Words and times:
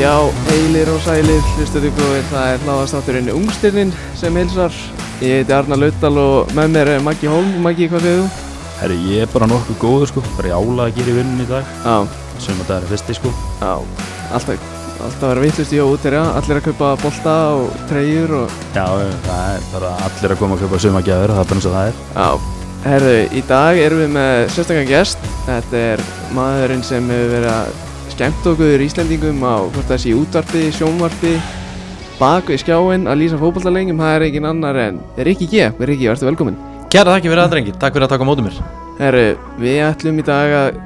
Já, 0.00 0.16
heilir 0.48 0.88
og 0.88 1.02
sælir, 1.04 1.42
hlustuðu 1.58 1.90
góðir, 1.92 2.22
það 2.30 2.50
er 2.54 2.62
hláðastátturinn 2.64 3.26
Ungstirnin 3.34 3.90
sem 4.16 4.36
heilsar. 4.38 4.72
Ég 5.20 5.42
heiti 5.42 5.52
Arnar 5.52 5.76
Laudal 5.76 6.16
og 6.22 6.54
með 6.56 6.70
mér 6.72 6.90
er 6.94 7.02
Maggi 7.04 7.28
Holm. 7.28 7.50
Maggi, 7.60 7.84
hvað 7.90 8.06
segir 8.06 8.22
þú? 8.22 8.46
Herri, 8.78 8.96
ég 9.10 9.26
er 9.26 9.34
bara 9.34 9.48
nokkuð 9.50 9.76
góður 9.82 10.08
sko, 10.08 10.22
bara 10.38 10.48
ég 10.48 10.56
ála 10.56 10.86
að 10.86 10.96
gera 10.96 11.12
í 11.12 11.16
vinnun 11.18 11.42
í 11.44 11.48
dag 11.50 11.74
Já, 11.84 11.98
að 11.98 12.62
það 12.62 12.72
er 12.78 12.86
fyrsti 12.94 13.16
sko 13.18 13.32
já, 13.34 13.74
alltaf, 14.38 14.64
alltaf 14.94 15.20
að 15.20 15.34
vera 15.34 15.44
vittlust 15.44 15.76
í 15.76 15.82
óterja, 15.84 16.24
allir 16.40 16.62
að 16.62 16.70
kaupa 16.70 16.94
bolta 17.04 17.36
og 17.58 17.76
treyjur 17.92 18.34
og... 18.38 18.56
Já, 18.72 18.86
það 19.28 19.44
er 19.50 19.68
bara 19.74 19.92
allir 20.08 20.32
að 20.32 20.40
koma 20.40 20.56
að 20.56 20.64
kaupa 20.64 20.82
sumagjafur, 20.86 21.34
það 21.36 21.44
er 21.44 21.52
bara 21.52 21.60
eins 21.60 21.68
og 21.68 21.76
það 21.76 21.92
er 21.92 22.00
Já, 22.16 22.56
herru, 22.86 23.14
í 23.28 23.44
dag 23.52 23.84
erum 23.84 24.02
við 24.06 24.10
með 24.16 24.48
sérstaklega 24.56 24.90
gest. 24.94 25.30
Þetta 25.44 25.86
er 25.92 26.08
maðurinn 26.32 26.88
sem 26.88 27.12
hefur 27.12 27.32
verið 27.36 27.52
að 27.52 27.89
skemmt 28.20 28.44
okkur 28.50 28.82
Íslendingum 28.84 29.38
á 29.40 29.64
hvort 29.64 29.86
það 29.88 30.00
sé 30.02 30.10
útvarpi, 30.12 30.66
sjónvarpi, 30.76 31.30
bak 32.18 32.50
við 32.52 32.58
skjáin 32.60 33.06
að 33.08 33.22
lýsa 33.22 33.38
fótballtalengjum. 33.40 34.02
Það 34.02 34.16
er 34.16 34.24
engin 34.26 34.48
annar 34.50 34.78
en 34.82 34.98
Rikki 35.16 35.48
G. 35.48 35.70
Rikki, 35.80 36.10
verður 36.10 36.28
velkominn. 36.28 36.58
Kæra 36.92 37.14
þakki 37.14 37.30
fyrir 37.30 37.42
aðdrengi, 37.46 37.72
takk 37.80 37.96
fyrir 37.96 38.04
að 38.04 38.12
taka 38.12 38.26
mótu 38.28 38.44
mér 38.44 38.58
Herru, 38.98 39.24
við 39.62 39.80
ætlum 39.86 40.20
í 40.20 40.26
dag 40.26 40.52
að 40.58 40.82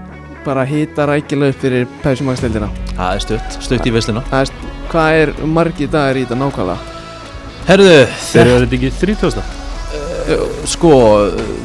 bara 0.46 0.68
hita 0.68 1.08
rækilega 1.10 1.56
upp 1.56 1.60
fyrir 1.64 1.90
pæsumagsleildina. 2.04 2.70
Það 2.94 3.10
er 3.16 3.26
stutt, 3.26 3.58
stutt 3.66 3.90
í 3.90 3.96
veslina 3.96 4.22
Það 4.30 4.44
er, 4.44 4.54
hvað 4.94 5.20
er 5.24 5.34
margi 5.58 5.90
dagar 5.90 6.20
í 6.20 6.22
þetta 6.28 6.38
nákvæmlega? 6.38 7.02
Herðu, 7.66 8.00
Þeir 8.30 8.46
eru 8.46 8.62
þetta 8.68 8.78
ekki 8.78 8.96
30. 9.02 9.63
sko, 10.68 10.90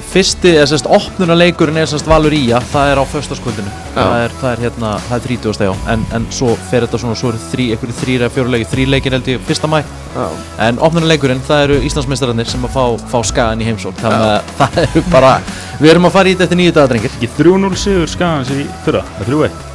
fyrsti, 0.10 0.52
eða 0.58 0.68
sérst, 0.72 0.88
opnunaleikurinn 0.92 1.80
er 1.80 1.88
sérst 1.90 2.08
Valur 2.10 2.34
Ía, 2.36 2.60
það 2.72 2.92
er 2.92 3.00
á 3.00 3.04
föstaskvöldinu 3.08 3.72
það 3.94 4.16
er, 4.24 4.34
það 4.42 4.50
er 4.52 4.64
hérna, 4.66 4.90
það 5.06 5.16
er 5.18 5.26
30. 5.28 5.68
já. 5.68 5.72
En, 5.94 6.04
en 6.18 6.26
svo 6.36 6.56
fer 6.70 6.86
þetta 6.86 7.00
svona, 7.02 7.18
svo 7.20 7.32
eru 7.32 7.42
þrý, 7.50 7.68
einhverju 7.76 7.98
þrýra, 8.02 8.30
fjóru 8.36 8.54
leiki, 8.54 8.68
þrý 8.74 8.88
leikir 8.94 9.16
held 9.16 9.32
ég, 9.32 9.44
fyrsta 9.48 9.70
mæ 9.72 9.80
Já, 9.80 10.26
en 10.66 10.82
opnunaleikurinn, 10.84 11.44
það 11.48 11.66
eru 11.68 11.80
Íslandsmeistararnir 11.88 12.50
sem 12.50 12.66
að 12.68 12.76
fá, 12.76 12.84
fá 13.14 13.20
skagan 13.30 13.64
í 13.64 13.68
heimsók 13.70 14.00
þannig 14.02 14.26
að 14.34 14.54
það 14.60 14.80
eru 14.84 15.04
bara, 15.14 15.34
við 15.80 15.94
erum 15.94 16.10
að 16.10 16.16
fara 16.18 16.32
í 16.32 16.34
þetta 16.34 16.48
eftir 16.50 16.60
nýju 16.60 16.76
dagadrengir 16.80 17.14
Ekki 17.14 17.30
3-0 17.38 17.80
sigur 17.80 18.10
skagans 18.12 18.52
í 18.56 18.66
fyrra, 18.88 19.06
það 19.20 19.28
er 19.28 19.36
3-1 19.54 19.68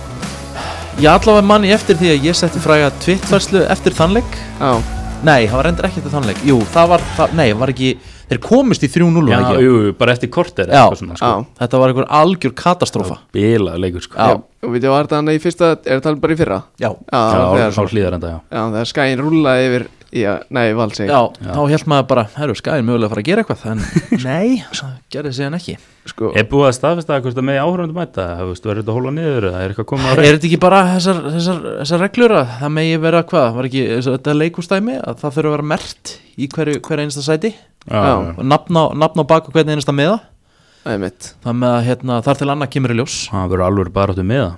ég 1.05 1.11
allavega 1.11 1.47
manni 1.47 1.73
eftir 1.75 1.97
því 1.99 2.13
að 2.13 2.29
ég 2.29 2.37
setti 2.39 2.61
fræga 2.63 2.93
tvittfærslu 3.03 3.65
eftir 3.67 3.97
þannleik. 3.99 4.37
Já, 4.61 4.77
Nei, 5.25 5.47
það 5.49 5.57
var 5.57 5.69
endur 5.71 5.87
ekki 5.89 6.01
eftir 6.03 6.13
þannleik. 6.13 6.41
Jú, 6.45 6.59
það 6.75 6.91
var, 6.91 7.05
það, 7.17 7.31
nei, 7.39 7.47
var 7.57 7.71
ekki 7.73 7.91
Þeir 8.31 8.41
komist 8.45 8.85
í 8.87 8.89
3-0 8.89 9.25
Já, 9.29 9.37
ekki 9.43 9.65
jú, 9.67 9.75
bara 9.99 10.15
eftir 10.17 10.31
korter 10.33 10.71
Já, 10.73 10.85
svona, 10.97 11.17
sko. 11.21 11.33
Þetta 11.61 11.81
var 11.83 11.93
einhver 11.93 12.07
algjör 12.21 12.55
katastrófa 12.57 13.19
Bila 13.37 13.75
leikur 13.81 14.05
sko 14.07 14.17
Já. 14.17 14.39
Og 14.65 14.73
við 14.73 14.87
þjóðum 14.87 14.97
að 14.97 15.03
þetta 15.05 15.19
hann 15.21 15.29
í 15.35 15.41
fyrsta, 15.45 15.69
er 15.85 16.01
það 16.05 16.21
bara 16.23 16.33
í 16.33 16.39
fyrra? 16.41 16.59
Já, 16.81 16.89
Já, 16.89 17.19
það 17.21 17.43
þegar 17.55 17.69
á 17.69 17.77
svo. 17.77 17.85
hlýðar 17.93 18.17
enda, 18.17 18.31
já 18.33 18.39
Já, 18.57 18.63
þegar 18.73 18.91
skæin 18.95 19.21
rúlaði 19.27 19.67
yfir, 19.69 19.87
já, 20.15 20.31
nei, 20.55 20.69
valseg. 20.79 21.09
já, 21.11 21.19
þá 21.43 21.61
held 21.73 21.87
maður 21.91 22.07
bara 22.13 22.25
Herru, 22.37 22.55
skæðin 22.59 22.87
mögulega 22.89 23.09
að 23.09 23.13
fara 23.15 23.23
að 23.25 23.29
gera 23.29 23.45
eitthvað 23.45 23.65
En 23.73 23.83
nei, 24.29 24.63
það 24.71 24.93
gerði 25.15 25.33
sig 25.37 25.47
hann 25.49 25.57
ekki. 25.59 25.75
Sko, 26.05 26.31
Er 26.37 26.45
búið 26.51 26.67
að 26.69 26.75
staðfesta 26.79 27.17
að 27.19 27.41
með 27.49 27.61
áhörundu 27.65 27.97
mæta? 27.97 28.27
Verður 28.45 28.81
þetta 28.83 28.93
að 28.93 28.99
hóla 28.99 29.13
niður 29.17 29.47
eða 29.51 29.63
er 29.65 29.73
eitthvað 29.75 29.89
komið 29.93 30.05
á 30.05 30.13
Er 30.15 30.21
reynd 30.21 30.35
þetta 30.37 30.49
ekki 30.51 30.61
bara 30.65 30.81
þessar, 30.93 31.21
þessar, 31.35 31.63
þessar 31.81 32.03
reglur 32.05 32.35
að 32.41 32.53
það 32.61 32.75
megi 32.77 32.99
vera 33.07 33.23
hvað, 33.31 33.49
var 33.57 33.69
ekki 33.71 33.85
þessar- 33.95 34.19
þetta 34.19 34.37
leikústæmi 34.43 34.99
að 35.01 35.23
það 35.25 35.35
þurfa 35.39 35.49
að 35.51 35.57
vera 35.57 35.69
mert 35.75 36.15
í 36.37 36.49
hverju, 36.55 36.77
hverju 36.85 37.07
einasta 37.09 37.25
sæti? 37.25 37.55
Já. 37.85 38.01
og 38.37 38.45
nafn 38.45 38.79
á, 38.81 38.85
nafn 38.97 39.21
á 39.21 39.25
bak 39.29 39.49
og 39.49 39.57
hvernig 39.57 39.75
einasta 39.77 39.93
meða 39.97 40.21
það 40.85 40.95
er 40.95 41.01
mitt. 41.03 41.31
það 41.45 41.57
með 41.63 41.73
að 41.75 41.83
hérna, 41.89 42.17
þar 42.25 42.39
til 42.41 42.49
annað 42.53 42.71
kemur 42.77 42.93
í 42.93 42.97
ljós. 43.01 43.17
Það 43.33 43.49
verður 43.55 43.65
alveg 43.65 43.91
bara 43.97 44.13
áttu 44.15 44.25
með 44.29 44.43
það 44.45 44.55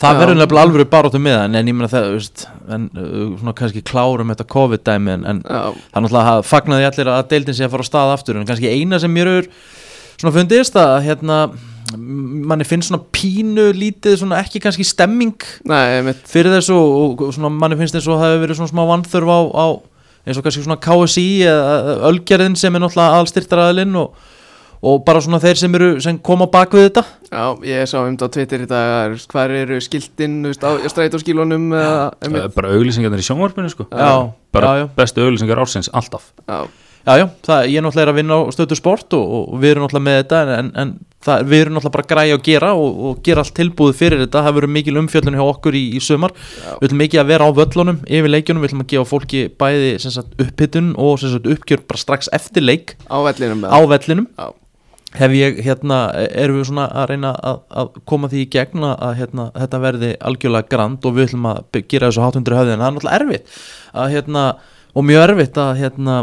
Það 0.00 0.20
verður 0.22 0.38
nefnilega 0.38 0.66
alveg 0.66 0.90
baróttu 0.92 1.20
með 1.22 1.36
það 1.36 1.46
en, 1.48 1.70
ég 1.70 1.76
meina 1.76 1.90
það, 1.92 2.10
veist, 2.16 2.44
en 2.74 2.86
uh, 2.92 3.16
svona 3.40 3.56
kannski 3.58 3.82
klárum 3.86 4.32
þetta 4.32 4.46
COVID-dæmi 4.54 5.14
en, 5.14 5.26
en 5.32 5.42
það 5.46 5.72
er 5.72 6.04
náttúrulega 6.04 6.36
að 6.36 6.44
fagnaði 6.48 6.88
allir 6.90 7.10
að 7.14 7.26
deildin 7.32 7.58
sé 7.58 7.66
að 7.66 7.74
fara 7.74 7.86
á 7.86 7.90
stað 7.90 8.14
aftur 8.14 8.38
en 8.38 8.48
kannski 8.48 8.72
eina 8.72 9.00
sem 9.02 9.12
mér 9.14 9.32
er 9.32 9.50
svona 10.18 10.34
fundist 10.34 10.78
að 10.78 10.96
hérna 11.06 11.42
manni 11.96 12.66
finnst 12.68 12.90
svona 12.90 13.04
pínu 13.14 13.70
lítið 13.76 14.18
svona 14.20 14.40
ekki 14.42 14.60
kannski 14.60 14.84
stemming 14.84 15.36
nei, 15.68 16.12
fyrir 16.28 16.52
þessu 16.58 16.76
og, 16.76 17.22
og 17.28 17.36
svona 17.36 17.52
manni 17.54 17.78
finnst 17.80 17.96
eins 17.96 18.08
og 18.08 18.20
það 18.20 18.34
hefur 18.34 18.42
verið 18.44 18.60
svona 18.60 18.72
smá 18.72 18.82
vannþörf 18.90 19.32
á, 19.32 19.40
á 19.56 19.66
eins 20.28 20.40
og 20.40 20.44
kannski 20.44 20.64
svona 20.66 20.80
KSI 20.84 21.28
eða 21.48 21.94
Ölgerðin 22.10 22.58
sem 22.60 22.74
er 22.74 22.84
náttúrulega 22.84 23.22
allstyrtaraðilinn 23.22 23.96
og, 24.02 24.18
og 24.82 25.04
bara 25.06 25.22
svona 25.24 25.40
þeir 25.42 25.60
sem 25.60 25.78
eru 25.78 25.90
sem 26.04 26.18
koma 26.24 26.48
bak 26.50 26.74
við 26.76 26.88
þetta? 26.88 27.04
Já, 27.28 27.44
ég 27.68 27.88
sá 27.90 27.96
um 28.00 28.10
þetta 28.14 28.28
á 28.28 28.34
Twitter 28.36 28.64
í 28.64 28.68
dag, 28.70 28.90
að, 28.98 29.16
hvað 29.32 29.56
eru 29.62 29.80
skiltinn, 29.84 30.36
veist, 30.48 30.64
á 30.64 30.70
er 32.46 32.52
Bara 32.58 32.74
auglýsingarnir 32.76 33.24
í 33.24 33.28
sjónvarpinu 33.28 33.72
sko. 33.72 33.88
Já, 33.92 34.12
Bara 34.54 34.74
já, 34.74 34.84
já. 34.84 34.90
bestu 34.96 35.24
auglýsingar 35.26 35.64
ársins, 35.64 35.90
alltaf. 35.92 36.30
Já, 36.48 36.62
Já, 37.08 37.14
já, 37.22 37.24
það, 37.46 37.66
ég 37.72 37.78
er 37.78 37.84
náttúrulega 37.86 38.12
að 38.12 38.16
vinna 38.18 38.36
á 38.36 38.40
stöðu 38.52 38.76
sport 38.76 39.14
og, 39.16 39.28
og 39.38 39.60
við 39.62 39.70
erum 39.70 39.84
náttúrulega 39.86 40.04
með 40.04 40.16
þetta 40.18 40.40
en, 40.58 40.66
en 40.82 40.90
það, 41.24 41.44
við 41.48 41.62
erum 41.62 41.76
náttúrulega 41.78 41.94
bara 41.94 42.04
að 42.04 42.10
græja 42.10 42.36
og 42.36 42.42
gera 42.48 42.72
og, 42.76 42.98
og 43.08 43.22
gera 43.24 43.44
allt 43.44 43.54
tilbúið 43.56 43.96
fyrir 43.96 44.22
þetta. 44.24 44.42
Það 44.44 44.56
verður 44.58 44.72
mikil 44.74 44.96
umfjöldun 45.00 45.38
hjá 45.38 45.44
okkur 45.46 45.78
í, 45.78 45.82
í 45.96 46.02
sumar. 46.04 46.34
Við 46.82 46.90
ætlum 46.90 47.04
ekki 47.06 47.20
að 47.22 47.30
vera 47.32 47.48
á 47.48 47.50
völlunum 47.56 48.00
yfir 48.04 48.32
leikjunum, 48.34 48.64
við 48.64 48.70
ætlum 48.72 48.84
að 48.84 48.90
gefa 48.92 49.08
fólki 49.08 49.42
bæði 49.62 49.90
upphittun 50.44 50.90
og 51.00 51.24
uppgjör 51.38 51.84
bara 51.88 52.02
strax 52.02 52.28
eftir 52.36 52.66
leik. 52.66 52.98
Á 53.08 53.16
vellinum. 53.24 53.64
á 53.64 53.78
vellinum. 53.88 54.28
Já, 54.36 54.52
hef 55.16 55.32
ég, 55.32 55.60
hérna, 55.64 55.98
erum 56.28 56.58
við 56.58 56.66
svona 56.68 56.88
að 56.92 57.12
reyna 57.12 57.30
að, 57.32 57.60
að 57.80 57.92
koma 58.10 58.28
því 58.28 58.42
í 58.44 58.48
gegn 58.52 58.88
að, 58.90 59.12
hérna, 59.22 59.46
þetta 59.56 59.78
verði 59.84 60.10
algjörlega 60.30 60.72
grand 60.74 61.06
og 61.08 61.14
við 61.16 61.30
ætlum 61.30 61.46
að 61.48 61.78
gera 61.88 62.10
þessu 62.10 62.24
hátundur 62.26 62.58
höfði 62.58 62.74
en 62.74 62.82
það 62.82 62.88
er 62.90 62.96
náttúrulega 62.98 63.22
erfitt 63.22 63.54
að, 63.92 64.10
hérna, 64.16 64.42
og 64.92 65.08
mjög 65.08 65.24
erfitt 65.24 65.62
að 65.62 65.72
hérna, 65.80 66.18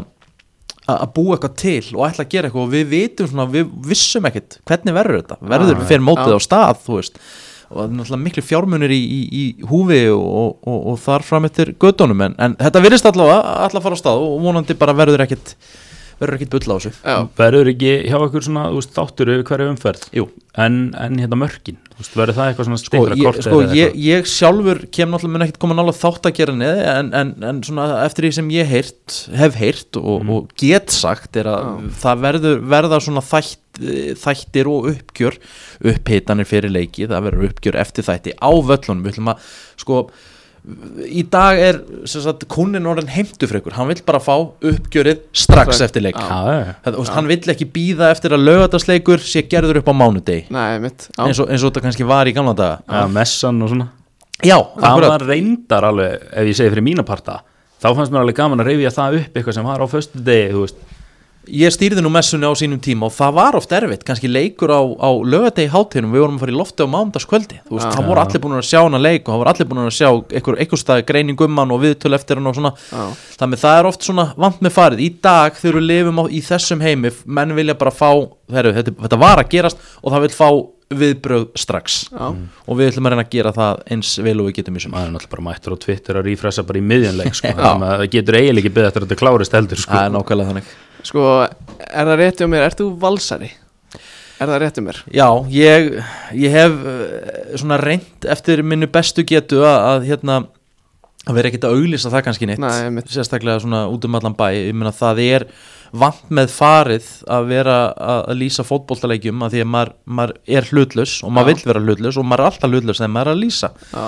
að 0.85 1.01
að 1.01 1.12
búa 1.16 1.35
eitthvað 1.35 1.57
til 1.57 1.96
og 1.96 2.06
ætla 2.06 2.25
að 2.25 2.31
gera 2.35 2.50
eitthvað 2.50 2.66
og 2.68 2.72
við 2.75 2.85
vitum 2.91 3.29
svona, 3.31 3.47
við 3.50 3.73
vissum 3.88 4.28
ekkert 4.29 4.59
hvernig 4.69 4.96
verður 4.96 5.22
þetta, 5.22 5.38
verður 5.53 5.79
Já, 5.79 5.88
fyrir 5.90 6.06
mótið 6.06 6.38
á 6.38 6.41
stað 6.46 6.81
þú 6.85 7.00
veist. 7.00 7.19
Og 7.66 7.79
það 7.79 7.85
er 7.85 7.96
náttúrulega 7.96 8.22
miklu 8.22 8.44
fjármunir 8.46 8.94
í, 8.94 9.00
í, 9.02 9.22
í 9.25 9.46
húfi 9.66 10.03
og, 10.13 10.59
og, 10.62 10.75
og, 10.91 11.00
þar 11.02 11.25
fram 11.25 11.47
eftir 11.50 11.73
göttunum 11.81 12.22
en, 12.28 12.35
en 12.38 12.57
þetta 12.59 12.84
virðist 12.85 13.09
allavega 13.09 13.56
að 13.66 13.79
fara 13.81 13.97
á 13.97 14.02
stað 14.03 14.25
og 14.28 14.35
vonandi 14.46 14.78
bara 14.78 14.94
verður 14.97 15.25
ekkert 15.25 15.56
verður 16.19 16.37
ekkert 16.39 16.53
bull 16.55 16.71
á 16.71 16.75
þessu 16.79 16.93
Verður 17.39 17.69
ekki 17.73 17.91
hjá 18.09 18.17
okkur 18.21 18.45
svona 18.45 18.65
veist, 18.75 18.93
þáttur 18.95 19.31
yfir 19.33 19.43
hverju 19.49 19.71
umferð 19.73 20.05
Jú. 20.15 20.25
en, 20.55 20.77
en 20.95 21.17
hérna 21.19 21.35
mörkin, 21.39 21.77
veist, 21.97 22.13
verður 22.15 22.37
það 22.37 22.49
eitthvað 22.51 22.69
svona 22.69 22.79
sko, 22.79 22.89
styttra 22.91 23.17
ég, 23.19 23.25
korter 23.27 23.45
sko 23.49 23.59
ég, 23.61 23.71
eitthvað? 23.75 23.99
ég 24.05 24.29
sjálfur 24.31 24.79
kem 24.95 25.11
náttúrulega 25.11 25.33
mun 25.35 25.45
ekkert 25.47 25.59
koma 25.65 25.77
nála 25.79 25.95
þátt 25.97 26.29
að 26.29 26.37
gera 26.39 26.55
neði 26.61 26.85
en, 26.93 27.09
en, 27.21 27.33
en 27.51 27.59
svona 27.67 27.87
eftir 28.05 28.27
því 28.27 28.31
sem 28.39 28.53
ég 28.55 28.71
heyrt, 28.71 29.17
hef 29.41 29.59
heyrt 29.59 29.99
og, 29.99 30.13
Mhm. 30.23 30.31
og 30.37 30.55
get 30.61 30.93
sagt 30.95 31.35
er 31.41 31.49
að 31.51 31.89
það 31.99 32.23
verður, 32.29 32.61
verða 32.75 33.01
svona 33.03 33.23
þætt, 33.25 33.59
þættir 34.21 34.69
og 34.71 34.87
uppgjör 34.93 35.35
upphitanir 35.91 36.47
fyrir 36.47 36.71
leiki, 36.71 37.09
það 37.11 37.27
verður 37.27 37.49
uppgjör 37.49 37.79
eftir 37.81 38.07
þætti 38.07 38.37
á 38.39 38.49
völlunum, 38.55 39.03
við 39.03 39.17
ætlum 39.17 39.33
að 39.33 39.51
sko 39.83 39.99
í 41.05 41.23
dag 41.31 41.59
er 41.61 41.79
sem 42.09 42.23
sagt, 42.23 42.47
kúnin 42.51 42.87
orðin 42.89 43.11
heimtufrekur. 43.13 43.75
Hann 43.77 43.89
vill 43.91 44.01
bara 44.05 44.21
fá 44.23 44.33
uppgjörið 44.37 45.21
strax 45.31 45.75
Strax. 45.77 45.83
eftir 45.87 46.05
leik. 46.05 46.17
Já, 46.17 46.39
já, 46.49 46.55
já. 46.61 46.73
Það, 46.85 46.97
veist, 47.01 47.13
hann 47.17 47.29
vill 47.31 47.53
ekki 47.55 47.67
býða 47.75 48.11
eftir 48.15 48.35
að 48.37 48.45
lögatarsleikur 48.49 49.25
sé 49.25 49.45
gerður 49.51 49.81
upp 49.81 49.91
á. 49.91 49.95
Já, 51.15 51.25
eins 51.27 51.41
og, 51.43 51.49
eins 51.49 51.61
og 51.61 51.69
þetta 51.69 51.85
kannski 51.85 52.07
var 52.07 52.29
í 52.29 52.35
gamla 52.35 52.55
daga. 52.57 52.79
Já, 52.89 53.05
messan 53.13 53.61
og 53.61 53.73
svona. 53.73 53.89
Já, 54.43 54.57
það 54.57 54.87
akkurat 54.89 55.13
var 55.13 55.27
reyndar 55.29 55.85
alveg, 55.87 56.25
ef 56.34 56.49
ég 56.49 56.57
segi 56.57 56.73
fyrir 56.73 56.85
mína 56.85 57.05
parta 57.07 57.40
þá 57.85 57.87
fannst 57.93 58.13
mér 58.13 58.23
alveg 58.23 58.37
gaman 58.40 58.63
að 58.63 58.69
reyfja 58.72 58.91
það 58.95 59.17
upp 59.22 59.37
eitthvað 59.37 59.57
sem 59.57 59.67
var 59.67 59.84
á 59.84 59.87
föstu 59.90 60.22
degi, 60.25 60.51
þú 60.53 60.63
veist 60.66 60.81
Ég 61.51 61.73
stýrði 61.73 62.01
nú 62.01 62.09
messunni 62.13 62.47
á 62.47 62.53
sínum 62.57 62.79
tíma 62.81 63.07
og 63.07 63.13
það 63.13 63.35
var 63.37 63.57
oft 63.59 63.73
erfitt, 63.75 64.05
kannski 64.07 64.29
leikur 64.31 64.71
á, 64.73 64.81
á 64.81 65.09
lögadegi 65.21 65.71
hátíðinum, 65.73 66.13
við 66.15 66.23
vorum 66.23 66.37
að 66.39 66.43
fara 66.45 66.53
í 66.53 66.57
lofti 66.57 66.85
á 66.85 66.93
mánudagskvöldi, 66.93 67.59
þú 67.67 67.77
veist, 67.77 67.87
Já. 67.87 67.95
það 67.95 68.09
voru 68.09 68.23
allir 68.23 68.43
búin 68.45 68.57
að 68.57 68.67
sjá 68.69 68.79
hana 68.81 69.01
leik 69.01 69.23
og 69.25 69.31
það 69.33 69.41
voru 69.43 69.53
allir 69.53 69.69
búin 69.71 69.81
að 69.83 69.95
sjá 69.97 70.09
einhver, 70.09 70.59
einhver 70.63 70.81
stað 70.81 71.03
greining 71.09 71.45
um 71.45 71.61
hann 71.61 71.73
og 71.75 71.81
viðtöl 71.85 72.17
eftir 72.17 72.41
hann 72.41 72.51
og 72.51 72.57
svona, 72.57 72.73
já, 72.89 73.03
þannig 73.41 73.63
það 73.65 73.79
er 73.79 73.89
oft 73.91 74.07
svona 74.09 74.29
vant 74.45 74.63
með 74.65 74.75
farið, 74.77 75.03
í 75.05 75.09
dag 75.21 75.59
þegar 75.59 75.79
við 75.81 75.89
lifum 75.91 76.21
á, 76.21 76.25
í 76.25 76.45
þessum 76.45 76.85
heimi, 76.85 77.13
menn 77.25 77.57
vilja 77.57 77.77
bara 77.77 77.93
fá 77.93 78.09
heru, 78.55 78.73
þetta, 78.79 78.95
þetta 79.05 79.21
var 79.21 79.43
að 79.43 79.51
gerast 79.53 79.85
og 80.01 80.15
það 80.15 80.25
vil 80.27 80.33
fá 80.37 80.49
viðbröð 80.95 81.47
strax. 81.57 81.95
Já, 82.13 82.27
og 82.69 82.77
við 82.77 82.91
ætlum 82.91 83.07
að 83.09 83.15
reyna 83.15 83.23
að 83.25 83.31
gera 83.33 83.51
það 83.55 83.79
eins 83.95 84.11
vel 84.21 84.35
og 84.41 84.49
við 84.49 84.57
getum 84.59 84.77
í 84.77 84.83
sumar. 84.83 84.99
Maður 84.99 85.07
er 85.07 85.13
náttúrulega 85.15 85.33
bara 85.33 85.45
mættur 85.47 85.75
á 85.75 85.77
Twitter 85.81 86.19
að 86.19 86.27
rífressa 86.29 86.65
bara 86.67 86.81
í 86.81 86.83
miðjanleik 86.85 87.37
sko. 87.39 87.53
Það 87.65 88.03
getur 88.13 88.37
eiginlega 88.37 88.61
ekki 88.61 88.73
beðið 88.75 88.89
eftir 88.91 89.01
að 89.01 89.07
þetta 89.07 89.21
klárist 89.23 89.57
heldur 89.57 89.81
sko. 89.81 89.95
Það 89.95 90.05
er 90.05 90.13
nákvæmlega 90.13 90.51
þannig 90.51 90.69
sko, 91.05 91.28
er 91.85 92.09
það 92.09 92.17
rétt 92.22 92.41
hjá 92.41 92.49
mér, 92.52 92.66
ert 92.67 92.81
þú 92.81 92.90
valsari? 93.02 93.52
Er 94.35 94.49
það 94.52 94.59
rétt 94.66 94.79
hjá 94.79 94.84
mér? 94.84 94.99
Já, 95.16 95.28
ég, 95.53 95.90
ég 96.35 96.55
hef 96.57 96.75
eh, 96.91 97.55
svona 97.61 97.79
reynd 97.79 98.29
eftir 98.35 98.63
minnu 98.67 98.90
bestu 98.91 99.23
getu 99.28 99.61
að, 99.63 99.78
að 99.93 100.07
hérna 100.09 100.41
að 101.25 101.40
vera 101.40 101.49
ekkert 101.49 101.66
að 101.66 101.79
auglýsa 101.79 102.11
það 102.13 102.25
kannski 102.28 102.49
neitt 102.49 102.61
Nei, 102.61 102.73
einmitt. 102.85 103.09
sérstaklega 103.09 103.63
svona 103.63 103.85
út 103.90 104.05
um 104.05 104.17
allan 104.19 104.35
bæ 104.37 104.46
ég 104.53 104.75
meina 104.78 104.91
það 104.93 105.22
er 105.23 105.46
vant 105.96 106.29
með 106.34 106.52
farið 106.53 107.07
að 107.31 107.47
vera 107.49 107.78
að 107.96 108.35
lýsa 108.43 108.66
fótboltaleikjum 108.67 109.46
að 109.46 109.55
því 109.55 109.63
að 109.63 109.72
maður, 109.73 109.91
maður 110.19 110.35
er 110.59 110.69
hlutlaus 110.69 111.16
og 111.25 111.34
maður 111.34 111.49
Já. 111.49 111.55
vill 111.55 111.72
vera 111.72 111.84
hlutlaus 111.87 112.19
og 112.22 112.28
maður 112.29 112.43
er 112.43 112.52
alltaf 112.52 112.73
hlutlaus 112.75 113.02
þegar 113.02 113.13
maður 113.16 113.31
er 113.31 113.37
að 113.37 113.41
lýsa 113.41 113.72
Já, 113.73 114.05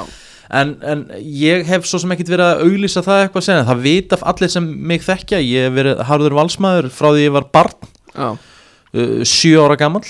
en, 0.50 0.76
en 0.82 1.04
ég 1.20 1.66
hef 1.68 1.88
svo 1.88 2.00
sem 2.02 2.14
ekkit 2.16 2.32
verið 2.32 2.52
að 2.52 2.64
auglýsa 2.68 3.04
það 3.06 3.24
eitthvað 3.24 3.42
að 3.44 3.48
segja, 3.50 3.66
það 3.68 3.84
vita 3.88 4.22
allir 4.32 4.54
sem 4.54 4.70
mig 4.92 5.04
þekkja, 5.06 5.42
ég 5.44 5.68
hef 5.68 5.76
verið 5.76 6.06
harður 6.08 6.38
valsmaður 6.40 6.90
frá 6.94 7.10
því 7.10 7.28
ég 7.28 7.36
var 7.36 7.50
barn. 7.58 7.92
Uh, 8.18 9.20
sjö 9.28 9.62
ára 9.66 9.78
gamall. 9.80 10.08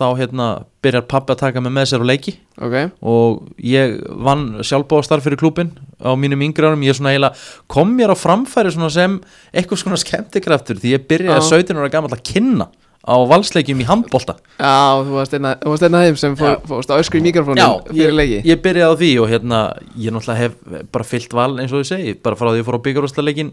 Þá 0.00 0.06
hérna 0.16 0.44
byrjar 0.80 1.04
pappi 1.10 1.34
að 1.34 1.42
taka 1.42 1.60
mig 1.60 1.74
með 1.76 1.90
sér 1.90 2.00
á 2.00 2.08
leiki. 2.08 2.32
Ok. 2.56 2.76
Og 3.04 3.42
ég 3.60 3.98
vann 4.24 4.62
sjálfbóðastarf 4.64 5.26
fyrir 5.26 5.36
klúbin 5.42 5.74
á 6.00 6.16
mínum 6.16 6.40
yngri 6.46 6.70
árum, 6.70 6.86
ég 6.86 6.96
svona 6.96 7.12
eiginlega 7.12 7.36
kom 7.68 7.92
mér 7.98 8.14
á 8.14 8.16
framfæri 8.16 8.72
svona 8.72 8.88
sem 8.94 9.18
eitthvað 9.52 9.82
svona 9.82 10.00
skemmtikraftur. 10.00 10.80
Því 10.80 10.94
ég 10.94 11.04
byrjaði 11.10 11.44
Já. 11.44 11.50
17 11.52 11.82
ára 11.82 11.92
gamall 11.92 12.16
að 12.16 12.24
kynna 12.30 12.70
á 13.00 13.14
valsleikjum 13.26 13.80
í 13.80 13.86
handbolta. 13.88 14.34
Já, 14.60 15.00
þú 15.06 15.14
varst 15.16 15.34
einn 15.34 15.46
að- 15.48 15.62
þú 15.64 15.72
þeim 16.04 16.18
sem 16.20 16.36
fór, 16.36 16.58
fórst 16.68 16.90
á 16.92 17.00
öskri 17.00 17.20
í 17.20 17.24
mikrofónin 17.24 17.62
fyrir 17.88 18.12
leiki. 18.14 18.42
ég, 18.42 18.44
ég 18.44 18.60
byrjaði 18.62 18.92
á 18.92 19.00
því 19.00 19.10
og 19.22 19.28
hérna 19.30 19.60
ég 19.96 20.12
náttúrulega 20.12 20.36
hef 20.36 20.52
bara 20.92 21.04
fyllt 21.04 21.32
val 21.32 21.56
eins 21.58 21.72
og 21.72 21.80
ég 21.80 21.88
segi 21.88 22.14
bara 22.22 22.36
frá 22.36 22.50
því 22.52 22.60
ég 22.60 22.68
fór 22.68 22.76
á 22.76 22.84
byggarústaleikin 22.84 23.52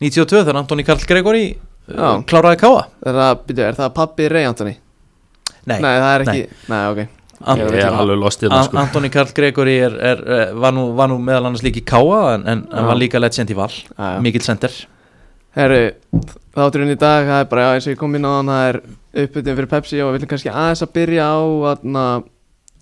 92 0.00 0.44
þegar 0.44 0.56
Antoni 0.60 0.84
Karl 0.84 1.00
Gregori 1.08 1.56
uh, 1.88 1.94
Já. 1.96 2.22
kláraði 2.26 2.60
káa 2.60 2.84
Er 3.06 3.14
það, 3.14 3.58
er 3.58 3.74
það 3.80 3.94
pappi 3.94 4.28
Rey 4.28 4.44
Antoni? 4.44 4.76
Nei, 5.66 5.78
Nei, 5.80 5.92
það 6.02 6.12
er 6.14 6.24
ekki. 6.26 6.46
Nei, 6.68 6.80
ok. 6.90 7.02
Ant- 7.42 7.60
Ég 7.62 7.74
er 7.82 7.92
alveg 7.96 8.18
lost 8.18 8.42
í 8.42 8.46
þetta 8.46 8.58
An 8.58 8.64
sko. 8.68 8.78
Antoni 8.82 9.10
Karl 9.14 9.32
Gregori 9.34 9.76
er, 9.78 9.94
er, 9.98 10.22
er, 10.26 10.54
var, 10.54 10.72
nú, 10.74 10.88
var 10.98 11.08
nú 11.08 11.18
meðal 11.22 11.46
annars 11.48 11.62
líka 11.62 11.80
í 11.80 11.84
káa 11.86 12.34
en, 12.34 12.46
en, 12.46 12.64
Já. 12.70 12.86
var 12.86 12.96
líka 12.98 13.20
legend 13.22 13.50
í 13.50 13.54
val. 13.56 13.70
Já, 13.70 14.16
já. 14.16 14.20
mikill 14.20 14.42
sender 14.46 14.70
Herru, 15.54 15.92
þátturinn 16.56 16.92
í 16.94 16.98
dag, 17.00 17.26
það 17.28 17.40
er 17.44 17.50
bara, 17.52 17.62
já, 17.66 17.74
eins 17.78 17.86
og 17.88 17.94
ég 17.94 18.00
kom 18.00 18.16
inn 18.18 18.26
á 18.28 18.32
hann, 18.36 18.50
það 18.52 18.68
er 18.70 18.80
uppbytun 19.24 19.56
fyrir 19.60 19.70
Pepsi 19.72 20.00
og 20.02 20.10
við 20.10 20.18
viljum 20.18 20.30
kannski 20.32 20.50
aðeins 20.52 20.82
að 20.86 20.90
byrja 20.98 21.28
á 21.32 21.36
aðna, 21.72 22.02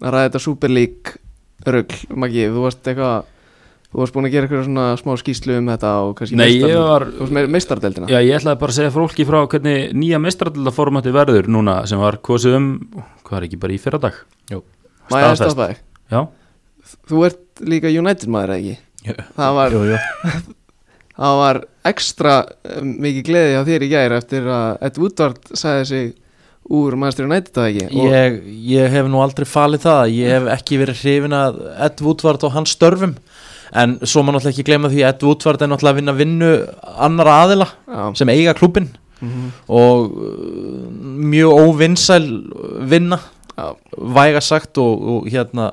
að 0.00 0.14
ræða 0.14 0.24
þetta 0.28 0.42
Super 0.46 0.72
League 0.74 1.14
rugl, 1.70 2.00
Maggi, 2.24 2.46
þú 2.50 2.64
varst 2.64 2.90
eitthvað, 2.90 3.28
þú 3.90 4.00
varst 4.02 4.14
búin 4.16 4.28
að 4.28 4.34
gera 4.34 4.46
eitthvað 4.48 4.64
svona 4.68 4.86
smá 5.00 5.12
skýslu 5.20 5.56
um 5.60 5.70
þetta 5.72 5.92
og 6.06 6.12
kannski 6.18 6.38
Nei, 6.40 6.48
ég 6.56 6.74
meistar- 6.74 7.50
meistardeldina. 7.56 8.10
Já, 8.10 8.18
ég 8.22 8.38
ætlaði 8.40 8.60
bara 8.62 8.74
að 8.74 8.78
segja 8.80 8.94
fólki 8.94 9.26
frá 9.28 9.40
hvernig 9.50 9.94
nýja 9.98 10.20
mestradöldaformati 10.22 11.14
verður 11.14 11.50
núna 11.50 11.80
sem 11.90 11.98
var 12.00 12.18
kosið 12.24 12.56
um, 12.58 12.68
hvað 13.26 13.38
er 13.42 13.48
ekki 13.50 13.60
bara 13.66 13.76
í 13.76 13.80
fyrra 13.82 14.00
dag 14.02 14.20
Jú. 14.50 14.62
Staðfest. 15.10 15.82
Þú 17.10 17.24
ert 17.26 17.60
líka 17.66 17.90
United 17.92 18.30
maður, 18.32 18.56
ekki? 18.56 18.78
Það 19.36 19.54
var, 19.58 19.74
jú, 19.74 19.82
jú. 19.90 19.98
það 21.20 21.36
var 21.42 21.60
ekstra 21.90 22.34
um, 22.78 22.94
mikið 23.04 23.26
gleði 23.28 23.58
á 23.60 23.62
þér 23.68 23.84
í 23.86 23.90
gær 23.92 24.14
eftir 24.18 24.48
að 24.50 24.82
Ed 24.88 24.98
Woodward 25.02 25.52
sagði 25.52 25.86
sig 25.90 26.08
úr 26.70 26.94
Manchester 27.00 27.26
United, 27.26 27.56
eða 27.56 27.70
ekki? 27.72 28.02
Ég, 28.06 28.34
ég 28.70 28.92
hef 28.94 29.08
nú 29.10 29.20
aldrei 29.24 29.46
falið 29.48 29.84
það 29.88 30.02
ég 30.14 30.34
hef 30.36 30.48
ekki 30.54 30.78
verið 30.82 31.00
hrifin 31.02 31.34
að 31.34 31.60
Ed 31.88 32.02
Woodward 32.04 32.44
og 32.46 32.52
hans 32.54 32.74
störfum 32.76 33.14
en 33.80 33.96
svo 34.02 34.22
má 34.26 34.32
náttúrulega 34.34 34.54
ekki 34.56 34.66
gleyma 34.68 34.90
því 34.92 35.02
að 35.06 35.12
Ed 35.14 35.24
Woodward 35.26 35.62
er 35.62 35.70
náttúrulega 35.70 35.94
að 35.94 36.00
vinna 36.00 36.14
vinnu 36.20 36.50
annara 37.06 37.34
aðila 37.44 37.68
Já. 37.86 38.02
sem 38.22 38.34
eiga 38.36 38.56
klúbin 38.58 38.90
Mhm. 39.20 39.48
og 39.68 40.12
uh, 40.16 40.84
mjög 41.28 41.58
óvinnsæl 41.60 42.24
vinna 42.88 43.18
Já. 43.52 43.66
væga 44.16 44.40
sagt 44.40 44.78
og, 44.80 45.02
og 45.12 45.26
hérna 45.28 45.66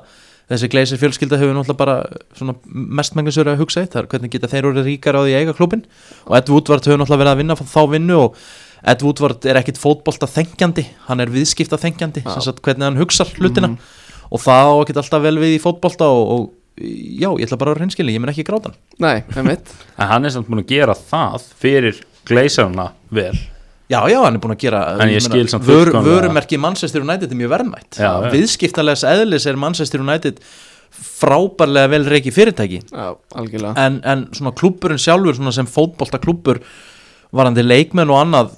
þessi 0.48 0.70
gleysir 0.72 1.00
fjölskylda 1.00 1.38
hefur 1.40 1.56
náttúrulega 1.56 1.78
bara 1.78 1.96
verið 2.38 3.52
að 3.52 3.60
hugsa 3.60 3.82
eitt 3.84 3.96
þar 3.96 4.08
hvernig 4.12 4.32
geta 4.32 4.50
þeir 4.50 4.70
orðið 4.70 4.88
ríkar 4.88 5.18
á 5.18 5.22
því 5.24 5.36
eiga 5.36 5.56
klubin 5.56 5.84
og 6.24 6.38
Ed 6.38 6.52
Woodward 6.52 6.88
hefur 6.88 7.02
náttúrulega 7.02 7.22
verið 7.24 7.32
að 7.34 7.42
vinna 7.42 7.58
þá 7.58 7.82
vinnu 7.92 8.18
og 8.22 8.38
Ed 8.86 9.02
Woodward 9.02 9.48
er 9.48 9.58
ekkit 9.58 9.80
fótbolta 9.80 10.28
þengjandi, 10.30 10.84
hann 11.08 11.22
er 11.22 11.32
viðskipta 11.34 11.78
þengjandi 11.82 12.22
hvernig 12.22 12.86
hann 12.86 13.00
hugsar 13.00 13.30
hlutina. 13.38 13.72
Og 14.28 14.42
það 14.44 14.70
á 14.70 14.74
ekkit 14.84 15.00
alltaf 15.02 15.24
vel 15.24 15.34
við 15.40 15.56
í 15.56 15.60
fótbolta 15.62 16.06
og, 16.12 16.32
og 16.34 16.84
já, 16.84 17.30
ég 17.32 17.46
ætla 17.48 17.58
bara 17.58 17.74
að 17.74 17.82
reynskili, 17.82 18.14
ég 18.14 18.22
mun 18.22 18.30
ekki 18.30 18.46
gráta 18.46 18.70
hann. 18.70 18.80
Nei, 19.02 19.24
það 19.30 19.40
er 19.42 19.48
mitt 19.48 19.72
en 19.96 20.10
hann 20.12 20.28
er 20.28 20.34
samt 20.36 20.50
búin 20.50 20.62
að 20.62 20.74
gera 20.74 20.94
það 20.98 21.46
fyrir 21.58 22.02
gleisarna 22.28 22.90
vel 23.10 23.34
Já, 23.88 24.02
já, 24.12 24.18
hann 24.20 24.36
er 24.36 24.42
búin 24.42 24.52
að 24.52 24.64
gera 24.66 24.82
samt 25.48 25.64
vör, 25.64 25.90
Vörumerki 26.04 26.58
Manchester 26.60 27.04
United 27.04 27.32
er 27.32 27.38
mjög 27.40 27.54
verðmætt. 27.54 28.00
Viðskiptalegs 28.34 29.06
eðlis 29.08 29.48
er 29.48 29.56
Manchester 29.60 30.04
United 30.04 30.42
frábærlega 30.98 31.88
vel 31.92 32.04
reiki 32.08 32.32
fyrirtæki. 32.34 32.82
Já, 32.92 33.08
algjörlega. 33.38 33.72
En, 33.80 33.98
en 34.04 34.28
svona 34.36 34.52
klúbburinn 34.56 35.00
sjálfur 35.00 35.38
svona 35.38 35.54
sem 35.56 35.68
fótbolta 35.68 36.20
klúbbur 36.20 36.60
varandi 37.34 37.60
leikmenn 37.60 38.08
og 38.08 38.22
annað 38.22 38.54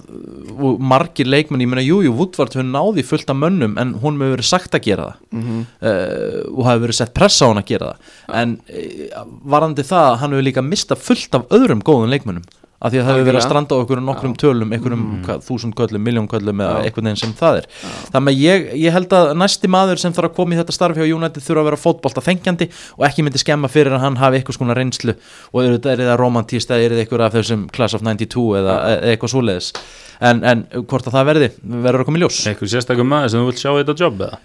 og 0.51 0.83
margir 0.83 1.27
leikmenn, 1.27 1.63
ég 1.63 1.69
meina 1.71 1.83
jú, 1.83 1.99
jú, 2.05 2.13
Woodward 2.15 2.53
hefur 2.55 2.67
náði 2.67 3.03
fullt 3.03 3.31
af 3.33 3.39
mönnum 3.39 3.75
en 3.81 3.93
hún 3.99 4.19
hefur 4.19 4.37
verið 4.37 4.47
sagt 4.47 4.77
að 4.77 4.85
gera 4.87 5.09
það. 5.09 5.25
Mm 5.35 5.59
uh, 5.59 6.39
og 6.51 6.65
hafi 6.67 6.83
verið 6.85 6.97
sett 6.97 7.13
pressa 7.15 7.47
á 7.47 7.49
hann 7.51 7.61
að 7.61 7.69
gera 7.71 7.91
það. 7.91 8.15
En 8.41 8.55
uh, 8.59 9.27
varandi 9.55 9.85
það 9.87 10.17
hann 10.23 10.35
hefur 10.35 10.47
líka 10.47 10.63
mistað 10.65 11.03
fullt 11.03 11.39
af 11.39 11.55
öðrum 11.55 11.83
góðum 11.87 12.11
leikmennum 12.11 12.47
af 12.81 12.89
því 12.89 12.97
að 12.97 13.05
það 13.05 13.11
hefur 13.13 13.27
verið 13.27 13.39
að 13.39 13.45
stranda 13.45 13.77
á 13.77 13.81
okkur 13.83 13.99
nokkrum 14.01 14.33
tölum, 14.41 14.71
einhverjum 14.73 15.01
mm. 15.19 15.41
þúsund 15.45 15.75
köllum, 15.77 16.01
miljón 16.01 16.27
köllum 16.31 16.63
eða 16.63 16.79
Já. 16.79 16.87
einhvern 16.87 17.09
veginn 17.09 17.19
sem 17.21 17.33
það 17.37 17.59
er 17.59 17.67
þannig 18.15 18.31
að 18.31 18.41
ég, 18.41 18.65
ég 18.81 18.95
held 18.95 19.15
að 19.17 19.33
næsti 19.37 19.69
maður 19.71 20.01
sem 20.01 20.15
þarf 20.17 20.31
að 20.31 20.37
koma 20.39 20.55
í 20.55 20.59
þetta 20.59 20.75
starf 20.75 20.97
hjá 20.97 21.05
United 21.05 21.45
þurfa 21.45 21.61
að 21.61 21.69
vera 21.69 21.81
fótbolta 21.81 22.23
þengjandi 22.25 22.69
og 22.97 23.05
ekki 23.05 23.25
myndi 23.27 23.41
skemma 23.41 23.69
fyrir 23.71 23.97
að 23.97 24.05
hann 24.07 24.17
hafi 24.21 24.39
eitthvað 24.39 24.57
skona 24.57 24.77
reynslu 24.77 25.13
og 25.13 25.61
er 25.61 25.75
þetta 25.77 25.97
er 26.07 26.15
romantist 26.21 26.73
eða 26.73 26.87
er 26.87 26.95
þetta 26.95 27.05
eitthvað 27.05 27.25
af 27.27 27.35
þessum 27.37 27.67
Class 27.75 27.97
of 27.97 28.05
92 28.07 28.47
eða 28.61 28.77
eða 28.95 29.11
eitthvað 29.13 29.33
svoleiðis 29.35 29.73
en, 30.21 30.41
en 30.41 30.63
hvort 30.81 31.05
að 31.05 31.19
það 31.19 31.29
verði, 31.29 31.51
verður 31.61 32.05
að 32.05 32.09
koma 32.09 32.21
í 32.21 32.23
ljós 32.25 32.39
eitthvað 32.49 32.73
sérstakum 32.73 33.13
maður 33.13 33.35
sem 33.35 33.43
þú 33.43 33.51
vilt 33.51 33.61
sjá 33.61 33.71
í 33.73 33.83
þetta 33.83 33.97
jobb 34.01 34.25
eða? 34.25 34.41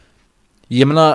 ég 0.76 0.88
meina, 0.90 1.06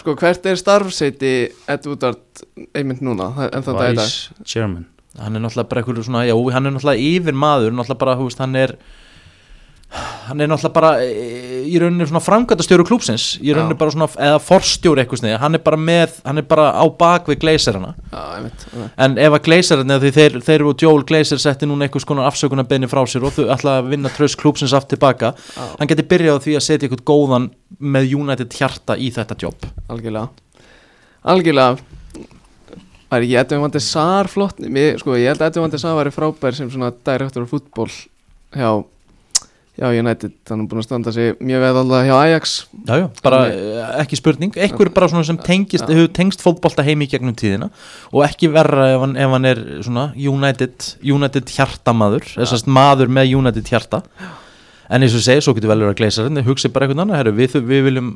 Sko, 0.00 0.16
hvert 0.18 0.50
er 0.50 0.58
starfseiti 0.60 1.32
Ed 1.70 1.88
Woodward 1.88 2.44
einmitt 2.76 3.02
núna, 3.06 3.30
en 3.48 3.64
það 3.64 3.80
dag 3.80 3.94
í 3.94 3.98
dag? 4.00 4.04
Vice 4.04 4.46
chairman 4.46 4.86
hann 5.18 5.36
er 5.36 5.42
náttúrulega 5.42 5.70
bara 5.70 5.82
einhverju 5.82 6.06
svona, 6.06 6.26
já, 6.28 6.36
hann 6.52 6.68
er 6.68 6.76
náttúrulega 6.76 7.10
yfir 7.10 7.36
maður, 7.36 7.74
náttúrulega 7.74 8.02
bara, 8.04 8.16
hú 8.20 8.28
veist, 8.28 8.40
hann 8.42 8.56
er 8.58 8.76
hann 10.26 10.40
er 10.40 10.48
náttúrulega 10.50 10.74
bara 10.74 10.90
e, 11.04 11.62
í 11.70 11.78
rauninni 11.80 12.06
svona 12.08 12.22
framkvæmtastjóru 12.24 12.84
klúpsins 12.88 13.26
í 13.38 13.54
rauninni 13.54 13.76
Já. 13.76 13.78
bara 13.80 13.94
svona, 13.94 14.08
eða 14.28 14.40
forstjóri 14.42 15.02
eitthvað 15.02 15.20
snið, 15.22 15.36
hann 15.40 15.58
er 15.58 15.62
bara 15.64 15.78
með, 15.78 16.16
hann 16.26 16.42
er 16.42 16.46
bara 16.50 16.66
á 16.74 16.84
bak 16.98 17.30
við 17.30 17.38
okay. 18.66 18.88
en 19.06 19.16
ef 19.22 19.36
að 19.38 19.44
gleysirana 19.46 19.98
því 20.02 20.12
þeir, 20.18 20.38
þeir 20.48 20.66
og 20.66 20.82
Joel 20.82 21.06
Gleysir 21.06 21.40
setti 21.42 21.68
núna 21.70 21.86
einhvers 21.86 22.08
konar 22.08 22.28
afsökunarbeini 22.32 22.90
frá 22.90 23.04
sér 23.06 23.28
og 23.28 23.36
þau 23.38 23.46
ætla 23.54 23.78
að 23.80 23.92
vinna 23.94 24.12
tröst 24.12 24.40
klúpsins 24.40 24.74
aftur 24.76 24.96
tilbaka, 24.96 25.32
Já. 25.54 25.62
hann 25.78 25.92
geti 25.92 26.06
byrjað 26.10 26.42
því 26.48 26.58
að 26.58 26.66
setja 26.66 26.88
eitthvað 26.88 27.06
góðan 27.12 27.50
með 27.78 28.16
United 28.18 28.58
hjarta 28.58 28.98
í 28.98 29.12
þetta 29.14 29.38
jobb 29.46 29.70
Algjörlega 29.86 30.28
Algjörlega 31.26 31.94
Var 33.10 33.22
ekki 33.22 33.38
Edvin 33.38 33.80
Sar 33.82 34.28
flott. 34.30 34.58
Mér, 34.58 34.98
Sko, 34.98 35.14
ég 35.18 35.30
held 35.30 35.42
að 35.42 35.54
Edvin 35.60 35.78
Sar 35.78 35.96
væri 35.98 36.12
frábær 36.14 36.56
sem 36.56 36.70
svona 36.72 36.90
direktor 37.06 37.44
af 37.46 37.52
fútból 37.52 37.86
hjá, 38.56 38.70
hjá 39.78 39.86
United. 39.92 40.34
Hann 40.50 40.64
er 40.64 40.70
búin 40.70 40.82
að 40.82 40.88
standa 40.88 41.12
sig 41.14 41.36
mjög 41.38 41.62
veð 41.62 41.78
alltaf 41.82 42.08
hjá 42.08 42.16
Ajax. 42.16 42.54
Já, 42.88 42.94
já, 43.04 43.06
bara 43.22 43.42
eh, 43.52 43.92
ekki 44.02 44.18
spurning. 44.18 44.58
Einhver 44.58 44.90
bara 44.96 45.10
svona 45.12 45.26
sem 45.28 45.38
tengist, 45.38 45.86
hefur 45.86 46.10
tengst 46.18 46.42
fótbolta 46.42 46.86
heim 46.86 47.04
í 47.06 47.10
gegnum 47.12 47.36
tíðina. 47.38 47.70
Og 48.10 48.24
ekki 48.26 48.50
verra 48.54 48.88
ef 48.96 49.04
hann, 49.04 49.14
ef 49.14 49.36
hann 49.36 49.50
er 49.52 49.62
svona 49.86 50.08
United, 50.18 50.90
United 51.06 51.54
hjartamaður 51.54 52.26
þessast 52.34 52.66
maður 52.66 53.12
með 53.20 53.36
United 53.38 53.70
hjarta 53.70 54.02
en 54.88 55.02
eins 55.02 55.14
og 55.14 55.20
ég 55.20 55.26
segi, 55.26 55.44
svo 55.44 55.54
getur 55.56 55.72
vel 55.72 55.80
verið 55.82 55.92
að 55.94 56.00
gleysa 56.00 56.26
þetta 56.26 56.46
hugsi 56.46 56.70
bara 56.72 56.86
eitthvað 56.86 57.02
annað, 57.04 57.20
herru, 57.20 57.34
við, 57.36 57.58
við 57.66 57.84
viljum 57.88 58.10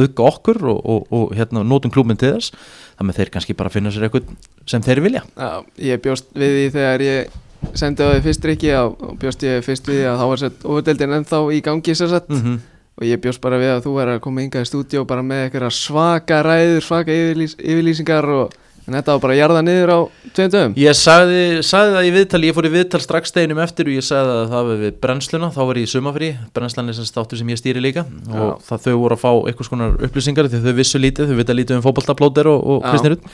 auðga 0.00 0.28
okkur 0.30 0.62
og, 0.72 0.78
og, 0.92 1.08
og 1.14 1.34
hérna, 1.38 1.64
nótum 1.66 1.92
klúbin 1.94 2.18
til 2.20 2.34
þess, 2.34 2.54
þannig 2.98 3.14
að 3.14 3.20
þeir 3.20 3.32
kannski 3.36 3.58
bara 3.58 3.72
finna 3.72 3.94
sér 3.94 4.08
eitthvað 4.08 4.30
sem 4.66 4.84
þeir 4.86 5.02
vilja. 5.06 5.24
Já, 5.36 5.50
ég 5.90 6.02
bjóst 6.04 6.30
við 6.34 6.56
því 6.58 6.68
þegar 6.76 7.06
ég 7.06 7.42
sendi 7.76 8.04
á 8.04 8.08
því 8.12 8.22
fyrst 8.26 8.48
Rikki 8.50 8.72
og 8.78 9.16
bjóst 9.20 9.44
ég 9.46 9.64
fyrst 9.64 9.88
við 9.88 10.02
því 10.02 10.08
að 10.10 10.20
þá 10.20 10.26
var 10.30 10.42
sett 10.42 10.66
overdeldin 10.66 11.16
ennþá 11.20 11.40
í 11.54 11.62
gangi 11.64 11.96
sér 11.96 12.12
sett 12.12 12.28
mm 12.30 12.42
-hmm. 12.42 12.60
og 13.00 13.06
ég 13.06 13.22
bjóst 13.22 13.40
bara 13.40 13.58
við 13.58 13.72
að 13.74 13.82
þú 13.86 13.94
er 14.02 14.12
að 14.14 14.22
koma 14.26 14.44
hingað 14.44 14.66
í 14.66 14.70
stúdíu 14.70 15.06
bara 15.06 15.22
með 15.22 15.46
eitthvað 15.46 15.74
svaka 15.74 16.42
ræður, 16.42 16.82
svaka 16.82 17.12
yfirlýs, 17.12 17.56
yfirlýsingar 17.58 18.28
og 18.28 18.52
en 18.86 18.96
þetta 18.96 19.14
var 19.14 19.22
bara 19.24 19.34
að 19.34 19.40
jarða 19.40 19.62
niður 19.66 19.92
á 19.92 19.98
tveim 20.36 20.50
dögum. 20.54 20.74
Ég 20.78 20.96
sagði, 20.98 21.42
sagði 21.66 21.94
það 21.96 22.08
í 22.08 22.12
viðtali, 22.16 22.50
ég 22.50 22.56
fór 22.56 22.68
í 22.68 22.72
viðtal 22.76 23.00
strax 23.02 23.32
steginum 23.32 23.62
eftir 23.64 23.90
og 23.90 23.96
ég 23.96 24.06
sagði 24.06 24.34
að 24.36 24.52
það 24.54 24.68
var 24.70 24.82
við 24.82 24.98
brennsluna, 25.02 25.52
þá 25.54 25.60
var 25.62 25.80
ég 25.80 25.88
í 25.88 25.92
sumafrí, 25.92 26.32
brennslan 26.56 26.92
er 26.92 26.98
sem 26.98 27.08
státtur 27.08 27.40
sem 27.40 27.50
ég 27.50 27.60
stýri 27.60 27.82
líka 27.82 28.06
og 28.30 28.60
það 28.66 28.84
þau 28.86 28.92
voru 29.02 29.16
að 29.18 29.24
fá 29.24 29.30
einhvers 29.50 29.72
konar 29.72 29.96
upplýsingar 30.06 30.50
því 30.52 30.62
þau 30.62 30.76
vissu 30.78 31.02
lítið, 31.02 31.32
þau 31.32 31.40
vita 31.40 31.56
lítið 31.56 31.80
um 31.80 31.86
fótballtaplóter 31.86 32.50
og, 32.52 32.62
og 32.62 32.84
Já. 32.84 32.92
Kristnir 32.92 33.16
Rutt 33.16 33.26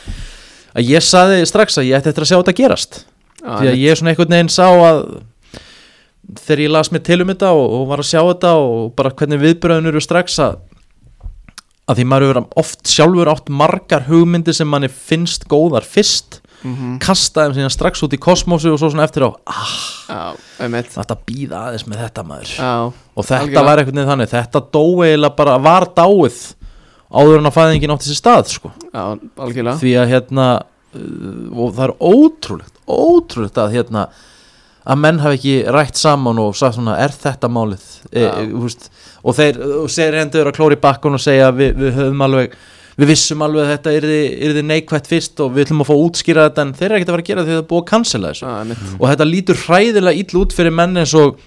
að 0.72 0.88
ég 0.88 1.04
sagði 1.04 1.44
strax 1.48 1.78
að 1.78 1.90
ég 1.90 1.98
ætti 1.98 2.12
eftir 2.12 2.24
að 2.24 2.30
sjá 2.30 2.38
þetta 2.38 2.56
gerast. 2.56 3.02
Já, 3.42 3.52
því 3.58 3.70
að 3.72 3.80
ég 3.82 3.98
svona 3.98 4.12
einhvern 4.12 4.36
veginn 4.36 4.52
sá 4.52 4.66
að 4.70 5.00
þegar 6.42 6.62
ég 6.62 6.72
las 6.72 6.92
mér 6.94 7.02
til 7.04 7.18
um 7.24 7.32
þetta 7.32 7.50
og, 7.56 7.64
og 7.76 7.88
var 7.90 8.02
að 8.02 8.08
sjá 8.08 8.20
þetta 8.20 8.52
og 8.62 8.92
bara 8.96 9.12
hvernig 9.18 9.42
viðbröðun 9.42 9.90
eru 9.90 10.02
strax 10.02 10.38
að 10.42 10.60
að 11.90 11.98
því 11.98 12.06
maður 12.08 12.28
hefur 12.28 12.62
oft 12.62 12.88
sjálfur 12.90 13.30
átt 13.32 13.52
margar 13.52 14.06
hugmyndir 14.06 14.56
sem 14.56 14.68
manni 14.70 14.90
finnst 14.92 15.48
góðar 15.50 15.86
fyrst 15.86 16.40
mhm, 16.62 16.96
kasta 17.02 17.48
þeim 17.48 17.56
síðan 17.58 17.74
strax 17.74 18.04
út 18.06 18.14
í 18.14 18.20
kosmosu 18.22 18.72
og 18.72 18.80
svo 18.80 18.92
svona 18.92 19.06
eftir 19.08 19.26
á 19.26 19.30
ah, 19.50 20.34
þetta 20.62 21.18
býða 21.26 21.66
aðeins 21.68 21.86
með 21.90 22.04
þetta 22.06 22.26
maður 22.28 22.54
Já, 22.54 22.74
og 22.88 23.26
þetta 23.26 23.40
algjörlega. 23.40 23.68
var 23.68 23.82
einhvern 23.82 24.00
veginn 24.00 24.12
þannig 24.12 24.34
þetta 24.34 24.64
dó 24.76 24.84
eiginlega 25.02 25.38
bara 25.42 25.56
var 25.62 25.88
dáið 25.96 26.42
áður 27.12 27.38
en 27.40 27.50
að 27.50 27.56
fæðingin 27.58 27.92
átti 27.92 28.08
sér 28.08 28.18
stað 28.18 28.46
sko. 28.54 28.70
Algjörlega 28.96 29.78
því 29.82 29.96
að 30.00 30.12
hérna 30.14 30.46
uh, 30.62 31.48
og 31.52 31.74
það 31.76 31.84
er 31.88 31.96
ótrúlegt 31.98 32.78
ótrúlegt 32.86 33.58
að 33.60 33.74
hérna 33.76 34.06
að 34.82 35.00
menn 35.04 35.22
hafi 35.22 35.38
ekki 35.38 35.56
rætt 35.76 36.00
saman 36.00 36.40
og 36.42 36.56
sagt 36.58 36.76
svona 36.78 36.98
er 37.02 37.14
þetta 37.14 37.50
málið 37.52 37.84
e, 38.10 38.24
Já. 38.24 38.30
e, 38.42 38.46
húst, 38.50 38.88
og 39.22 39.36
þeir 39.38 40.18
hendur 40.18 40.50
að 40.50 40.56
klóri 40.58 40.78
bakkun 40.82 41.18
og 41.18 41.22
segja 41.22 41.52
við, 41.54 41.76
við 41.78 41.98
höfum 42.00 42.24
alveg 42.26 42.56
við 42.98 43.08
vissum 43.08 43.42
alveg 43.44 43.64
að 43.64 43.72
þetta 43.72 43.94
yrði, 43.96 44.20
yrði 44.48 44.62
neikvætt 44.68 45.08
fyrst 45.08 45.40
og 45.40 45.54
við 45.54 45.66
ætlum 45.66 45.84
að 45.84 45.88
fá 45.88 45.94
að 45.94 46.04
útskýra 46.06 46.46
þetta 46.48 46.64
en 46.66 46.72
þeir 46.76 46.86
eru 46.88 46.98
ekkert 46.98 47.08
að 47.08 47.16
fara 47.16 47.24
að 47.24 47.30
gera 47.30 47.44
því 47.44 47.52
að 47.52 47.56
það 47.56 47.62
er 47.62 47.68
búið 47.70 47.82
að 47.82 47.90
cancela 47.92 48.32
þessu 48.32 48.48
einmitt. 48.52 48.82
og 48.98 49.06
þetta 49.08 49.28
lítur 49.30 49.60
hræðilega 49.62 50.22
ill 50.22 50.40
út 50.42 50.56
fyrir 50.58 50.76
menn 50.76 51.02
eins 51.02 51.14
og 51.16 51.38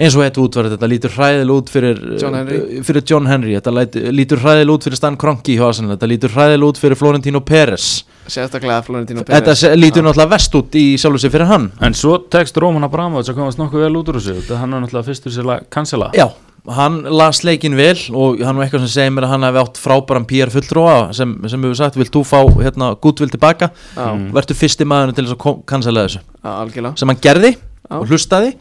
eins 0.00 0.16
og 0.16 0.24
þetta 0.24 0.40
útvarð, 0.46 0.74
þetta 0.76 0.88
lítur 0.88 1.12
hræðilega 1.18 1.58
út 1.60 1.72
fyrir 1.74 2.00
John 2.22 2.38
Henry. 2.38 2.60
fyrir 2.88 3.04
John 3.10 3.28
Henry 3.28 3.58
þetta 3.58 3.74
lítur 4.16 4.40
hræðilega 4.40 4.78
út 4.78 4.86
fyrir 4.88 5.00
Stan 5.00 5.18
Kroenke 5.20 5.58
þetta 5.60 6.08
lítur 6.08 6.32
hræðilega 6.32 6.72
út 6.72 6.80
fyrir 6.80 7.00
Florentino 7.00 7.44
Perez 7.44 7.90
Sérstaklega 8.30 8.82
Florentino 8.86 9.24
þetta 9.26 9.42
Perez 9.50 9.58
se- 9.64 9.72
lítur 9.76 10.04
náttúrulega 10.06 10.30
vest 10.36 10.54
út 10.54 10.76
í 10.78 10.84
sjálfu 11.00 11.18
sig 11.24 11.32
fyrir 11.34 11.46
hann. 11.50 11.70
En 11.82 11.92
svo 11.98 12.18
tekst 12.30 12.56
Róman 12.62 12.84
Abramovits 12.86 13.28
að 13.32 13.40
komast 13.40 13.58
nokkuð 13.58 13.82
vel 13.86 13.96
út 14.00 14.08
úr 14.12 14.20
þessu. 14.20 14.36
Þetta 14.40 14.60
hann 14.62 14.72
er 14.76 14.84
náttúrulega 14.86 15.08
fyrstur 15.10 15.34
sér 15.34 15.50
að 15.50 15.66
cancela. 15.70 16.10
Já, 16.14 16.28
hann 16.76 17.02
las 17.10 17.42
leikin 17.44 17.74
vel 17.76 17.96
og 18.14 18.38
hann 18.44 18.56
var 18.56 18.66
eitthvað 18.68 18.84
sem 18.86 18.92
segir 18.94 19.14
mér 19.16 19.26
að 19.26 19.32
hann 19.34 19.46
hefði 19.48 19.62
átt 19.64 19.80
frábæran 19.82 20.26
PR 20.30 20.52
fulltrúa 20.54 20.96
sem, 21.16 21.32
sem 21.48 21.62
við 21.62 21.74
sagt, 21.80 21.96
vilt 21.96 22.12
þú 22.14 22.22
fá 22.28 22.40
hérna 22.62 22.92
gútvill 23.00 23.30
tilbaka? 23.32 23.70
Já, 23.96 24.06
Mm. 24.14 24.30
verður 24.32 24.58
fyrsti 24.62 24.84
maður 24.86 25.14
til 25.16 25.24
þess 25.26 25.36
að 25.36 25.64
cancela 25.66 26.06
þessu. 26.06 26.20
Já, 26.44 26.50
algjörlega. 26.62 26.98
Sem 26.98 27.08
hann 27.08 27.16
gerði 27.20 27.56
Já. 27.56 27.96
og 28.00 28.06
hlustaði. 28.08 28.54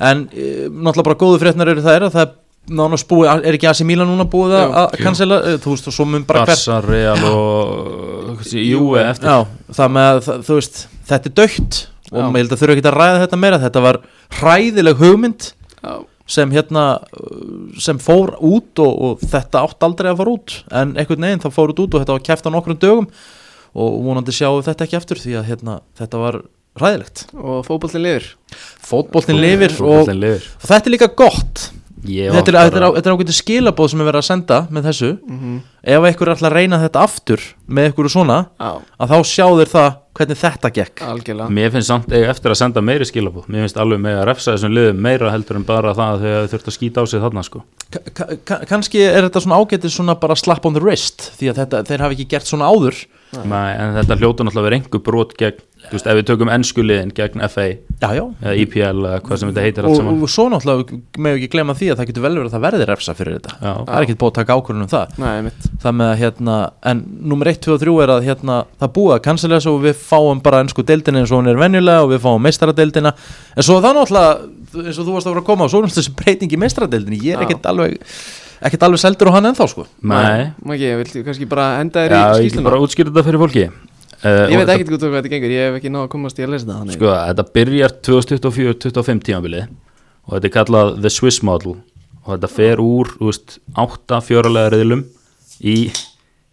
En 0.00 0.28
e, 0.34 0.68
náttúrulega 0.68 1.04
bara 1.04 1.14
góðu 1.20 1.38
fréttnar 1.38 1.68
eru 1.68 1.80
það 1.84 1.94
er 1.96 2.02
að 2.08 2.12
það 2.16 2.22
er 2.26 2.32
nánast 2.70 3.08
búið, 3.10 3.42
er 3.42 3.56
ekki 3.58 3.68
AC 3.70 3.82
Milan 3.86 4.06
núna 4.10 4.26
búið 4.30 4.54
að- 4.60 4.98
cancela, 5.02 5.40
e, 5.42 5.56
þú 5.58 5.72
veist 5.74 5.88
og 5.90 5.96
svo 5.96 6.06
mun 6.06 6.24
bara 6.24 6.44
hver 6.46 6.54
Barca, 6.54 6.80
Real 6.86 7.24
og 7.26 8.44
Júi 8.46 9.00
eftir 9.02 9.28
já, 9.28 9.46
það 9.72 9.90
með 9.96 10.10
að 10.12 10.20
það- 10.28 10.44
þú 10.46 10.58
veist, 10.60 10.86
þetta 11.08 11.26
er 11.26 11.36
dögt 11.42 11.86
og 12.12 12.22
maður 12.28 12.42
held 12.42 12.52
að 12.52 12.60
þurfa 12.62 12.76
ekki 12.76 12.88
að 12.90 12.96
ræða 13.00 13.20
þetta 13.24 13.38
meira. 13.40 13.58
Þetta 13.62 13.82
var 13.82 13.98
hræðileg 14.38 14.96
hugmynd 15.00 15.52
Já, 15.82 15.94
sem 16.26 16.50
hérna 16.54 16.84
uh, 17.02 17.80
sem 17.80 17.98
fór 17.98 18.34
út 18.38 18.82
og, 18.84 18.92
og 19.02 19.20
þetta 19.24 19.64
átt 19.66 19.86
aldrei 19.86 20.12
að 20.12 20.20
fara 20.20 20.34
út. 20.36 20.56
En 20.70 20.94
einhvern 20.94 21.26
veginn 21.26 21.42
það 21.42 21.56
fór 21.56 21.72
út 21.74 21.86
og 21.88 22.00
þetta 22.02 22.16
var 22.18 22.26
kæft 22.28 22.48
á 22.48 22.50
nokkrum 22.52 22.78
dögum 22.78 23.08
og 23.72 24.02
vonandi 24.04 24.34
sjáum 24.36 24.60
við 24.60 24.68
þetta 24.68 24.84
ekki 24.86 24.98
eftir 25.00 25.16
því 25.22 25.38
að 25.40 25.48
hérna, 25.48 25.78
þetta 25.98 26.20
var 26.20 26.42
hræðilegt. 26.78 27.24
Og 27.32 27.64
fótboltin 27.66 28.04
lifir. 28.04 28.28
Fótboltin 28.84 29.40
lifir 29.40 29.74
og, 29.80 30.12
og 30.12 30.68
þetta 30.68 30.84
er 30.84 30.92
líka 30.92 31.08
gott 31.16 31.70
þetta 32.02 32.50
er, 32.52 32.56
er, 32.82 32.96
er 32.98 33.12
ágætið 33.14 33.36
skilabóð 33.38 33.92
sem 33.92 34.00
er 34.02 34.08
verið 34.10 34.22
að 34.22 34.28
senda 34.32 34.56
með 34.70 34.88
þessu. 34.90 35.12
Mm 35.28 35.60
ef 35.82 36.04
einhver 36.06 36.28
er 36.28 36.30
alltaf 36.36 36.46
að 36.46 36.52
reyna 36.54 36.78
þetta 36.78 37.00
aftur 37.02 37.40
með 37.66 37.88
einhverju 37.88 38.10
svona 38.12 38.36
Já, 38.54 38.68
að 39.02 39.08
þá 39.10 39.16
sjá 39.26 39.46
þeir 39.58 39.70
það 39.72 39.88
hvernig 40.14 40.38
þetta 40.38 40.70
gekk. 40.76 41.00
Algjörlega. 41.02 41.48
Mér 41.56 41.72
finnst 41.74 41.90
samt 41.90 42.12
eiga 42.14 42.28
eftir 42.30 42.52
að 42.52 42.58
senda 42.60 42.84
meiri 42.86 43.08
skilabóð 43.08 43.48
Mér 43.50 43.64
finnst 43.64 43.80
alveg 43.82 43.98
með 44.04 44.20
að 44.20 44.26
refsa 44.28 44.54
þessum 44.54 44.76
liðum 44.76 45.00
meira 45.02 45.32
heldur 45.34 45.58
en 45.58 45.64
bara 45.66 45.94
það 45.98 46.12
að 46.12 46.22
þau 46.22 46.52
þurft 46.52 46.70
að 46.70 46.76
skýta 46.76 47.02
á 47.02 47.04
sig 47.10 47.24
þarna 47.24 47.42
sko. 47.48 47.64
Ka- 47.90 48.04
ka- 48.14 48.28
ka- 48.46 48.60
kannski 48.70 49.02
er 49.08 49.26
þetta 49.26 49.42
svona 49.42 49.58
ágætið 49.58 49.94
svona 49.96 50.14
bara 50.22 50.36
slap 50.38 50.66
on 50.70 50.76
the 50.78 50.84
wrist 50.84 51.32
því 51.40 51.50
að 51.50 51.58
þetta, 51.64 51.82
þeir 51.90 52.04
hafi 52.06 52.18
ekki 52.20 52.28
gert 52.36 52.46
svona 52.52 52.70
áður. 52.70 53.02
Nei, 53.42 53.72
En 53.74 53.96
þetta 53.98 54.20
hljóta 54.20 54.44
náttúrulega 54.46 54.62
að 54.62 54.68
vera 54.70 54.78
einhver 54.78 55.02
brot 55.02 55.34
gegn, 55.40 55.58
þú 55.88 55.96
veist, 55.96 56.06
ef 56.08 56.16
við 56.18 56.26
tökum 56.30 56.50
ennsku 56.54 56.82
liðin 56.84 57.10
gegn 57.16 57.42
FA 57.52 57.64
já, 57.68 58.08
já. 58.16 58.22
eða 58.42 58.52
IPL 58.62 59.00
eða 59.08 59.18
hvað 59.26 59.40
sem 59.42 59.50
þetta 59.52 59.64
heitir 59.66 59.86
allt 59.88 59.92
Og, 59.92 59.98
saman. 60.00 60.20
og 60.22 60.30
svo 60.32 60.44
náttúrulega 60.52 60.98
með 61.26 61.38
ekki 61.38 61.48
glemma 61.54 61.74
því 61.78 61.88
að 61.92 61.98
það 62.00 62.08
getur 62.10 62.24
vel 62.26 62.32
verið 62.38 62.48
að 62.48 62.54
það 62.56 62.64
verði 62.66 62.86
refsa 62.92 63.14
fyrir 63.18 63.36
þetta. 63.38 63.56
Já. 63.58 63.72
það 63.72 63.92
er 63.98 64.06
ekkert 64.06 64.20
búið 64.22 64.32
að 64.32 64.38
taka 64.38 64.56
ákvörðun 64.58 64.86
um 64.86 64.92
það. 64.92 65.16
Nei, 65.22 65.52
það 65.82 65.96
með 66.00 66.12
að 66.12 66.20
hérna, 66.22 66.56
en 66.92 67.02
nummer 67.32 67.52
1, 67.52 67.60
2 67.66 67.74
og 67.76 67.82
3 67.82 67.96
er 68.06 68.14
að 68.16 68.26
hérna, 68.30 68.58
það 68.82 68.94
búið 68.98 69.14
að 69.16 69.22
cancela 69.28 69.58
þessu 69.58 69.72
og 69.74 69.82
við 69.86 69.98
fáum 70.12 70.42
bara 70.46 70.62
ennsku 70.64 70.86
deildina 70.92 71.22
eins 71.22 71.32
og 71.34 71.42
hún 71.42 71.52
er 71.52 71.60
venjulega 71.60 72.06
og 72.06 72.12
við 72.14 72.22
fáum 72.26 72.46
meistaradeildina 72.46 73.14
en 73.56 73.66
svo 73.66 73.80
það 73.82 73.98
náttúrulega 74.00 74.86
eins 74.86 74.98
og 74.98 75.04
þú 75.08 75.16
varst 75.18 75.28
að 75.28 75.34
vera 75.34 75.42
að 75.44 75.48
koma 75.50 75.66
á 75.66 75.72
svo 75.72 75.82
náttúrulega 75.82 76.00
þessi 76.00 76.16
breyting 76.22 76.54
í 76.56 76.60
meistaradeildinni 76.62 77.20
ég 77.26 77.36
er 77.36 77.42
Já. 77.42 77.46
ekkert 77.48 77.68
alveg 77.72 77.98
ekkert 78.62 78.84
alveg 78.86 79.00
seldur 79.02 79.28
á 79.28 79.34
hann 79.34 79.48
ennþá 79.50 79.66
sko. 79.68 79.84
Nei, 80.06 80.52
Maki, 80.62 80.92
viltu 81.00 81.24
kannski 81.26 81.48
bara 81.50 81.80
henda 81.80 82.04
þér 82.06 82.12
já, 82.14 82.20
í 82.20 82.22
ég 82.22 82.28
get 82.30 82.44
skýsluna 82.46 82.68
bara 82.70 82.78
útskýrt 82.84 83.10
þetta 83.10 83.24
fyrir 83.26 83.42
fólki 83.42 83.64
uh, 84.22 84.44
Ég 84.52 84.60
veit 84.60 84.72
ekkert 84.74 84.96
út 84.96 85.06
af 85.06 85.12
hvað 85.12 85.18
þetta 85.20 85.32
gengur, 85.34 85.54
ég 85.54 85.68
hef 85.68 85.78
ekki 85.78 85.92
náða 85.92 86.06
að 86.08 86.12
komast 86.14 86.38
í 86.40 86.46
að 86.46 86.54
lesa 86.54 86.68
þannig. 86.70 86.98
Sko, 86.98 87.10
þetta 87.12 87.46
byrjar 87.56 87.96
2024-2025 88.08 89.24
tímabilið 89.28 89.66
og 90.22 90.36
þetta 90.36 90.48
er 90.48 90.54
kallað 90.56 90.94
The 91.00 91.12
Swiss 91.12 91.42
Model 91.46 91.76
og 92.22 92.30
þetta 92.36 92.50
fer 92.52 92.82
úr, 92.82 93.12
þú 93.18 93.28
veist, 93.30 93.58
8 93.82 94.20
fjöralega 94.28 94.72
reyðlum 94.76 95.04
í, 95.58 95.76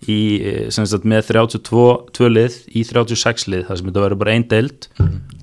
í 0.09 0.19
eh, 0.39 0.61
sem 0.73 0.87
sagt 0.89 1.05
með 1.09 1.29
32 1.29 1.83
tvö 2.17 2.31
lið 2.31 2.57
í 2.73 2.85
36 2.89 3.49
lið 3.53 3.67
það 3.67 3.81
sem 3.81 3.91
þetta 3.91 4.05
verður 4.05 4.21
bara 4.23 4.35
ein 4.37 4.47
deild. 4.49 4.89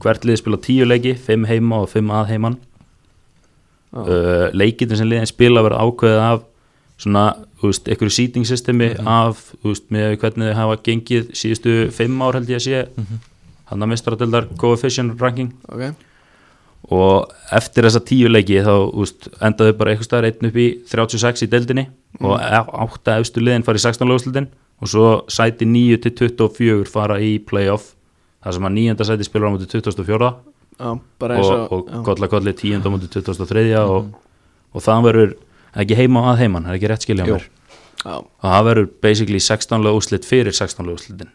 Hvert 0.03 0.27
lið 0.27 0.41
spila 0.43 0.59
10 0.67 0.91
leiki, 0.91 1.15
5 1.29 1.47
heima 1.51 1.85
og 1.85 1.93
5 1.95 2.17
að 2.19 2.33
heiman. 2.35 2.59
Já. 3.97 4.03
uh, 4.03 4.47
leikitin 4.53 4.99
sem 4.99 5.09
liðin 5.09 5.29
spila 5.31 5.63
verður 5.65 5.87
ákveðið 5.87 6.23
af 6.27 6.43
svona, 7.01 7.29
þú 7.61 7.71
veist, 7.71 7.89
einhverju 7.89 8.17
seating 8.17 8.49
systemi 8.49 8.91
af, 9.05 9.53
þú 9.63 9.73
veist, 9.73 9.87
með 9.93 10.19
hvernig 10.23 10.53
þau 10.53 10.61
hafa 10.63 10.83
gengið 10.89 11.31
síðustu 11.37 11.79
5 11.97 12.27
ár 12.27 12.41
held 12.41 12.53
ég 12.53 12.61
að 12.61 12.67
sé. 12.67 12.85
Hann 13.67 13.83
að 13.83 13.91
mistradeldar 13.93 14.51
coefficient 14.61 15.21
ranking. 15.21 15.51
Ok, 15.69 15.91
og 16.95 17.33
eftir 17.55 17.87
þessa 17.87 18.03
tíu 18.07 18.29
leiki 18.31 18.61
þá 18.63 18.75
úst, 18.95 19.27
endaðu 19.43 19.75
bara 19.79 19.93
eitthvað 19.93 20.07
staðar 20.07 20.29
einn 20.29 20.49
upp 20.49 20.59
í 20.61 20.67
36 20.87 21.43
í 21.43 21.49
deildinni 21.51 21.87
og 22.23 22.37
átta 22.39 23.17
efstu 23.21 23.43
liðin 23.43 23.67
fara 23.67 23.81
í 23.81 23.83
16 23.83 24.07
löguslutin 24.07 24.47
og 24.79 24.91
svo 24.93 25.09
sæti 25.33 25.67
9 25.67 25.99
til 26.05 26.15
24 26.21 26.87
fara 26.91 27.19
í 27.19 27.37
playoff. 27.43 27.95
Þar 28.45 28.59
sem 28.59 28.69
að 28.69 28.77
nýjönda 28.77 29.09
sæti 29.09 29.27
spilar 29.27 29.51
á 29.51 29.55
mútið 29.57 29.73
2004 29.81 30.31
já, 30.77 30.91
bara 31.19 31.39
eins 31.41 31.51
og, 31.51 31.73
og, 31.73 31.91
og 31.91 32.07
kolla 32.07 32.31
kolli 32.31 32.55
tíunda 32.55 32.93
mútið 32.93 33.17
2003 33.19 33.67
og, 33.81 34.13
og 34.71 34.85
það 34.85 35.09
verður 35.09 35.35
ekki 35.83 35.99
heima 35.99 36.25
að 36.33 36.45
heiman, 36.45 36.67
það 36.67 36.75
er 36.75 36.79
ekki 36.81 36.93
rétt 36.93 37.07
skilja 37.07 37.27
mér. 37.29 37.49
Og 38.07 38.47
það 38.47 38.69
verður 38.69 38.89
basically 39.03 39.43
16 39.43 39.83
löguslit 39.83 40.29
fyrir 40.29 40.55
16 40.55 40.87
löguslitin 40.87 41.33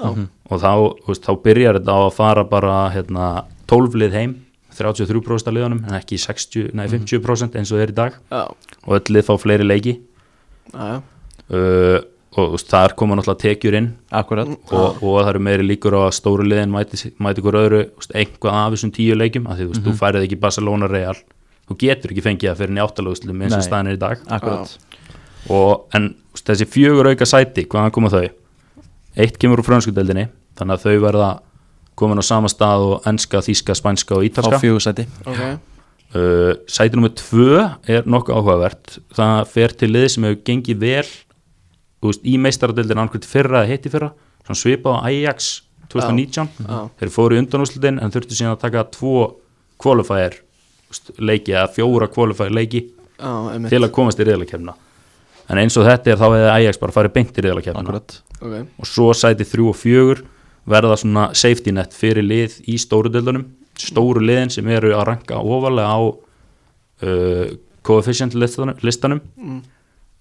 já, 0.00 0.10
og 0.50 0.60
þá, 0.60 0.72
veist, 1.06 1.24
þá 1.26 1.32
byrjar 1.44 1.78
þetta 1.78 1.96
á 1.96 2.00
að 2.02 2.14
fara 2.16 2.44
bara 2.48 2.76
hérna, 2.94 3.26
12 3.70 3.98
lið 4.02 4.16
heim 4.18 4.36
33% 4.76 5.50
af 5.50 5.56
liðunum 5.56 5.82
en 5.88 5.96
ekki 5.98 6.18
60, 6.20 6.70
nei, 6.78 6.86
50% 6.90 7.58
eins 7.58 7.72
og 7.72 7.82
þeir 7.82 7.92
í 7.92 7.96
dag. 7.98 8.16
Já, 8.30 8.44
og 8.86 8.96
öll 8.96 9.16
lið 9.16 9.26
fá 9.26 9.34
fleiri 9.40 9.66
leiki. 9.66 9.96
Uh, 11.50 11.98
og 12.38 12.54
veist, 12.54 12.68
þar 12.70 12.94
koma 12.98 13.18
náttúrulega 13.18 13.42
tekjur 13.42 13.76
inn. 13.80 13.90
Og, 14.70 15.02
og 15.02 15.18
það 15.18 15.32
eru 15.32 15.42
meiri 15.48 15.66
líkur 15.66 15.96
á 15.98 16.00
að 16.06 16.14
stóru 16.20 16.46
liðin 16.46 16.70
mæti, 16.72 17.10
mæti 17.18 17.42
ykkur 17.42 17.58
öðru 17.64 17.82
veist, 17.88 18.14
einhvað 18.14 18.58
af 18.60 18.76
þessum 18.76 18.94
tíu 18.94 19.18
leikjum 19.18 19.50
af 19.50 19.58
því 19.58 19.66
þú, 19.66 19.74
veist, 19.74 19.84
þú 19.88 19.96
færið 19.98 20.26
ekki 20.28 20.40
Barcelona 20.46 20.90
Real 20.90 21.18
þú 21.70 21.76
getur 21.78 22.14
ekki 22.14 22.24
fengið 22.24 22.50
það 22.50 22.62
fyrir 22.64 22.76
njáttalögslum 22.76 23.44
eins 23.46 23.54
og 23.54 23.62
staðin 23.64 23.92
er 23.92 23.98
í 23.98 24.00
dag. 24.00 24.24
Akkurat. 24.26 24.72
Og, 25.50 25.86
en 25.96 26.10
þessi 26.36 26.66
fjögur 26.68 27.08
auka 27.12 27.28
sæti 27.28 27.64
hvaðan 27.70 27.94
koma 27.94 28.10
þau? 28.12 28.26
Eitt 29.20 29.38
kemur 29.40 29.62
úr 29.62 29.66
frönskudeldinni 29.66 30.26
þannig 30.58 30.76
að 30.76 30.84
þau 30.84 31.04
verða 31.06 31.30
komin 31.98 32.20
á 32.20 32.24
sama 32.26 32.50
stað 32.50 32.86
og 32.88 33.08
enska, 33.08 33.42
þíska, 33.44 33.76
spænska 33.78 34.16
og 34.16 34.24
á 34.24 34.26
ítalska 34.28 34.60
fjögursæti 34.62 35.06
ok. 35.24 35.42
Uh, 36.10 36.56
Sæti 36.66 36.98
nummer 36.98 37.12
tvö 37.14 37.60
er 37.86 38.06
nokkuð 38.10 38.34
áhugavert. 38.34 38.96
Það 39.14 39.40
fer 39.52 39.74
til 39.78 39.92
liði 39.92 40.08
sem 40.10 40.24
hefur 40.26 40.40
gengið 40.48 40.80
vel 40.82 41.10
veist, 42.02 42.24
í 42.26 42.34
meistaradeldin 42.42 42.98
annað 42.98 43.28
fyrra 43.30 43.62
eða 43.62 43.70
heiti 43.70 43.92
fyrra. 43.92 44.10
Svona 44.42 44.58
svipað 44.58 44.98
á 44.98 45.06
Ajax 45.06 45.50
2019 45.90 46.50
Já. 46.66 46.80
þeir 46.98 47.12
fóru 47.14 47.36
í 47.36 47.42
undanúslitin 47.44 48.00
en 48.02 48.14
þurftu 48.14 48.36
síðan 48.38 48.56
að 48.56 48.64
taka 48.64 48.86
tvo 48.94 49.14
qualifier 49.80 50.40
leiki 51.18 51.54
eða 51.54 51.68
fjóra 51.74 52.08
qualifier 52.10 52.54
leiki 52.54 52.84
Já, 53.20 53.32
einmitt. 53.52 53.70
til 53.72 53.82
að 53.82 53.92
komast 53.94 54.20
í 54.20 54.26
riðalakefna 54.26 54.76
en 55.50 55.60
eins 55.60 55.76
og 55.78 55.86
þetta 55.88 56.12
er 56.12 56.20
þá 56.20 56.26
hefði 56.28 56.50
Ajax 56.54 56.80
bara 56.80 56.94
farið 56.94 57.14
beint 57.16 57.38
í 57.38 57.44
riðalakefna 57.44 57.82
akkurat. 57.82 58.18
Ok, 58.40 58.54
og 58.80 58.88
svo 58.88 59.08
sæti 59.16 59.46
þrjú 59.48 59.70
og 59.72 59.78
fjögur 59.78 60.22
verða 60.70 60.98
svona 61.00 61.30
safety 61.36 61.74
net 61.74 61.96
fyrir 61.96 62.26
lið 62.26 62.60
í 62.70 62.76
stóru 62.80 63.10
deildunum. 63.12 63.48
Stóru 63.80 64.22
liðin 64.22 64.52
sem 64.52 64.68
eru 64.70 64.92
að 64.94 65.06
ranka 65.08 65.40
ofalega 65.40 65.90
á 65.90 66.00
uh, 66.06 67.52
coefficient 67.86 68.36
listanum, 68.38 68.78
listanum. 68.86 69.22
Mm. 69.40 69.60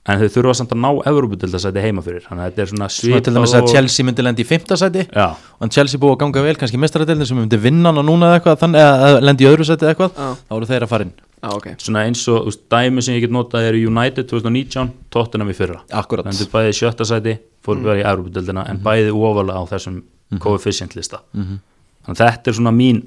En 0.10 0.20
þau 0.22 0.30
þurfa 0.36 0.54
samt 0.58 0.74
að 0.74 0.80
ná 0.84 0.90
Evropadeildasæti 1.12 1.84
heima 1.84 2.04
fyrir. 2.06 2.24
Þannig 2.26 2.44
að 2.44 2.50
þetta 2.50 2.64
er 2.64 2.70
svona 2.72 2.90
Svo 2.96 3.20
til 3.20 3.34
dæmis 3.36 3.52
svipað 3.54 3.66
að 3.68 3.74
Chelsea 3.74 4.08
myndi 4.08 4.26
lendi 4.26 4.46
í 4.46 4.48
fimmtasæti 4.48 5.06
já, 5.06 5.26
og 5.60 5.74
Chelsea 5.76 6.02
búið 6.02 6.16
að 6.16 6.22
ganga 6.24 6.44
vel, 6.46 6.56
kannski 6.62 6.80
mestaradeildin 6.82 7.30
sem 7.30 7.38
myndi 7.40 7.60
vinna 7.62 7.92
hana 7.92 8.04
núna 8.06 8.30
eða 8.32 8.40
eitthvað, 8.40 8.60
þannig 8.64 8.86
að 8.86 9.06
að 9.10 9.18
lendi 9.28 9.46
í 9.46 9.50
öðru 9.52 9.68
sæti 9.68 9.86
eða 9.86 9.94
eitthvað, 9.94 10.16
já, 10.16 10.30
þá 10.48 10.56
eru 10.58 10.70
þeir 10.72 10.86
að 10.88 10.94
fara 10.94 11.08
inn. 11.08 11.14
Já, 11.40 11.50
ok. 11.56 11.68
Svona 11.84 12.04
eins 12.08 12.24
og 12.32 12.50
veist, 12.50 12.64
dæmi 12.74 13.04
sem 13.06 13.16
ég 13.16 13.24
get 13.28 13.32
notað 13.36 13.70
eru 13.70 13.84
United 13.92 14.28
2019 14.32 14.90
Tottenham 15.14 15.52
í 15.52 15.56
fyrra. 15.56 15.80
Akkurat, 15.96 16.28
þannig 16.28 16.48
að 16.48 16.52
bæði 16.56 16.74
í 16.74 16.80
sjötta 16.80 17.08
sæti 17.08 17.38
fóru 17.64 17.86
bara 17.86 18.02
í 18.02 18.04
Evropadeildina 18.04 18.66
en 18.72 18.82
bæði 18.84 19.14
ofalega 19.16 19.62
á 19.62 19.64
þessum 19.72 20.02
coefficient 20.44 20.96
lista. 21.00 21.22
Mhm. 21.34 21.62
þannig 22.06 22.20
að 22.20 22.26
þetta 22.26 22.50
er 22.52 22.56
svona 22.58 22.72
mín 22.76 23.00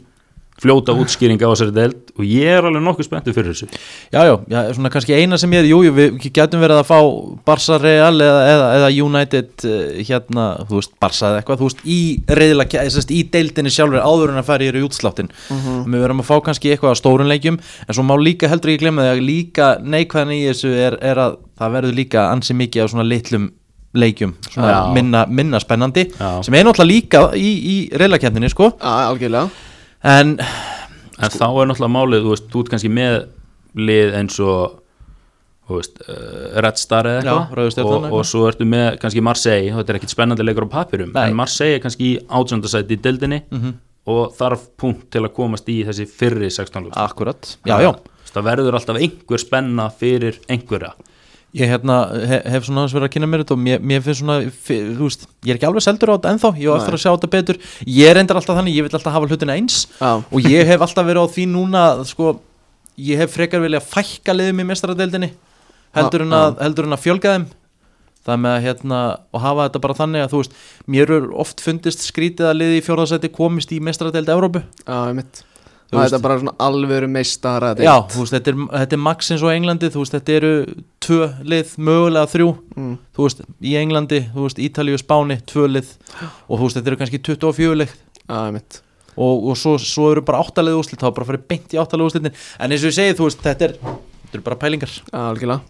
fljóta 0.63 0.95
útskýringa 0.95 1.45
á 1.49 1.53
þessari 1.53 1.75
deild 1.75 2.13
og 2.17 2.25
ég 2.29 2.47
er 2.59 2.69
alveg 2.69 2.85
nokkuð 2.87 3.07
spenntur 3.09 3.35
fyrir 3.37 3.51
þessu. 3.53 3.67
Já, 4.15 4.21
já, 4.53 4.59
svona 4.77 4.91
kannski 4.95 5.17
eina 5.19 5.39
sem 5.41 5.53
ég 5.57 5.65
er, 5.65 5.69
jú, 5.73 5.81
jú, 5.87 5.93
við 5.97 6.19
getum 6.33 6.63
verið 6.63 6.81
að 6.83 6.89
fá 6.93 6.99
Barca 7.49 7.79
Real 7.83 8.15
eða, 8.23 8.43
eða, 8.53 8.69
eða 8.79 8.91
United 9.07 9.67
uh, 9.67 9.79
hérna, 10.07 10.47
þú 10.69 10.79
veist, 10.79 10.93
Barca 11.03 11.31
eða 11.33 11.41
eitthvað, 11.43 11.63
þú 11.63 11.71
veist, 11.71 11.83
í 11.85 12.01
reyðla, 12.41 12.69
í 13.13 13.23
deildinni 13.33 13.73
sjálfur 13.75 14.05
áður 14.07 14.35
en 14.35 14.43
að 14.43 14.49
fara 14.53 14.69
í 14.71 14.85
útsláttin 14.87 15.33
Mhm. 15.53 15.83
við 15.91 16.03
verðum 16.05 16.21
að 16.23 16.29
fá 16.29 16.37
kannski 16.47 16.71
eitthvað 16.73 16.95
á 16.95 17.01
stórun 17.01 17.29
leikjum 17.31 17.57
en 17.59 17.95
svo 17.97 18.05
má 18.07 18.15
líka 18.21 18.49
heldur 18.51 18.71
ekki 18.73 18.85
glemma 18.85 19.03
því 19.07 19.11
að 19.17 19.25
líka 19.27 19.67
neikvæðan 19.83 20.33
í 20.37 20.41
þessu 20.49 20.71
er, 20.77 20.97
er 21.03 21.19
að 21.19 21.37
það 21.59 21.75
verður 21.77 21.97
líka 21.99 22.25
ansi 22.31 22.55
mikið 22.57 22.85
á 22.85 22.87
svona 22.93 23.07
litlum 23.09 23.51
leikjum, 23.93 24.33
svona 24.49 24.93
minna, 24.95 25.27
minna 25.29 25.61
spennandi 25.61 26.07
Já. 26.15 26.31
sem 26.47 26.55
er 26.57 26.65
náttúrulega 26.65 26.89
líka 26.89 27.25
í, 27.37 27.51
í 27.75 27.77
reyðlakefninni, 27.93 28.49
sko. 28.53 28.71
Já, 28.81 29.11
algjörlega 29.11 29.51
en, 30.05 30.37
en 30.39 31.31
þá 31.35 31.47
er 31.49 31.69
náttúrulega 31.71 31.93
málið, 31.97 32.25
þú 32.27 32.33
veist, 32.35 32.47
þú 32.53 32.63
ert 32.65 32.73
kannski 32.75 32.91
með 32.93 33.19
lið 33.89 34.15
eins 34.19 34.39
og 34.45 34.79
veist, 35.73 36.03
uh, 36.05 36.61
Red 36.61 36.77
Star 36.81 37.07
eða 37.09 37.23
eitthvað. 37.23 37.85
Og, 37.87 38.09
og 38.19 38.27
svo 38.29 38.43
ertu 38.51 38.67
með 38.69 38.99
kannski 39.01 39.23
Marseille, 39.25 39.73
þetta 39.79 39.95
er 39.95 40.01
ekkit 40.01 40.13
spennandi 40.13 40.45
leikur 40.45 40.67
á 40.69 40.75
papirum, 40.75 41.13
Nei. 41.15 41.29
en 41.31 41.37
Marseille 41.39 41.79
er 41.79 41.85
kannski 41.85 42.11
í 42.11 42.19
átjöndasæti 42.29 42.99
í 42.99 43.03
deildinni 43.07 43.43
Mhm. 43.51 43.73
og 44.13 44.33
þarf 44.35 44.65
punkt 44.77 45.11
til 45.15 45.23
að 45.23 45.33
komast 45.37 45.69
í 45.71 45.85
þessi 45.87 46.09
fyrri 46.11 46.51
16 46.51 46.89
lúst 46.89 46.99
akkurat, 46.99 47.57
já, 47.65 47.79
já. 47.81 47.93
Það 48.33 48.45
verður 48.49 48.75
alltaf 48.79 48.97
einhver 48.99 49.39
spenna 49.39 49.91
fyrir 49.93 50.39
einhverja 50.51 50.95
Ég 51.53 51.69
hérna, 51.69 51.97
hef, 52.17 52.47
hef 52.49 52.65
svona 52.65 52.81
aðeins 52.81 52.95
verið 52.97 53.07
að 53.07 53.13
kynna 53.13 53.27
mér 53.29 53.43
þetta 53.43 53.53
og 53.53 53.59
mér, 53.61 53.83
mér 53.85 54.05
finnst 54.05 54.23
svona, 54.23 54.37
þú 54.65 55.05
veist, 55.05 55.27
ég 55.45 55.53
er 55.53 55.59
ekki 55.59 55.67
alveg 55.69 55.85
seldur 55.85 56.13
á 56.13 56.17
þetta 56.17 56.31
ennþá, 56.33 56.51
ég 56.63 56.73
á 56.73 56.77
eftir 56.79 56.97
að 56.97 57.03
sjá 57.03 57.11
þetta 57.11 57.31
betur. 57.35 57.59
Ég 57.93 58.15
reyndar 58.17 58.41
alltaf 58.41 58.57
þannig, 58.57 58.79
ég 58.79 58.87
vil 58.87 58.97
alltaf 58.97 59.17
hafa 59.19 59.29
hlutina 59.29 59.57
eins 59.61 59.83
Já, 59.99 60.13
og 60.25 60.49
ég 60.49 60.71
hef 60.73 60.87
alltaf 60.87 61.09
verið 61.11 61.29
á 61.29 61.33
því 61.35 61.45
núna, 61.53 61.85
sko, 62.09 62.33
ég 63.05 63.21
hef 63.21 63.37
frekar 63.37 63.61
vilja 63.67 63.83
fækka 63.85 64.37
liðum 64.39 64.65
í 64.65 64.69
mestaradeildinni 64.73 65.31
heldur, 65.99 66.25
en 66.25 66.39
að, 66.41 66.57
heldur 66.65 66.89
en 66.89 66.97
að 66.97 67.05
fjölga 67.05 67.37
þeim. 67.37 67.47
Það 68.23 68.43
með 68.47 68.57
að 68.57 68.65
hérna, 68.71 69.05
og 69.35 69.43
hafa 69.43 69.69
þetta 69.69 69.85
bara 69.85 70.01
þannig 70.01 70.25
að 70.25 70.33
þú 70.33 70.45
veist, 70.45 70.61
mér 70.95 71.17
er 71.19 71.31
oft 71.45 71.61
fundist 71.61 72.05
skrítið 72.07 72.49
að 72.49 72.61
liði 72.63 72.81
í 72.81 72.85
fjórðarsæti 72.87 73.33
komist 73.35 73.77
í 73.77 73.83
mestaradeild 73.83 74.31
Evrópu. 74.33 74.63
Já, 74.87 75.01
ég 75.11 75.17
mitt 75.21 75.43
Það 75.93 76.15
er 76.17 76.23
bara 76.25 76.37
svona 76.41 76.55
alvöru 76.67 77.09
meistara 77.13 77.73
Já, 77.77 77.95
veist, 78.15 78.33
þetta 78.33 78.53
er, 78.53 78.61
þetta 78.83 78.97
er 78.97 79.03
max 79.05 79.33
eins 79.35 79.43
og 79.45 79.53
Englandi, 79.53 79.91
veist, 79.93 80.15
þetta 80.17 80.37
eru 80.39 80.53
tvö 81.05 81.27
lið, 81.53 81.75
mögulega 81.89 82.31
þrjú. 82.33 82.55
Mm. 82.77 82.95
þú 83.13 83.27
veist, 83.27 83.43
í 83.61 83.75
Englandi, 83.81 84.23
Ítalíu, 84.69 85.01
Spáni, 85.03 85.37
tvö 85.53 85.67
lið. 85.69 85.93
Og 86.49 86.57
þú 86.57 86.63
veist, 86.65 86.79
þetta 86.81 86.93
eru 86.93 87.01
kannski 87.03 87.21
24 87.29 87.77
lið. 87.83 87.93
Já, 88.25 88.39
ég 88.39 88.57
mitt 88.57 88.81
og, 89.13 89.51
og 89.53 89.59
svo, 89.61 89.75
svo 89.77 90.07
eru 90.15 90.23
bara 90.25 90.41
áttalið 90.41 90.79
úrslit, 90.79 91.03
þá 91.03 91.11
er 91.11 91.17
bara 91.19 91.29
fara 91.29 91.43
beint 91.53 91.75
í 91.77 91.81
áttalið 91.81 92.07
úrslitin. 92.09 92.39
En 92.57 92.73
eins 92.73 92.81
og 92.81 92.89
ég 92.89 92.97
segi, 92.97 93.19
þú 93.19 93.29
veist, 93.29 93.43
þetta 93.45 93.69
er 93.69 93.75
þetta 93.83 94.39
eru 94.39 94.47
bara 94.47 94.61
pælingar. 94.63 94.95
Algjörlega 95.13 95.61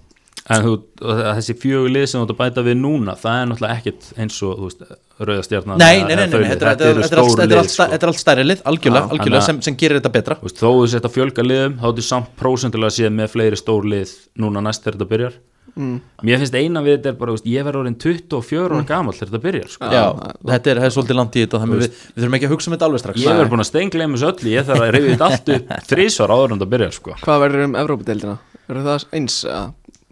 en 0.50 0.64
þú, 0.64 0.72
og 1.06 1.20
þessi 1.22 1.54
fjögur 1.62 1.92
lið 1.94 2.06
sem 2.10 2.18
þú 2.18 2.24
ert 2.26 2.32
að 2.34 2.40
bæta 2.40 2.64
við 2.66 2.78
núna, 2.80 3.14
það 3.18 3.38
er 3.38 3.48
náttúrulega 3.50 3.76
ekkit 3.78 4.08
eins 4.18 4.40
og, 4.42 4.56
þú 4.58 4.70
veist, 4.70 4.82
rauðastjarnan 5.22 5.78
Nei, 5.78 6.02
nei, 6.02 6.16
nei, 6.18 6.24
þetta, 6.26 6.40
þetta, 6.42 6.90
eru 6.90 7.04
þetta, 7.04 7.04
er 7.04 7.10
stór 7.12 7.30
þetta, 7.30 7.44
er 7.44 7.52
lið 7.52 7.60
allt- 7.62 7.74
sko. 7.76 7.86
þetta 7.92 8.08
er 8.08 8.12
allt 8.12 8.22
stærri 8.22 8.48
lið, 8.48 8.64
algjörlega, 8.72 9.20
að- 9.38 9.46
sem, 9.46 9.62
sem 9.62 9.78
gerir 9.78 10.00
þetta 10.00 10.14
betra 10.18 10.38
Þú 10.40 10.48
veist, 10.48 10.58
þó 10.58 10.68
þú 10.72 10.90
sett 10.96 11.08
að 11.08 11.16
fjölga 11.16 11.46
liðum 11.46 11.78
þá 11.78 11.86
ertu 11.92 12.06
samt 12.08 12.34
prósentulega 12.42 12.96
séð 12.98 13.14
með 13.20 13.32
fleiri 13.36 13.60
stór 13.60 13.86
lið 13.86 14.18
núna 14.42 14.64
næst 14.66 14.82
þegar 14.82 14.98
þetta 14.98 15.12
byrjar 15.14 15.40
mm. 15.76 15.96
mér 16.26 16.40
finnst 16.42 16.56
eina 16.56 16.82
við 16.84 16.96
þetta 16.98 17.12
er 17.12 17.18
bara, 17.20 17.34
ég 17.48 17.66
verður 17.66 17.82
orðin 17.82 17.98
24 18.02 18.62
ára 18.66 18.86
gamall 18.88 19.16
þegar 19.16 19.30
þetta 19.30 19.42
byrjar 19.46 19.72
sko. 19.72 19.90
Já, 19.92 20.04
þetta 20.52 20.72
er, 20.72 20.80
er 20.82 20.94
svolítið 20.94 21.18
langt 21.18 21.36
í 21.36 21.44
þetta 21.44 21.60
við, 21.72 21.84
við 21.86 22.22
þurfum 22.22 22.38
ekki 22.38 22.48
að 22.48 22.54
hugsa 22.54 22.70
um 22.70 22.76
þetta 22.76 22.88
alveg 22.88 23.02
strax 23.02 23.22
ég 23.22 23.36
verður 23.36 23.52
búin 23.52 23.64
að 23.64 23.70
steingleima 23.70 24.18
þessu 24.18 24.30
öllu 24.32 24.52
ég 24.52 24.68
þarf 24.68 24.84
að 24.86 24.92
reyfið 24.96 25.12
þetta 25.12 25.28
allt 25.30 25.52
upp 25.56 25.72
þrísvar 25.92 26.34
áður 26.34 26.48
en 26.48 26.58
þetta 26.58 26.72
byrjar 26.74 26.96
sko. 26.98 27.16
Hvað 27.22 27.44
verður 27.46 27.66
um 27.68 27.78
Evrópadeildina? 27.82 28.36
Verður 28.68 28.88
það 28.88 29.06
eins? 29.18 29.38
Ja, 29.46 29.62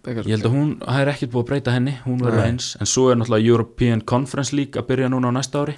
ég 0.07 0.31
held 0.33 0.45
að 0.47 0.53
hún, 0.55 0.69
það 0.81 1.01
er 1.03 1.11
ekkert 1.13 1.31
búið 1.33 1.43
að 1.43 1.49
breyta 1.51 1.73
henni 1.75 1.93
hún 2.05 2.21
verður 2.23 2.45
eins, 2.47 2.69
en 2.81 2.89
svo 2.89 3.09
er 3.11 3.19
náttúrulega 3.19 3.51
European 3.53 4.01
Conference 4.01 4.55
League 4.55 4.79
að 4.81 4.87
byrja 4.89 5.09
núna 5.13 5.29
á 5.29 5.33
næsta 5.37 5.61
ári 5.61 5.75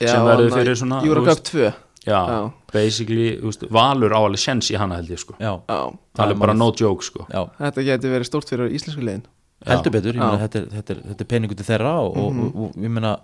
sem 0.00 0.24
verður 0.24 0.54
fyrir 0.56 0.78
svona, 0.80 1.02
Eurocup 1.04 1.28
veist- 1.34 1.50
2 1.52 1.72
já, 2.06 2.20
Já. 2.30 2.52
basically, 2.72 3.28
veist, 3.42 3.64
valur 3.70 4.14
á 4.14 4.20
alveg 4.22 4.38
sjens 4.40 4.70
í 4.70 4.78
hana 4.78 4.96
held 5.00 5.10
ég 5.10 5.18
sko, 5.20 5.34
Já, 5.40 5.52
Já, 5.68 5.80
það 6.16 6.30
er 6.30 6.40
bara 6.40 6.54
no 6.54 6.72
joke 6.72 7.04
sko. 7.04 7.26
Já, 7.28 7.42
þetta 7.58 7.84
getur 7.90 8.14
verið 8.16 8.30
stórt 8.30 8.48
fyrir 8.48 8.70
íslensku 8.70 9.02
liðin. 9.02 9.24
Heldur 9.66 9.90
betur, 9.92 10.14
ég 10.14 10.20
Já. 10.20 10.24
meina, 10.30 10.38
þetta, 10.46 10.60
er, 10.62 10.66
þetta, 10.76 10.94
er, 10.94 11.02
þetta 11.10 11.24
er 11.24 11.28
peningu 11.32 11.56
til 11.56 11.66
þeirra 11.66 11.92
og, 12.04 12.16
og, 12.16 12.40
og, 12.46 12.56
og 12.66 12.74
ég 12.84 12.92
meina 12.92 13.16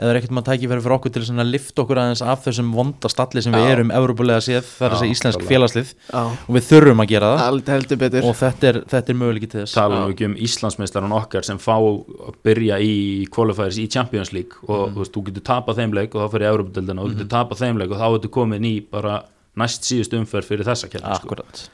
eða 0.00 0.10
er 0.14 0.18
ekkert 0.20 0.32
maður 0.32 0.48
tækifæri 0.54 0.82
fyrir 0.84 0.94
okkur 0.96 1.12
til 1.12 1.22
að 1.36 1.50
lifta 1.52 1.82
okkur 1.84 1.98
aðeins 2.00 2.22
af 2.24 2.44
þessum 2.46 2.70
vonda 2.72 3.08
stalli 3.12 3.42
sem 3.44 3.52
við 3.52 3.66
Já. 3.66 3.72
erum 3.74 3.90
Evrópulega 3.92 4.40
séð, 4.46 4.64
það 4.78 4.86
er 4.86 4.94
þessi 4.96 5.10
íslensk 5.14 5.42
félagslið. 5.50 5.90
Og 6.16 6.54
við 6.56 6.64
þurfum 6.70 7.02
að 7.04 7.08
gera 7.12 7.28
það. 7.34 7.42
Ald, 7.50 7.68
heldur 7.74 8.00
betur. 8.00 8.24
Og 8.30 8.36
þetta 8.40 8.70
er, 8.70 8.78
þetta 8.94 9.12
er 9.12 9.18
möguleiki 9.20 9.50
til 9.52 9.60
þess. 9.66 9.74
Já. 9.76 9.84
nú 9.92 10.00
ekki 10.14 10.24
um 10.30 10.36
Íslandsmeistaran 10.48 11.12
okkar 11.20 11.44
sem 11.44 11.58
fá 11.60 11.74
að 11.76 12.38
byrja 12.48 12.80
í 12.80 12.94
qualifiers 13.28 13.76
í 13.76 13.86
Champions 13.92 14.32
League. 14.32 14.56
Og 14.66 14.88
Mhm. 14.88 14.94
þú 14.96 15.04
veist, 15.04 15.12
þú 15.12 15.24
getur 15.28 15.44
tapað 15.52 15.76
þeim 15.82 15.92
leik 16.00 16.14
og 16.14 16.24
þá 16.24 16.32
fyrir 16.32 16.48
Európa-deldina 16.54 17.00
og 17.02 17.10
þú 17.10 17.14
getur 17.18 17.30
tapað 17.36 17.58
þeim 17.60 17.78
leik 17.78 17.90
og 17.90 17.98
þá 18.00 18.08
ertu 18.16 18.30
komin 18.30 18.64
í 18.64 18.74
bara 18.90 19.22
næst 19.56 19.82
síðust 19.84 20.16
umferð 20.16 20.44
fyrir 20.48 20.64
þessa 20.64 20.88
kjærni 20.88 21.14
sko. 21.20 21.28
Akkurat. 21.28 21.68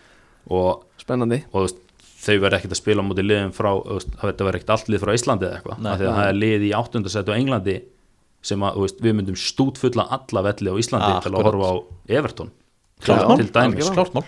Og, 0.51 0.83
Spennandi. 0.99 1.45
og 1.55 1.71
þau 2.27 2.39
verður 2.43 2.59
ekkert 2.59 2.73
að 2.75 2.81
spila 2.81 3.03
á 3.03 3.07
móti 3.07 3.23
liðum 3.23 3.53
frá, 3.55 3.71
það 4.19 4.39
verður 4.41 4.57
ekkert 4.59 4.71
allt 4.75 4.89
lið 4.91 5.01
frá 5.05 5.13
Íslandi 5.15 5.47
eða 5.47 5.61
eitthvað, 5.61 5.79
Nei. 5.79 5.93
af 5.93 5.99
því 6.01 6.07
að 6.11 6.17
það 6.17 6.29
er 6.29 6.39
lið 6.43 6.65
í 6.67 6.71
áttundasætu 6.75 7.31
á 7.31 7.39
Englandi 7.39 7.77
sem 8.45 8.63
að, 8.63 8.81
veist, 8.85 9.01
við 9.03 9.17
myndum 9.19 9.39
stútfulla 9.41 10.07
alla 10.17 10.43
velli 10.49 10.73
á 10.73 10.77
Íslandi 10.81 11.13
til 11.25 11.33
að 11.35 11.49
horfa 11.49 11.71
á 11.71 11.75
Everton. 12.19 12.51
Klárt 13.05 13.23
Já, 13.23 13.29
mál, 13.29 13.37
til 13.41 13.49
dæmis. 13.51 13.63
Algjörlega. 13.63 13.95
klárt 13.97 14.17
mál. 14.17 14.27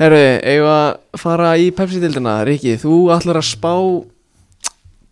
Herru, 0.00 0.20
eigum 0.48 0.64
við 0.64 0.72
að 0.72 1.20
fara 1.20 1.50
í 1.60 1.66
Pepsi-dildina 1.76 2.34
Riki, 2.48 2.76
þú 2.80 2.94
ætlar 3.12 3.40
að 3.40 3.48
spá 3.50 3.74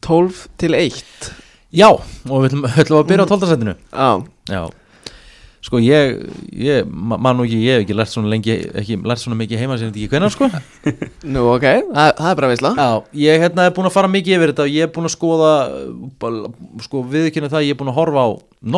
12 0.09 0.44
til 0.61 0.77
1 0.79 1.33
Já, 1.77 1.90
og 1.92 2.44
við 2.44 2.55
ætlum, 2.55 3.01
að 3.03 3.09
byrja 3.11 3.27
á 3.29 3.31
tóltasætinu 3.31 3.74
Já, 3.77 4.11
Já 4.48 4.62
Sko 5.68 5.76
ég, 5.85 6.14
ég 6.57 6.87
ma- 6.88 7.18
man 7.20 7.37
nú 7.37 7.44
ekki, 7.44 7.59
ég 7.61 7.74
hef 7.76 7.83
ekki 7.85 7.96
lært 7.98 8.09
svona 8.09 8.31
lengi, 8.33 8.54
ekki 8.81 8.96
lært 9.04 9.20
svona 9.20 9.37
mikið 9.37 9.61
heima 9.61 9.74
sem 9.76 9.90
þetta 9.90 10.00
ekki 10.00 10.12
hvenær 10.14 10.33
sko. 10.33 10.46
Nú 11.35 11.42
ok, 11.52 11.66
það, 11.92 12.12
það 12.16 12.31
er 12.31 12.38
bara 12.38 12.48
veisla. 12.48 12.70
Já, 12.78 12.87
ég 13.20 13.42
hérna 13.44 13.66
er 13.68 13.74
búin 13.76 13.88
að 13.90 13.96
fara 13.98 14.09
mikið 14.09 14.37
yfir 14.38 14.52
þetta 14.54 14.64
og 14.64 14.72
ég 14.72 14.87
er 14.87 14.94
búin 14.94 15.09
að 15.11 15.12
skoða 15.12 15.50
sko 16.87 17.02
viðkynna 17.12 17.50
það, 17.52 17.66
ég 17.68 17.76
er 17.76 17.81
búin 17.83 17.92
að 17.92 17.98
horfa 18.00 18.24
á 18.24 18.28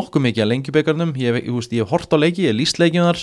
nokkuð 0.00 0.24
mikið 0.26 0.44
að 0.44 0.50
lengjubikarnum. 0.50 1.14
Ég, 1.22 1.38
ég, 1.46 1.62
ég 1.78 1.84
hef 1.84 1.94
hort 1.94 2.10
á 2.10 2.18
leiki, 2.18 2.48
ég 2.48 2.50
hef 2.50 2.58
líst 2.58 2.82
leikjunar 2.82 3.22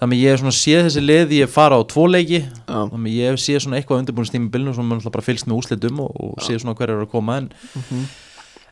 þannig 0.00 0.22
ég 0.22 0.32
hef 0.32 0.40
svona 0.40 0.56
séð 0.56 0.86
þessi 0.86 1.00
lið 1.04 1.32
ég 1.36 1.50
fara 1.52 1.76
á 1.76 1.84
tvo 1.84 2.06
leiki. 2.08 2.40
Já, 2.64 2.78
þannig 2.94 3.18
ég 3.18 3.34
hef 3.34 3.42
séð 3.44 3.60
svona 3.66 3.76
eitthvað 3.76 4.00
undirbúin 4.00 4.28
stími 4.30 4.48
bilnum 4.54 4.72
sem 4.72 4.88
mann 4.88 5.04
bara 5.04 5.26
fylgst 5.26 5.44
með 5.50 5.60
úslitum 5.60 6.00
og, 6.06 6.16
og 6.16 6.40
séð 6.46 6.62
svona 6.64 6.72
hver 6.78 6.94
er 6.94 7.02
að 7.04 7.10
koma 7.12 7.36
en, 7.42 7.50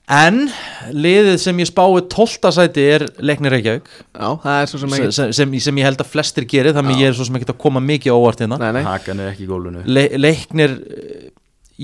en 0.09 0.39
liðið 0.95 1.37
sem 1.43 1.59
ég 1.61 1.69
spái 1.69 2.03
tólta 2.13 2.53
sæti 2.55 2.85
er 2.95 3.05
Leiknir 3.21 3.53
Reykjavík. 3.53 3.89
Já, 4.17 4.29
það 4.45 4.61
er 4.61 4.71
svo 4.71 4.81
sem 4.81 4.93
sem, 4.93 5.03
ekki 5.03 5.17
sem, 5.19 5.33
sem, 5.37 5.57
sem 5.67 5.81
ég 5.81 5.89
held 5.89 6.05
að 6.05 6.13
flestir 6.13 6.47
gerir 6.49 6.77
þannig 6.77 6.97
Já. 6.97 7.03
ég 7.05 7.13
er 7.13 7.19
svo 7.19 7.27
sem 7.29 7.39
ekki 7.39 7.51
að 7.53 7.61
koma 7.65 7.83
mikið 7.85 8.15
á 8.15 8.17
óvart 8.17 8.45
hérna. 8.45 8.61
Nei, 8.63 8.71
nei, 8.79 8.87
hakan 8.89 9.21
er 9.25 9.33
ekki 9.35 9.45
í 9.45 9.51
gólfinu. 9.51 9.83
Le, 9.85 10.07
leiknir 10.17 10.79
eh, 10.79 11.27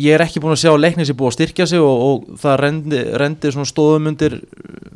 ég 0.07 0.17
er 0.17 0.25
ekki 0.25 0.43
búin 0.43 0.57
að 0.57 0.63
sjá 0.65 0.73
að 0.73 0.81
leiknir 0.87 1.09
sé 1.09 1.17
búið 1.19 1.33
að 1.33 1.37
styrkja 1.39 1.69
sig 1.71 1.85
og, 1.85 2.07
og 2.09 2.41
það 2.41 2.57
rendi, 2.63 3.03
rendi 3.23 3.53
svona 3.55 3.71
stóðum 3.71 4.11
undir 4.15 4.41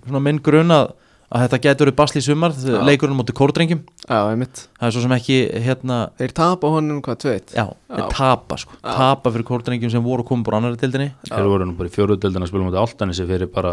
svona 0.06 0.24
minn 0.24 0.40
grunn 0.44 0.74
að, 0.74 0.94
að 1.28 1.42
þetta 1.44 1.58
getur 1.66 1.88
verið 1.88 1.96
basli 1.98 2.20
í 2.22 2.24
sumar 2.24 2.54
leikurinn 2.88 3.16
mútið 3.18 3.36
kórdrengjum. 3.36 3.80
Já, 4.08 4.18
einmitt. 4.30 4.62
Það 4.78 4.86
er 4.88 4.92
svo 4.94 5.02
sem 5.04 5.14
ekki 5.18 5.36
hérna 5.66 5.96
Þeir 6.16 6.32
tapa 6.38 6.70
honum 6.72 7.02
hvað, 7.04 7.16
2-1 7.24 7.52
já, 7.58 7.64
þeir 7.92 8.06
tapa 8.14 8.56
sko. 8.62 8.72
Já. 8.78 8.88
tapa 8.96 9.32
fyrir 9.34 9.46
kórdrengjum 9.50 9.92
sem 9.92 10.02
voru 10.04 10.24
komið 10.24 10.44
búin 10.46 10.56
annari 10.58 10.80
tildinni 10.80 11.08
Þeir 11.28 11.50
voru 11.52 11.64
nú 11.68 11.74
bara 11.76 11.90
í 11.90 11.92
fjóruðdeldin 11.92 12.44
að 12.46 12.50
spila 12.52 12.64
mútið 12.64 12.80
Altanesi 12.84 13.28
fyrir 13.28 13.48
bara, 13.52 13.72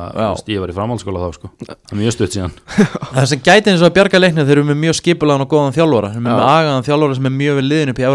ég 0.52 0.60
var 0.60 0.74
í 0.74 0.76
framhaldsskóla 0.76 1.24
þá 1.24 1.30
sko. 1.38 1.48
Það 1.64 1.96
er 1.96 2.02
mjög 2.02 2.14
stutt 2.18 2.34
síðan. 2.36 2.54
Það 3.16 3.30
sem 3.32 3.40
gæti 3.46 3.72
eins 3.72 3.82
og 3.82 3.88
að 3.88 3.96
bjarga 4.02 4.18
leiknir 4.20 4.44
þeir 4.50 4.58
eru 4.58 4.68
með 4.74 4.82
mjög 4.84 4.96
skipulegan 5.00 5.46
og 5.46 5.50
góðan 5.56 5.78
þjálfara. 5.80 6.12
Þeir 6.12 6.20
eru 6.20 6.28
með 6.28 6.44
agaðan 6.50 6.88
þjálfara 6.90 7.20
sem 7.22 7.30
er 7.32 7.36
mjög 7.40 7.56
vel 7.62 7.68
liðin 7.72 7.92
upp 7.96 8.00
í 8.02 8.10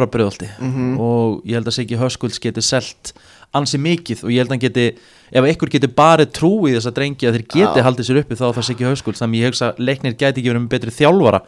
Ansi 3.59 3.81
mikið 3.83 4.25
og 4.27 4.31
ég 4.31 4.45
held 4.45 4.53
að 4.53 4.57
hann 4.57 4.63
geti 4.63 4.87
ef 5.31 5.47
einhver 5.47 5.73
geti 5.73 5.91
bara 5.91 6.27
trú 6.27 6.53
í 6.69 6.77
þess 6.77 6.91
að 6.91 6.97
drengi 7.01 7.27
að 7.27 7.39
þeir 7.39 7.47
geti 7.57 7.85
haldið 7.87 8.07
sér 8.07 8.23
uppi 8.23 8.39
þá 8.39 8.47
er 8.47 8.57
það 8.59 8.67
Siggi 8.69 8.87
Höskulds 8.87 9.23
þannig 9.25 9.43
ég 9.43 9.51
hugsa 9.53 9.73
að 9.73 9.85
leiknir 9.89 10.15
geti 10.17 10.41
ekki 10.41 10.53
verið 10.53 10.65
með 10.65 10.73
betri 10.77 10.95
þjálfara 10.95 11.43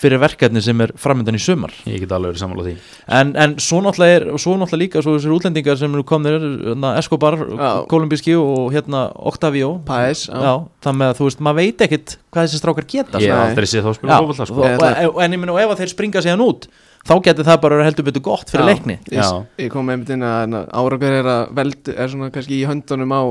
fyrir 0.00 0.20
verkefni 0.20 0.62
sem 0.64 0.80
er 0.80 0.92
framöndan 0.96 1.36
í 1.36 1.40
sumar. 1.42 1.74
Ég 1.88 2.00
get 2.00 2.12
alveg 2.16 2.32
verið 2.32 2.40
sammála 2.40 2.64
því. 2.64 2.74
En, 3.18 3.32
en 3.36 3.56
svo 3.60 3.82
náttúrulega 3.84 4.16
er 4.16 4.26
svo 4.40 4.54
náttúrulega 4.56 4.80
líka 4.80 5.02
svo 5.04 5.16
þessir 5.16 5.34
útlendingar 5.36 5.76
sem 5.80 5.92
eru 5.96 6.04
komnir 6.08 6.38
hérna, 6.40 6.94
Escobar. 7.00 7.36
Kolumbíski 7.90 8.36
og 8.38 8.70
hérna 8.72 9.06
Octavio. 9.28 9.74
Paes, 9.88 10.24
já. 10.30 10.38
Já, 10.40 10.52
þannig 10.86 11.10
að 11.10 11.20
þú 11.20 11.28
veist, 11.28 11.42
maður 11.44 11.60
veit 11.60 11.84
ekkit 11.86 12.16
hvað 12.30 12.46
þessi 12.46 12.60
strákar 12.62 12.88
geta 12.94 13.20
Ég 13.20 13.34
aldrei 13.36 13.68
séð 13.68 13.90
þá 13.90 13.92
fótbolta 13.98 14.46
og, 14.46 14.54
sko 14.54 15.20
en 15.20 15.36
ég 15.36 15.42
minna 15.42 15.56
og 15.56 15.60
ef 15.60 15.74
að 15.74 15.82
þeir 15.82 15.92
springa 15.92 16.24
síðan 16.24 16.46
út 16.46 16.70
þá 17.08 17.14
getur 17.26 17.48
það 17.48 17.60
bara 17.64 17.78
verið 17.78 17.88
heldur 17.90 18.08
betur 18.10 18.24
gott 18.26 18.50
fyrir 18.52 18.66
Já. 18.66 18.70
leikni. 18.72 18.98
Ég, 19.10 19.20
Já. 19.20 19.44
ég 19.64 19.70
kom 19.72 19.92
einmitt 19.92 20.10
inn 20.14 20.26
að 20.26 20.58
árakur 20.68 21.16
er 21.20 21.30
að 21.34 21.54
veld 21.60 21.94
er 21.94 22.12
svona 22.12 22.32
kannski 22.34 22.58
í 22.60 22.66
höndunum 22.68 23.14
á 23.16 23.22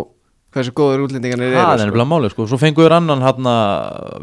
hversu 0.55 0.73
góður 0.73 1.05
útlendingarnir 1.05 1.53
það 1.53 1.62
er 1.75 1.84
eru 1.84 1.91
nefnilega 1.91 2.10
máli 2.10 2.32
sko, 2.34 2.47
svo 2.49 2.58
fengur 2.58 2.95
annan 2.95 3.21
hann 3.21 3.49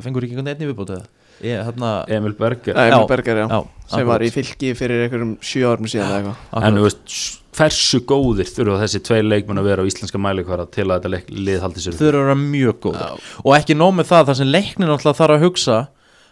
fengur 0.02 0.26
ekki 0.26 0.34
einhvern 0.34 0.50
einni 0.50 0.66
viðbútið 0.72 1.06
ég, 1.44 1.62
hérna, 1.66 1.90
Emil 2.08 2.34
Berger. 2.36 2.76
Emil 2.76 3.02
Já, 3.04 3.06
Berger, 3.10 3.36
já, 3.42 3.46
já, 3.46 3.58
sem 3.86 4.00
akkurat. 4.00 4.08
var 4.08 4.24
í 4.24 4.30
fylki 4.34 4.70
fyrir 4.76 5.04
einhverjum 5.04 5.34
sjö 5.44 5.66
árum 5.68 5.90
síðan 5.90 6.08
eða 6.08 6.20
eitthvað. 6.22 6.64
En 6.66 6.78
þú 6.78 6.86
veist, 6.86 7.16
hversu 7.56 8.00
góðir 8.08 8.50
þurfa 8.52 8.80
þessi 8.82 9.02
tveir 9.06 9.28
leikmenn 9.28 9.60
að 9.60 9.68
vera 9.70 9.84
á 9.84 9.88
íslenska 9.88 10.20
mælikvara 10.20 10.66
til 10.72 10.86
að 10.88 10.96
þetta 10.96 11.12
leik, 11.14 11.30
lið 11.32 11.62
haldi 11.64 11.84
sér 11.84 12.00
eru 12.08 12.22
að 12.22 12.26
vera 12.30 12.38
mjög 12.40 12.80
góð 12.86 12.98
og 13.44 13.54
ekki 13.56 13.76
nóg 13.78 13.94
með 13.96 14.10
það, 14.10 14.26
það 14.30 14.40
sem 14.40 14.50
leiknin 14.52 14.92
alltaf 14.96 15.20
þarf 15.20 15.36
að 15.36 15.46
hugsa 15.46 15.78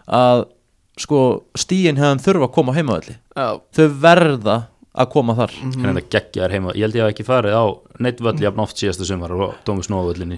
að 0.05 0.45
sko 1.01 1.21
stíin 1.59 1.99
hefðan 1.99 2.23
þurfa 2.23 2.49
að 2.49 2.55
koma 2.55 2.75
heimavalli 2.77 3.17
Já, 3.35 3.49
þau 3.75 3.87
verða 4.05 4.57
að 4.95 5.09
koma 5.11 5.35
þar. 5.35 5.55
En 5.65 5.73
þetta 5.97 6.03
geggjar 6.15 6.53
heima, 6.55 6.75
ég 6.79 6.87
held 6.87 6.95
ég 7.01 7.03
hef 7.03 7.15
ekki 7.17 7.27
farið 7.27 7.57
á 7.59 7.65
neitt 8.07 8.21
völl 8.23 8.37
jafn 8.45 8.63
oft 8.63 8.79
síðasta 8.79 9.09
sumar 9.09 9.33
og 9.35 9.57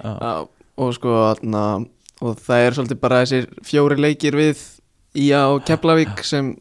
Já. 0.00 0.14
já, 0.16 0.36
og 0.80 0.94
sko 0.96 1.12
þarna, 1.18 1.64
og 2.24 2.38
það 2.46 2.64
er 2.64 2.78
svolítið 2.78 3.00
bara 3.02 3.18
þessir 3.24 3.50
fjóri 3.68 3.98
leikir 4.00 4.38
við 4.38 4.62
Ía 5.16 5.42
og 5.52 5.62
Keflavík 5.68 6.24
sem 6.24 6.54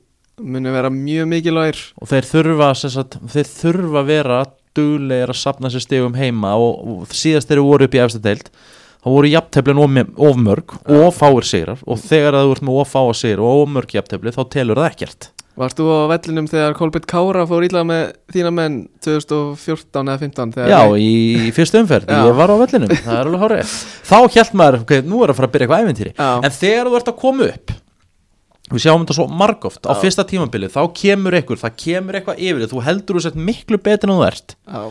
muni 0.43 0.71
vera 0.75 0.91
mjög 0.91 1.27
mikilvægir. 1.31 1.79
Og 2.03 2.12
þeir 2.12 2.27
þurfa 2.27 2.69
sem 2.75 2.91
sagt, 2.91 3.15
þeir 3.31 3.49
þurfa 3.51 4.01
að 4.01 4.12
vera 4.12 4.43
duglegir 4.75 5.31
að 5.31 5.39
sapna 5.39 5.71
sér 5.71 5.84
stegum 5.84 6.15
heima 6.19 6.53
og, 6.60 6.84
og 6.84 7.15
síðast 7.15 7.47
þeir 7.47 7.63
voru 7.63 7.88
upp 7.88 7.95
í 7.95 8.01
efstu 8.03 8.19
deild 8.23 8.51
þá 9.05 9.11
voru 9.13 9.29
jafnteflin 9.29 9.79
of, 9.83 9.97
of 10.25 10.37
mörg 10.41 10.71
og 10.89 11.11
fáir 11.13 11.45
sigrar 11.45 11.81
og 11.85 11.99
þegar 12.01 12.39
þú 12.41 12.53
ert 12.55 12.65
með 12.65 12.79
of 12.81 12.89
fáir 12.95 13.17
sigrar 13.19 13.45
og 13.45 13.61
of 13.61 13.73
mörg 13.75 13.93
jafntefli 13.93 14.33
þá 14.33 14.41
telur 14.55 14.81
það 14.81 14.87
ekkert. 14.89 15.27
Varst 15.55 15.77
þú 15.79 15.85
á 15.87 16.11
vellinum 16.11 16.47
þegar 16.51 16.73
Kolbjörn 16.75 17.05
Kára 17.07 17.45
fór 17.47 17.63
ítla 17.63 17.85
með 17.87 18.01
þína 18.33 18.49
menn 18.51 18.73
2014 19.05 20.09
eða 20.09 20.17
15 20.25 20.51
þegar 20.57 20.73
Já, 20.73 20.81
í 20.99 21.51
fyrstu 21.55 21.79
umferð, 21.79 22.11
ég 22.11 22.35
var 22.41 22.51
á 22.51 22.55
vellinum. 22.59 22.91
Það 22.91 23.19
er 23.21 23.29
alveg 23.29 23.45
hárið 23.45 23.75
þá 24.09 24.17
held 24.35 24.57
maður, 24.59 24.79
ok, 24.81 24.93
nú 25.05 25.21
er 25.21 25.31
að 25.31 25.39
fara 25.39 25.47
að 25.47 25.53
byrja 25.53 25.67
eitthvað 25.69 25.85
ævintýri. 25.85 26.13
Já. 26.17 26.29
en 26.41 26.55
þegar 26.57 26.89
þú 26.89 26.99
ert 26.99 27.11
að 27.13 27.19
koma 27.21 27.49
upp 27.53 27.75
við 28.73 28.81
sjáum 28.81 29.05
þetta 29.05 29.15
svo 29.19 29.27
margóft 29.29 29.85
á 29.85 29.93
fyrsta 30.01 30.25
tímabili 30.27 30.71
þá 30.73 30.81
kemur 30.97 31.37
eitthvað, 31.37 31.61
það 31.61 31.77
kemur 31.85 32.17
eitthvað 32.19 32.41
yfir 32.41 32.63
þig, 32.65 32.71
þú 32.73 32.83
heldur 32.89 33.19
þú 33.19 33.23
sett 33.27 33.37
miklu 33.37 33.79
betur 33.85 34.09
en 34.11 34.17
þú 34.17 34.25
ert. 34.25 34.57
Já, 34.65 34.81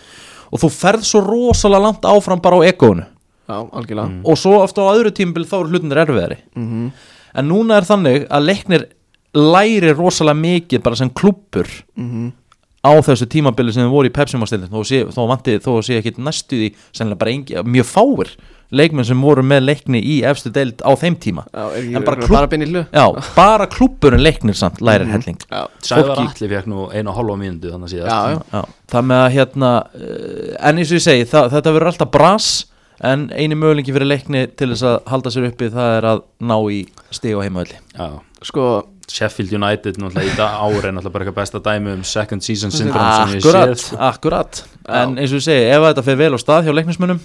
og 0.54 0.62
þú 0.62 0.70
ferð 0.70 1.08
svo 1.10 1.20
rosalega 1.26 1.82
langt 1.90 2.06
áfram 2.08 2.40
bara 2.40 2.62
á 2.62 2.70
egónu 2.70 3.04
já, 3.48 3.58
algjörlega. 3.60 4.22
Og 4.24 4.38
svo 4.38 4.60
ofta 4.62 4.84
á 4.86 4.94
öðru 4.94 5.12
tímabili 5.14 5.48
þá 5.48 5.58
eru 5.60 5.74
hlutinir 5.74 6.02
erfiðari. 6.04 6.38
Mm 6.56 6.88
en 7.34 7.50
núna 7.50 7.80
er 7.80 7.88
þannig 7.88 8.24
að 8.30 8.48
leiknir 8.48 8.88
læri 9.34 9.92
rosalega 9.94 10.38
mikið 10.38 10.82
bara 10.84 10.98
sem 10.98 11.10
klubbur 11.10 11.68
-hmm. 11.98 12.32
á 12.86 12.92
þessu 13.02 13.26
tímabili 13.26 13.72
sem 13.74 13.86
þau 13.86 13.94
voru 13.96 14.08
í 14.10 14.14
Pepsi-mastildin 14.14 14.70
þó, 14.70 14.82
sé, 14.86 15.04
þó 15.10 15.22
vanti, 15.28 15.58
þó 15.58 15.82
sé 15.82 15.98
ekki 15.98 16.14
næstu 16.18 16.56
því 16.60 16.74
sennilega 16.92 17.18
bara 17.18 17.30
engi, 17.30 17.62
mjög 17.64 17.88
fáir 17.90 18.36
leikmenn 18.74 19.04
sem 19.04 19.20
voru 19.20 19.42
með 19.42 19.60
leikni 19.68 20.00
í 20.00 20.22
efstu 20.24 20.50
deild 20.50 20.80
á 20.82 20.90
þeim 20.98 21.14
tíma. 21.20 21.44
Já, 21.52 21.94
En 21.94 22.02
bara 22.02 22.16
hlu 22.26 22.86
já, 22.90 23.06
bara 23.36 23.66
klubburinn 23.66 24.22
leiknir 24.22 24.54
samt 24.54 24.80
lærir 24.80 25.06
helling. 25.06 25.38
Já, 25.50 25.68
Sævar 25.80 26.16
Fólki- 26.16 26.30
Atli 26.30 26.48
fekk 26.48 26.66
nú 26.66 26.88
einu 26.90 27.10
og 27.10 27.16
hálfa 27.16 27.36
mínútu 27.36 27.70
þannig 27.70 27.86
að 27.86 27.92
síðast. 27.92 28.10
Já, 28.10 28.42
já, 28.52 28.64
það 28.88 29.02
með 29.04 29.20
að 29.26 29.32
hérna 29.32 29.70
uh, 29.94 30.68
en 30.68 30.78
eins 30.78 30.90
og 30.90 30.98
ég 30.98 31.02
segi, 31.02 31.24
það, 31.24 31.50
þetta 31.50 31.72
verður 31.72 31.86
alltaf 31.92 32.10
bras 32.10 32.66
en 33.10 33.28
eini 33.34 33.56
mögulengi 33.58 33.92
fyrir 33.94 34.08
leikni 34.10 34.46
til 34.56 34.70
þess 34.72 34.86
að 34.88 34.96
halda 35.12 35.32
sér 35.34 35.48
uppi 35.50 35.68
það 35.74 35.92
er 35.98 36.08
að 36.14 36.24
ná 36.50 36.56
í 36.72 36.80
á 36.88 37.40
heimöðli 37.44 37.78
Já. 37.98 38.08
sko 38.50 38.66
Sheffield 39.14 39.52
United 39.52 39.98
náttúrulega 40.00 40.32
í 40.32 40.36
dag 40.38 40.58
ári 40.64 40.90
náttúrulega 40.96 41.12
bara 41.14 41.24
eitthvað 41.26 41.38
besta 41.42 41.60
dæmi 41.66 41.92
um 41.98 42.04
second 42.08 42.44
season 42.46 42.72
syndrome 42.72 43.10
sem 43.18 43.34
ég 43.36 43.42
akkurat, 43.44 43.68
séð 43.74 43.82
sko. 43.84 43.98
akkurat. 44.08 44.60
En 44.88 45.18
eins 45.20 45.32
og 45.34 45.40
ég 45.42 45.44
segi, 45.44 45.66
ef 45.74 45.84
þetta 45.90 46.04
fer 46.06 46.16
vel 46.22 46.30
á 46.32 46.38
stað 46.40 46.68
hjá 46.68 46.72
leiknismunum 46.78 47.20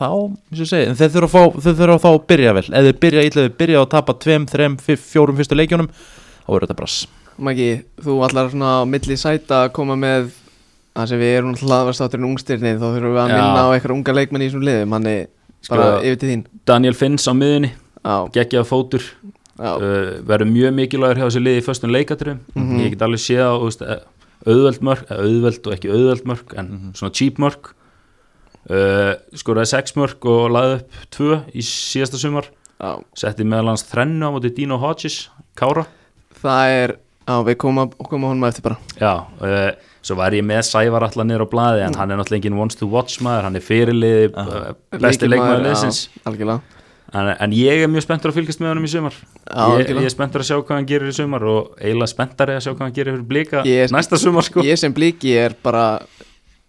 þá, 0.00 0.08
eins 0.10 0.58
og 0.58 0.64
ég 0.64 0.70
segi, 0.72 0.88
en 0.90 0.98
þeir 0.98 1.12
þurfa 1.14 1.28
að 1.30 1.54
fá 1.54 1.62
þeir 1.68 1.78
þurfa 1.78 1.96
að 2.00 2.02
fá 2.02 2.10
að 2.10 2.20
byrja 2.32 2.56
vel, 2.58 2.66
ef 2.66 2.88
þeir 2.88 2.98
byrja 3.06 3.24
illa 3.28 3.44
þeir 3.46 3.54
byrja 3.62 3.80
að 3.84 3.88
tapa 3.94 4.16
tveim, 4.26 4.46
þreim, 4.50 4.76
fyr- 4.88 5.00
fjórum 5.06 5.38
fyrstu 5.38 5.58
leikjónum 5.60 5.88
þá 5.94 6.50
verður 6.50 6.66
þetta 6.66 6.78
brass. 6.82 6.98
Maggi, 7.40 7.68
þú 8.04 8.18
allar 8.26 8.50
svona 8.52 8.72
á 8.82 8.90
milli 8.90 9.16
sæta 9.16 9.62
að 9.68 9.72
koma 9.78 9.94
með 9.96 10.32
það 11.00 11.08
sem 11.12 11.20
við 11.20 11.34
erum 11.38 11.54
hlaðvarstátturinn 11.60 12.28
ungstyrni 12.30 12.72
þá 12.78 12.86
þurfum 12.86 13.14
við 13.16 13.20
að 13.24 13.28
Já. 13.30 13.36
minna 13.40 13.64
á 13.64 13.68
eitthvað 13.74 13.94
unga 13.96 14.12
leikmenn 14.20 14.42
í 14.44 14.48
þessum 14.50 14.64
liðum. 14.68 14.92
Hann 14.96 15.06
er 15.06 15.26
bara 15.68 15.88
Sko- 15.90 16.04
yfir 16.06 16.18
til 16.20 16.28
þín. 16.30 16.44
Daniel 16.66 16.94
Finns 16.94 17.26
á 17.28 17.32
miðunni, 17.36 17.70
Já, 18.04 18.16
geggjað 18.32 18.68
fótur. 18.70 19.02
Já, 19.60 19.74
uh, 19.76 20.22
verður 20.24 20.48
mjög 20.48 20.72
mikilvægur 20.78 21.18
hjá 21.20 21.26
þessu 21.28 21.42
liði 21.44 21.60
í 21.60 21.66
föstum 21.66 21.90
leikatrum 21.92 22.38
Mhm. 22.56 22.78
ég 22.80 22.90
get 22.94 23.02
alveg 23.02 23.20
séð 23.20 23.44
á 23.44 23.52
eh, 23.60 24.00
auðveld 24.46 24.80
mörk, 24.80 25.04
eh, 25.10 25.16
auðveld 25.20 25.66
og 25.66 25.74
ekki 25.74 25.90
auðveld 25.92 26.24
mörk 26.24 26.54
en 26.56 26.66
Mhm. 26.70 26.92
svona 26.96 27.12
cheap 27.12 27.36
mörk. 27.38 27.74
Uh, 28.70 29.16
skoraði 29.34 29.66
6 29.72 29.94
mörk 29.96 30.24
og 30.28 30.50
laði 30.52 30.74
upp 30.80 30.90
2 31.10 31.36
í 31.56 31.62
síðasta 31.64 32.18
sumar. 32.20 32.44
Já. 32.80 33.02
Setti 33.16 33.42
meðal 33.44 33.68
hans 33.72 33.82
þrennu 33.88 34.20
á 34.22 34.30
móti 34.32 34.54
Dino 34.54 34.76
Hodges 34.78 35.28
Kára. 35.56 35.86
Það 36.42 36.68
er, 36.84 36.92
já 37.26 37.38
við 37.44 37.56
komum 37.56 37.90
koma 38.08 38.28
honum 38.28 38.44
eftir 38.48 38.62
bara. 38.62 38.76
Já, 39.00 39.26
uh, 39.42 39.72
svo 40.02 40.16
var 40.18 40.34
ég 40.36 40.44
með 40.46 40.62
Sævar 40.70 41.06
allar 41.06 41.28
niður 41.28 41.46
á 41.46 41.52
blaði 41.52 41.86
en 41.86 41.96
hann 41.98 42.12
er 42.12 42.20
náttúrulega 42.20 42.40
engin 42.42 42.58
wants 42.60 42.78
to 42.80 42.88
watch 42.90 43.22
maður, 43.24 43.48
hann 43.48 43.58
er 43.60 43.64
fyrirliði, 43.64 44.30
uh, 44.34 44.70
besti 45.00 45.28
leikmaður 45.28 45.66
algjörlega. 46.28 46.78
En, 47.10 47.26
en 47.42 47.54
ég 47.54 47.82
er 47.82 47.90
mjög 47.90 48.04
spenntur 48.04 48.30
að 48.30 48.36
fylgjast 48.38 48.60
með 48.62 48.70
honum 48.70 48.86
í 48.86 48.90
sumar. 48.92 49.16
Já, 49.50 49.64
ég, 49.80 49.88
ég 49.98 50.06
er 50.06 50.12
spenntur 50.14 50.44
að 50.44 50.46
sjá 50.46 50.56
hvað 50.60 50.76
hann 50.76 50.86
gerir 50.86 51.10
í 51.10 51.14
sumar 51.16 51.46
og 51.50 51.72
eiginlega 51.80 52.12
spenntari 52.12 52.54
að 52.54 52.62
sjá 52.62 52.70
hvað 52.70 52.84
hann 52.84 52.94
gerir 53.00 53.16
fyrir 53.16 53.26
er- 53.82 53.94
næsta 53.96 54.20
sumar 54.20 54.46
sko. 54.46 54.62
Ég 54.62 54.78
sem 54.78 54.94
blíki 54.94 55.34
er 55.34 55.56
bara 55.64 55.84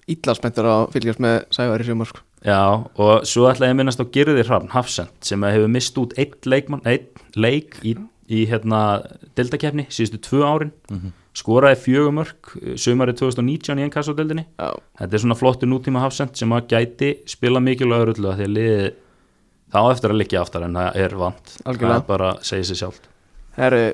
illa 0.10 0.34
spenntur 0.34 0.66
að 0.72 0.88
fylgjast 0.96 1.22
með 1.22 1.38
Sævar 1.54 1.84
í 1.84 1.88
sumar 1.92 2.10
sko. 2.10 2.24
Já, 2.42 2.58
og 2.98 3.28
svo 3.30 3.46
ætla 3.52 3.70
ég 3.70 3.76
að 3.76 3.80
minnast 3.84 4.02
á 4.02 4.06
Girði 4.10 4.48
Hrafn 4.48 4.72
Hafsend 4.74 5.14
sem 5.22 5.46
hefur 5.46 5.70
mist 5.70 6.00
út 6.02 6.16
eitt 6.18 6.50
leikmann, 6.50 6.82
eitt 6.90 7.22
leik 7.38 7.78
í, 7.86 7.94
í 8.26 8.48
hérna 8.50 9.04
deltakefni 9.38 9.86
síðustu 9.94 10.24
tvö 10.26 10.42
árin 10.50 10.74
skoraði 11.38 11.80
fjögumörk 11.86 12.52
sumarið 12.80 13.22
2019 13.22 13.80
í 13.80 13.86
NKS-deldinni 13.88 14.44
Já, 14.50 14.72
þetta 15.00 15.16
er 15.16 15.24
svona 15.24 15.38
flottu 15.40 15.70
nútíma 15.70 16.04
Hafsend 16.04 16.36
sem 16.40 16.52
að 16.52 16.74
gæti 16.74 17.12
spila 17.30 17.62
mikilvægur 17.64 18.14
öllu 18.16 18.32
að 18.34 18.42
því 18.42 18.48
að 18.50 18.56
liði 18.58 18.90
þá 19.72 19.80
á 19.80 19.92
eftir 19.94 20.14
að 20.14 20.20
liggja 20.20 20.42
aftar 20.44 20.66
en 20.68 20.76
það 20.76 21.00
er 21.06 21.16
vant. 21.22 21.54
Algjörlega. 21.64 22.02
það 22.02 22.10
bara 22.10 22.32
segir 22.44 22.68
sér 22.68 22.82
sjálft. 22.82 23.08
Herru 23.56 23.86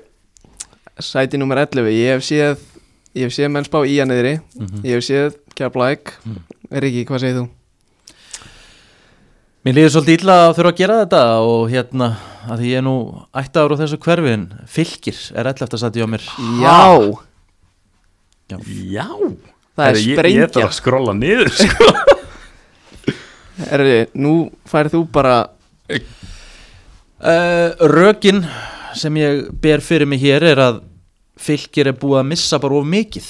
Sæti 0.98 1.38
nummer 1.38 1.60
11, 1.62 1.92
ég 1.94 2.16
hef 2.16 2.26
séð 2.26 2.66
Ég 3.18 3.26
hef 3.26 3.34
séð 3.34 3.50
menn 3.50 3.66
spá 3.66 3.80
í 3.88 3.96
að 3.98 4.12
niðri. 4.12 4.34
Ég 4.86 4.98
hef 4.98 5.06
séð 5.06 5.38
Keflæk 5.58 6.12
mm. 6.22 6.42
Riki, 6.84 7.06
hvað 7.10 7.24
segir 7.24 7.38
þú? 7.40 7.46
Mér 9.66 9.76
líður 9.76 9.94
svolítið 9.96 10.22
illa 10.22 10.36
að 10.44 10.52
þurfa 10.58 10.72
að 10.72 10.78
gera 10.78 10.98
þetta 11.02 11.22
og 11.44 11.64
hérna, 11.72 12.10
að 12.46 12.62
því 12.62 12.70
ég 12.70 12.80
er 12.80 12.86
nú 12.86 12.94
ætti 13.42 13.64
ára 13.64 13.78
þessu 13.80 13.98
hverfin, 14.06 14.44
fylgir 14.70 15.24
er 15.34 15.50
11. 15.50 15.80
sæti 15.82 16.06
á 16.06 16.08
mér. 16.08 16.28
Já, 16.62 16.78
Já, 18.48 19.08
það 19.76 19.84
er 19.84 19.90
Herri, 19.92 20.04
ég, 20.08 20.18
sprengja. 20.18 20.48
þarf 20.54 20.70
að 20.70 20.76
skrolla 20.78 21.14
niður 21.18 21.50
sko. 21.52 21.88
Herru, 23.72 23.96
nú 24.22 24.34
færð 24.70 24.94
þú 24.96 25.02
bara 25.12 25.36
uh, 25.92 27.70
Rökin 27.92 28.44
sem 28.98 29.20
ég 29.20 29.48
ber 29.62 29.84
fyrir 29.84 30.08
mig 30.10 30.22
hér 30.22 30.46
er 30.54 30.62
að 30.62 30.82
fylgir 31.38 31.92
er 31.92 31.98
búið 31.98 32.22
að 32.22 32.30
missa 32.32 32.60
bara 32.62 32.80
of 32.80 32.88
mikið 32.90 33.28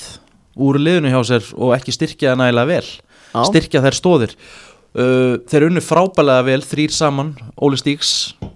úr 0.57 0.79
liðinu 0.81 1.11
hjá 1.11 1.21
sér 1.31 1.49
og 1.55 1.73
ekki 1.75 1.95
styrkja 1.95 2.31
það 2.33 2.41
nægilega 2.43 2.71
vel. 2.71 2.87
Á, 3.35 3.39
styrkja 3.49 3.83
þær 3.83 3.97
stóðir 3.97 4.35
uh, 4.97 5.33
þeir 5.49 5.67
unnu 5.69 5.83
frábælega 5.83 6.45
vel 6.47 6.61
þrýr 6.65 6.93
saman, 6.95 7.33
Óli 7.59 7.77
Stíks 7.79 8.11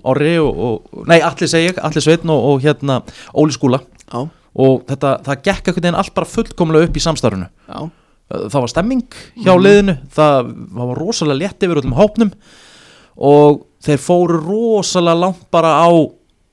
Orri 0.07 0.37
og, 0.41 0.51
og 0.55 1.07
nei, 1.09 1.19
Alli 1.21 1.49
segi 1.49 1.71
ég, 1.71 1.81
Alli 1.83 2.01
Sveitn 2.03 2.31
og, 2.33 2.45
og 2.53 2.63
hérna 2.63 3.01
Óli 3.37 3.53
Skúla. 3.55 3.81
Á, 4.11 4.27
og 4.55 4.85
þetta, 4.89 5.17
það 5.25 5.43
gekk 5.47 5.67
einhvern 5.67 5.85
veginn 5.85 5.99
allt 6.01 6.15
bara 6.17 6.31
fullkomlega 6.33 6.89
upp 6.89 6.97
í 6.97 7.03
samstarfinu. 7.03 7.49
Á 7.71 7.81
Uh, 8.31 8.47
það 8.47 8.63
var 8.63 8.71
stemming 8.71 9.19
hjá 9.43 9.51
liðinu 9.59 9.97
það, 10.15 10.51
það 10.71 10.89
var 10.91 10.99
rosalega 11.01 11.41
létt 11.41 11.65
yfir 11.65 11.81
öllum 11.81 11.97
hópnum. 11.97 12.31
Og 13.21 13.65
þeir 13.83 14.01
fóru 14.01 14.39
rosalega 14.39 15.19
langt 15.19 15.43
bara 15.53 15.73
á 15.83 15.89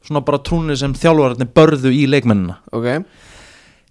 svona 0.08 0.24
bara 0.24 0.40
trúnni 0.42 0.76
sem 0.78 0.94
þjálfararnir 0.96 1.50
börðu 1.54 1.92
í 1.94 2.06
leikmennina. 2.10 2.58
Ok, 2.74 3.04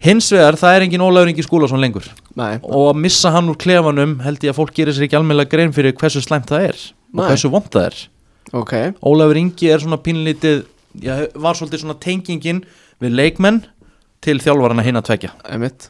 hins 0.04 0.30
vegar 0.34 0.58
það 0.60 0.76
er 0.76 0.86
engin 0.88 1.06
Ólafur 1.06 1.32
Ingi 1.32 1.46
Skúlason 1.46 1.82
lengur. 1.84 2.10
Nei, 2.38 2.58
og 2.64 2.92
að 2.92 3.02
missa 3.06 3.32
hann 3.36 3.52
úr 3.54 3.60
klefanum 3.62 4.18
held 4.26 4.44
ég 4.44 4.54
að 4.54 4.60
fólk 4.60 4.76
gerir 4.76 4.98
sér 4.98 5.08
ekki 5.08 5.20
almeinlega 5.20 5.54
grein 5.54 5.76
fyrir 5.76 5.96
hversu 5.98 6.24
slæmt 6.26 6.50
það 6.52 6.68
er 6.72 6.84
og 7.14 7.22
Nei. 7.22 7.30
hversu 7.30 7.54
vond 7.54 7.72
það 7.72 7.88
er. 7.92 8.02
Ok. 8.58 8.76
Ólafur 9.06 9.40
Ingi 9.40 9.72
er 9.72 9.84
svona 9.84 10.02
pínlítið 10.02 10.66
já, 11.04 11.14
var 11.38 11.56
svolítið 11.60 11.86
svona 11.86 12.00
tengingin 12.04 12.66
við 13.04 13.16
leikmenn 13.16 13.64
til 14.28 14.38
þjálfarana 14.44 14.84
hinn 14.86 15.00
að 15.00 15.08
tvekja 15.12 15.32
Emitt 15.58 15.88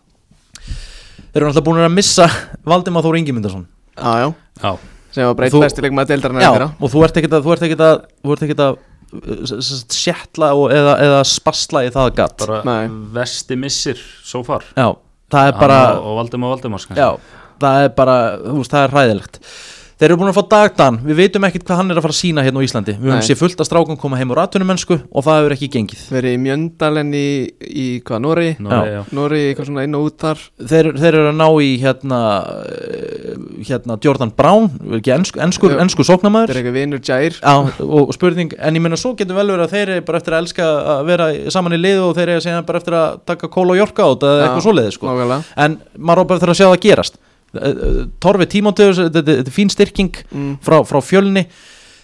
þeir 0.68 1.42
eru 1.42 1.50
alltaf 1.52 1.66
búin 1.68 1.82
að 1.84 1.94
missa 1.98 2.28
Valdimar 2.68 3.06
Þór 3.06 3.18
Ingimundarsson 3.22 3.66
Já, 3.98 4.14
já, 4.22 4.28
Já, 4.62 4.72
sem 5.16 5.26
var 5.28 5.38
breytt 5.40 5.54
Þú- 5.56 5.64
besti 5.66 5.84
leikmaður 5.86 6.12
deildarinn 6.14 6.42
Já, 6.44 6.50
eftir 6.52 6.66
á 6.66 6.70
og 6.78 6.92
þú 6.94 7.04
ert 7.08 7.18
ekkert 7.22 7.36
að 7.40 7.48
þú 7.48 7.56
ert 7.56 7.66
ekkert 7.68 7.84
að, 7.88 8.04
þú 8.24 8.36
ert 8.36 8.46
ekkert 8.48 8.64
að 8.68 8.78
uh, 8.78 9.42
s- 9.48 9.56
s- 9.72 9.98
sjettla 9.98 10.52
og, 10.58 10.68
eða, 10.76 10.94
eða 11.08 11.22
sparsla 11.30 11.84
í 11.88 11.92
það 11.96 12.12
gatt 12.20 12.38
bara 12.44 12.60
Nei. 12.68 12.84
vesti 13.18 13.58
missir 13.60 14.02
so 14.28 14.44
far. 14.46 14.66
Já, 14.78 14.92
það 15.34 15.50
er 15.52 15.58
bara 15.62 15.80
Hann 15.88 16.02
og, 16.04 16.14
Valdimar 16.22 16.54
Valdimar 16.56 16.86
Já, 16.98 17.10
það 17.64 17.86
er 17.88 17.94
bara, 17.98 18.18
þú 18.46 18.58
veist, 18.60 18.74
það 18.76 18.86
er 18.90 18.96
hræðilegt 18.98 19.42
Þeir 19.98 20.12
eru 20.12 20.18
búin 20.22 20.30
að 20.30 20.36
fá 20.38 20.44
dagdan, 20.52 20.98
við 21.02 21.18
veitum 21.18 21.46
ekkert 21.48 21.64
hvað 21.66 21.80
hann 21.80 21.90
er 21.90 21.98
að 21.98 22.04
fara 22.06 22.14
að 22.14 22.18
sína 22.20 22.42
hérna 22.46 22.62
á 22.62 22.66
Íslandi. 22.68 22.94
Við 23.02 23.10
höfum 23.10 23.24
séð 23.26 23.40
fullt 23.40 23.62
að 23.64 23.66
strákum 23.66 23.98
koma 23.98 24.20
heim 24.20 24.30
úr 24.30 24.42
atvinnumennsku 24.44 24.98
og 25.10 25.26
það 25.26 25.40
hefur 25.40 25.56
ekki 25.56 25.70
gengið. 25.74 26.04
Verið 26.14 26.36
í 26.36 26.42
Mjöndalen 26.44 27.10
í, 27.18 27.30
í 27.66 27.86
hvað, 28.06 28.22
Nóri. 28.22 28.52
Nóri, 28.62 29.40
eitthvað 29.48 29.72
svona 29.72 29.88
inn 29.88 29.98
og 29.98 30.06
út 30.12 30.20
þar. 30.22 30.44
Þeir, 30.62 30.92
þeir 31.02 31.10
eru 31.10 31.32
að 31.32 31.40
ná 31.40 31.48
í 31.66 31.72
hérna, 31.82 32.22
eh, 32.78 33.42
hérna 33.72 33.98
Jordan 34.06 34.36
Brown, 34.38 34.70
ekki 35.00 35.16
Já. 35.16 35.18
ensku 35.48 35.72
þetta 35.74 36.08
sóknamaður 36.12 36.54
er 36.54 36.62
eitthvað 36.62 36.78
vinur 36.78 37.02
Jair. 37.02 37.42
Já, 37.42 37.56
og 37.82 38.14
spurning, 38.14 38.54
en 38.54 38.78
ég 38.78 38.86
meina 38.86 39.02
svo 39.02 39.16
getur 39.18 39.40
vel 39.40 39.50
verið 39.50 39.66
að 39.66 39.74
þeir 39.74 39.96
eru 39.96 40.06
bara 40.12 40.22
eftir 40.22 40.38
að 40.38 40.44
elska 40.46 40.68
að 40.94 41.06
vera 41.10 41.32
saman 41.58 41.74
í 41.74 41.82
liðu 41.82 42.06
og 42.12 42.20
þeir 42.20 42.36
eru 42.36 42.46
segja 42.46 42.62
bara 42.70 42.84
eftir 42.84 43.02
að 43.02 43.18
taka 43.34 43.50
kóla 43.50 43.74
og 43.74 43.82
jorka 43.82 44.06
át 44.06 44.28
eða 44.30 44.38
Já, 44.38 44.46
eitthvað 44.46 44.68
svoleiði 44.68 44.94
sko. 44.94 45.42
en 45.58 45.82
maður 45.98 46.22
á 46.22 46.28
bara 46.30 46.38
eftir 46.38 46.54
að 46.54 46.62
sjá 46.62 46.68
það 46.70 46.86
gerast 46.86 47.18
Torfi 48.20 48.46
Tímóteus, 48.52 48.98
þetta 49.00 49.22
þetta- 49.22 49.38
þetta 49.40 49.52
er 49.52 49.56
fín 49.56 49.72
styrking 49.72 50.12
mm. 50.32 50.54
frá, 50.66 50.82
frá 50.88 51.00
fjölni 51.02 51.46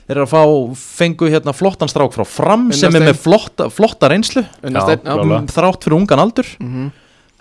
þeir 0.08 0.18
eru 0.18 0.26
að 0.26 0.34
fá, 0.34 0.44
fengu 0.76 1.30
hérna 1.32 1.54
flottan 1.56 1.88
strák 1.92 2.14
frá 2.16 2.26
fram 2.28 2.72
sem 2.76 2.96
er 2.96 3.06
með 3.10 3.20
flotta, 3.24 3.70
flotta 3.72 4.10
reynslu 4.12 4.44
já. 4.44 4.98
klálega. 5.00 5.42
þrátt 5.48 5.84
fyrir 5.86 5.98
ungan 6.00 6.20
aldur 6.20 6.46
Mhm. 6.60 6.92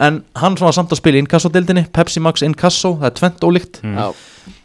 en 0.00 0.24
hann 0.36 0.54
var 0.58 0.72
samt 0.72 0.90
að 0.90 0.96
spila 1.00 1.18
í 1.18 1.22
inkassodildinni 1.24 1.86
Pepsi 1.92 2.20
Max 2.20 2.42
Inkasso, 2.42 2.96
það 2.98 3.06
er 3.06 3.16
tvent 3.18 3.40
ólíkt 3.40 3.80
Mm. 3.82 3.96
Já, 3.96 4.14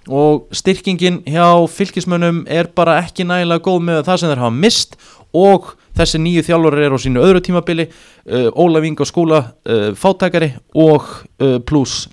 og 0.10 0.48
styrkingin 0.52 1.24
hjá 1.26 1.68
fylgismönnum 1.70 2.46
er 2.48 2.66
bara 2.74 3.02
ekki 3.02 3.26
nægilega 3.26 3.60
góð 3.62 3.82
með 3.84 4.04
það 4.06 4.18
sem 4.20 4.30
þeir 4.30 4.40
hafa 4.46 4.56
mist 4.56 4.96
og 5.34 5.76
þessi 5.98 6.18
nýju 6.22 6.44
þjálfur 6.48 6.78
er 6.80 6.92
á 6.94 6.98
sínu 6.98 7.20
öðru 7.22 7.42
tímabili 7.42 7.88
uh, 8.32 8.50
Ólaf 8.56 8.84
Inga 8.86 9.06
skóla 9.06 9.52
uh, 9.68 9.92
fátækari 9.94 10.54
og 10.76 11.04
uh, 11.42 11.58
pluss 11.60 12.08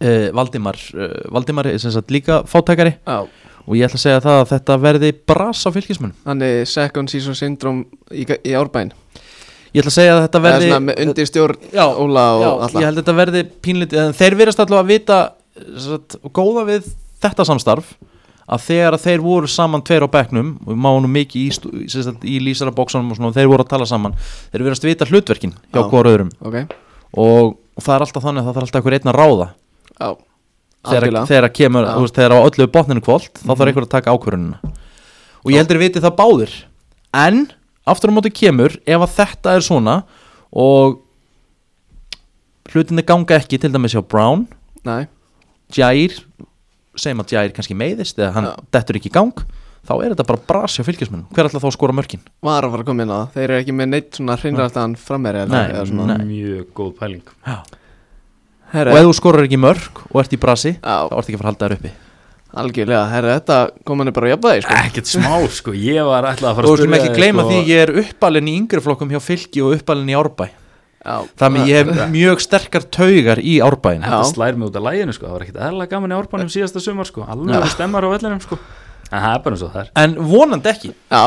uh, 0.00 0.26
Valdimar 0.36 0.78
uh, 0.96 1.08
Valdimar 1.34 1.68
er 1.70 1.78
sem 1.82 1.92
sagt 1.94 2.10
líka 2.14 2.42
fátækari. 2.48 2.96
Já. 3.06 3.20
Og 3.68 3.76
ég 3.76 3.84
ætla 3.86 3.98
að 4.00 4.04
segja 4.06 4.20
það 4.24 4.38
að 4.40 4.48
þetta 4.54 4.76
verði 4.82 5.10
bras 5.28 5.60
á 5.62 5.70
fylgismönnum 5.70 6.16
Þannig 6.24 6.54
second 6.66 7.10
season 7.12 7.36
syndrome 7.36 7.84
í, 8.10 8.24
í 8.24 8.54
árbæn 8.56 8.88
ég 9.70 9.82
ætla 9.84 9.90
að 9.92 9.96
segja 9.98 10.14
að 10.16 10.22
þetta 10.24 10.40
verði 10.46 10.70
undir 11.04 11.28
stjórn 11.28 11.58
Já, 11.76 11.84
Óla 11.92 12.24
og 12.34 12.40
Já, 12.42 12.48
alla. 12.66 12.80
ég 12.80 12.88
held 12.88 12.96
að 12.96 13.02
þetta 13.02 13.14
verði 13.20 13.42
pínlítið 13.62 14.00
en 14.06 14.16
þeir 14.16 14.38
verðast 14.40 14.62
allavega 14.64 14.80
að 14.86 14.90
vita 14.90 15.18
satt, 15.84 16.16
góða 16.34 16.64
við 16.72 16.88
þetta 17.22 17.46
samstarf 17.52 17.92
að 18.50 18.64
þegar 18.66 18.96
að 18.96 19.04
þeir 19.04 19.22
voru 19.28 19.52
saman 19.52 19.84
tveir 19.86 20.08
á 20.08 20.14
bekknum 20.16 20.48
og 20.64 20.72
við 20.72 20.80
máum 20.88 21.04
nú 21.04 21.12
mikið 21.12 21.44
í, 21.44 21.52
stú- 21.54 21.76
sem 21.92 22.02
sagt, 22.08 22.24
í 22.26 22.40
lýsara 22.42 22.72
bóksanum 22.74 23.12
og 23.12 23.20
svona 23.20 23.30
og 23.30 23.36
þeir 23.36 23.52
voru 23.52 23.62
að 23.68 23.70
tala 23.76 23.86
saman 23.86 24.16
þeir 24.50 24.64
verðast 24.64 24.88
vita 24.88 25.06
hlutverkin 25.06 25.52
hjá 25.68 25.78
Já. 25.84 25.86
hvora 25.92 26.16
öðrum. 26.16 26.32
Ok, 26.42 26.56
og, 27.14 27.52
og 27.76 27.84
það 27.84 27.94
er 28.00 28.06
alltaf 28.08 28.26
þannig 28.26 28.40
að 28.42 28.48
það 28.48 28.56
þarf 28.58 28.66
alltaf 28.66 28.80
einhver 28.80 28.96
einn 28.98 29.12
að 29.12 29.20
ráða 29.20 29.48
já 30.00 30.10
þegar, 30.90 31.26
þegar 31.28 31.52
kemur, 31.52 31.84
Já. 31.84 31.92
þú 31.94 32.00
veist, 32.06 32.14
þegar 32.16 32.32
á 32.32 32.38
öllu 32.48 32.66
botninu 32.72 33.02
kvöld 33.04 33.28
þá 33.36 33.44
Mhm. 33.44 33.56
þarf 33.60 33.68
einhver 33.70 33.84
að 33.86 33.94
taka 33.96 34.10
ákvörunina 34.14 34.58
og 35.44 35.52
ég 35.52 35.58
heldur 35.60 35.78
viti 35.78 36.00
það 36.00 36.16
báðir. 36.16 36.52
En 37.12 37.46
aftur 37.86 38.10
á 38.10 38.16
móti 38.16 38.30
kemur 38.32 38.76
ef 38.86 39.00
að 39.00 39.14
þetta 39.18 39.54
er 39.56 39.60
svona 39.60 40.02
og 40.52 41.00
hlutinni 42.72 43.02
ganga 43.06 43.38
ekki 43.40 43.58
til 43.60 43.72
dæmis 43.72 43.94
hjá 43.96 44.02
Brown. 44.06 44.46
Nei, 44.84 45.06
Jair 45.76 46.14
segjum 46.96 47.22
að 47.24 47.32
Jair 47.36 47.52
kannski 47.56 47.76
meiðist 47.76 48.18
eða 48.18 48.32
hann 48.36 48.44
Já. 48.50 48.54
dettur 48.72 48.96
ekki 48.98 49.10
í 49.10 49.12
gang 49.14 49.32
þá 49.86 49.92
er 50.04 50.14
þetta 50.14 50.26
bara 50.26 50.40
bras 50.48 50.76
hjá 50.76 50.84
fylgismenn 50.84 51.26
hver 51.32 51.48
ætla 51.48 51.60
þá 51.62 51.68
að 51.70 51.76
skora 51.76 51.92
mörkin? 51.96 52.20
Var 52.42 52.62
að 52.66 52.70
fara 52.74 52.82
að 52.82 52.86
koma 52.90 53.02
inn 53.06 53.10
á 53.12 53.18
það. 53.20 53.32
Þeir 53.34 53.44
eru 53.48 53.58
ekki 53.62 53.74
með 53.76 53.88
neitt 53.94 54.10
svona 54.18 54.36
svona. 55.88 56.16
nei. 56.18 56.26
mjög 56.26 56.66
góð 56.74 56.96
pæling 56.98 57.22
Herra, 58.72 58.92
og 58.94 58.98
ef 59.00 59.08
þú 59.08 59.14
skorar 59.18 59.46
ekki 59.48 59.58
mörk 59.60 60.04
og 60.12 60.20
ert 60.22 60.32
í 60.36 60.38
brasi 60.40 60.72
Já, 60.76 60.96
þá 61.10 61.16
ert 61.18 61.26
ekki 61.30 61.36
að 61.38 61.42
fara 61.42 61.48
að 61.48 61.52
halda 61.52 61.66
þér 61.68 61.76
uppi. 61.78 61.90
Algjörlega, 62.60 63.00
herra, 63.12 63.34
þetta 63.38 63.56
kom 63.86 64.00
hann 64.02 64.10
bara 64.14 64.26
að 64.26 64.32
jafna 64.34 64.52
því 64.56 64.62
sko. 64.64 64.78
ekkert 64.84 65.10
smá 65.10 65.34
sko, 65.54 65.74
ég 65.78 66.06
var 66.08 66.26
ætlað 66.32 66.48
að 66.50 66.56
fara 66.58 66.66
og 66.66 66.72
að 66.72 66.72
þú 66.72 66.80
skulum 66.80 66.96
ekki 66.98 67.10
þig, 67.10 67.18
gleyma 67.20 67.44
sko, 67.44 67.50
því 67.50 67.60
ég 67.70 67.82
er 67.84 67.92
uppalinn 68.02 68.48
í 68.50 68.54
yngri 68.58 68.80
flokkum 68.82 69.12
hjá 69.14 69.20
fylgi 69.22 69.62
og 69.62 69.76
uppalinn 69.76 70.10
í 70.10 70.16
árbæ. 70.18 70.48
Já, 71.00 71.14
þannig 71.40 71.70
ég 71.70 71.86
hef 71.94 72.00
mjög 72.12 72.42
sterkar 72.44 72.84
taugar 72.92 73.38
í 73.40 73.54
árbæin 73.64 74.02
þetta 74.04 74.24
slær 74.34 74.58
mig 74.58 74.66
út 74.68 74.76
af 74.76 74.84
læginu 74.84 75.14
sko, 75.16 75.26
það 75.30 75.36
var 75.36 75.44
ekkert 75.46 75.62
eðla 75.70 75.86
gaman 75.94 76.12
í 76.12 76.18
árbanum 76.18 76.50
síðasta 76.52 76.82
sumar 76.84 77.08
sko, 77.08 77.22
alveg 77.24 77.70
stemmar 77.72 78.04
á 78.04 78.08
vellinum 78.12 78.42
sko. 78.44 78.58
En 79.10 79.22
það 79.24 79.30
er 79.38 79.40
bara 79.46 79.54
eins 79.56 79.64
og 79.64 79.72
það 79.72 79.80
er. 79.86 79.90
En 80.02 80.18
vonandi 80.34 80.70
ekki, 80.74 80.90
Já, 81.08 81.24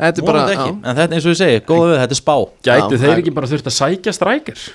þetta 0.00 0.18
er 0.18 0.26
bara 0.26 0.40
vonandi 0.42 0.56
ekki. 0.56 0.72
já. 0.72 0.90
en 0.90 0.98
þetta 0.98 1.14
eins 1.14 1.28
og 1.28 1.36
ég 1.36 1.38
segi, 1.44 1.60
góða 1.68 1.86
við, 1.92 2.00
þetta 2.02 2.16
er 2.16 2.22
spá. 2.24 2.34
gætu 2.66 2.82
Já, 2.82 2.98
þeir 2.98 3.06
það- 3.12 3.22
ekki 3.22 3.34
bara 3.38 3.52
þurft 3.52 3.70
að 3.70 3.76
sækja 3.78 4.16
strækir 4.18 4.66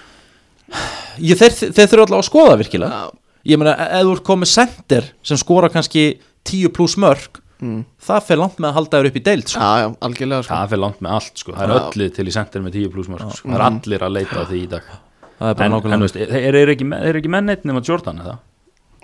ég, 1.30 1.38
þeir, 1.40 1.56
þeir 1.70 1.92
þurfa 1.92 2.06
alltaf 2.08 2.20
að 2.20 2.28
skoða 2.30 2.58
virkilega. 2.62 3.00
Já, 3.00 3.40
ég 3.54 3.62
meina, 3.62 3.78
e- 3.78 3.90
ef 4.00 4.08
þú 4.08 4.18
ert 4.18 4.28
komið 4.30 4.52
sender 4.54 5.10
sem 5.26 5.42
skora 5.42 5.72
kannski 5.74 6.06
10 6.50 6.74
pluss 6.76 6.98
mörk 7.00 7.42
mm. 7.64 7.82
það 8.08 8.28
fer 8.28 8.42
langt 8.42 8.60
með 8.60 8.70
að 8.70 8.78
halda 8.80 9.00
þér 9.00 9.10
upp 9.10 9.20
í 9.20 9.24
deild 9.28 9.52
sko. 9.52 9.64
já, 9.64 9.84
já, 9.84 9.88
algjörlega 10.08 10.46
sko. 10.46 10.54
það 10.54 10.72
fyrir 10.74 10.84
langt 10.84 11.04
með 11.04 11.18
allt 11.18 11.44
sko, 11.44 11.56
það 11.58 11.66
er 11.66 11.76
öllið 11.80 12.16
til 12.18 12.26
í 12.26 12.36
sendir 12.36 12.64
með 12.64 12.78
10 12.80 12.94
pluss 12.94 13.12
mörg 13.12 13.36
sko. 13.38 13.50
það 13.50 13.60
er 13.60 13.66
allir 13.68 14.08
að 14.08 14.16
leita 14.18 14.40
á 14.40 14.44
því 14.50 14.62
í 14.62 14.72
dag. 14.74 14.90
Það 15.34 15.52
er 15.52 15.60
bara 15.60 15.68
en, 15.68 15.94
en 15.98 16.06
veist, 16.06 16.18
ekki, 16.18 16.40
þeir 16.40 16.58
eru 16.62 16.76
ekki 17.20 17.32
menn 17.34 17.50
neitt 17.50 17.68
nema 17.68 17.84
Jordan 17.84 18.22
eða? 18.24 18.38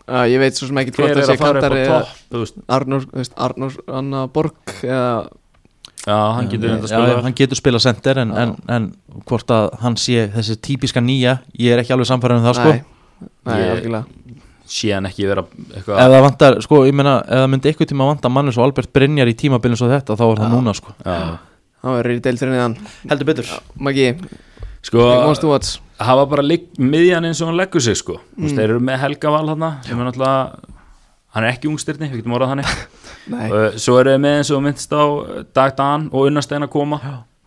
Já, 0.09 0.21
ég 0.25 0.41
veit 0.41 0.57
svo 0.57 0.69
sem 0.69 0.79
ekki 0.81 0.93
hver 0.95 1.03
hvort 1.03 1.11
er 1.11 1.19
það 1.19 1.27
sé 1.27 1.35
að 1.35 1.43
fara 1.43 1.59
upp 1.59 1.65
kantari 1.65 2.39
veist, 3.19 3.33
Arnór 3.45 3.75
Anna 3.99 4.23
Borg 4.33 4.73
eða 4.81 5.11
já, 6.09 6.17
hann 6.35 6.49
getur 6.51 6.73
að 6.73 6.83
Já, 6.83 6.89
spila 6.91 7.09
já, 7.11 7.17
hann 7.25 7.35
getur 7.37 7.59
spila 7.59 7.81
sender 7.83 8.21
en, 8.23 8.31
en, 8.43 8.53
en 8.75 8.87
hvort 9.29 9.53
að 9.55 9.67
hann 9.83 9.97
sé 10.01 10.27
þessi 10.33 10.57
típiska 10.65 11.03
nýja 11.05 11.39
ég 11.59 11.75
er 11.75 11.83
ekki 11.83 11.95
alveg 11.95 12.09
samfæður 12.09 12.39
um 12.39 12.47
það 12.47 12.57
sko. 12.59 12.73
Nei, 13.49 13.59
algjörlega. 13.69 14.03
sé 14.69 14.93
hann 14.95 15.09
ekki 15.09 15.27
vera 15.29 15.43
ef 15.45 15.75
eitthvað 15.79 16.01
það 16.15 16.25
vantar, 16.27 16.59
sko, 16.65 16.81
ég 16.89 16.97
meina 16.97 17.19
ef 17.23 17.43
það 17.43 17.51
myndi 17.53 17.71
eitthvað 17.71 17.91
tíma 17.93 18.09
vanta 18.09 18.33
manni 18.33 18.55
svo 18.55 18.65
Albert 18.67 18.93
Brynjar 18.95 19.31
í 19.31 19.37
tímabilin 19.37 19.79
svo 19.79 19.89
þetta, 19.91 20.17
þá 20.19 20.25
er 20.29 20.43
það 20.43 20.55
núna 20.57 20.75
sko. 20.77 20.95
Já, 21.05 21.37
Hann 21.79 21.95
verður 21.95 22.17
í 22.17 22.23
deildrinni 22.25 22.57
þann 22.59 22.73
heldur 23.07 23.27
betur. 23.29 23.51
Maggi, 23.79 24.09
sko, 24.83 25.05
watch 25.47 25.77
hafa 25.99 26.25
bara 26.31 26.43
ligg, 26.45 26.67
miðjan 26.79 27.27
eins 27.27 27.41
og 27.43 27.49
hann 27.51 27.59
leggur 27.59 27.83
sig 27.83 27.97
sko. 27.99 28.17
Mm. 28.37 28.51
þeir 28.55 28.65
eru 28.67 28.83
með 28.83 29.01
Helga 29.03 29.31
Val 29.33 29.47
hann 29.51 29.65
sem 29.85 29.99
er 29.99 30.07
náttúrulega 30.07 30.77
hann 31.35 31.45
er 31.45 31.53
ekki 31.53 31.69
ungstyrni, 31.69 32.09
við 32.11 32.21
getum 32.23 32.35
orðað 32.37 32.53
þannig. 32.55 32.69
Nei, 33.33 33.47
uh, 33.49 33.65
svo 33.77 33.97
eru 34.01 34.15
við 34.15 34.21
með 34.23 34.37
eins 34.39 34.51
og 34.55 34.63
myndst 34.65 34.93
á 34.95 35.03
Dag 35.55 35.75
Dan 35.77 36.07
og 36.13 36.29
Unnastein 36.29 36.65
að 36.65 36.71
koma. 36.73 36.99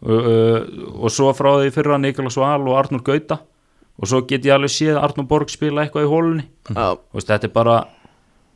Uh, 0.03 0.13
uh, 0.13 0.61
og 1.03 1.15
svo 1.15 1.33
frá 1.37 1.51
því 1.61 1.73
fyrra 1.75 1.99
Nikolas 2.03 2.39
Val 2.39 2.61
og 2.63 2.77
Arnur 2.79 3.03
Gauta. 3.07 3.41
Og 4.03 4.09
svo 4.09 4.23
get 4.27 4.47
ég 4.49 4.55
alveg 4.55 4.73
séð 4.73 4.97
Arnur 4.99 5.27
Borg 5.29 5.51
spila 5.53 5.83
eitthvað 5.85 6.07
í 6.07 6.11
hólunni 6.11 6.45
já, 6.73 6.95
Þú 6.97 7.19
veist, 7.19 7.29
þetta 7.29 7.49
er 7.49 7.53
bara 7.55 7.75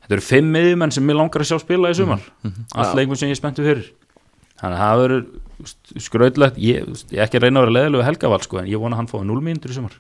þetta 0.07 0.17
eru 0.17 0.25
fimm 0.25 0.49
miðjumenn 0.55 0.95
sem 0.97 1.11
ég 1.13 1.19
langar 1.19 1.45
að 1.45 1.51
sjá 1.51 1.59
spila 1.61 1.91
í 1.93 1.99
sumar. 1.99 2.23
Allt 2.47 2.93
Já. 2.93 2.95
leikmenn 2.97 3.21
sem 3.21 3.29
ég 3.29 3.37
er 3.37 3.41
spenntu 3.43 3.67
fyrir. 3.67 3.91
Þannig 4.57 4.79
að 4.79 4.83
það 4.87 5.03
verður 5.03 6.01
skrautlegt 6.07 6.59
ég, 6.63 6.89
ég 7.13 7.19
er 7.21 7.27
ekki 7.27 7.39
að 7.41 7.47
reyna 7.47 7.61
að 7.61 7.67
vera 7.67 7.75
leðilegu 7.77 8.07
Helgaval 8.07 8.41
sko, 8.47 8.61
en 8.63 8.71
ég 8.71 8.81
vona 8.81 8.97
að 8.97 9.03
hann 9.03 9.11
fái 9.13 9.21
0 9.29 9.45
mínútur 9.45 9.75
í 9.75 9.77
sumar. 9.77 9.99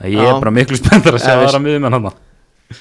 Það 0.00 0.16
ég 0.16 0.26
er 0.26 0.40
bara 0.42 0.54
miklu 0.56 0.80
spenntar 0.80 1.14
að 1.14 1.22
sjá 1.22 1.30
Já, 1.30 1.38
veist- 1.44 1.52
aðra 1.52 1.62
miðjumenn 1.68 1.96
hann 1.98 2.10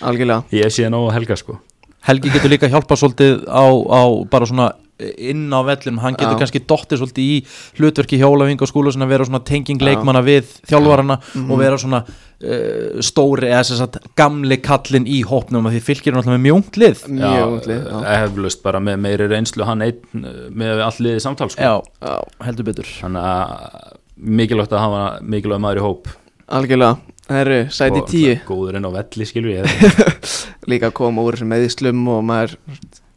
algjörlega. 0.01 0.43
Ég 0.55 0.71
sé 0.73 0.89
nóg 0.91 1.11
Helga 1.15 1.35
sko. 1.39 1.59
Helgi 2.07 2.29
getur 2.31 2.49
líka 2.53 2.69
hjálpað 2.71 3.01
svolítið 3.01 3.41
á, 3.51 3.63
á 3.67 4.01
bara 4.31 4.47
svona 4.47 4.69
inn 4.99 5.47
á 5.55 5.63
vellinum, 5.63 5.99
hann 6.03 6.15
getur 6.19 6.35
Já. 6.35 6.39
kannski 6.41 6.59
dottið 6.67 6.99
svolítið 6.99 7.23
í 7.23 7.35
hlutverki 7.79 8.17
hjólaving 8.19 8.59
og 8.59 8.67
skúlu 8.67 8.91
að 8.91 9.07
vera 9.07 9.23
svona 9.27 9.39
tenging 9.47 9.79
leikmanna 9.79 10.19
við 10.25 10.49
þjálfarana 10.67 11.15
Mhm. 11.35 11.51
og 11.51 11.59
vera 11.61 11.77
svona 11.79 12.01
uh, 12.03 12.99
stóri 12.99 13.47
eða 13.47 13.63
sem 13.65 13.77
sagt 13.79 13.97
gamli 14.19 14.57
kallinn 14.57 15.07
í 15.07 15.21
hópnum 15.23 15.69
því 15.71 15.79
fylgir 15.83 16.11
hann 16.11 16.19
alltaf 16.19 16.35
með 16.35 16.43
mjóngt 16.47 16.75
lið. 16.79 17.03
Mjög 17.15 17.55
útlið 17.59 17.85
já. 17.87 18.25
eflust 18.25 18.63
bara 18.63 18.79
með 18.79 18.99
meiri 18.99 19.27
reynslu 19.31 19.63
hann 19.65 19.81
einn 19.81 20.25
uh, 20.25 20.49
með 20.51 20.83
all 20.83 20.97
liðið 20.99 21.21
samtal 21.23 21.49
sko. 21.49 21.61
Já, 21.63 21.79
já, 22.03 22.17
heldur 22.43 22.67
betur. 22.67 22.91
Þannig 22.99 23.23
að 23.23 23.95
mikilvægt 24.19 24.73
að 24.75 24.83
hafa 24.83 25.03
mikilvæg 25.23 25.63
maður 25.63 25.79
í 25.79 25.85
hóp. 25.87 26.11
Algjörlega 26.49 26.97
Herru, 27.29 27.59
sæti 27.73 28.01
Og 28.01 28.07
tíu. 28.09 28.33
góður 28.47 28.79
inn 28.79 28.87
á 28.89 28.91
velli 28.93 29.27
skilur 29.29 29.51
ég. 29.59 29.69
Líka 30.71 30.89
koma 30.95 31.21
úr 31.25 31.37
þessum 31.37 31.51
meðislum 31.53 32.01
og 32.09 32.23
maður 32.25 32.55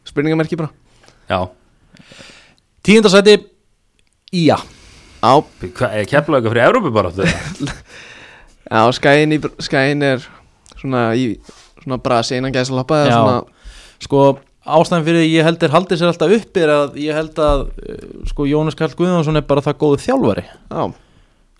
Spurningamerki 0.07 0.59
bara. 0.59 0.69
Já, 1.29 1.39
Tíundasæti 2.83 3.37
Ía. 4.33 4.57
Hvað 5.23 5.93
er 6.01 6.07
keflaðu 6.09 6.39
eitthvað 6.41 6.51
fyrir 6.51 6.65
Európu 6.67 6.91
bara 6.93 7.11
já, 8.73 8.81
skæin, 8.97 9.31
í, 9.35 9.37
skæin 9.63 10.01
er 10.03 10.23
svona 10.79 11.03
í 11.15 11.37
svona 11.83 11.99
brasi 12.03 12.39
innan 12.39 12.51
gæsa 12.55 12.75
lappa 12.75 13.03
Já. 13.07 13.13
svona, 13.13 13.37
Sko 14.03 14.23
ástæðan 14.63 15.05
fyrir 15.07 15.21
því 15.23 15.29
ég 15.31 15.47
held 15.47 15.63
er 15.63 15.73
haldið 15.75 16.01
sér 16.01 16.11
alltaf 16.11 16.33
uppi 16.37 16.63
er 16.63 16.71
að 16.73 16.97
ég 17.03 17.15
held 17.15 17.39
að 17.39 17.63
uh, 17.69 18.03
sko 18.27 18.47
Jónas 18.49 18.75
Karl 18.79 18.95
Guðjónsson 18.99 19.39
er 19.39 19.45
bara 19.47 19.63
það 19.63 19.77
góðu 19.83 20.01
þjálfari. 20.03 20.43
Já, 20.71 20.83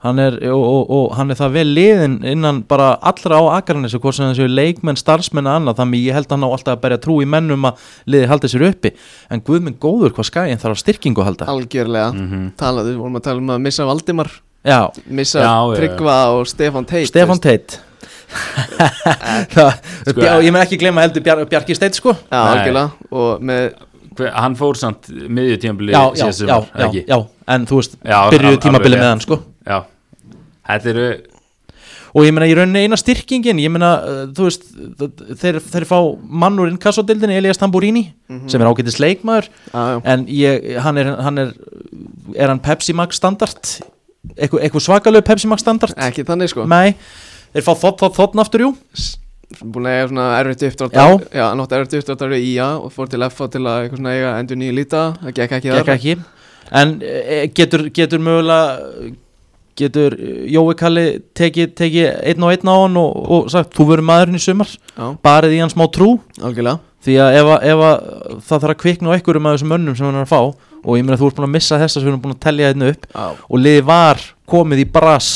hann 0.04 0.20
er, 0.20 0.36
og, 0.52 0.64
og, 0.68 0.90
og 0.98 1.14
hann 1.18 1.32
er 1.32 1.40
það 1.40 1.54
vel 1.58 1.66
liðin 1.78 2.16
innan 2.28 2.62
bara 2.70 2.94
allra 3.02 3.40
á 3.40 3.44
Akarnesi 3.58 4.00
hvort 4.04 4.18
sem 4.18 4.30
þessu 4.30 4.48
leikmenn, 4.52 5.00
starfsmenn 5.00 5.48
og 5.48 5.58
annað 5.62 5.80
þannig 5.82 6.04
ég 6.10 6.18
held 6.18 6.32
hann 6.36 6.44
á 6.44 6.50
alltaf 6.50 6.76
að 6.76 6.82
berja 6.84 7.00
trú 7.06 7.20
í 7.24 7.28
mennum 7.30 7.70
að 7.70 7.86
liði 8.12 8.30
haldið 8.32 8.54
sér 8.54 8.66
uppi. 8.70 8.94
En 9.32 9.44
guðminn 9.48 9.80
góður 9.80 10.16
hvað 10.18 10.30
skæðin 10.32 10.62
þarf 10.64 10.76
að 10.78 10.82
styrkingu 10.84 11.24
að 11.24 11.30
halda. 11.32 11.48
Algjörlega. 11.54 12.10
Mhm. 12.14 12.44
Talaðu, 12.60 12.98
vorum 13.00 13.22
að 13.22 13.26
tala 13.30 13.44
um 13.46 13.56
að 13.56 13.64
missa 13.70 13.88
Valdimar. 13.88 14.32
Já, 14.64 14.80
Missa 15.08 15.40
Já, 15.40 15.48
já, 15.48 15.74
já. 15.74 15.80
Tryggva 15.82 16.18
og 16.38 16.46
Stefan 16.48 16.86
Teit 16.88 17.08
Stefan 17.10 17.40
Teit. 17.48 17.80
Það, 19.54 19.74
Sko, 20.08 20.20
Bjar, 20.20 20.44
ég 20.44 20.54
með 20.56 20.64
ekki 20.66 20.80
gleyma 20.82 21.04
heldur 21.04 21.24
Bjar, 21.26 21.42
Bjarki 21.52 21.76
Steit 21.78 21.98
sko. 22.00 22.16
Já, 22.32 22.40
algjörlega. 22.40 23.10
Og 23.14 23.44
með 23.44 23.74
Hver, 24.14 24.30
hann 24.38 24.54
fór 24.54 24.78
samt 24.78 25.08
miðju 25.10 25.56
tímabili 25.64 25.94
já, 25.96 26.04
já, 26.14 26.28
já, 26.46 26.90
já, 27.02 27.16
en 27.50 27.64
þú 27.66 27.80
veist 27.80 27.96
byrjuðu 28.06 28.60
tímabili 28.62 29.00
með 29.00 29.08
hann 29.10 29.24
sko. 29.24 29.38
Já, 29.66 29.80
þetta 30.68 30.94
eru 30.94 31.08
og 32.14 32.28
ég 32.28 32.34
meina 32.36 32.48
í 32.50 32.54
rauninni 32.58 32.84
eina 32.86 32.98
styrkingin 33.00 33.62
ég 33.62 33.72
meina, 33.74 33.94
uh, 34.06 34.20
þú 34.36 34.48
veist 34.48 34.68
þeir, 35.42 35.60
þeir 35.66 35.88
fá 35.90 35.98
mann 36.44 36.60
úr 36.62 36.70
inkassodildinni 36.72 37.40
Elias 37.40 37.62
Tamburini, 37.62 38.06
sem 38.52 38.62
er 38.62 38.70
ágætis 38.70 39.00
leikmaður 39.02 39.50
já, 39.50 39.84
en 40.14 40.28
ég, 40.30 40.70
hann 40.86 41.02
er 41.02 41.10
hann 41.26 41.42
er, 41.48 41.56
er 42.38 42.54
hann 42.54 42.62
Pepsi 42.64 42.96
Max 42.98 43.18
standard? 43.22 43.76
Eitthvað, 44.38 44.62
eitthvað 44.62 44.86
svakalegu 44.86 45.28
Pepsi 45.28 45.50
Max 45.52 45.66
standard? 45.66 45.98
Ekki 46.00 46.24
þannig 46.28 46.54
sko. 46.54 46.68
Nei, 46.70 46.94
þeir 47.56 47.66
fá 47.66 47.74
þótt, 47.74 48.06
þótt, 48.06 48.20
þótt 48.22 48.40
aftur 48.46 48.68
jú. 48.68 48.70
Búin 49.62 49.90
að 49.90 49.98
eiga 49.98 50.06
svona 50.10 50.28
erfitt 50.40 50.64
uppdráttar 50.70 51.12
Já. 51.12 51.26
Já, 51.36 51.44
hann 51.50 51.60
átti 51.62 51.76
erfitt 51.78 51.98
uppdráttar 52.00 52.32
við 52.32 52.46
IA 52.54 52.70
og 52.82 52.94
fór 52.94 53.10
til 53.12 53.26
FA 53.30 53.50
til 53.54 53.62
að 53.62 53.84
eitthvað 53.84 54.00
svona 54.00 54.14
eiga 54.16 54.32
endur 54.40 54.58
nýju 54.58 54.78
líta 54.80 55.02
Það 55.20 55.36
gekk 55.40 55.58
ekki 55.60 55.74
gekk 55.76 55.92
ekki. 55.94 56.16
En 56.80 56.94
e, 57.06 57.38
getur, 57.54 57.84
getur 57.94 58.24
mögulega 58.24 59.12
getur 59.80 60.16
Jói 60.54 60.76
Kalli 60.80 61.06
tekið 61.38 61.72
teki 61.80 62.04
einn 62.32 62.44
og 62.46 62.52
einn 62.54 62.70
á 62.70 62.76
hann 62.84 62.98
og, 63.02 63.22
og 63.38 63.48
sagt 63.54 63.74
þú 63.78 63.88
verður 63.92 64.08
maðurinn 64.10 64.40
í 64.40 64.44
sumar. 64.44 64.74
Já, 64.98 65.06
barið 65.26 65.56
í 65.58 65.62
hann 65.64 65.74
smá 65.74 65.86
trú. 65.94 66.18
Algjörlega. 66.42 66.80
Því 67.04 67.16
að 67.20 67.38
ef, 67.40 67.48
að- 67.52 67.64
ef 67.68 67.82
að 67.84 68.04
það 68.48 68.60
þarf 68.64 68.74
að 68.74 68.82
kvikna 68.84 69.10
á 69.12 69.16
einhverjum 69.18 69.48
af 69.50 69.56
þessum 69.58 69.72
mönnum 69.74 69.96
sem 69.98 70.06
hann 70.08 70.20
er 70.22 70.28
að 70.28 70.32
fá 70.32 70.42
og 70.84 70.98
ég 71.00 71.04
meina 71.08 71.18
þú 71.20 71.28
ert 71.32 71.36
búin 71.40 71.48
að 71.50 71.56
missa 71.58 71.80
þessa 71.82 71.98
sem 72.00 72.06
við 72.06 72.12
erum 72.14 72.22
búin 72.24 72.36
að 72.38 72.44
telja 72.46 72.70
hérna 72.70 72.92
upp 72.94 73.08
Já, 73.12 73.26
og 73.50 73.60
liði 73.60 73.82
var 73.88 74.22
komið 74.48 74.84
í 74.84 74.86
brass 74.94 75.32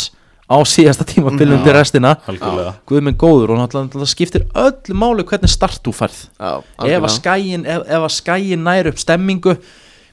á 0.47 0.55
síðasta 0.63 1.03
tímabillum 1.03 1.59
Já. 1.59 1.63
til 1.65 1.73
restina. 1.75 2.13
Algjörlega. 2.31 2.73
Guð 2.87 3.01
minn 3.03 3.17
góður 3.19 3.51
og 3.51 3.59
náttúrulega 3.59 3.99
það 3.99 4.11
skiptir 4.13 4.45
öllu 4.55 4.95
máli 4.95 5.25
hvernig 5.27 5.51
start 5.51 5.81
þú 5.83 5.91
færð 5.97 6.21
já, 6.39 6.53
ef 6.87 7.03
að 7.03 7.15
skæin 7.17 7.67
að 7.67 8.07
skæin 8.15 8.63
nær 8.63 8.87
upp 8.93 9.01
stemmingu 9.03 9.57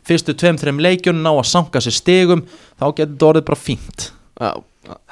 fyrstu 0.09 0.35
tveim, 0.37 0.59
þreim 0.61 0.81
leikjunum 0.85 1.23
ná 1.25 1.31
að 1.33 1.47
sanka 1.51 1.81
sér 1.85 1.95
stigum 1.97 2.43
þá 2.81 2.87
getur 2.91 3.13
þetta 3.15 3.29
orðið 3.31 3.47
bara 3.51 3.61
fínt 3.61 4.09
Já, 4.41 4.51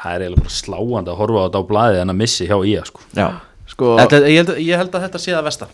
það 0.03 0.15
er 0.17 0.25
eiginlega 0.27 0.43
bara 0.43 0.55
sláandi 0.59 1.13
að 1.13 1.21
horfa 1.23 1.41
á 1.41 1.45
þetta 1.47 1.63
á 1.63 1.69
blaði 1.71 2.01
en 2.03 2.13
að 2.13 2.19
missi 2.21 2.49
hjá 2.51 2.57
IA 2.67 2.83
sko. 2.89 3.05
Já. 3.17 3.27
sko 3.73 3.93
Þetta, 4.03 4.21
ég, 4.27 4.39
held, 4.43 4.55
ég 4.67 4.83
held 4.83 4.97
að 4.99 5.05
þetta 5.07 5.21
sé 5.23 5.33
það 5.37 5.47
versta 5.49 5.69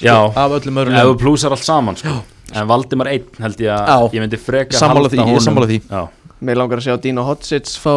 já, 0.00 0.14
af 0.16 0.54
öllum 0.58 0.80
öðrum 0.82 0.96
ef 0.98 1.08
þú 1.10 1.16
plúsar 1.20 1.54
allt 1.54 1.66
saman 1.66 1.98
sko. 2.00 2.14
en 2.54 2.68
Valdimar 2.70 3.10
einn 3.12 3.28
held 3.44 3.60
ég 3.66 3.72
að 3.74 4.08
ég 4.16 4.24
myndi 4.24 4.40
freka 4.40 4.78
Sammála 4.78 5.10
því, 5.12 5.22
ég 5.34 5.44
sammála 5.44 5.68
því. 5.70 5.80
já. 5.90 6.02
Mér 6.44 6.58
langar 6.60 6.80
að 6.82 6.88
sjá 6.88 6.96
Dino 7.04 7.22
Hotsits 7.28 7.76
fá, 7.80 7.92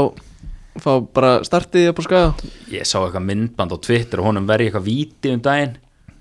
fá 0.83 0.91
bara 1.13 1.31
startið 1.47 1.89
upp 1.93 1.99
á 1.99 2.03
skaga 2.05 2.51
ég 2.73 2.85
sá 2.87 2.97
eitthvað 3.01 3.25
myndband 3.31 3.73
á 3.73 3.77
Twitter 3.81 4.21
og 4.21 4.29
honum 4.29 4.45
verið 4.49 4.69
eitthvað 4.71 4.87
víti 4.89 5.33
um 5.33 5.41
daginn 5.47 5.77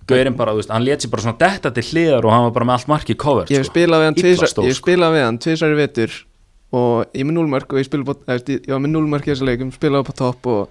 Gaurinn 0.07 0.37
bara, 0.39 0.53
þú 0.55 0.61
veist, 0.63 0.71
hann 0.71 0.85
let 0.87 1.03
sér 1.03 1.11
bara 1.11 1.23
svona 1.25 1.39
detta 1.41 1.71
til 1.75 1.83
hliðar 1.89 2.25
og 2.29 2.31
hann 2.35 2.45
var 2.47 2.55
bara 2.55 2.67
með 2.69 2.77
allt 2.79 2.91
markið 2.93 3.17
cover 3.19 3.45
Ég 3.51 3.65
sko. 3.65 3.73
spilað 3.73 4.03
við 4.03 4.07
hann 4.07 4.17
stór, 4.47 4.65
ég 4.69 4.77
sko. 4.79 4.85
spilað 4.87 5.15
við 5.17 5.25
hann 5.27 5.39
tvisar 5.43 5.73
í 5.75 5.79
vetur 5.81 6.17
og 6.77 7.07
ég 7.15 7.21
er 7.23 7.27
með 7.27 7.37
núlmörk 7.41 7.73
og 7.73 7.79
ég 7.81 7.87
spila 7.89 8.15
eða, 8.15 8.41
ég 8.55 8.71
var 8.71 8.83
með 8.85 8.93
núlmörk 8.95 9.27
í 9.27 9.33
þessu 9.35 9.47
leikum 9.49 9.73
spilað 9.75 10.05
upp 10.05 10.11
á 10.11 10.15
topp 10.23 10.47
og 10.53 10.69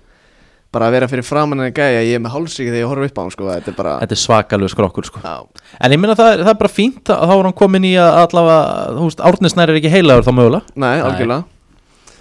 bara 0.76 0.88
að 0.90 0.96
vera 0.98 1.08
fyrir 1.08 1.24
framann 1.24 1.62
en 1.64 1.72
gæja 1.76 2.02
ég 2.04 2.16
er 2.18 2.24
með 2.24 2.34
hálsíki 2.36 2.68
þegar 2.68 2.82
ég 2.82 2.90
horf 2.92 3.06
upp 3.08 3.20
á 3.20 3.22
hann 3.24 3.32
sko 3.36 3.48
þetta 3.48 3.72
er 3.72 3.78
bara 3.78 3.94
Þetta 4.02 4.16
er 4.18 4.22
svakalegu 4.24 4.72
skrokkur 4.74 5.08
sko. 5.08 5.20
Já, 5.24 5.36
En 5.80 5.92
ég 5.96 6.00
minna 6.02 6.16
það, 6.20 6.32
er- 6.34 6.44
það 6.44 6.52
er 6.52 6.60
bara 6.64 6.74
fínt 6.76 7.12
að 7.16 7.24
þá 7.32 7.34
er 7.38 7.44
hann 7.48 7.54
komin 7.64 7.86
í 7.88 7.94
að 7.96 8.18
allavega, 8.26 8.66
þú 8.98 9.06
veist, 9.08 9.24
Árnisnær 9.30 9.70
er 9.72 9.80
ekki 9.80 9.92
heilagur 9.94 10.28
þá 10.28 10.34
mögulega 10.36 10.64
nei, 10.76 11.00
algjörlega 11.00 11.44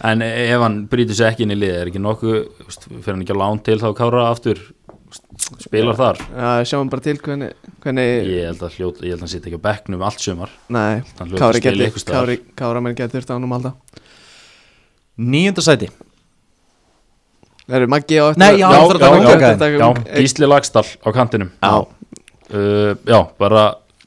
en 0.05 0.23
ef 0.23 0.61
hann 0.61 0.79
brýtur 0.91 1.17
sér 1.19 1.31
ekki 1.33 1.43
inn 1.47 1.55
í 1.55 1.59
liðið 1.59 1.81
er 1.81 1.91
ekki 1.91 2.03
nokkuð, 2.05 2.39
fyrir 3.03 3.15
hann 3.15 3.23
ekki 3.25 3.35
á 3.35 3.43
lán 3.43 3.63
til 3.65 3.79
þá 3.81 3.89
kára 3.97 4.25
aftur 4.31 4.59
spilar 5.65 5.99
þar. 5.99 6.21
Já, 6.31 6.49
sjáum 6.71 6.91
bara 6.93 7.05
til 7.05 7.17
hvernig, 7.21 7.53
hvernig 7.85 8.09
ég 8.31 8.49
held 8.49 8.65
að 8.65 8.79
hljóta, 8.79 9.05
ég 9.05 9.15
held 9.15 9.21
að 9.21 9.27
hann 9.27 9.33
sitt 9.35 9.49
ekki 9.49 9.61
á 9.61 9.67
bekknum 9.67 10.05
allt 10.07 10.25
sumar. 10.25 10.55
Nei, 10.73 11.03
staðar. 11.11 11.61
Kári, 12.09 12.39
Kára 12.59 12.83
menn 12.85 12.97
geti 12.99 13.19
þurft 13.19 13.31
á 13.31 13.35
hann 13.37 13.47
um 13.47 13.55
halda. 13.57 13.75
Níunda 15.21 15.65
sæti. 15.65 15.91
Það 17.65 17.79
eru 17.79 17.89
Maggi 17.89 18.19
á 18.21 18.25
eftir 18.29 18.43
Nei, 18.43 18.51
já, 18.61 18.67
já, 18.69 18.81
eftir 18.83 19.07
að 19.07 19.23
taka 19.31 19.69
já, 19.73 19.79
já, 19.81 19.89
Gísli 20.21 20.49
Lagstall 20.51 20.89
á 21.01 21.09
kantinum. 21.17 21.53
Já, 21.65 21.75
uh, 21.81 22.91
já, 23.09 23.21
bara 23.41 23.63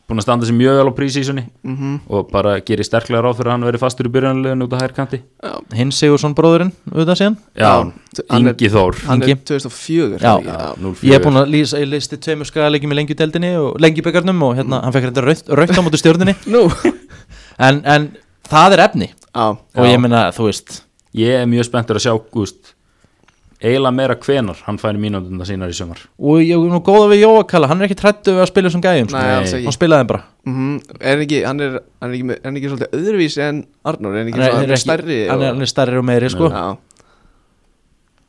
búin 0.08 0.22
að 0.22 0.24
standa 0.24 0.48
sér 0.48 0.56
mjög 0.56 0.78
vel 0.80 0.88
á 0.88 0.94
prísísunni 0.96 1.42
mhm, 1.68 1.96
og 2.08 2.30
bara 2.32 2.54
gerir 2.64 2.88
sterklega 2.88 3.26
ráð 3.26 3.40
fyrir 3.42 3.50
að 3.52 3.56
hann 3.58 3.66
verið 3.68 3.82
fastur 3.84 4.08
í 4.08 4.12
byrjanlegin 4.14 4.64
út 4.64 4.76
á 4.76 4.78
hær 4.80 4.94
kanti. 4.96 5.20
Já. 5.44 5.52
Hinn 5.76 5.92
Sigursson 5.92 6.36
bróðurinn, 6.38 6.72
auðvitað 6.94 7.20
síðan? 7.20 7.36
Já, 7.60 7.72
Ingi 8.38 8.70
Þór. 8.72 9.02
Hann 9.10 9.26
er 9.26 9.34
Ingi. 9.34 9.42
2004 9.52 10.22
Já. 10.24 10.32
já. 10.48 10.56
04. 10.80 11.10
Ég 11.12 11.18
er 11.20 11.26
búin 11.26 11.42
að 11.42 11.52
lýsa, 11.54 11.82
ég 11.84 11.92
listi 11.92 12.20
tveimur 12.24 12.48
skagalegjum 12.48 12.96
í 12.96 13.00
lengjudeldinni 13.02 13.52
og 13.60 13.82
lengjubikarnum 13.84 14.48
og 14.48 14.56
hérna, 14.62 14.80
hann 14.86 14.96
fekk 14.96 15.10
þetta 15.12 15.26
rautt, 15.28 15.52
rautt 15.60 15.76
á 15.76 15.82
móti 15.84 16.00
stjórninni 16.02 16.38
Nú. 16.56 16.64
En, 17.60 17.84
en 17.84 18.10
það 18.48 18.78
er 18.78 18.86
efni. 18.88 19.12
Já, 19.12 19.46
og 19.60 19.84
Já. 19.84 19.92
ég 19.92 20.00
meina, 20.02 20.28
þú 20.36 20.48
veist. 20.50 20.82
Ég 21.18 21.42
er 21.44 21.48
mjög 21.50 21.68
spenntur 21.68 22.00
að 22.00 22.08
sjá 22.08 22.14
gúst, 22.32 22.74
eiginlega 23.58 23.92
meira 23.98 24.16
hvenar 24.22 24.60
hann 24.68 24.78
færi 24.78 25.00
mínútunda 25.02 25.46
sínar 25.50 25.72
í 25.72 25.76
sumar. 25.78 25.98
Og 26.22 26.42
ég 26.44 26.54
er 26.54 26.70
nú 26.74 26.80
góða 26.86 27.08
við 27.14 27.24
Jóa 27.24 27.44
Kalla, 27.50 27.68
hann 27.72 27.82
er 27.82 27.88
ekki 27.88 27.98
trættu 27.98 28.36
við 28.36 28.44
að 28.44 28.50
spila 28.52 28.70
sem 28.74 28.84
gæjum, 28.86 29.10
sko. 29.10 29.24
Hann 29.66 29.76
spilaði 29.76 30.08
bara. 30.12 30.24
Mhm, 30.46 30.76
Er 31.02 31.24
ekki, 31.26 31.40
hann 31.48 31.60
er, 31.66 31.80
hann 32.02 32.12
er 32.12 32.16
ekki, 32.20 32.38
hann 32.44 32.54
er 32.56 32.60
ekki 32.62 32.70
svolítið 32.74 32.98
öðruvísi 33.00 33.42
en 33.48 33.64
Arnór, 33.84 34.14
er 34.14 34.22
hann 34.22 34.30
ekki 34.32 34.42
hann 34.44 34.50
er, 34.52 34.64
er 34.68 34.76
ekki, 34.78 34.84
stærri 34.86 35.20
hann 35.32 35.42
er, 35.42 35.54
hann 35.56 35.66
er 35.66 35.72
stærri 35.74 35.98
og 35.98 36.06
meiri 36.08 36.30
sko. 36.30 36.52
Já. 36.54 36.66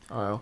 Já, 0.08 0.16
já. 0.30 0.38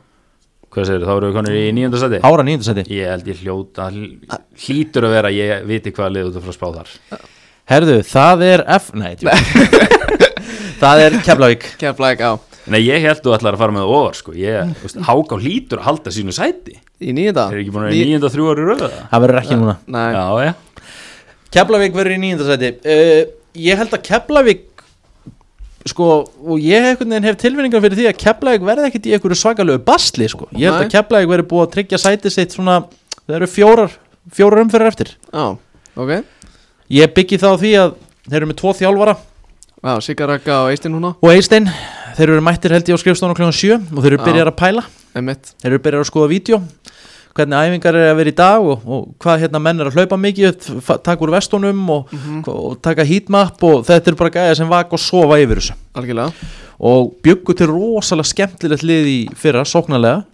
Hvað 0.76 0.86
segir 0.90 1.06
þá 1.08 1.12
eru 1.16 1.28
við 1.30 1.36
konur 1.38 1.54
í 1.56 1.64
nýjunda 1.72 1.98
seti 2.02 2.18
ára 2.26 2.42
nýjunda 2.44 2.66
seti 2.66 2.82
ég 2.98 3.08
held 3.10 3.28
ég 3.30 3.38
hljóta 3.42 3.86
hl- 3.90 4.40
hlýtur 4.66 5.06
að 5.08 5.14
vera 5.16 5.30
ég 5.32 5.62
viti 5.66 5.92
hvaða 5.94 6.12
lið 6.12 6.26
út 6.30 6.36
að 6.36 6.44
fara 6.46 6.52
að 6.52 6.58
spá 6.58 6.68
þar. 6.76 7.22
Herðu, 7.66 7.94
það 8.06 8.42
er 8.46 8.62
F, 8.76 8.90
nei, 8.94 9.14
það 10.82 11.00
er 11.06 11.16
Keflavík. 11.26 11.64
Keflæk, 11.80 12.20
já 12.22 12.30
Nei, 12.72 12.80
ég 12.82 13.04
held 13.04 13.22
þú 13.22 13.34
ætlar 13.36 13.56
að 13.56 13.62
fara 13.62 13.74
með 13.76 13.84
það 13.84 13.96
ofar 13.96 14.18
sko. 14.18 14.36
ég, 14.36 14.70
þú 14.76 14.86
veist, 14.86 15.00
Háká 15.06 15.38
hlýtur 15.38 15.82
að 15.82 15.86
halda 15.86 16.12
sínu 16.16 16.34
sæti. 16.34 16.78
Í 16.98 17.12
nýjönda 17.14 17.48
er 17.52 17.60
ekki 17.62 17.74
búin 17.74 17.84
að 17.84 17.90
vera 17.92 17.98
í 17.98 18.06
nýjunda 18.10 18.30
þrjú 18.32 18.46
ári 18.52 18.64
röða 18.66 18.88
það 19.10 19.24
verður 19.26 19.40
ekki 19.42 19.58
núna. 19.60 19.74
Nei, 19.96 20.06
já, 20.16 20.24
já, 20.46 20.54
Keflavík 21.56 21.94
verður 21.96 22.16
í 22.16 22.22
nýjunda 22.22 22.48
seti 22.48 22.72
uh, 22.74 23.20
ég 23.66 23.82
held 23.82 23.94
að 23.94 24.02
Keflavík 24.08 24.64
sko, 25.86 26.08
og 26.26 26.64
ég 26.64 26.88
hef 26.90 27.38
tilfinningar 27.38 27.84
fyrir 27.84 28.00
því 28.00 28.08
að 28.10 28.18
Keflavík 28.24 28.66
verði 28.66 28.88
ekkit 28.90 29.06
í 29.06 29.14
einhverju 29.14 29.38
svakalegu 29.38 29.84
basli 29.86 30.26
sko. 30.32 30.48
ég 30.56 30.66
held 30.72 30.88
að 30.88 30.92
Keflavík 30.96 31.30
verði 31.30 31.48
búið 31.52 31.66
að 31.68 31.72
tryggja 31.76 32.02
sæti 32.02 32.32
sitt 32.34 32.56
svona, 32.56 32.80
það 33.22 33.38
eru 33.38 33.50
fjórar 33.52 33.94
fjórar 34.34 34.64
umferðar 34.64 34.90
eftir. 34.90 35.12
Já, 35.30 35.54
ok. 35.94 36.16
Ég 36.96 37.14
byggi 37.14 37.38
það 37.42 37.54
á 37.54 37.60
því 37.62 37.72
að 37.82 37.94
þeir 38.26 38.38
eru 38.40 38.50
með 38.50 38.58
tvo 38.62 38.74
þjálfara. 38.80 39.16
Já, 39.86 39.92
Sigaraka 40.02 40.58
og 40.66 41.30
Eistein 41.30 41.70
þeir 42.16 42.32
eru 42.34 42.44
mættir 42.44 42.72
held 42.74 42.88
ég 42.88 42.96
á 42.96 43.02
skrifstofan 43.02 43.36
klukkan 43.36 43.56
7 43.56 43.76
og 43.96 44.02
þeir 44.04 44.12
eru 44.16 44.24
byrjar 44.24 44.50
að 44.52 44.58
pæla. 44.60 44.84
Emmett 45.16 45.52
þeir 45.62 45.72
eru 45.74 45.82
byrjar 45.84 46.04
að 46.04 46.10
skoða 46.10 46.30
vídeo. 46.32 46.60
Hvernig 47.36 47.66
æfingar 47.68 47.96
er 48.00 48.06
að 48.14 48.16
vera 48.16 48.30
í 48.32 48.36
dag 48.36 48.64
og, 48.64 48.84
og 48.88 49.08
hvað 49.20 49.42
hérna 49.42 49.60
menn 49.60 49.80
er 49.84 49.90
að 49.90 49.98
hlaupa 49.98 50.16
mikið 50.16 50.68
taka 51.04 51.20
úr 51.26 51.34
vestunum 51.34 51.82
og, 51.92 52.06
Mhm. 52.12 52.38
og 52.48 52.78
taka 52.80 53.04
heatmap 53.04 53.60
og 53.62 53.82
þetta 53.84 54.08
er 54.08 54.16
bara 54.16 54.30
gæja 54.30 54.56
sem 54.56 54.68
vaka 54.68 54.96
og 54.96 55.02
sofa 55.02 55.36
yfir 55.36 55.60
þessu. 55.60 55.74
Algjörlega. 55.94 56.32
Og 56.80 57.12
byggu 57.24 57.54
til 57.56 57.68
rosalega 57.68 58.24
skemmtilegt 58.32 58.82
lið 58.84 59.06
í 59.08 59.18
fyrra, 59.36 59.64
sóknarlega. 59.68 60.24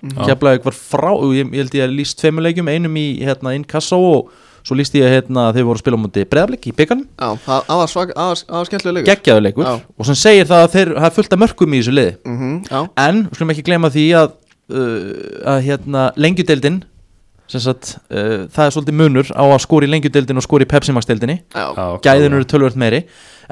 Frá, 0.74 1.10
og 1.10 1.34
ég, 1.34 1.50
ég 1.50 1.62
held 1.64 1.74
ég 1.74 1.84
að 1.88 1.96
líst 1.98 2.18
tveimuleikjum, 2.22 2.68
einum 2.70 2.94
í 2.98 3.18
hérna 3.22 3.54
inn 3.54 3.64
Kassá 3.64 3.98
og 3.98 4.30
svo 4.62 4.76
líst 4.78 4.94
ég 4.94 5.06
að 5.06 5.14
hérna, 5.16 5.48
þeir 5.56 5.66
voru 5.68 5.78
að 5.80 5.82
spila 5.82 5.98
á 5.98 6.02
múti 6.02 6.24
breðablik 6.30 6.68
í 6.70 6.74
byggarnum, 6.76 7.08
Já, 7.18 7.28
það 7.46 7.82
var 7.82 8.68
skemmtilega 8.68 8.94
leikur. 8.98 9.10
Geggjaður 9.10 9.44
leikur. 9.48 9.66
Já. 9.66 9.74
og 9.98 10.08
sem 10.08 10.18
segir 10.22 10.48
það 10.50 10.64
að 10.66 10.76
þeir, 10.76 10.92
er 11.02 11.16
fullt 11.16 11.36
af 11.36 11.42
mörkum 11.42 11.74
í 11.74 11.82
þessu 11.82 11.96
liði. 11.96 12.14
Mhm, 12.28 12.54
Já, 12.70 12.80
en, 13.06 13.20
við 13.26 13.40
skulum 13.40 13.52
ekki 13.56 13.66
gleyma 13.66 13.90
því 13.92 14.06
að, 14.20 14.32
uh, 14.70 15.12
að 15.54 15.60
hérna, 15.66 16.06
lengjudeldin 16.16 16.80
sem 17.52 17.60
sagt, 17.60 17.96
uh, 18.08 18.46
það 18.48 18.64
er 18.64 18.72
svolítið 18.76 18.98
munur 19.02 19.28
á 19.34 19.44
að 19.44 19.58
skora 19.66 19.84
í 19.84 19.92
lengjudeldin 19.92 20.38
og 20.40 20.46
skora 20.46 20.64
í 20.64 20.70
Pepsi 20.70 20.94
Max 20.94 21.04
deldinni 21.10 21.42
já, 21.52 21.66
já 21.76 21.86
gæðin 22.06 22.38
eru 22.38 22.48
tölvöld 22.48 22.78
meiri. 22.80 23.02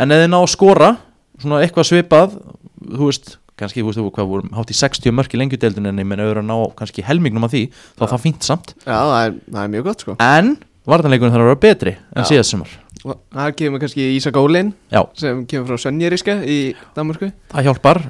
En 0.00 0.14
ef 0.14 0.22
þið 0.22 0.30
ná 0.32 0.38
að 0.40 0.50
skora 0.54 0.94
svona 1.40 1.60
eitthvað 1.64 1.88
svipað 1.90 2.38
þú 2.80 3.10
veist, 3.10 3.34
kannski, 3.60 3.82
þú 3.82 3.90
veist, 3.90 4.00
þú 4.00 4.12
hvað 4.16 4.30
vorum 4.30 4.54
hátt 4.56 4.72
í 4.72 4.76
60 4.78 5.12
mörk 5.18 5.34
í 5.36 5.40
lengjudeldin 5.42 5.90
en 5.90 6.00
ég 6.00 6.08
menn 6.08 6.22
auðvitað 6.22 6.40
að 6.40 6.48
ná 6.48 6.74
kannski 6.78 7.04
helmingnum 7.04 7.44
af 7.44 7.52
því, 7.52 7.62
þá 7.98 8.04
er 8.06 8.12
það 8.14 8.24
fínt 8.24 8.46
samt. 8.48 8.74
Já 8.86 8.96
það, 8.96 9.16
er, 9.26 9.34
það 9.50 9.62
er 9.62 9.72
mjög 9.74 9.86
gott 9.90 10.04
sko. 10.06 10.16
En 10.24 10.50
vartanleikunum 10.92 11.34
þarf 11.34 11.44
að 11.46 11.50
vera 11.52 11.64
betri 11.66 11.96
en 12.14 12.28
síðast 12.28 12.54
sumar. 12.54 12.78
Og 13.00 13.16
Það 13.32 13.52
kemur 13.56 13.80
kannski 13.80 14.06
Ísak 14.18 14.36
Ólin 14.36 14.74
já, 14.92 15.00
sem 15.16 15.38
kemur 15.48 15.70
frá 15.70 15.80
Sönjeriska 15.86 16.34
í 16.44 16.58
Danmarku 16.96 17.30
það 17.48 17.70
hjálpar. 17.70 18.02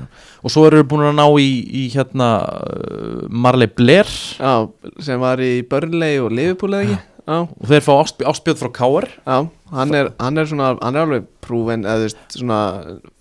Og 0.42 0.50
svo 0.50 0.64
eru 0.66 0.80
við 0.80 0.88
búin 0.90 1.04
að 1.06 1.14
ná 1.20 1.26
í, 1.38 1.50
í 1.62 1.84
hérna 1.92 2.30
uh, 2.48 3.20
Marley 3.30 3.70
Blair. 3.70 4.10
Já, 4.40 4.66
sem 5.04 5.22
var 5.22 5.42
í 5.44 5.60
Burnley 5.70 6.18
og 6.18 6.34
Liverpool 6.34 6.74
eða 6.74 6.88
ekki? 6.88 6.98
Já, 7.30 7.36
og 7.46 7.66
þeir 7.70 7.82
fá 7.86 7.92
áspj 8.00 8.26
áspjöð 8.26 8.56
frá 8.58 8.70
Káar 8.74 9.06
já, 9.12 9.34
hann 9.76 9.94
er, 9.94 10.08
hann 10.18 10.40
er 10.40 10.48
svona, 10.50 10.70
hann 10.80 10.96
er 10.96 11.04
alveg 11.04 11.26
prúven 11.44 11.84
eða 11.86 12.08
svona 12.32 12.60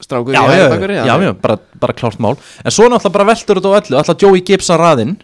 strákur 0.01 0.33
já, 0.33 0.41
já, 0.49 1.13
já, 1.21 1.33
bara, 1.37 1.59
bara 1.77 1.93
klárt 1.93 2.17
mál. 2.23 2.39
En 2.63 2.73
svo 2.73 2.87
náttúrulega 2.89 3.17
bara 3.19 3.27
veltur 3.29 3.59
þetta 3.59 3.69
á 3.69 3.77
öllu. 3.83 3.99
Alltaf 3.99 4.23
Joey 4.23 4.41
Gibbs 4.47 4.71
að 4.73 4.81
raðinn 4.81 5.17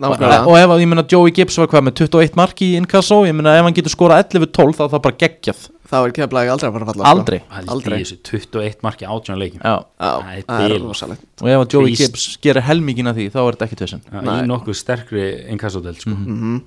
nákvæmlega. 0.00 0.40
Og 0.48 0.56
ef 0.58 0.72
að, 0.72 0.82
ég 0.82 0.90
meina 0.90 1.04
Joey 1.12 1.32
Gibbs 1.36 1.58
var 1.60 1.70
hvað 1.72 1.86
með 1.88 1.94
21 2.02 2.36
marki 2.40 2.68
í 2.72 2.80
inkasso, 2.80 3.22
ég 3.28 3.36
meina 3.36 3.54
ef 3.58 3.66
hann 3.68 3.76
getur 3.76 3.94
skorað 3.94 4.24
11-12 4.26 4.76
þá 4.78 4.82
er 4.86 4.92
það 4.94 5.02
bara 5.06 5.18
geggjað, 5.22 5.64
þá 5.92 5.96
er 6.00 6.14
keflaði 6.18 6.52
aldrei 6.54 6.68
að 6.68 6.76
fara 6.76 6.84
að 6.86 6.92
falla 6.92 7.02
sko. 7.04 7.12
aldrei. 7.12 7.40
Aldrei. 7.76 7.96
í 7.98 8.04
þessu 8.06 8.18
21 8.30 8.86
marki 8.86 9.08
átján 9.08 9.42
leikjum. 9.42 9.62
Já, 9.64 9.74
Það 10.02 10.30
er 10.36 10.44
það 10.48 10.68
er 10.68 10.76
rosalegt. 10.86 11.26
Og 11.42 11.48
ef 11.52 11.64
að 11.64 11.74
Joey. 11.76 11.96
Gibbs 12.02 12.28
gerir 12.42 12.66
helmingin 12.68 13.12
af 13.12 13.18
því 13.18 13.28
þá 13.32 13.40
er 13.42 13.58
þetta 13.58 13.68
ekki 13.68 14.00
Nei. 14.12 14.36
í 14.38 14.46
nokkuð 14.48 14.78
sterkri 14.78 15.26
inkassodel 15.52 15.98
sko. 15.98 16.16
Mhm. 16.16 16.62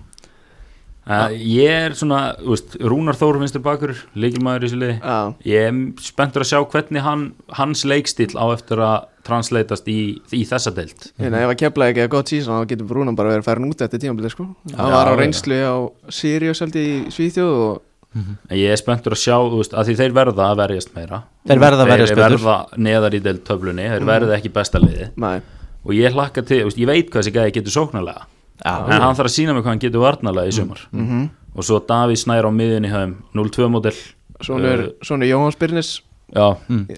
Uh, 1.07 1.33
ég 1.33 1.71
er 1.87 1.95
svona 1.97 2.21
þú 2.39 2.51
veist, 2.53 2.77
Rúnar 2.81 3.19
Þór 3.19 3.39
vinstur 3.41 3.63
bakur 3.65 3.95
leikilmaður 4.13 4.65
í 4.65 4.69
þessu 4.69 4.79
liði. 4.81 4.97
Já, 4.99 5.17
ég 5.51 5.67
er 5.69 6.05
spenntur 6.05 6.45
að 6.45 6.51
sjá 6.51 6.59
hvernig 6.75 7.05
hann, 7.05 7.25
hans 7.59 7.85
leikstíl 7.87 8.31
á 8.35 8.45
eftir 8.53 8.83
að 8.85 9.09
translatast 9.25 9.89
í, 9.89 9.99
í 10.37 10.43
þessa 10.45 10.73
deild. 10.75 11.09
Ég 11.17 11.33
ef 11.33 11.49
að 11.49 11.57
keflaði 11.63 11.95
ekki 11.95 12.05
að 12.05 12.13
gott 12.13 12.31
síðan 12.31 12.61
þá 12.61 12.69
getur 12.73 12.89
Brúnan 12.91 13.17
bara 13.17 13.33
verið 13.33 13.47
færin 13.47 13.71
út 13.71 13.81
eftir 13.81 14.03
tímabilið 14.03 14.35
sko. 14.35 14.47
Hann 14.75 14.93
var 14.93 15.09
á 15.09 15.13
reynslu 15.17 15.57
á 15.65 15.75
Sirius 16.13 16.61
held 16.61 16.77
í 16.77 16.87
Svíþjóð 17.13 17.57
og 17.65 17.81
en 18.15 18.55
ég 18.55 18.71
er 18.71 18.79
spenntur 18.79 19.15
að 19.15 19.23
sjá 19.25 19.35
þú 19.35 19.57
veist, 19.59 19.73
að 19.75 19.89
því 19.89 19.95
þeir 19.99 20.13
verða 20.15 20.45
að 20.51 20.61
verjast 20.61 20.93
meira. 20.95 21.23
Þeir 21.49 21.61
verða 21.65 21.83
að 21.83 21.91
verjast 21.91 22.13
þeir 22.13 22.21
betur. 22.21 22.37
verða 22.37 22.85
neðar 22.87 23.17
í 23.17 23.21
deild 23.25 23.41
töflunni 23.47 23.89
þeir 23.91 24.07
verða 24.07 24.37
ekki 24.37 24.53
besta 24.55 24.79
liði. 24.79 25.09
Nei, 25.19 25.35
og 25.83 25.97
ég 25.97 26.15
hlakka 26.15 26.45
til, 26.47 26.61
veist, 26.69 26.79
ég 26.79 26.89
veit 26.89 27.09
hvað 27.09 27.25
þessi 27.25 27.35
gæði 27.35 27.55
getur 27.59 27.75
sóknarlega 27.75 28.29
en 28.63 29.01
hann 29.01 29.17
þarf 29.17 29.29
að 29.29 29.35
sína 29.35 29.53
mig 29.55 29.63
hvað 29.65 29.73
hann 29.73 29.83
getur 29.83 30.03
varnarlega 30.05 30.51
í 30.51 30.55
sumar. 30.55 30.81
Mhm. 30.91 31.29
Og 31.55 31.63
svo 31.63 31.79
Davíð 31.79 32.19
Snær 32.19 32.47
á 32.47 32.51
miðunni 32.51 32.91
höfum 32.91 33.15
0-2 33.35 33.69
model 33.71 33.95
Svonur, 34.43 34.89
svonur 35.01 35.29
Jóhanns 35.29 35.55
Byrnis 35.55 36.01
já, 36.35 36.57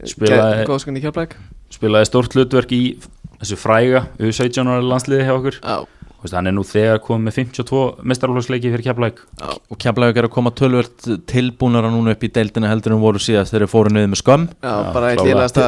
spilaði, 0.09 0.65
Góðskan 0.65 0.97
í 0.97 1.03
keflaði 1.03 1.37
spilaði 1.69 2.09
stórt 2.09 2.33
hlutverk 2.33 2.71
í 2.73 2.81
þessu 3.37 3.57
fræga 3.61 4.07
U17 4.17 4.65
ára 4.65 4.81
landsliði 4.81 5.27
hjá 5.27 5.35
okkur. 5.35 5.59
Já, 5.61 5.77
hann 6.25 6.49
er 6.49 6.55
nú 6.55 6.63
þegar 6.65 6.99
komið 7.03 7.27
með 7.27 7.35
52 7.37 7.81
mestarflóksleiki 8.09 8.71
fyrir 8.73 8.85
keflæk 8.87 9.19
og 9.69 9.79
Keflavík 9.81 10.17
er 10.17 10.27
að 10.27 10.33
koma 10.33 10.51
tölvert 10.55 11.07
tilbúnara 11.29 11.91
núna 11.93 12.15
upp 12.15 12.25
í 12.25 12.29
deildina 12.33 12.71
heldur 12.71 12.95
en 12.95 13.01
voru 13.03 13.21
síðast 13.21 13.53
þeir 13.53 13.61
eru 13.61 13.69
fóru 13.71 13.93
niður 13.93 14.11
með 14.13 14.21
skömm. 14.21 14.47
Já, 14.57 14.71
Já, 14.71 14.89
bara 14.95 15.11
eitt 15.13 15.21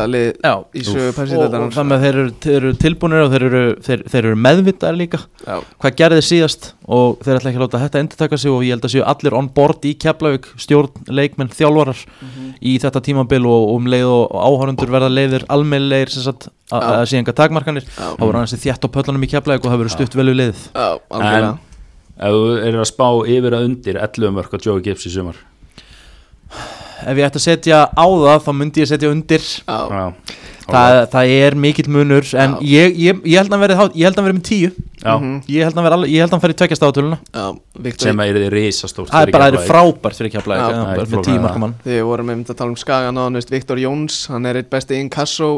lið 0.09 0.27
Já, 0.41 0.53
í 0.73 0.83
sögu 0.87 1.25
og, 1.37 1.57
og 1.59 1.73
þannig 1.75 1.95
að 1.95 2.05
þeir 2.05 2.19
eru, 2.23 2.33
þeir 2.45 2.57
eru 2.59 2.73
tilbúinir 2.83 3.23
og 3.25 3.31
þeir 3.33 3.47
eru, 3.49 3.63
þeir, 3.85 4.05
þeir 4.09 4.21
eru 4.23 4.41
meðvitaðar 4.47 4.99
líka. 4.99 5.21
Já, 5.45 5.55
hvað 5.83 5.97
gerði 6.01 6.27
síðast? 6.29 6.69
Og 6.89 7.19
þeir 7.21 7.37
ætla 7.37 7.51
ekki 7.51 7.59
að 7.59 7.65
láta 7.67 7.83
þetta 7.83 7.99
endur 8.01 8.21
taka 8.23 8.39
sig 8.41 8.53
og 8.53 8.63
ég 8.65 8.73
held 8.73 8.87
að 8.87 8.93
séu 8.95 9.03
allir 9.05 9.35
on 9.37 9.49
board 9.53 9.85
í 9.85 9.91
Keflavík 10.01 10.47
stjórn, 10.57 11.03
leikmenn, 11.13 11.51
þjálfarar 11.53 11.99
í 12.65 12.77
þetta 12.81 13.03
tímabil 13.05 13.43
og 13.45 13.75
um 13.75 13.89
leið 13.91 14.09
og 14.09 14.33
áhörundur 14.33 14.89
verða 14.95 15.11
leiðir 15.13 15.45
almennleir 15.53 16.09
sem 16.09 16.25
sagt 16.25 16.49
að 16.69 16.83
Já. 16.85 16.89
að 20.25 20.38
takmarkanir 20.39 20.55
Já. 20.73 20.87
Keflavík 20.99 21.09
og 21.09 21.21
við 21.21 21.33
já, 21.39 21.49
algjörlega 21.49 21.57
ef 22.19 22.33
þú 22.35 22.67
eru 22.67 22.79
að 22.83 22.89
spá 22.91 23.07
yfir 23.37 23.55
að 23.55 23.65
undir 23.69 23.95
11 24.03 24.33
mörg 24.35 24.51
á 24.51 24.57
Joey 24.65 24.81
Gibbs 24.83 25.05
í 25.07 25.13
sumar? 25.13 25.37
Ef 26.99 27.15
ég 27.15 27.25
ætti 27.29 27.39
að 27.39 27.45
setja 27.47 27.77
á 27.95 28.05
það 28.05 28.41
þá 28.43 28.51
myndi 28.59 28.81
ég 28.83 28.89
setja 28.89 29.09
undir. 29.13 29.39
Já, 29.39 29.77
já, 29.87 30.05
það, 30.67 30.97
það 31.13 31.29
er 31.37 31.55
mikill 31.55 31.87
munur 31.95 32.27
en 32.35 32.57
ég, 32.67 32.97
ég, 32.99 33.21
ég 33.23 33.37
held 33.39 33.47
að 33.47 33.55
hann 33.55 33.63
verið 33.63 33.79
há- 33.79 33.93
ég 33.95 34.03
held 34.03 34.17
að 34.17 34.19
hann 34.19 34.27
verið 34.27 34.39
með 34.39 34.47
tíu. 34.49 34.71
Já. 34.99 35.13
Mhm. 35.15 35.37
ég 35.47 35.63
held 35.63 35.71
að 35.73 35.79
hann 35.79 35.85
verið 35.87 35.95
alveg- 35.97 36.11
ég 36.11 36.19
held 36.19 36.29
að 36.29 36.35
hann 36.35 36.43
færi 36.43 36.57
tveggjast 36.59 36.83
átöluna 36.83 37.17
já, 37.31 37.45
Viktor 37.87 38.05
sem 38.09 38.17
að 38.19 38.27
er 38.29 38.35
þið 38.43 38.51
risastórt 38.57 39.09
það 39.13 39.21
er 39.23 39.31
bara 39.31 39.45
það 39.47 39.59
er 39.61 39.69
frábært 39.69 40.17
fyrir 40.19 40.29
Já, 40.29 40.35
Keflavík 40.35 40.59
það 40.59 40.75
er 40.75 40.99
með 40.99 41.07
flóknara 41.07 41.23
tíu 41.29 41.35
en 41.39 41.41
markamann 41.47 41.75
Þið 41.85 42.01
vorum 42.09 42.29
einmitt 42.33 42.49
að 42.51 42.57
tala 42.59 42.69
um 42.69 42.75
skagan 42.75 43.15
á 43.15 43.21
hann, 43.23 43.33
veist, 43.39 43.49
Viktor 43.49 43.77
Jóns, 43.79 44.27
hann 44.27 44.45
er 44.45 44.59
eitt 44.59 44.69
besti 44.69 44.99
inkasso 44.99 45.49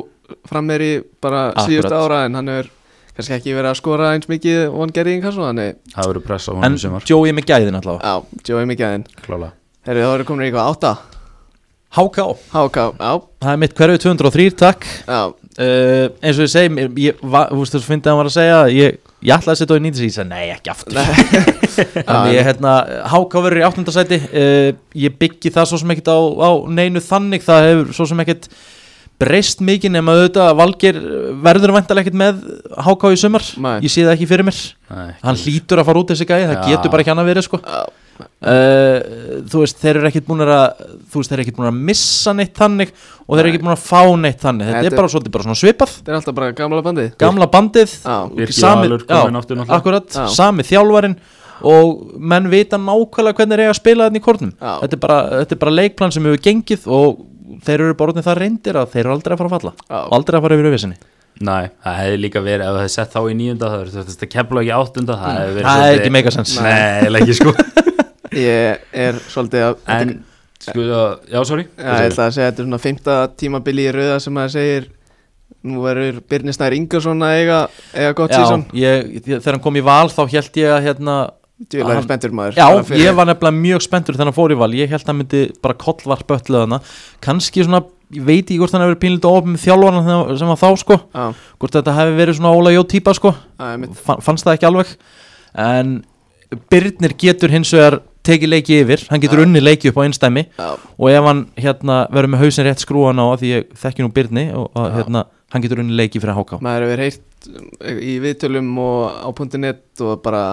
frammeri 0.45 0.91
bara 1.19 1.41
Akkurat. 1.49 1.65
síðustu 1.67 1.97
ára 1.97 2.25
en 2.29 2.35
hann 2.37 2.49
er 2.49 2.69
kannski 3.17 3.35
ekki 3.37 3.55
verið 3.57 3.71
að 3.73 3.79
skora 3.81 4.11
eins 4.15 4.29
mikið 4.31 4.59
og 4.69 4.79
hann 4.83 4.93
gerði 4.95 5.15
inkasso, 5.19 5.45
þannig, 5.49 5.79
það 5.95 6.11
verður 6.11 6.25
press 6.29 6.47
á 6.47 6.51
en 6.51 6.61
honum 6.61 6.77
í 6.79 6.83
sumar. 6.85 7.07
Joey 7.11 7.33
með 7.37 7.49
gæðin 7.51 7.79
allavega. 7.81 8.11
Já, 8.11 8.43
Joey 8.51 8.69
mikið 8.71 8.87
aðeins 8.89 9.23
klála 9.25 9.51
Herri, 9.87 10.03
þá 10.05 10.11
eru 10.13 10.27
komin 10.29 10.45
í 10.45 10.49
eitthvað 10.51 10.71
átta. 10.75 10.91
HK, 11.91 12.23
HK, 12.53 12.77
já, 13.01 13.13
það 13.43 13.51
er 13.51 13.57
mitt 13.59 13.73
hverju 13.75 13.99
203 14.05 14.43
takk. 14.61 14.85
Já, 15.09 15.21
uh, 15.27 16.03
eins 16.23 16.37
og 16.39 16.45
ég 16.45 16.51
segi 16.53 16.69
mér- 16.71 16.93
ég, 17.03 17.17
va, 17.33 17.41
þú 17.49 17.57
veist 17.65 17.75
þú 17.75 17.81
finnst 17.83 18.05
að 18.07 18.13
hann 18.13 18.19
var 18.21 18.29
að 18.29 18.35
segja 18.37 18.59
ég, 18.71 18.99
ég 19.27 19.33
ætlaði 19.35 19.51
að 19.51 19.59
setja 19.59 19.75
á 19.75 19.79
í 19.81 19.83
nýtis 19.83 20.03
ég 20.05 20.13
sagði 20.15 20.29
nei 20.29 20.53
ekki 20.53 20.71
aftur. 20.71 21.01
Þannig 22.07 22.37
ég 22.37 22.47
hérna 22.47 22.75
HK 23.11 23.43
verður 23.43 23.59
í 23.59 23.65
áttundasæti 23.67 24.21
uh, 24.29 24.69
ég 25.03 25.17
byggi 25.19 25.51
það 25.51 25.67
svo 25.73 25.81
sem 25.81 25.91
ekkert 25.97 26.13
á, 26.15 26.19
á 26.47 26.49
neinu 26.71 27.03
þannig. 27.03 27.43
Það 27.49 27.67
hefur 27.67 27.91
svo 27.99 28.07
sem 28.13 28.23
ekkert 28.23 28.47
breyst 29.21 29.61
mikið 29.65 29.93
nema 29.95 30.15
auðvitað 30.17 30.49
að 30.49 30.59
Valgeir 30.61 30.99
verður 31.45 31.73
væntalega 31.77 32.07
ekkert 32.07 32.19
með 32.21 32.43
HK 32.87 33.11
í 33.15 33.19
sumar. 33.21 33.45
Nei. 33.61 33.75
ég 33.85 33.93
sé 33.93 34.05
það 34.05 34.13
ekki 34.17 34.29
fyrir 34.31 34.47
mér. 34.49 34.61
Nei, 34.91 35.09
hann 35.23 35.41
hlýtur 35.45 35.81
að 35.81 35.89
fara 35.91 36.01
út 36.01 36.13
þessi 36.13 36.27
gæði, 36.29 36.47
það 36.49 36.57
Já. 36.57 36.69
getur 36.73 36.93
bara 36.95 37.03
ekki 37.05 37.13
hann 37.13 37.21
að 37.23 37.29
vera 37.31 37.43
sko. 37.45 37.59
Já, 37.61 37.81
uh, 38.21 39.41
þú 39.51 39.61
veist, 39.63 39.79
þeir 39.81 39.99
eru 40.01 40.09
ekkert 40.11 40.27
búin 40.29 40.43
að 40.45 40.63
þú 41.11 41.21
veist, 41.21 41.31
þeir 41.31 41.37
eru 41.39 41.45
ekkert 41.45 41.59
búin 41.61 41.69
að 41.71 41.79
missa 41.91 42.33
neitt 42.37 42.53
þannig 42.57 42.93
og 43.27 43.31
þeir 43.35 43.41
eru 43.43 43.51
ekkert 43.53 43.65
búin 43.67 43.75
að 43.75 43.85
fá 43.85 44.01
neitt 44.25 44.41
þannig. 44.45 44.69
Þetta 44.71 44.81
Þetta 44.81 44.91
er 44.93 44.99
bara 45.01 45.13
svolítið 45.15 45.35
bara 45.37 45.47
svona 45.47 45.61
svipað. 45.61 45.93
þetta 45.99 46.11
er 46.13 46.19
alltaf 46.19 46.37
bara 46.41 46.51
gamla 46.57 46.81
bandið. 46.87 47.11
Gamla 47.21 47.47
bandið 47.51 47.93
sami- 48.51 48.89
já, 48.89 49.21
akkurat, 49.77 50.09
Já. 50.11 50.27
sami 50.27 50.63
þjálfarin 50.67 51.15
og 51.61 52.15
menn 52.17 52.49
vita 52.49 52.77
nákvæmlega 52.81 53.37
hvernig 53.37 53.53
þeir 53.53 53.61
eiga 53.65 53.73
að 53.75 53.79
spila 53.79 54.09
þetta 54.09 54.17
í 54.17 54.23
kornum 54.25 54.53
Já. 54.57 54.71
þetta 54.81 54.93
er, 54.97 55.01
bara, 55.03 55.17
þetta 55.41 55.51
er 55.55 55.59
bara 55.61 55.71
leikplan 55.77 56.11
sem 56.15 56.23
hefur 56.25 56.41
gengið 56.47 56.87
og 56.89 57.19
þeir 57.65 57.83
eru 57.85 57.95
bara 57.99 58.11
orðin 58.13 58.25
það 58.27 58.39
reyndir 58.41 58.79
að 58.81 58.91
þeir 58.93 59.03
eru 59.05 59.13
aldrei 59.15 59.33
að 59.35 59.41
fara 59.41 59.49
að 59.51 59.55
falla. 59.57 59.73
Og 60.01 60.15
aldrei 60.17 60.37
að 60.39 60.45
fara 60.47 60.57
yfir 60.59 60.69
auðvisinni 60.71 60.97
Nei, 61.41 61.69
það 61.81 61.95
hefði 62.01 62.17
líka 62.21 62.41
verið 62.45 62.65
ef 62.67 62.73
það 62.75 62.81
hefði 62.83 62.93
sett 62.93 63.13
þá 63.15 63.19
í 63.31 63.35
nýjunda 63.39 63.69
það 63.71 63.81
er 63.81 63.91
þetta 64.11 64.27
kemla 64.35 64.61
ekki 64.61 64.73
áttunda 64.77 65.15
það 65.21 65.37
hefði 65.39 65.53
verið 65.55 65.67
það 65.67 65.81
er 65.81 65.85
svolítið- 65.85 66.01
ekki 66.01 66.11
megasens 66.17 66.51
Nei, 66.61 67.21
ekki 67.21 67.37
sko. 67.39 67.53
Ég 68.41 68.83
er 69.05 69.17
svolítið 69.31 69.63
að 69.65 69.77
En, 69.95 70.11
sko, 70.61 70.83
já, 71.31 71.39
sorry. 71.49 71.65
Já, 71.75 71.87
ég 72.03 72.11
ætla 72.11 72.27
að 72.27 72.35
segja 72.35 72.47
að 72.47 72.51
þetta 72.51 72.61
er 72.61 72.67
svona 72.67 72.81
fymta 72.85 73.15
tímabili 73.41 73.87
í 73.87 73.93
rauða 73.95 74.19
sem 74.23 74.35
maður 74.37 74.53
segir 74.59 74.89
Nú 75.61 75.81
verður 75.83 76.21
Birnir 76.31 76.55
Snær 76.55 76.73
Ingersson 76.73 77.19
að 77.25 77.35
eiga, 77.41 77.57
eiga 77.93 78.13
gott 78.17 78.31
ég- 78.73 79.09
þegar 79.27 79.51
hann 79.57 79.61
kom 79.65 79.75
í 79.77 79.83
val 79.85 80.07
þá 80.09 80.21
held 80.31 80.55
ég 80.57 80.71
að 80.73 80.85
hérna, 80.87 81.15
Djúlega 81.69 82.01
spenntur 82.05 82.31
maður. 82.33 82.55
Já, 82.57 82.67
ég 82.97 83.15
var 83.15 83.27
nefnilega 83.29 83.57
mjög 83.61 83.81
spenntur 83.85 84.15
þegar 84.17 84.29
hann 84.31 84.37
fór 84.37 84.53
í 84.55 84.57
val. 84.57 84.71
Ég 84.73 84.89
held 84.89 85.03
að 85.03 85.11
hann 85.11 85.19
myndi 85.21 85.41
bara 85.61 85.77
kollvarp 85.77 86.31
öllu 86.37 86.57
þarna. 86.63 86.79
Kanski 87.21 87.65
svona, 87.67 87.83
ég 88.15 88.23
veit 88.25 88.45
ekki 88.47 88.57
hvort 88.61 88.71
hann 88.75 88.81
hefur 88.85 88.95
verið 88.95 89.03
pínlítið 89.05 89.29
ofn 89.31 89.53
með 89.55 89.65
þjálfarna 89.65 90.03
þegar- 90.07 90.37
sem 90.41 90.47
var 90.53 90.61
þá 90.63 90.69
sko. 90.81 90.99
Já, 91.13 91.25
Hvort 91.59 91.71
þetta 91.77 91.95
hefði 91.99 92.15
verið 92.21 92.39
svona 92.39 92.55
Óla 92.57 92.71
Jó 92.73 92.83
típa 92.87 93.13
sko. 93.13 93.35
Mitt 93.77 93.95
Fann, 93.95 94.21
Fannst 94.21 94.45
það 94.45 94.57
ekki 94.57 94.69
alveg. 94.71 94.95
En 95.55 96.03
Birnir 96.71 97.13
getur 97.15 97.49
hins 97.53 97.71
vegar 97.71 98.01
tekið 98.23 98.49
leiki 98.51 98.81
yfir. 98.83 99.05
Hann 99.09 99.21
getur 99.21 99.39
Já. 99.39 99.45
unni 99.45 99.61
leiki 99.61 99.89
upp 99.89 99.97
á 99.97 100.05
einstæmi 100.05 100.43
Já, 100.57 100.77
Og 100.99 101.09
ef 101.09 101.23
hann 101.23 101.45
hérna 101.57 102.07
verður 102.11 102.33
með 102.35 102.41
hausin 102.43 102.65
rétt 102.67 102.83
skrúan 102.83 103.17
á 103.17 103.25
Því 103.39 103.47
ég 103.55 103.71
þekki 103.73 104.03
nú 104.03 104.11
Birni 104.13 104.43
og 104.53 104.69
að, 104.75 104.91
hérna, 104.99 105.23
hann 105.53 105.61
getur 105.63 105.79
unni 105.79 105.95
leiki 105.97 106.19
fyrir 106.21 106.35
HK 106.37 106.59
maður 106.61 106.85
hefur 106.85 107.01
heyrt 107.01 107.47
um, 107.47 107.71
í 107.97 108.19
viðtölum 108.21 108.69
og 108.77 109.25
á 109.25 109.29
.net 109.57 110.01
og 110.05 110.21
bara 110.21 110.43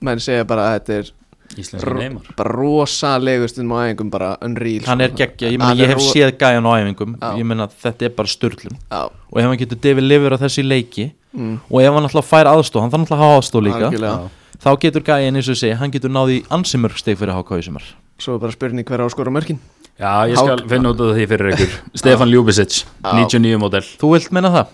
menn 0.00 0.18
segja 0.20 0.44
bara 0.44 0.68
að 0.70 0.78
þetta 0.80 0.98
er 0.98 1.12
Íslenski 1.54 1.94
neymar. 1.94 2.22
bara 2.36 2.50
rosalegur 2.50 3.48
stundum 3.52 3.74
á 3.76 3.86
æfingum 3.86 4.10
bara 4.10 4.36
unreal 4.42 4.82
Hann 4.88 4.98
sko. 4.98 5.04
er 5.04 5.10
geggja, 5.20 5.50
ég, 5.52 5.58
meina, 5.58 5.68
Hann 5.68 5.78
ég 5.78 5.84
er 5.84 5.88
hef 5.94 5.98
ro- 6.00 6.12
séð 6.14 6.32
gæjan 6.40 6.66
á 6.66 6.72
æfingum. 6.80 7.12
Já. 7.20 7.28
Ég 7.38 7.44
meina 7.46 7.66
þetta 7.68 8.02
er 8.08 8.14
bara 8.16 8.28
störlum 8.28 8.74
Já, 8.90 9.02
og 9.04 9.38
ef 9.38 9.44
hann 9.44 9.58
getur 9.60 9.78
David 9.80 10.04
Liver 10.08 10.32
á 10.34 10.38
þessi 10.40 10.64
leiki 10.66 11.12
mm, 11.36 11.60
og 11.70 11.80
ef 11.82 11.92
hann 11.94 12.08
alltaf 12.08 12.26
fær 12.32 12.50
aðstóð, 12.50 12.80
hann 12.80 12.90
þarf 12.90 13.04
alltaf 13.04 13.18
að 13.18 13.22
hafa 13.22 13.38
aðstóð 13.38 13.62
líka 13.68 13.86
algjörlega. 13.86 14.30
þá 14.64 14.70
getur 14.80 15.02
gæin 15.06 15.36
eins 15.36 15.48
og 15.48 15.54
ég 15.54 15.60
segi, 15.62 15.76
hann 15.78 15.90
getur 15.94 16.10
náði 16.10 16.40
ansi 16.50 16.78
mörg 16.80 16.98
steg 16.98 17.18
fyrir 17.20 17.34
HK 17.36 17.50
í 17.60 17.64
sumar. 17.68 17.84
Svo 18.18 18.34
er 18.34 18.38
bara 18.40 18.52
spurning 18.52 18.84
hver 18.86 19.02
á 19.02 19.06
að 19.06 19.10
skora 19.14 19.30
mörkin. 19.30 19.58
Já, 20.00 20.26
ég 20.26 20.34
skal 20.38 20.58
Hák- 20.58 20.68
finna 20.68 20.90
út 20.90 21.00
af 21.04 21.14
því 21.14 21.26
fyrir 21.28 21.52
ykkur. 21.54 21.74
Stefan 22.00 22.30
Ljúbisic, 22.32 22.84
Já. 23.04 23.12
99 23.14 23.58
model 23.62 23.82
Þú 24.00 24.10
vilt 24.14 24.32
menna 24.34 24.50
það? 24.50 24.66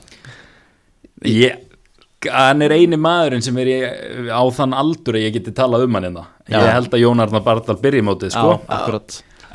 Ég, 1.29 1.59
hann 2.29 2.63
er 2.63 2.75
eini 2.77 2.99
maðurinn 3.01 3.43
sem 3.45 3.57
er 3.63 3.69
í, 3.71 3.77
á 4.29 4.43
þann 4.53 4.75
aldur 4.77 5.17
að 5.17 5.25
ég 5.25 5.33
geti 5.39 5.53
talað 5.57 5.87
um 5.87 5.95
hann 5.97 6.05
hérna. 6.11 6.27
Ég 6.51 6.67
held 6.75 6.93
að 6.93 7.01
Jón 7.05 7.23
Arnar 7.25 7.45
Bardal 7.47 7.79
byrji 7.81 8.03
mótið 8.05 8.35
sko. 8.35 8.59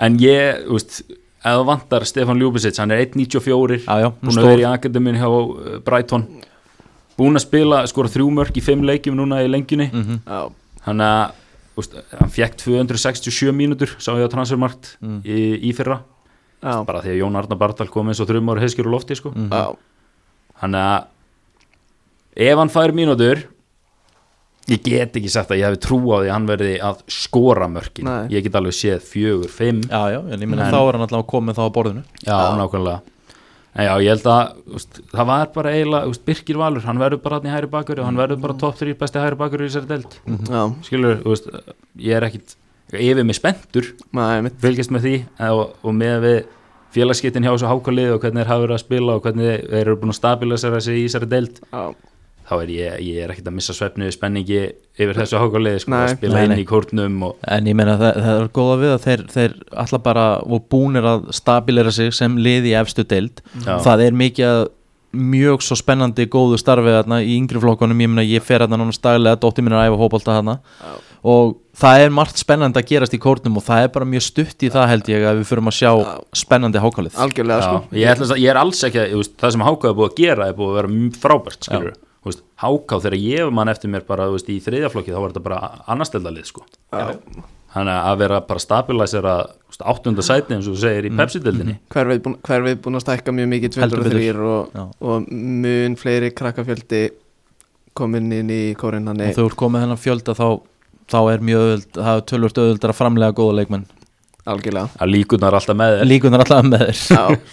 En 0.01 0.17
ég, 0.19 0.63
þú 0.65 0.73
veist, 0.79 0.97
ef 1.11 1.45
það 1.45 1.65
vantar 1.69 2.05
Stefan 2.09 2.39
Ljúbisic, 2.41 2.79
hann 2.81 2.91
er 2.91 3.03
1.94 3.05 3.77
Já, 3.85 3.99
já, 4.01 4.09
Búin 4.19 4.39
að 4.41 4.47
vera 4.49 4.63
í 4.63 4.67
akademin 4.73 5.19
hjá 5.21 5.27
uh, 5.29 5.77
Brighton. 5.85 6.25
Búin 7.15 7.37
að 7.39 7.45
spila, 7.45 7.83
skora 7.87 8.09
þrjú 8.11 8.27
mörg 8.35 8.57
í 8.59 8.63
fimm 8.65 8.83
leikjum 8.83 9.15
núna 9.15 9.43
í 9.45 9.47
lengjunni. 9.51 9.87
Mm 9.93 10.19
Já, 10.25 10.49
Hann 10.85 11.01
að, 11.01 11.31
hann 12.19 12.29
fekk 12.33 12.57
267 12.61 13.53
mínútur, 13.55 13.93
sá 14.03 14.11
ég 14.17 14.25
á 14.27 14.29
transfermarkt 14.33 14.97
Mm. 15.01 15.21
í, 15.23 15.37
í 15.69 15.71
fyrra. 15.77 16.01
Já, 16.63 16.83
Bara 16.85 17.01
því 17.05 17.13
að 17.13 17.19
Jón 17.21 17.35
Arnar 17.39 17.57
Bardal 17.61 17.87
kom 17.93 18.07
eins 18.09 18.19
og 18.19 18.27
þrjum 18.29 18.51
ára 18.51 18.61
heiskir 18.65 18.85
úr 18.89 18.93
lofti 18.97 19.15
sko. 19.15 19.31
Mhm. 19.35 19.49
já, 19.53 19.75
Hann 20.61 20.75
að 20.75 21.05
ef 22.35 22.57
hann 22.59 22.71
fær 22.73 22.93
mínútur 22.95 23.43
ég 24.69 24.81
get 24.81 25.17
ekki 25.19 25.29
sagt 25.29 25.51
að 25.53 25.59
ég 25.61 25.67
hefði 25.69 25.81
trú 25.85 25.99
á 26.09 26.17
því 26.23 26.29
að 26.29 26.33
hann 26.33 26.47
verði 26.49 26.69
að 26.81 27.01
skora 27.13 27.67
mörkin. 27.69 28.07
Nei. 28.09 28.29
ég 28.33 28.45
get 28.47 28.55
alveg 28.57 28.73
séð 28.73 29.03
fjögur, 29.05 29.51
fimm. 29.53 29.83
Já, 29.85 30.01
já, 30.15 30.19
en 30.25 30.39
ég 30.41 30.49
En- 30.49 30.71
þá 30.73 30.79
er 30.81 30.97
hann 30.97 31.05
alltaf 31.05 31.27
komið 31.29 31.59
þá 31.59 31.63
á 31.69 31.75
borðinu. 31.75 32.03
Já, 32.25 32.39
nákvæmlega. 32.57 33.01
En 33.75 33.85
já, 33.85 33.93
ég 33.99 34.07
held 34.13 34.23
að 34.31 34.75
úst, 34.77 34.99
það 35.11 35.25
var 35.27 35.47
bara 35.53 35.71
eiginlega, 35.75 36.07
úst, 36.07 36.21
Birkir 36.25 36.55
Valur 36.57 36.85
hann 36.87 36.97
verður 36.97 37.21
bara 37.21 37.39
hann 37.41 37.49
í 37.49 37.51
hæri 37.51 37.67
bakur 37.67 37.99
og 37.99 38.05
hann 38.07 38.15
verður 38.15 38.39
bara 38.41 38.53
topp 38.61 38.77
3 38.79 38.93
besti 38.95 39.19
hæri 39.19 39.35
bakur 39.35 39.59
í 39.59 39.67
þessari 39.67 39.89
delt 39.89 40.15
Já, 40.47 40.61
skilur, 40.87 41.19
úst, 41.27 41.49
ég 41.99 42.15
er 42.15 42.23
ekkit 42.29 42.55
yfir 42.95 43.25
mig 43.27 43.35
spenntur, 43.35 43.89
maður 44.15 44.45
mitt 44.47 44.61
fylgjast 44.63 44.93
með 44.95 45.07
því 45.09 45.15
og, 45.51 45.75
og 45.83 45.93
með 45.99 46.15
við 46.23 46.37
félagsskiptin 46.95 47.43
hjá 47.43 47.51
þessu 47.51 47.67
hákalið 47.67 48.13
og 48.15 48.21
hvernig 48.23 48.45
þeir 48.45 48.51
hafa 48.53 48.63
verið 48.63 48.77
að 48.77 48.83
spila 48.85 49.17
og 49.17 49.25
hvernig 49.27 49.65
þeir 49.67 49.81
eru 49.81 49.97
búin 49.99 50.13
að 50.15 50.19
stabilisera 50.21 50.79
sig 50.87 51.01
í 51.01 51.05
þessari 51.09 51.29
delt 51.35 51.59
Já, 51.67 51.83
þá 52.45 52.53
er 52.61 52.71
ég, 52.75 52.95
ég 53.07 53.23
er 53.25 53.33
ekkit 53.33 53.49
að 53.49 53.55
missa 53.57 53.73
svefni 53.75 54.11
spenningi 54.13 54.61
yfir 54.95 55.17
þessu 55.17 55.41
hákalið 55.41 55.79
sko, 55.81 55.97
að 55.97 56.13
spila 56.13 56.37
Nei, 56.37 56.45
inn 56.45 56.53
nei. 56.53 56.61
í 56.61 56.67
kórnum 56.69 57.17
og 57.29 57.49
En 57.55 57.69
ég 57.69 57.77
meina 57.77 57.97
það, 57.99 58.21
það 58.27 58.39
er 58.43 58.49
góða 58.59 58.77
við 58.83 58.93
að 58.95 59.03
þeir, 59.07 59.25
þeir 59.33 59.57
alltaf 59.83 60.05
bara 60.05 60.25
og 60.45 60.65
búnir 60.71 61.09
að 61.09 61.27
stabilera 61.35 61.93
sig 61.95 62.13
sem 62.15 62.37
lið 62.37 62.69
í 62.71 62.75
efstu 62.79 63.05
deild 63.07 63.41
Já. 63.65 63.77
það 63.85 64.05
er 64.07 64.19
mikið 64.23 64.51
að 64.53 64.65
mjög 65.15 65.61
svo 65.63 65.77
spennandi 65.79 66.25
góðu 66.27 66.57
starfið 66.59 66.97
þarna 66.99 67.21
í 67.23 67.35
yngri 67.39 67.61
flokkunum 67.63 68.01
ég 68.03 68.09
meina 68.11 68.25
ég 68.27 68.43
fer 68.43 68.63
þarna 68.65 68.81
núna 68.81 68.95
staglega 68.95 69.39
dóttir 69.39 69.63
mín 69.63 69.75
er 69.75 69.79
að 69.85 69.91
æfa 69.93 69.99
hópolta 70.01 70.35
þarna 70.35 70.55
Já. 70.59 70.95
og 71.31 71.53
það 71.79 72.03
er 72.03 72.15
margt 72.17 72.41
spennandi 72.41 72.81
að 72.81 72.89
gerast 72.89 73.15
í 73.15 73.19
kórnum 73.23 73.59
og 73.59 73.65
það 73.65 73.85
er 73.85 73.93
bara 73.95 74.09
mjög 74.11 74.25
stutt 74.27 74.65
í 74.67 74.71
það 74.73 74.89
held 74.91 75.11
ég 75.13 75.27
að 75.29 75.39
við 75.39 75.49
förum 75.51 75.71
að 75.71 75.77
sjá 75.79 75.91
Já. 75.91 76.11
spennandi 76.43 76.83
hákalið 76.83 77.19
algjörlega 77.25 77.69
sko 77.69 77.99
ég, 78.01 78.09
ætla, 78.11 78.39
ég 78.43 78.51
er 78.51 78.59
alls 78.59 78.83
ekki 78.89 79.07
það 79.39 79.55
sem 79.55 79.65
Háká 79.69 79.91
er 79.91 79.97
búið 80.01 80.11
að 80.11 80.19
gera 80.19 80.49
er 80.51 80.59
búið 80.59 80.73
að 80.73 80.79
vera 80.81 81.15
frábært 81.23 81.69
skilur 81.69 81.95
veist, 82.25 82.43
Háká 82.61 82.99
þegar 83.03 83.17
ég 83.19 83.51
mann 83.53 83.71
eftir 83.71 83.91
mér 83.91 84.05
bara 84.07 84.29
veist, 84.31 84.49
í 84.49 84.61
þriðjaflokki 84.63 85.13
þá 85.13 85.19
var 85.21 85.33
þetta 85.33 85.45
bara 85.45 85.59
annarsteldalið 85.91 86.49
sko. 86.49 86.63
Já. 86.93 87.11
þannig 87.75 87.97
að 88.07 88.19
vera 88.21 88.39
bara 88.47 88.61
stabilisera 88.63 89.33
áttunda 89.83 90.23
sæti 90.23 90.55
eins 90.55 90.69
og 90.69 90.77
þú 90.77 90.81
segir 90.85 91.09
í 91.09 91.11
hver 91.11 92.07
við, 92.07 92.21
búin, 92.23 92.37
hver 92.47 92.63
við 92.63 92.77
búin 92.85 92.95
að 92.95 93.03
stækka 93.03 93.33
mjög 93.35 93.49
mikið 93.51 93.79
Heldur 93.81 94.03
203 94.05 94.21
betur. 94.21 94.39
og, 94.47 94.69
Já. 94.71 94.85
og 95.09 95.27
mun 95.31 95.97
fleiri 95.99 96.31
krakkafjöldi 96.31 97.01
komin 97.95 98.31
inn 98.31 98.49
í 98.51 98.61
kórin 98.79 99.11
og 99.11 99.19
þú 99.19 99.49
ert 99.49 99.59
komið 99.59 99.85
þennan 99.85 100.01
fjölda 100.05 100.35
þá, 100.39 100.47
þá 101.11 101.19
er 101.33 101.45
mjög 101.49 101.65
öðvöld, 101.65 101.91
það 101.99 102.15
er 102.15 102.25
tölvört 102.31 102.63
öðvöldar 102.63 102.93
að 102.93 102.99
framlega 102.99 103.35
góða 103.35 103.57
leikmenn. 103.59 103.85
Algjörlega. 104.45 104.89
Að 105.01 105.11
líkunar 105.11 105.55
alltaf 105.57 105.77
með 105.79 105.95
þér. 105.95 106.09
Líkunar 106.11 106.43
alltaf 106.43 106.67
með 106.69 106.83
þér. 106.85 107.45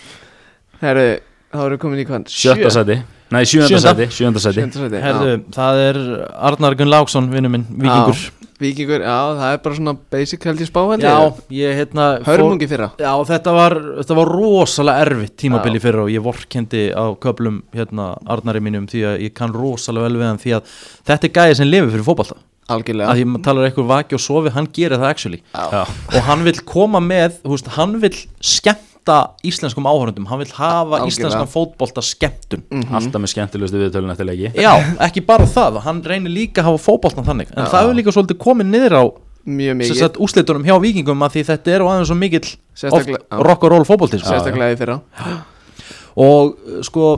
Þá 1.53 1.61
erum 1.61 1.75
við 1.75 1.81
komin 1.83 2.01
í 2.01 2.05
hvað? 2.09 2.31
sjötta 2.33 2.71
sæti, 2.73 2.95
nei 3.33 3.43
sjönda 3.49 3.73
Sjöunda. 3.73 3.89
sæti 3.89 4.09
sjönda 4.19 4.45
sæti, 4.45 4.61
Sjönda 4.61 4.85
sæti, 4.85 5.03
Herðu, 5.03 5.35
það 5.57 5.83
er 5.89 6.01
Arnar 6.51 6.79
Gunn 6.79 6.93
Láksson, 6.93 7.33
vinnu 7.33 7.53
minn, 7.53 7.67
vikingur 7.73 8.17
já 8.19 8.43
Víkingur, 8.63 9.03
já, 9.03 9.17
það 9.39 9.55
er 9.55 9.61
bara 9.65 9.77
svona 9.79 9.95
basic 10.13 10.45
held 10.47 10.61
ég 10.63 10.69
spá 10.69 10.81
held 10.87 11.03
Já, 11.03 11.15
ég 11.51 11.57
ég 11.59 11.79
hérna 11.81 12.05
Hörmungi 12.27 12.69
fyrra. 12.71 12.91
Já, 13.01 13.11
þetta 13.33 13.55
var, 13.57 13.75
þetta 13.99 14.19
var 14.21 14.31
rosalega 14.31 15.07
erfitt 15.07 15.35
tímabili 15.43 15.83
fyrra 15.83 16.05
og 16.07 16.13
ég 16.13 16.23
vorkendi 16.23 16.85
á 16.95 17.11
köplum 17.23 17.63
hérna 17.75 18.13
Arnari 18.31 18.63
mínum 18.63 18.87
því 18.91 19.03
að 19.09 19.27
ég 19.27 19.35
kann 19.39 19.55
rosalega 19.57 20.07
vel 20.07 20.21
við 20.21 20.29
hann 20.29 20.41
því 20.45 20.55
að 20.59 20.79
þetta 21.11 21.29
er 21.29 21.35
gæði 21.41 21.59
sem 21.59 21.71
lifir 21.73 21.93
fyrir 21.97 22.07
fótbolta. 22.07 22.39
Algjörlega. 22.73 23.11
Að 23.11 23.19
því 23.19 23.27
maður 23.33 23.45
talar 23.49 23.69
eitthvað 23.69 23.91
vaki 23.91 24.19
og 24.19 24.23
sofi, 24.23 24.55
hann 24.55 24.71
gerir 24.79 25.01
það 25.03 25.11
actually. 25.11 25.43
Já. 25.51 25.83
og 25.83 26.27
hann 26.29 26.47
vil 26.47 26.57
koma 26.69 27.03
með, 27.03 27.41
þú 27.43 27.57
veist, 27.57 27.73
hann 27.81 27.99
vil 28.05 28.15
skemmta 29.03 29.35
íslenskum 29.45 29.87
áhörundum 29.87 30.27
hann 30.29 30.39
vil 30.39 30.53
hafa 30.55 31.01
Algjörlega. 31.01 31.09
íslenskan 31.11 31.49
fótbolta 31.51 32.03
skemmtun 32.03 32.63
alltaf 32.93 33.21
með 33.21 33.33
skemmtilegustu 33.33 33.81
viðtölun 33.81 34.13
eftir 34.13 34.27
leiki. 34.27 34.53
Já, 34.55 34.73
ekki 35.01 35.25
bara 35.27 35.45
það, 35.47 35.81
hann 35.83 36.03
reynir 36.05 36.31
líka 36.31 36.63
að 36.63 36.71
hafa 36.71 36.83
fótboltan 36.87 37.27
þannig, 37.27 37.51
en 37.51 37.65
Já. 37.65 37.71
það 37.73 37.83
hefur 37.83 37.99
líka 37.99 38.15
svolítið 38.15 38.39
komið 38.39 38.71
niður 38.71 38.95
á 38.95 39.05
úslitunum 40.23 40.63
hjá 40.65 40.77
vikingum 40.79 41.23
að 41.27 41.35
því 41.35 41.45
þetta 41.51 41.75
er 41.75 41.83
á 41.83 41.87
aðeins 41.91 42.09
svo 42.13 42.19
mikill 42.19 42.49
rock 43.43 43.65
and 43.65 43.73
roll 43.73 43.85
fótbolti 43.85 44.21
sko. 44.21 44.31
Sérstaklega 44.31 44.77
í 44.77 44.79
fyrra. 44.79 45.01
Og 46.23 46.55
sko 46.87 47.09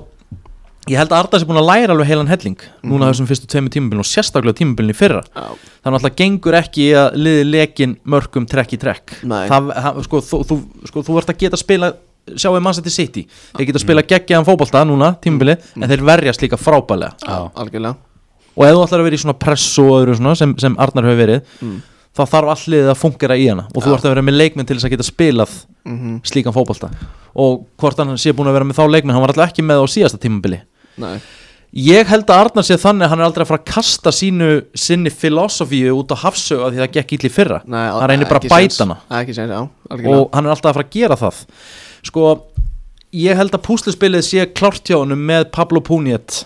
ég 0.90 0.98
held 1.00 1.12
að 1.14 1.18
Arda 1.22 1.38
sé 1.40 1.46
búin 1.48 1.60
að 1.60 1.68
læra 1.70 1.94
alveg 1.94 2.08
heilan 2.10 2.28
helling 2.28 2.58
núna 2.84 3.08
þessum 3.10 3.28
fyrstu 3.30 3.48
tveimur 3.48 3.72
tímabilin 3.72 4.02
og 4.04 4.08
sérstaklega 4.08 4.58
tímabilin 4.60 4.92
í 4.92 4.96
fyrra. 4.98 5.22
Já, 5.32 5.46
þannig 5.86 5.98
að 6.00 6.06
það 6.08 6.16
gengur 6.20 6.56
ekki 6.60 6.88
að 7.00 7.16
liði 7.24 7.44
lekin 7.48 7.94
mörgum 8.04 8.46
trekk 8.50 8.74
í 8.76 8.80
trekk. 8.82 9.14
Það, 9.24 9.70
það, 9.86 10.02
sko, 10.08 10.20
þú, 10.28 10.40
þú, 10.50 10.58
sko, 10.90 11.04
þú 11.08 11.16
ert 11.22 11.32
að 11.32 11.40
geta 11.44 11.56
að 11.58 11.62
spila 11.64 11.92
sjáu 12.36 12.60
Man 12.64 12.74
City. 12.76 12.90
City 12.92 13.22
þeir 13.56 13.66
geta 13.70 13.80
að 13.80 13.84
spila 13.86 14.02
geggjaðan 14.12 14.46
fótbolta 14.48 14.84
núna 14.88 15.14
tímabili 15.24 15.56
en 15.76 15.88
þeir 15.90 16.04
verjast 16.08 16.44
líka 16.44 16.56
frábælega 16.60 17.16
algjörlega. 17.54 17.96
Og 18.54 18.62
ef 18.68 18.76
þú 18.76 18.84
ætlar 18.86 19.00
að 19.02 19.08
vera 19.08 19.16
í 19.18 19.24
svona 19.24 19.38
pressu 19.40 19.82
og 19.88 19.96
öðru 20.04 20.14
svona 20.20 20.36
sem, 20.38 20.52
sem 20.62 20.76
Arnar 20.78 21.08
hefur 21.08 21.20
verið 21.24 21.40
Mm. 21.60 21.80
þá 22.14 22.22
þarf 22.30 22.50
allir 22.54 22.86
að 22.92 22.98
fungera 23.00 23.34
í 23.36 23.48
hana. 23.50 23.64
Og 23.74 23.82
þú 23.82 23.90
Já. 23.90 23.94
ert 23.96 24.04
að 24.06 24.12
vera 24.14 24.22
með 24.22 24.36
leikmenn 24.38 24.66
til 24.68 24.76
þess 24.76 24.86
að 24.86 24.92
geta 24.94 25.06
spilað 25.08 25.54
mm 25.84 26.20
slíkan 26.24 26.54
fótbolta. 26.54 26.88
Og 27.34 27.64
hvort 27.76 27.98
hann 27.98 28.14
sé 28.16 28.30
búin 28.32 28.46
að 28.48 28.54
vera 28.60 28.64
með 28.68 28.78
þá 28.78 28.84
leikmenn 28.94 29.12
hann 29.16 29.24
var 29.24 29.32
alltaf 29.34 29.50
ekki 29.50 29.64
með 29.66 29.82
á 29.82 29.86
síðasta 29.90 30.20
tímabili 30.22 30.60
Nei, 31.02 31.16
ég 31.74 32.06
held 32.06 32.28
að 32.30 32.40
Arnar 32.44 32.66
sé 32.66 32.76
þannig 32.78 33.06
að 33.06 33.12
hann 33.14 33.22
er 33.22 33.28
aldrei 33.28 33.44
að 33.44 33.50
fara 33.50 33.62
að 33.64 33.72
kasta 33.74 34.12
sínu 34.14 34.50
sinni 34.78 35.10
filosofíu 35.10 35.94
út 35.98 36.14
á 36.14 36.16
hafsögu 36.22 36.62
af 36.66 36.72
því 36.74 36.82
það 36.84 36.92
gekk 36.98 37.14
illa 37.18 37.30
í 37.30 37.34
fyrra. 37.34 37.60
Nei 37.66 37.84
hann 37.90 38.08
reynir 38.12 38.30
bara 38.30 38.42
að 38.42 38.52
bæta 38.54 38.84
hana. 38.86 38.98
Og 40.14 40.28
hann 40.36 40.46
er 40.46 40.54
alltaf 40.54 40.70
að 40.70 40.78
fara 40.78 40.86
að 40.86 40.94
gera 40.98 41.18
það. 41.18 41.44
Sko 42.04 42.28
ég 43.14 43.38
held 43.38 43.54
að 43.54 43.64
púsluspilið 43.66 44.26
sé 44.26 44.46
honum 44.94 45.18
með 45.30 45.50
Pablo 45.54 45.80
Puniet 45.84 46.44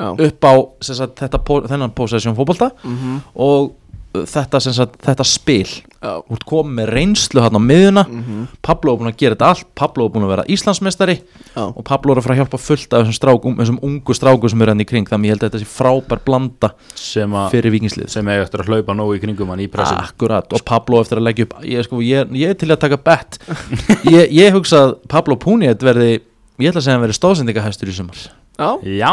upp 0.00 0.44
á 0.48 0.54
sagt, 0.80 1.18
þetta, 1.20 1.40
þennan 1.68 1.92
possession 1.96 2.36
fótbolta. 2.36 2.70
Mhm, 2.84 3.18
og 3.36 3.68
uh, 3.68 3.76
þetta, 4.10 4.60
sem 4.62 4.74
sagt, 4.74 4.98
þetta 5.04 5.26
spil. 5.28 5.68
Já, 6.00 6.14
þú 6.24 6.36
ert 6.38 6.44
komið 6.48 6.76
með 6.78 6.90
reynslu 6.94 7.42
hann 7.44 7.58
á 7.58 7.60
miðuna 7.60 8.02
mhm, 8.08 8.44
Pablo 8.64 8.94
er 8.94 9.00
búin 9.02 9.10
að 9.10 9.18
gera 9.20 9.36
þetta 9.36 9.50
allt. 9.52 9.66
Pablo 9.76 10.06
er 10.06 10.14
búin 10.14 10.24
að 10.24 10.32
vera 10.32 10.46
Íslandsmeistari. 10.50 11.16
Já. 11.52 11.64
Og 11.68 11.84
Pablo 11.86 12.14
er 12.14 12.20
að 12.20 12.26
fara 12.26 12.36
að 12.38 12.40
hjálpa 12.40 12.60
fullt 12.62 12.96
af 12.96 13.04
þessum, 13.04 13.18
strákum, 13.18 13.58
þessum 13.60 13.80
ungu 13.86 14.16
strákum 14.16 14.52
sem 14.52 14.64
eru 14.64 14.74
hann 14.74 14.84
í 14.84 14.88
kring. 14.88 15.10
Þannig 15.10 15.30
ég 15.30 15.36
held 15.36 15.44
að 15.44 15.50
þetta 15.50 15.62
sé 15.62 15.68
frábær 15.74 16.24
blanda 16.24 16.72
sem, 16.94 17.36
a, 17.36 17.44
fyrir 17.52 17.74
vikingslið 17.74 18.08
sem 18.12 18.32
eiga 18.32 18.46
eftir 18.46 18.64
að 18.64 18.72
hlaupa 18.72 18.96
nógu 18.96 19.18
í 19.18 19.22
kringum 19.22 19.52
hann 19.52 19.62
í 19.64 19.68
pressinu 19.70 20.02
Akkurat, 20.04 20.50
og 20.56 20.64
Pablo 20.66 21.02
eftir 21.04 21.20
að 21.20 21.26
leggja 21.28 21.46
upp 21.46 21.54
ég, 21.66 21.86
sko, 21.86 22.00
ég, 22.04 22.32
ég 22.40 22.54
er 22.54 22.58
til 22.60 22.70
að 22.70 22.82
taka 22.86 23.00
bett 23.04 23.38
ég, 24.16 24.30
ég 24.32 24.56
hugsa 24.56 24.84
að 24.86 24.96
Pablo 25.10 25.38
Puniet 25.40 25.84
verði 25.84 26.20
ég 26.60 26.72
ætla 26.72 26.80
að 26.80 26.84
segja 26.84 26.94
að 26.94 26.98
hann 26.98 27.06
verði 27.06 27.18
stóðsendingahæstur 27.18 27.90
í 27.90 27.96
sumar. 27.96 28.26
Já, 28.60 28.70
já, 28.84 29.12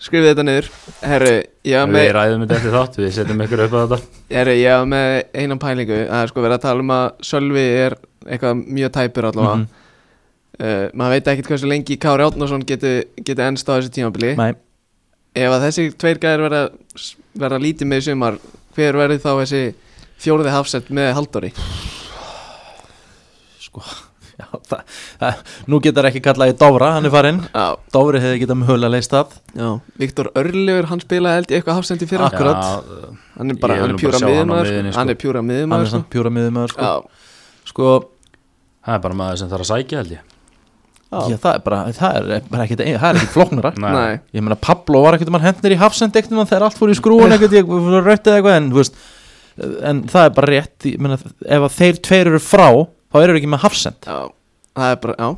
skrifið 0.00 0.30
þetta 0.30 0.44
niður. 0.48 0.68
Herru, 1.04 1.34
við 1.64 2.08
ræðum 2.16 2.44
þetta 2.44 2.56
eftir 2.58 2.76
þátt 2.76 2.96
við 3.00 3.12
setjum 3.16 3.42
ykkur 3.44 3.64
upp 3.66 3.74
á 3.76 3.80
þetta. 3.82 3.98
Herru, 4.32 4.54
ég 4.60 4.78
var 4.78 4.88
með 4.94 5.10
einan 5.42 5.60
pælingu. 5.60 5.98
Er 6.06 6.32
sko 6.32 6.44
verið 6.44 6.56
að 6.56 6.64
tala 6.64 6.84
um 6.86 6.94
að 6.96 7.04
Sölvi 7.30 7.66
er 7.84 7.96
eitthvað 8.26 8.64
mjög 8.78 8.94
tæpur 8.96 9.28
allavega. 9.30 9.58
Mhm. 9.60 9.68
uh, 10.60 10.86
Maður 10.94 11.14
veit 11.16 11.30
ekkert 11.34 11.52
hversu 11.52 11.70
lengi 11.70 11.98
Kári 12.00 12.26
Átnason 12.26 12.64
geti, 12.66 12.94
geti 13.20 13.46
ennst 13.46 13.68
á 13.68 13.76
þessu 13.76 13.92
tímabili. 13.98 14.34
Nei, 14.40 14.52
Ef 15.30 15.52
að 15.54 15.62
þessi 15.68 15.84
tveir 15.94 16.18
gæðir 16.18 16.42
verða, 16.48 16.62
verða 17.38 17.60
lítið 17.62 17.86
með 17.86 18.00
sumar 18.08 18.38
Hver 18.74 18.96
verði 18.98 19.18
þá 19.22 19.30
þessi 19.44 19.60
fjóruði 20.18 20.50
hafsett 20.54 20.90
með 20.90 21.12
Halldóri? 21.14 21.52
sko 23.60 23.82
já, 24.40 24.46
það, 24.70 24.96
það, 25.22 25.42
Nú 25.70 25.80
getur 25.84 26.08
ekki 26.10 26.22
kallað 26.24 26.52
í 26.52 26.56
Dóra, 26.60 26.92
hann 26.96 27.08
er 27.08 27.14
farinn 27.14 27.42
Já, 27.46 27.66
Dóri 27.94 28.22
hefði 28.24 28.40
getað 28.44 28.60
mögulega 28.62 28.94
leist 28.96 29.14
það 29.14 29.36
já 29.60 29.68
Viktor 30.00 30.32
Örlegur, 30.40 30.88
hann 30.90 31.04
spilaði 31.04 31.40
held 31.40 31.52
ég 31.54 31.60
eitthvað 31.60 31.80
hafsend 31.80 32.04
í 32.04 32.08
fyrra 32.10 32.30
Akkurat. 32.30 32.64
Já, 32.64 33.20
Hann 33.40 33.54
er 33.54 33.60
bara, 33.60 33.78
hann 33.80 33.94
er 33.94 34.00
pjúra 34.00 34.20
miðjunni, 34.24 34.56
sko. 34.56 34.72
sko. 34.90 34.98
Hann 34.98 35.14
er 35.14 35.20
pjúra 35.20 35.44
er 35.44 35.92
sko. 35.92 36.34
miðumöður 36.38 36.74
sko. 36.74 36.90
Já, 36.90 37.30
sko, 37.70 37.94
það 38.86 38.98
er 38.98 39.06
bara 39.06 39.20
maður 39.22 39.40
sem 39.42 39.52
þarf 39.52 39.66
að 39.66 39.72
sækja 39.74 40.02
held 40.02 40.14
ég 40.16 40.26
já, 41.10 41.36
það 41.42 41.54
er 41.56 41.62
bara 41.64 41.78
það 41.94 42.18
er 42.20 42.44
bara 42.50 42.66
ekkit, 42.66 42.82
það 42.86 43.08
er 43.08 43.18
ekkit 43.18 43.32
flóknara 43.34 43.72
Nei, 43.82 44.20
Ég 44.36 44.44
meina 44.44 44.58
Pablo 44.60 45.02
var 45.04 45.16
ekkert 45.16 45.32
um 45.32 45.38
hann 45.38 45.48
hendur 45.48 45.74
í 45.74 45.80
hafsend 45.80 46.16
ekkert 46.18 46.36
þegar 46.38 46.66
allt 46.68 46.78
fór 46.78 46.92
í 46.92 46.98
skrúin 46.98 47.34
ekkert 47.34 47.56
ég 47.58 47.72
röttið 48.06 48.36
eitthvað 48.36 48.58
en, 48.60 48.68
veist, 48.76 49.00
en 49.90 50.04
það 50.10 50.28
er 50.28 50.34
bara 50.38 50.52
rétt 50.54 50.88
ég 50.90 51.02
meina, 51.02 51.18
ef 51.18 51.66
að 51.66 51.76
þeir 51.78 52.00
tveir 52.06 52.30
eru 52.32 52.42
frá 52.44 52.68
þá 53.10 53.18
eru 53.24 53.36
ekki 53.40 53.50
með 53.52 53.64
hafsend 53.66 54.06
já 54.06 54.20
Það 54.80 54.92
er 54.94 54.98
bara, 55.02 55.14
já 55.18 55.28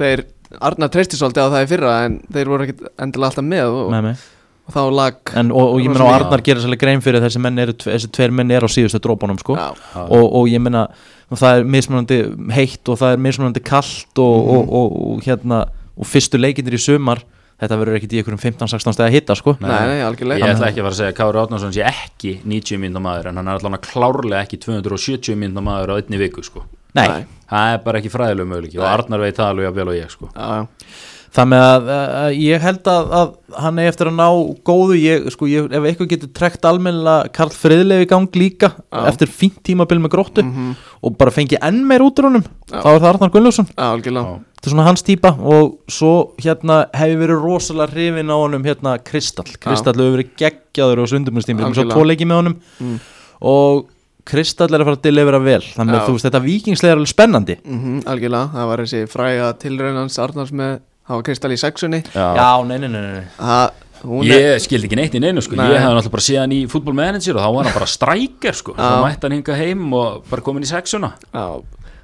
Þeir, 0.00 0.20
Arnar 0.66 0.90
treysti 0.90 1.16
svolítið 1.20 1.46
á 1.46 1.52
það 1.54 1.62
í 1.64 1.70
fyrra 1.70 1.90
En 2.08 2.14
þeir 2.34 2.48
voru 2.50 2.64
ekkit 2.66 2.80
endilega 2.98 3.28
alltaf 3.30 3.44
með 3.46 3.66
Og, 3.70 3.90
með 3.94 4.06
mig 4.10 4.28
og 4.70 4.74
þá 4.76 4.82
lag 4.94 5.30
en, 5.40 5.48
og, 5.50 5.64
og 5.74 5.80
ég 5.82 5.90
meina 5.90 6.04
og. 6.06 6.12
Arnar 6.14 6.42
gerir 6.46 6.62
svolítið 6.62 6.78
grein 6.84 7.00
fyrir 7.02 7.22
þessi, 7.24 7.40
menn 7.42 7.58
eru, 7.58 7.72
þessi 7.74 8.06
tveir 8.14 8.30
menn 8.38 8.52
eru 8.54 8.68
á 8.68 8.70
síðustu 8.70 9.00
drópunum 9.02 9.38
sko. 9.40 9.56
Já, 9.58 9.72
og, 10.04 10.26
og 10.38 10.44
ég 10.46 10.62
meina 10.62 10.84
það 11.32 11.56
er 11.58 11.66
mismunandi 11.74 12.18
heitt 12.54 12.86
og 12.92 13.00
það 13.00 13.16
er 13.16 13.24
mismunandi 13.24 13.62
kallt 13.66 14.20
og, 14.22 14.36
Mhm. 14.44 14.52
og, 14.60 14.70
og, 14.78 14.94
og 15.16 15.24
hérna 15.26 15.58
og 15.98 16.06
fyrstu 16.06 16.38
leikindir 16.38 16.76
í 16.78 16.82
sumar 16.84 17.24
þetta 17.58 17.80
verður 17.82 17.98
ekkit 17.98 18.14
í 18.14 18.20
einhverjum 18.22 18.42
15-16 18.44 18.94
steg 18.94 19.08
að 19.08 19.16
hitta 19.16 19.34
sko. 19.40 19.56
nei, 19.58 19.74
nei, 19.90 19.98
algjörlega 20.06 20.38
Ég 20.46 20.54
ætla 20.54 20.70
ekki 20.70 20.84
að 20.84 20.86
fara 20.86 20.94
að 20.94 21.00
segja 21.00 21.10
að 21.16 21.18
Kári 21.18 21.42
Átnarsson 21.42 21.74
sé 21.74 21.82
ekki 21.90 22.36
90 22.46 22.78
mínúna 22.84 23.02
maður 23.08 23.32
en 23.32 23.40
hann 23.42 23.50
er 23.50 23.58
allan 23.58 23.80
klárlega 23.90 24.44
ekki 24.46 24.60
270 24.68 25.34
mínúna 25.40 25.66
maður 25.66 25.92
á 25.92 25.94
einni 25.98 26.20
viku 26.22 26.46
sko. 26.46 26.62
Nei, 26.94 27.06
Nei. 27.08 27.22
það 27.50 27.72
er 27.74 27.78
bara 27.84 27.98
ekki 28.02 28.10
fræðilega 28.12 28.50
möguleiki 28.50 28.78
og. 28.80 28.88
Arnar 28.90 29.20
veit 29.20 29.36
það 29.38 29.48
alveg 29.54 29.70
að 29.70 29.80
vel 29.80 29.88
og 29.88 29.94
ég 30.00 30.10
sko. 30.10 30.30
Já, 30.34 30.46
já 30.60 30.66
Þannig 31.30 31.60
að 31.62 31.84
uh, 31.94 32.30
ég 32.34 32.58
held 32.64 32.88
að, 32.90 33.12
að 33.14 33.28
hann 33.62 33.76
er 33.78 33.86
eftir 33.92 34.08
að 34.10 34.16
ná 34.18 34.24
góðu 34.66 34.96
ég, 34.98 35.28
sko, 35.30 35.46
ég, 35.46 35.68
ef 35.70 35.84
eitthvað 35.86 36.08
getur 36.10 36.30
trekt 36.34 36.64
almennilega 36.66 37.28
Karl 37.36 37.52
Friðleif 37.54 38.02
í 38.02 38.08
gang 38.10 38.26
líka 38.34 38.72
Já. 38.90 39.04
eftir 39.12 39.30
fínt 39.30 39.60
tímabil 39.62 40.00
með 40.02 40.10
gróttu 40.16 40.42
Mhm. 40.42 40.72
og 41.06 41.14
bara 41.20 41.30
fengi 41.30 41.54
enn 41.62 41.84
meir 41.86 42.02
út 42.02 42.18
úr 42.18 42.26
honum 42.32 42.42
Já. 42.42 42.80
þá 42.82 42.88
er 42.90 42.98
það 42.98 43.08
Arnar 43.12 43.30
Gunnlaugsson 43.30 43.68
Já, 43.70 43.86
algjörlega 43.94 44.26
Já. 44.26 44.40
þetta 44.58 44.66
er 44.66 44.74
svona 44.74 44.88
hans 44.90 45.02
típa 45.06 45.32
og 45.38 45.78
svo 45.86 46.12
hérna 46.42 46.80
hef 46.98 47.08
ég 47.14 47.22
verið 47.22 47.46
rosalega 47.46 47.92
hrifin 47.94 48.34
á 48.34 48.36
honum 48.42 48.66
hérna 48.66 48.96
Kristall, 48.98 49.54
Kristall 49.62 49.94
hefur 50.02 50.18
verið 50.18 50.34
geggjaður 50.42 50.98
á 50.98 51.04
sundumstími, 51.14 51.62
við 51.62 51.62
svo 51.62 51.70
Algjörlega. 51.70 51.94
tvo 51.94 52.10
leiki 52.10 52.26
með 52.26 52.42
honum 52.42 52.58
Mm. 52.82 52.98
og 53.40 53.86
Kristall 54.28 54.74
er 54.74 54.82
að 54.82 54.88
fara 54.90 54.98
að 54.98 55.04
delivera 55.06 55.38
vel 55.42 55.60
þannig 55.64 55.96
að 55.96 56.06
þú 56.08 56.14
veist 56.16 56.26
þetta 56.28 56.40
vikingslega 56.44 56.92
er 56.94 56.98
alveg 57.00 57.10
spennandi. 57.12 57.56
Mhm, 57.64 58.00
Algjörlega, 58.10 58.50
það 58.54 58.66
var 58.70 58.82
þessi 58.84 59.00
fræga 59.10 59.46
tilraunans 59.62 60.18
Arnars 60.18 60.52
með, 60.52 60.80
það 61.08 61.14
var 61.20 61.22
Kristall 61.28 61.52
í 61.56 61.60
sexunni. 61.62 62.02
Já. 62.14 62.26
Já, 62.36 62.48
nei, 62.68 62.78
nei, 62.78 62.88
nei, 62.88 63.00
nei. 63.00 63.24
Það, 63.38 63.70
hún 64.04 64.24
er 64.30 64.40
Ég 64.54 64.62
skildi 64.66 64.88
ekki 64.90 64.96
neitt 65.00 65.14
í 65.14 65.20
neinu 65.24 65.42
sko, 65.44 65.56
Nei. 65.56 65.66
ég 65.72 65.80
hefði 65.80 65.96
náttúrulega 65.98 66.14
bara 66.16 66.26
séð 66.28 66.40
hann 66.40 66.52
í 66.56 66.60
fútbolmanager 66.70 67.36
og 67.36 67.42
þá 67.44 67.50
var 67.56 67.64
hann 67.68 67.76
bara 67.80 67.90
strækjar 67.96 68.54
sko, 68.60 68.74
þá 68.78 69.02
mætti 69.04 69.26
hann 69.28 69.36
hinga 69.38 69.56
heim 69.60 69.92
og 69.94 70.24
bara 70.30 70.42
komin 70.42 70.62
í 70.64 70.70
sexuna. 70.70 71.12
Já, 71.34 71.62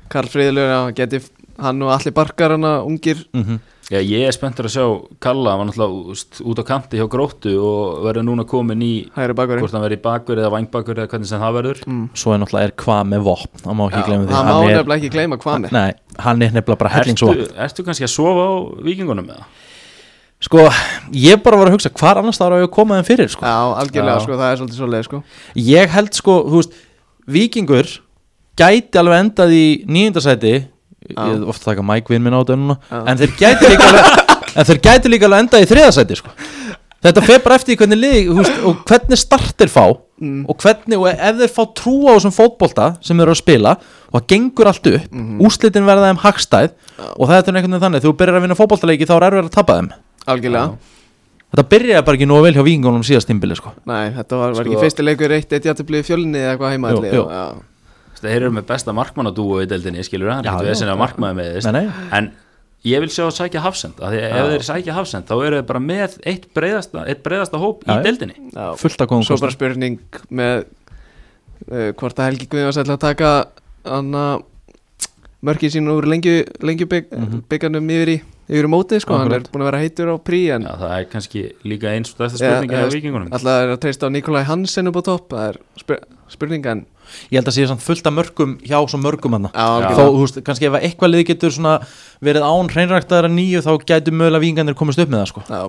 Karl 0.09 0.29
Friðlur, 0.29 0.69
já, 0.73 0.81
geti 0.95 1.23
hann 1.59 1.83
og 1.83 1.91
allir 1.95 2.12
barkar 2.12 2.51
hana 2.57 2.79
ungir 2.85 3.25
Mm 3.33 3.59
Já, 3.87 4.01
ég 4.03 4.24
er 4.26 4.34
spenntur 4.34 4.66
að 4.66 4.72
sjá 4.74 4.84
Kalla, 5.22 5.53
hann 5.53 5.61
var 5.61 5.68
náttúrulega 5.68 6.47
út 6.51 6.59
á 6.59 6.64
kanti 6.66 6.99
hjá 6.99 7.07
gróttu 7.11 7.53
og 7.62 8.01
verður 8.03 8.24
núna 8.26 8.47
komin 8.49 8.82
í 8.82 8.95
hvort 9.14 9.76
hann 9.76 9.84
verður 9.84 9.95
í 9.95 10.01
bakverð 10.03 10.43
eða 10.43 10.51
vangbakur 10.57 10.99
eða 10.99 11.12
hvernig 11.12 11.30
sem 11.30 11.43
það 11.43 11.59
verður 11.61 11.82
mm. 11.87 12.01
svo 12.18 12.34
er 12.34 12.43
náttúrulega 12.43 12.70
er 12.72 12.74
hvað 12.82 13.05
með 13.12 13.28
vopn 13.28 13.62
það 13.62 13.78
má 13.78 13.84
ekki 13.87 14.01
Já, 14.01 14.07
glemja 14.09 14.26
því 14.26 14.34
það 14.34 14.49
má 14.49 14.51
hann 14.51 14.66
er, 14.66 14.74
nefnilega 14.80 14.99
ekki 14.99 15.12
gleyma 15.14 15.39
hvað 15.45 15.62
með 15.62 15.76
nei, 15.78 15.95
hann 16.26 16.43
er 16.43 16.57
nefnilega 16.59 16.80
bara 16.82 16.95
hellingsvopn 16.97 17.62
ertu 17.66 17.87
kannski 17.87 18.09
að 18.09 18.12
sofa 18.16 18.51
á 18.51 18.55
vikingunum 18.91 19.30
með 19.30 19.39
það? 19.39 19.64
sko, 20.47 20.66
ég 21.14 21.43
bara 21.45 21.61
var 21.61 21.70
að 21.70 21.78
hugsa 21.78 21.93
hvar 21.95 22.20
annars 22.20 22.41
það 22.41 22.59
er 22.59 22.66
að 22.66 22.72
koma 22.74 22.99
þeim 22.99 23.09
fyrir 23.09 23.30
sko. 23.32 23.47
Já, 23.47 23.59
algjörlega, 23.80 24.18
Já. 24.18 24.24
sko, 24.26 24.41
það 24.41 24.51
er 24.51 24.61
svolítið 24.61 24.80
svoleið, 24.82 25.07
sko 25.07 25.22
ég 25.70 25.95
held 25.95 26.18
sko, 26.18 26.37
þú 26.51 26.61
veist 26.61 26.80
vikingur 27.37 27.93
gæti 28.59 29.01
alveg 29.01 29.22
endað 29.24 29.55
í 29.57 29.66
nýjundasæti 29.89 30.57
ég 31.09 31.17
er 31.19 31.45
ofta 31.49 31.71
taka 31.73 31.83
Mike 31.87 32.09
Vinn 32.13 32.23
minn 32.25 32.35
á 32.35 32.41
þetta 32.43 32.57
núna. 32.59 32.77
En 33.07 33.19
þeir 33.21 33.35
gæti 33.39 33.69
líka 33.73 33.91
en 34.57 34.65
þeir 34.65 34.81
gæti 34.81 35.13
líka 35.13 35.29
alveg 35.29 35.45
endað 35.47 35.67
í 35.67 35.71
þriðasæti 35.71 36.17
sko. 36.17 36.31
þetta 37.07 37.23
fer 37.23 37.43
bara 37.45 37.55
eftir 37.61 37.77
hvernig 37.77 37.99
lið 38.01 38.31
veist, 38.35 38.57
og 38.67 38.83
hvernig 38.89 39.19
startir 39.21 39.69
fá 39.73 39.87
Mm. 40.17 40.47
og 40.49 40.57
hvernig, 40.57 40.97
og 40.97 41.11
ef 41.13 41.35
þeir 41.37 41.51
fá 41.53 41.65
trú 41.77 42.09
á 42.09 42.17
þessum 42.17 42.33
fótbolta 42.33 42.87
sem 43.05 43.19
þeir 43.19 43.27
eru 43.27 43.35
að 43.35 43.37
spila 43.43 43.73
og 43.77 44.15
það 44.17 44.23
gengur 44.33 44.67
allt 44.71 44.87
upp, 44.89 45.11
Mhm. 45.13 45.41
úslitin 45.45 45.85
verða 45.85 46.07
þeim 46.09 46.21
hagstæð 46.23 46.71
og 47.21 47.29
það 47.29 47.37
er 47.37 47.43
einhvern 47.53 47.61
veginn 47.77 47.83
þannig, 47.85 48.01
þú 48.01 48.13
byrjar 48.17 48.39
að 48.39 48.45
vinna 48.47 48.57
fótboltaleiki 48.57 49.05
þá 49.05 49.13
er 49.17 49.27
erfið 49.29 49.45
að 49.45 49.51
tapa 49.59 49.75
þeim. 49.77 49.91
Algjörlega, 50.27 50.73
þetta 51.53 51.69
byrjaði 51.69 52.05
bara 52.07 52.17
ekki 52.17 52.29
nógu 52.33 52.43
vel 52.49 52.55
hjá 52.57 52.65
vikingunum 52.65 53.05
síðast 53.05 53.29
tímbili 53.29 53.57
sko. 53.61 53.75
nei, 53.85 54.09
þetta 54.17 54.39
var, 54.41 54.55
var 54.57 54.65
Sko- 54.65 54.73
ekki 54.73 54.81
fyrsti 54.87 55.05
leikur 55.05 55.31
eitt 55.37 55.53
eitt 55.53 55.65
játtublið 55.69 56.09
fjölni 56.09 56.41
eða 56.41 56.57
eitthvað 56.57 56.73
heima 56.73 56.89
Þeir 58.23 58.37
eru 58.41 58.51
með 58.57 58.67
besta 58.71 58.93
markmannadúu 58.97 59.61
í 59.62 59.69
deildinni, 59.71 60.05
skilur 60.07 60.31
það, 60.31 60.47
hann 60.51 60.67
er 60.67 60.71
já. 60.71 60.73
ekki 60.77 60.91
að 60.95 61.01
markmanni 61.03 61.37
með 61.41 61.51
þess 61.57 62.12
en 62.21 62.31
ég 62.87 63.01
vil 63.03 63.11
sjá 63.11 63.25
að 63.27 63.35
sækja 63.41 63.61
Hafsend 63.64 64.01
af 64.01 64.12
því 64.14 64.19
að 64.23 64.37
ef 64.41 64.51
þeir 64.55 64.64
sækja 64.71 64.95
Hafsend 64.97 65.27
þá 65.27 65.35
eru 65.47 65.57
þeir 65.61 65.67
bara 65.73 65.81
með 65.83 66.19
eitt 66.33 66.45
breyðasta, 66.55 67.05
eitt 67.11 67.23
breyðasta 67.27 67.59
hóp 67.62 67.83
Já, 67.87 67.97
í 67.99 68.05
deildinni. 68.07 68.37
Já. 68.55 68.67
fullt 68.79 69.01
af 69.03 69.09
góðum 69.11 69.27
Svo 69.27 69.39
bara 69.43 69.55
spurning 69.57 69.99
með 70.31 70.64
uh, 71.73 71.91
hvort 71.99 72.21
að 72.21 72.29
Helgi 72.31 72.49
Guðjóns 72.53 72.79
ætla 72.83 72.97
að 72.99 73.05
taka 73.09 73.33
anna 73.97 74.25
mörkin 75.47 75.71
sín 75.71 75.91
úr 75.93 76.07
lengju, 76.09 76.41
lengju 76.64 76.87
bygg, 76.91 77.11
Mhm. 77.12 77.43
yfir 77.91 78.09
í 78.14 78.17
yfir 78.47 78.67
í 78.67 78.71
mótið 78.71 79.01
sko, 79.03 79.17
hann 79.19 79.33
er 79.35 79.41
búin 79.51 79.62
að 79.64 79.71
vera 79.73 79.81
heitur 79.83 80.11
á 80.14 80.17
prí 80.23 80.41
en 80.55 80.62
Já, 80.62 80.75
það 80.79 80.93
er 81.01 81.05
kannski 81.11 81.41
líka 81.67 81.91
eins 81.91 82.12
stærsta 82.14 82.39
spurninga 82.39 82.83
hjá 82.85 82.93
vikingunum 82.95 83.33
alltaf 83.35 83.62
er 83.64 83.73
að 83.75 83.81
treysta 83.83 84.07
á 84.07 84.11
Nikolai 84.14 84.45
Hansen 84.47 84.87
upp 84.87 84.99
á 84.99 85.03
topp? 85.03 85.29
Það 85.35 85.49
er 85.51 85.59
spyr, 85.83 85.99
spurning 86.31 86.67
en 86.71 86.85
ég 87.31 87.39
held 87.41 87.51
að 87.51 87.57
sé 87.57 87.67
samt 87.71 87.85
fullt 87.85 88.07
af 88.11 88.15
mörgum 88.17 88.57
hjá 88.67 88.79
svo 88.89 89.01
mörgum 89.03 89.37
hann 89.37 89.49
já, 89.49 89.55
Já. 89.55 89.65
þó, 89.65 89.71
algjörlega. 89.77 90.13
þú 90.17 90.21
veist, 90.25 90.41
kannski 90.49 90.69
ef 90.71 90.77
að 90.79 90.87
eitthvað 90.89 91.13
lið 91.15 91.25
getur 91.31 91.57
svona 91.57 91.75
verið 92.25 92.47
án 92.49 92.71
hreinræktaðara 92.75 93.33
nýju 93.33 93.63
þá 93.67 93.73
gætu 93.93 94.15
mögulega 94.17 94.45
vingandir 94.47 94.79
komist 94.79 94.99
upp 95.03 95.09
með 95.13 95.23
það 95.25 95.31
sko. 95.33 95.45
já, 95.49 95.63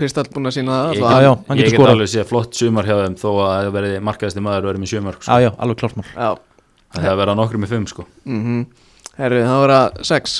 Kristall 0.00 0.28
búin 0.32 0.48
að 0.50 0.54
sína 0.56 0.76
það 0.76 0.94
Ég, 0.94 1.02
alltaf 1.02 1.10
Já, 1.10 1.24
já, 1.26 1.32
ég 1.56 1.64
get 1.64 1.74
skorað. 1.74 1.94
alveg 1.96 2.12
séð 2.14 2.28
flott 2.30 2.54
sumar 2.60 2.86
hjá 2.88 2.96
þeim 3.04 3.16
þó 3.20 3.30
að 3.30 3.50
það 3.56 3.72
verði 3.78 4.00
markaðasti 4.10 4.44
maður 4.44 4.68
verði 4.70 4.80
með 4.80 4.92
já, 4.94 5.12
sko. 5.20 5.40
já, 5.44 5.50
alveg 5.58 5.80
klart 5.82 5.96
mál 6.00 6.06
já, 6.14 6.30
það 7.00 7.18
verða 7.20 7.34
nokkru 7.36 7.58
með 7.60 7.74
fimm 7.74 7.86
sko. 7.90 8.06
mhm 8.24 8.60
herru, 9.20 9.42
það 9.44 9.64
var 9.66 9.74
að 9.76 10.04
sex 10.08 10.38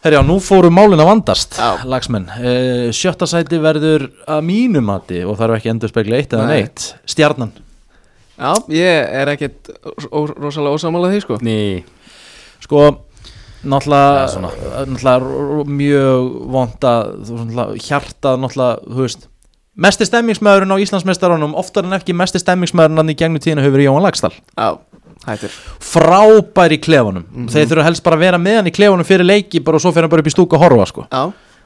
Herjá, 0.00 0.22
nú 0.24 0.38
fóru 0.40 0.70
málin 0.72 1.00
að 1.02 1.10
vandast 1.10 1.58
Já. 1.60 1.82
lagsmenn, 1.84 2.24
uh, 2.32 2.86
sjötta 2.96 3.26
sæti 3.28 3.58
verður 3.60 4.06
að 4.24 4.46
mínu 4.48 4.80
mati 4.84 5.18
og 5.28 5.36
það 5.36 5.44
eru 5.44 5.56
ekki 5.58 5.72
endur 5.74 5.92
spekla 5.92 6.16
eitt 6.16 6.32
eða 6.32 6.46
Nei. 6.48 6.62
neitt, 6.62 6.86
stjarnan 7.04 7.50
já, 8.40 8.52
ég 8.72 9.14
er 9.22 9.28
ekkit 9.36 9.70
ó- 10.10 10.34
rosalega 10.40 10.74
ósamála 10.74 11.10
því 11.12 11.20
sko. 11.26 11.38
Ný, 11.44 11.56
sko, 12.64 12.84
náttúrulega, 13.64 14.26
náttúrulega 14.88 15.64
mjög 15.68 16.30
vond 16.54 16.86
að 16.90 17.10
þú 17.26 17.34
veist, 17.36 17.50
náttúrulega, 17.50 17.84
hjartað 17.88 18.40
náttúrulega, 18.44 18.78
þú 18.88 19.04
veist 19.04 19.26
mesti 19.80 20.04
stemmingsmaðurinn 20.08 20.72
á 20.74 20.82
Íslandsmeistarunum 20.82 21.54
oftar 21.60 21.86
en 21.86 21.94
ekki 21.96 22.12
mesti 22.16 22.40
stemmingsmaðurinn 22.42 23.00
hann 23.00 23.12
í 23.12 23.16
gegnum 23.16 23.40
tíðinu 23.40 23.62
hefur 23.64 23.76
verið 23.78 23.86
Jóhann 23.88 24.04
Lagstall 24.08 24.34
já, 24.34 24.68
hættur 25.28 25.54
frábær 25.84 26.74
í 26.74 26.80
klefanum. 26.82 27.24
Mhm. 27.30 27.48
þeir 27.54 27.68
þurfa 27.70 27.86
helst 27.86 28.02
bara 28.04 28.16
að 28.18 28.24
vera 28.26 28.38
með 28.42 28.56
hann 28.60 28.70
í 28.70 28.74
klefanum 28.76 29.06
fyrir 29.08 29.24
leiki 29.28 29.62
bara 29.64 29.76
og 29.78 29.84
svo 29.84 29.92
fyrir 29.94 30.08
hann 30.08 30.10
bara 30.16 30.24
upp 30.24 30.30
í 30.32 30.34
stúku 30.34 30.56
að 30.58 30.64
horfa 30.64 30.86
sko. 30.90 31.06
já, 31.10 31.22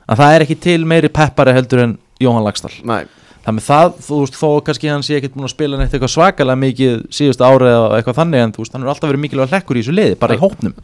að 0.09 0.16
það 0.20 0.35
er 0.37 0.45
ekki 0.47 0.59
til 0.61 0.85
meiri 0.85 1.09
peppari 1.09 1.53
heldur 1.57 1.83
en 1.87 1.99
Jóhann 2.20 2.45
Lagstall 2.45 2.77
næ, 2.85 3.07
með 3.53 3.66
það, 3.66 3.90
þú 4.07 4.20
veist, 4.22 4.38
þó 4.40 4.49
kannski 4.64 4.88
hann 4.88 5.03
sé 5.05 5.18
ekkert 5.18 5.34
búin 5.34 5.45
að 5.45 5.53
spila 5.53 5.76
neitt 5.76 5.92
eitthvað 5.92 6.14
svakalega 6.14 6.57
mikið 6.62 7.03
síðustu 7.12 7.45
árið 7.45 7.72
eða 7.74 7.99
eitthvað 7.99 8.16
þannig 8.22 8.40
en 8.45 8.55
þú 8.57 8.62
veist, 8.64 8.72
hann 8.72 8.82
er 8.86 8.88
alltaf 8.95 9.11
verið 9.11 9.20
mikilvæg 9.26 9.53
hlekkur 9.53 9.76
í 9.76 9.82
þessu 9.84 9.95
liði, 9.99 10.16
bara 10.22 10.34
í 10.34 10.40
hópnum. 10.40 10.74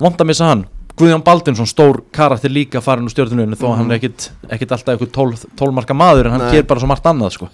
vond 0.00 0.16
að 0.24 0.30
missa 0.30 0.48
hann, 0.48 0.64
Guðjón 0.94 1.24
Baldinsson 1.26 1.66
stór 1.66 1.96
karakter 2.14 2.52
líka 2.54 2.78
farin 2.80 3.08
úr 3.08 3.10
stjórnuninu 3.10 3.56
þó 3.58 3.64
að 3.72 3.78
hann 3.80 3.88
er 3.90 3.96
ekkit, 3.98 4.28
ekkit 4.46 4.74
alltaf 4.76 4.92
eitthvað 4.94 5.10
tól, 5.16 5.32
tólmarka 5.58 5.96
maður 5.98 6.28
en 6.30 6.36
hann 6.36 6.52
ger 6.54 6.62
bara 6.70 6.78
svo 6.80 6.86
margt 6.86 7.08
annað 7.10 7.32
sko. 7.34 7.48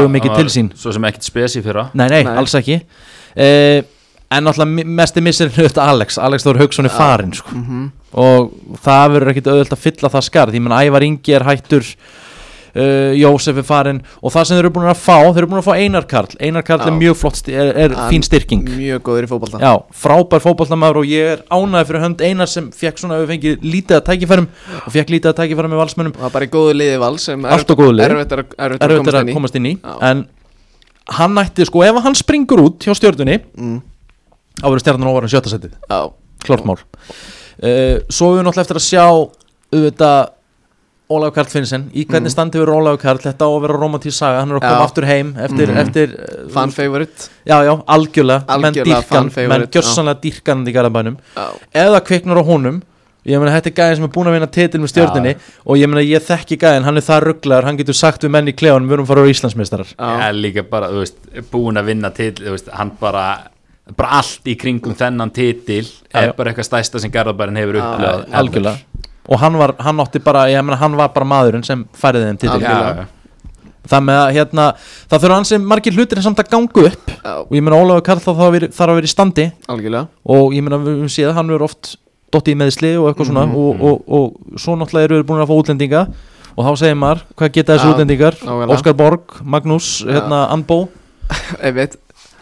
hann 0.00 0.14
mikið 0.14 0.36
til 0.38 0.46
sín. 0.48 0.70
Svo 0.74 0.92
sem 0.96 1.04
ekkit 1.04 1.26
spesi 1.28 1.60
fyrra. 1.60 1.90
Nei, 1.92 2.08
nei, 2.08 2.22
Nei. 2.24 2.32
alls 2.40 2.54
ekki. 2.56 2.78
Eh, 3.36 3.82
en 4.32 4.44
náttúrulega 4.48 4.86
mesti 4.96 5.20
missir 5.20 5.52
þetta 5.52 5.84
Alex, 5.92 6.16
Alex 6.16 6.46
Þór 6.48 6.62
Hauksson 6.62 6.88
er 6.88 6.94
farin 6.96 7.36
sko. 7.36 7.52
mhm. 7.52 7.90
Og 8.14 8.52
það 8.80 9.12
verður 9.12 9.32
ekkit 9.34 9.48
auðvöld 9.50 9.72
að 9.74 9.84
fylla 9.84 10.08
það 10.08 10.24
skarð. 10.30 10.54
Því 10.54 10.60
menn 10.64 10.78
Ævar 10.78 11.04
Ingi 11.04 11.34
er 11.36 11.44
hættur 11.44 11.84
uh, 12.74 13.12
Jósef 13.18 13.58
er 13.60 13.66
farin 13.68 14.00
og 14.20 14.32
það 14.34 14.46
sem 14.48 14.56
þeir 14.58 14.64
eru 14.64 14.72
búin 14.74 14.88
að 14.90 15.00
fá, 15.00 15.16
þeir 15.30 15.40
eru 15.42 15.50
búin 15.52 15.60
að 15.62 15.68
fá 15.68 15.74
Einar 15.78 16.06
Karl. 16.10 16.36
Einar 16.40 16.66
Karl 16.66 16.82
Já. 16.82 16.86
er 16.90 16.96
mjög 16.98 17.16
flott, 17.20 17.48
er, 17.48 17.70
er 17.86 17.96
fín 18.10 18.24
styrking. 18.26 18.64
mjög 18.68 19.02
góður 19.08 19.26
í 19.26 19.30
fótbolta. 19.30 19.60
Já, 19.62 19.72
frábær 20.04 20.44
fótballtamaður 20.44 21.00
og 21.02 21.10
ég 21.10 21.32
er 21.34 21.44
ánægð 21.50 21.90
fyrir 21.90 22.04
hönd 22.04 22.24
Einar 22.28 22.50
sem 22.50 22.70
fekk 22.74 23.02
svona 23.02 23.20
við 23.22 23.32
fengið 23.34 23.66
lítið 23.74 23.98
að 24.00 24.04
tækifærum 24.10 24.48
og 24.84 24.92
fekk 24.96 25.14
lítið 25.14 25.32
að 25.32 25.38
tækifærum 25.42 25.74
með 25.74 25.82
valsmönnum. 25.84 26.14
Og 26.16 26.22
það 26.24 26.30
er 26.30 26.36
bara 26.38 26.48
í 26.48 26.52
góðu 26.54 26.76
liði 26.80 27.00
val 27.04 27.14
sem 27.22 27.44
Allt 27.44 27.70
og 27.74 27.82
góðu 27.82 27.96
liði. 27.98 28.10
erfitt 28.10 28.32
er 28.38 28.44
að, 28.44 28.56
erfitt 28.68 28.84
að 28.84 29.18
erfitt 29.20 29.34
komast 29.38 29.58
inn 29.60 29.70
í. 29.70 29.74
en 30.10 30.24
hann 31.18 31.36
ætti 31.42 31.66
sko, 31.68 31.82
ef 31.84 31.98
hann 32.04 32.14
springur 32.16 32.62
út 32.64 32.84
hjá 32.86 32.94
stjórnunni 32.96 33.38
mm, 33.44 33.80
þá 34.62 34.66
verður 34.70 34.84
stjarnan 34.84 35.10
óvaran 35.10 35.28
sjötta 35.32 35.52
setið. 35.52 35.74
Já, 35.90 35.98
klart 36.46 36.64
mál. 36.64 36.78
Uh, 37.60 38.00
svo 38.08 38.32
við 38.34 38.46
náttúrulega 38.46 38.64
eftir 38.64 38.80
að 38.80 38.86
sjá 38.88 39.04
auðvitað 39.74 40.32
Ólaf 41.12 41.34
Karl 41.36 41.50
Finnsen 41.52 41.90
í 41.92 42.06
hvernig 42.06 42.30
Mhm. 42.30 42.32
standi 42.32 42.58
verður 42.58 42.78
Ólaf 42.80 42.98
Karl? 43.02 43.18
Þetta 43.18 43.44
á 43.44 43.50
að 43.52 43.60
vera 43.60 43.74
romantísk 43.76 44.16
saga, 44.16 44.40
hann 44.40 44.50
er 44.50 44.56
að 44.56 44.60
koma 44.64 44.80
Já. 44.80 44.84
aftur 44.88 45.04
heim 45.04 45.34
eftir, 45.36 45.68
Mhm. 45.68 45.76
eftir 45.76 46.14
uh, 46.14 46.48
fan 46.50 46.70
favorite. 46.70 47.28
Já, 47.46 47.60
já, 47.64 47.82
algjörlega, 47.86 48.58
menn 48.60 48.72
dýrkan 48.72 49.30
menn 49.48 49.66
gjörsanlega 49.68 50.20
dýrkan 50.20 50.66
í 50.66 51.16
ef 51.74 51.88
það 51.90 52.04
kviknar 52.06 52.40
á 52.40 52.44
honum. 52.44 52.82
Ég 53.26 53.40
meina 53.40 53.58
þetta 53.58 53.66
er 53.66 53.72
gæðin 53.72 53.96
sem 53.96 54.04
er 54.04 54.08
búin 54.08 54.26
að 54.28 54.32
vinna 54.36 54.46
titil 54.52 54.80
með 54.80 54.90
stjórninni 54.92 55.36
og 55.66 55.76
ég 55.80 55.88
meina 55.88 56.04
ég 56.04 56.20
þekki 56.20 56.58
gæðin, 56.60 56.84
hann 56.84 56.96
er 56.96 57.00
það 57.00 57.22
rugglegar 57.24 57.64
hann 57.64 57.78
getur 57.78 57.94
sagt 57.96 58.20
við 58.20 58.30
menn 58.30 58.48
í 58.48 58.52
klefanum, 58.52 58.88
við 58.88 58.92
erum 58.92 59.06
fara 59.06 59.22
á 59.24 59.32
Íslandsmeistarar. 59.32 59.94
Já, 59.96 60.18
ég 60.20 60.28
er 60.28 60.32
líka 60.34 60.62
bara, 60.68 60.88
þú 60.88 61.00
veist, 61.00 61.16
búin 61.50 61.76
að 61.80 61.84
vinna 61.86 62.10
til 62.12 62.32
þú 62.32 62.50
veist, 62.52 62.68
hann 62.72 62.92
bara 63.00 63.38
bara 63.96 64.08
allt 64.20 64.44
í 64.48 64.56
kringum 64.56 64.94
þennan 64.96 65.30
titil 65.32 65.86
er 66.14 66.28
já. 66.30 66.36
bara 66.36 66.52
eitthvað 66.52 66.68
stæsta 66.68 67.00
sem 67.00 67.10
Garðabærin 67.10 67.56
hefur 67.60 67.76
Já, 67.76 67.82
upplegað 67.84 68.30
algjörlega 68.32 68.78
og 69.28 69.38
hann 69.40 69.58
var, 69.58 69.74
hann 69.80 70.00
átti 70.04 70.20
bara, 70.24 70.46
ég 70.52 70.62
meina 70.64 70.76
hann 70.80 70.96
var 70.98 71.08
bara 71.14 71.24
maðurinn 71.28 71.64
sem 71.64 71.84
færði 71.96 72.24
þeim 72.28 72.38
titil 72.38 72.56
Algjörlega. 72.58 73.06
það 73.88 74.04
með 74.08 74.18
að 74.20 74.32
hérna, 74.38 74.66
það 75.10 75.24
þurfa 75.24 75.38
sem 75.46 75.66
margir 75.68 75.92
hlutir 75.96 76.22
samt 76.24 76.38
að 76.40 76.50
ganga 76.50 76.86
upp. 76.90 77.10
Já, 77.10 77.34
og 77.40 77.50
ég 77.52 77.62
meina 77.64 77.80
Ólafur 77.80 78.02
Karl 78.04 78.18
þá 78.24 78.30
þarf 78.30 78.46
að 78.46 78.94
vera- 78.94 79.02
í 79.04 79.12
standi. 79.12 79.52
Algjörlega. 79.68 80.08
Og 80.26 80.52
ég 80.52 80.62
meina 80.62 80.78
við 80.78 81.28
að 81.28 81.34
hann 81.34 81.50
er 81.50 81.62
oft 81.62 81.96
dottið 82.32 82.54
í 82.54 82.58
meðsli 82.62 82.92
og 82.98 83.10
eitthvað 83.12 83.28
svona. 83.30 83.46
Mhm. 83.46 83.56
og, 83.56 83.80
og, 83.80 84.02
og 84.08 84.58
svo 84.58 84.76
náttúrulega 84.76 85.04
eru 85.04 85.22
við 85.22 85.26
búin 85.28 85.42
að 85.44 85.48
fá 85.48 85.56
útlendinga. 85.62 86.06
Og 86.56 86.64
þá 86.64 86.78
segir 86.78 86.94
maður, 86.94 87.20
hvað 87.36 87.52
geta 87.52 87.74
þessi 87.76 87.88
Já, 87.88 87.94
útlendingar. 87.94 88.34
Óskar 88.70 88.94
Borg, 88.94 89.40
Magnús, 89.42 90.04
hérna 90.06 90.48
Anbó 90.52 90.88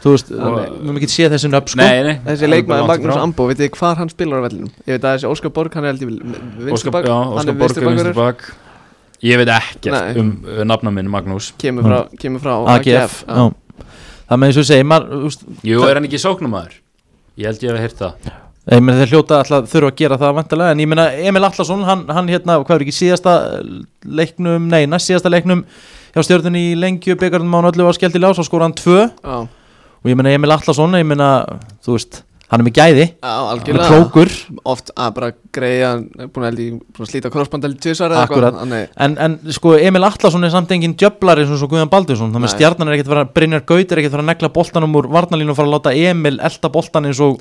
þú 0.03 0.15
veist, 0.15 0.33
við 0.33 0.43
höfum 0.43 0.99
ekki 1.01 1.11
séð 1.13 1.37
þessi 1.37 1.51
nöfn 1.53 1.73
sko. 1.73 1.81
Nei, 1.83 2.03
nei 2.07 2.17
Þessi 2.27 2.51
langt 2.51 2.73
Magnús. 2.91 3.21
Ambo, 3.23 3.47
veit 3.51 3.61
þið 3.61 3.71
hvað 3.77 4.03
hann 4.03 4.13
spilar 4.13 4.43
á 4.43 4.45
vellinum? 4.49 4.75
Ég 4.83 4.99
veit 4.99 5.07
að 5.07 5.17
þessi 5.17 5.31
Óskar 5.31 5.55
Borg, 5.55 5.79
hann 5.79 5.89
er 5.89 6.03
Óskar, 6.75 6.95
bak 6.97 7.09
já, 7.09 7.15
Hann 7.15 7.53
Óskar 7.55 7.55
er 7.55 7.89
Borg 7.89 8.05
er 8.07 8.19
bak 8.19 8.45
Ég 9.23 9.39
veit 9.39 9.53
ekkert 9.55 9.95
Nei. 9.95 10.15
um 10.19 10.31
uh, 10.43 10.63
nafna 10.67 10.91
minn 10.91 11.11
Magnús 11.11 11.53
kemur 11.63 11.87
frá, 11.87 11.99
kemur 12.19 12.43
frá 12.43 12.55
AGF 12.75 13.21
já. 13.23 13.45
það 14.27 14.41
með 14.43 14.57
ég 14.57 14.71
segi 14.73 14.87
maður, 14.91 15.13
þú 15.13 15.29
veist, 15.29 15.45
Jú, 15.69 15.83
er 15.87 16.01
hann 16.01 16.09
ekki 16.09 16.23
sóknumæður? 16.23 16.81
Ég 17.39 17.53
held 17.53 17.63
ég 17.63 17.71
hef 17.71 17.85
heyrt 17.87 18.03
það 18.03 18.33
ég 18.71 18.83
meina 18.83 19.01
þeir 19.01 19.17
hljóta 19.17 19.41
alltaf 19.43 19.71
þurfa 19.73 19.91
að 19.91 19.97
gera 19.99 20.19
það 20.21 20.37
vantilega 20.37 20.75
en 20.75 20.83
ég 20.83 20.91
meina 20.91 21.07
Emil 21.19 21.43
Allarsson 21.43 21.83
hann, 21.87 22.05
hann 22.15 22.29
hérna, 22.31 22.61
hvað 22.63 22.77
er 22.77 22.85
ekki 22.85 22.95
síðasta 22.95 23.33
leiknum, 24.07 24.69
nei, 24.71 24.85
næst 24.91 25.11
síðasta 25.11 25.33
leiknum 25.33 25.65
hjá 26.13 26.23
stjórnunni 26.27 26.69
í 26.71 26.77
lengju 26.79 27.17
byggarnum 27.19 27.57
án 27.59 27.71
öllu 27.73 27.89
var 27.89 27.99
skellt 27.99 28.19
í 28.19 28.23
lás 28.23 28.39
og 28.39 28.47
skora 28.47 28.69
hann 28.69 28.77
tvö 28.79 29.09
Já, 29.09 29.39
og 30.03 30.11
ég 30.11 30.19
meina 30.19 30.35
Emil 30.35 30.53
Allarsson, 30.55 30.99
ég 30.99 31.07
meina 31.07 31.31
þú 31.85 31.97
veist, 31.97 32.23
hann 32.53 32.61
er 32.61 32.67
með 32.67 32.75
gæði 32.77 33.05
já 33.07 33.31
hann 33.33 33.63
er 33.63 33.79
klókur 33.87 34.33
Oft 34.69 34.93
að 34.93 35.15
bara 35.17 35.31
greiða, 35.55 35.93
búin 36.27 36.45
að 36.45 36.49
held 36.51 36.63
í 36.63 36.69
búin 36.75 37.07
að 37.07 37.11
slíta 37.13 37.31
í 37.33 37.79
tvisar 37.87 38.13
eða. 38.13 38.53
Þannig, 38.59 38.91
En, 39.07 39.17
en 39.27 39.39
sko 39.57 39.75
Emil 39.79 40.05
Allarsson 40.05 40.45
er 40.45 40.53
samt 40.53 40.75
engin 40.75 40.97
djöflari 41.01 41.47
eins 41.47 41.65
og 41.65 41.73
Guðan 41.73 41.93
Baldursson 41.93 42.35
þannig 42.35 42.51
að 42.51 42.57
stjarnan 42.59 42.91
er 42.91 42.99
ekkert 42.99 43.11
að 43.11 43.17
fara 43.17 43.31
Brynjar 43.39 43.65
Gaut 43.65 43.93
er 43.95 44.03
ekkert 44.03 44.13
að 44.13 44.19
fara 44.19 44.27
að 44.27 44.33
negla 44.35 44.53
boltanum 44.59 44.99
úr 45.01 45.11
varnalínu 45.17 45.55
og 45.55 45.61
fara 45.61 45.71
að 45.71 45.77
láta 45.79 45.95
Emil 46.11 46.37
elda 46.39 46.73
boltan 46.77 47.09
eins 47.09 47.23
og 47.25 47.41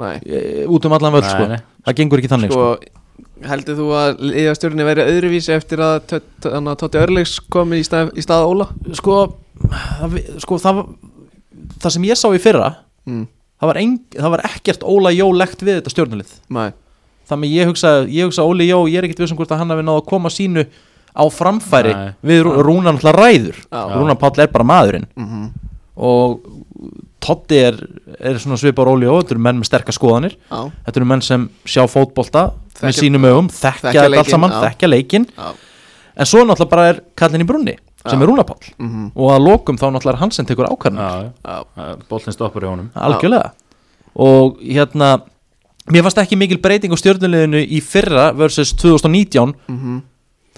nei 0.00 0.16
e, 0.24 0.66
út 0.66 0.88
um 0.88 0.96
allan 0.96 1.16
völd 1.16 1.28
sko. 1.28 1.48
Það 1.86 1.96
gengur 2.00 2.22
ekki 2.22 2.32
þannig 2.32 2.52
sko. 2.52 2.66
Sko, 2.76 3.00
heldur 3.48 3.78
þú 3.78 3.88
að 3.98 4.22
liðastjórnir 4.32 4.88
verið 4.88 5.10
öðruvísi 5.12 5.54
eftir 5.56 5.82
að 5.84 6.18
að 6.48 6.74
Totti 6.80 7.00
Örleiks 7.00 7.38
komi 7.52 7.80
í 7.82 7.86
stað, 7.86 8.12
í 8.16 8.24
stað 8.24 8.46
Óla? 8.48 8.68
sko, 8.98 9.18
það, 9.72 10.18
sko 10.44 10.58
það, 10.62 10.82
það 11.82 11.90
sem 11.96 12.02
ég 12.10 12.16
sá 12.20 12.28
í 12.34 12.40
fyrra 12.42 12.72
Mm, 13.06 13.24
það 13.58 13.66
var, 13.66 13.78
það 14.14 14.30
var 14.30 14.40
ekkert 14.46 14.82
Óla 14.86 15.10
Jó 15.10 15.26
legt 15.34 15.58
við 15.66 15.80
þetta 15.80 15.90
stjórnulið 15.90 16.32
nei, 16.54 16.68
þannig 17.26 17.50
ég 17.56 17.66
hugsa, 17.66 17.90
ég 18.06 18.28
hugsa 18.28 18.44
Óli 18.46 18.68
Jó 18.68 18.84
ég 18.86 18.98
er 19.00 19.08
ekkert 19.08 19.18
vissum 19.24 19.36
hvort 19.40 19.50
að 19.50 19.58
hann 19.58 19.70
hafi 19.74 19.82
náð 19.82 19.98
að 20.02 20.06
koma 20.12 20.30
sínu 20.30 20.62
á 21.12 21.24
framfæri 21.28 21.92
Nei. 21.92 22.12
við 22.22 22.44
Rú- 22.46 22.54
Rúnar 22.62 22.94
náttúrulega 22.94 23.18
ræður. 23.18 23.58
Já. 23.68 23.80
Rúnar 23.98 24.16
Páll 24.22 24.38
er 24.40 24.46
bara 24.54 24.64
maðurinn. 24.64 25.04
Mhm, 25.18 25.50
og 25.96 26.40
Totti 27.22 27.58
er, 27.62 27.76
er 28.18 28.38
svona 28.42 28.56
svipar 28.58 28.88
Óli 28.90 29.04
Jó 29.06 29.18
þetta 29.20 29.34
eru 29.36 29.42
menn 29.44 29.58
með 29.60 29.68
sterkar 29.68 29.94
skoðanir. 29.94 30.32
Já, 30.50 30.62
þetta 30.86 30.96
eru 31.02 31.10
menn 31.10 31.22
sem 31.26 31.44
sjá 31.66 31.84
fótbolta 31.90 32.46
með 32.80 32.86
Þekkja- 32.86 33.02
sínum 33.02 33.26
ögum, 33.28 33.50
þekkja 33.52 33.90
þekkja 33.90 34.06
þetta 34.06 34.18
allt 34.22 34.30
saman, 34.32 34.50
já. 34.56 34.62
þekkja 34.70 34.88
leikinn. 34.94 35.26
Já, 35.36 35.52
en 36.16 36.28
svo 36.28 36.44
náttúrulega 36.44 36.70
bara 36.70 36.86
er 36.92 37.02
kallin 37.16 37.44
í 37.44 37.48
brunni 37.48 37.76
sem 38.02 38.22
er 38.22 38.26
Rúnar 38.28 38.46
Páll. 38.46 38.72
Mhm, 38.78 39.10
og 39.14 39.30
að 39.30 39.44
lokum 39.46 39.78
þá 39.78 39.86
náttúrulega 39.90 40.14
er 40.16 40.22
hann 40.22 40.32
sem 40.34 40.46
tekur 40.46 40.70
ákvarðan 40.70 41.32
Bóltinn 42.08 42.34
stoppur 42.34 42.64
í 42.64 42.70
honum. 42.70 42.90
Algjörlega. 42.94 43.52
Og 44.18 44.58
hérna 44.60 45.22
mér 45.90 46.04
fannst 46.06 46.18
ekki 46.22 46.38
mikil 46.38 46.60
breyting 46.62 46.92
á 46.94 46.98
stjórnuleginu 46.98 47.62
í 47.62 47.80
fyrra 47.82 48.30
versus 48.36 48.74
2019 48.78 49.54
mhm, 49.66 50.02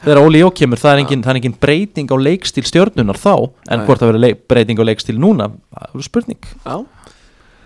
þegar 0.05 0.21
Óli 0.21 0.43
Jó 0.43 0.51
kemur, 0.53 0.81
það 0.81 0.93
er 0.93 1.03
engin, 1.05 1.23
það 1.25 1.33
er 1.33 1.41
engin 1.41 1.57
breyting 1.61 2.13
á 2.13 2.17
leikstíl 2.21 2.67
stjórnunar 2.69 3.21
þá 3.21 3.33
en 3.71 3.81
Nei. 3.81 3.87
hvort 3.87 4.03
það 4.03 4.13
verður 4.13 4.37
breyting 4.51 4.83
á 4.83 4.85
leikstíl 4.85 5.17
núna 5.21 5.49
það 5.73 5.97
er 6.01 6.07
spurning. 6.09 6.51
Já, 6.65 6.77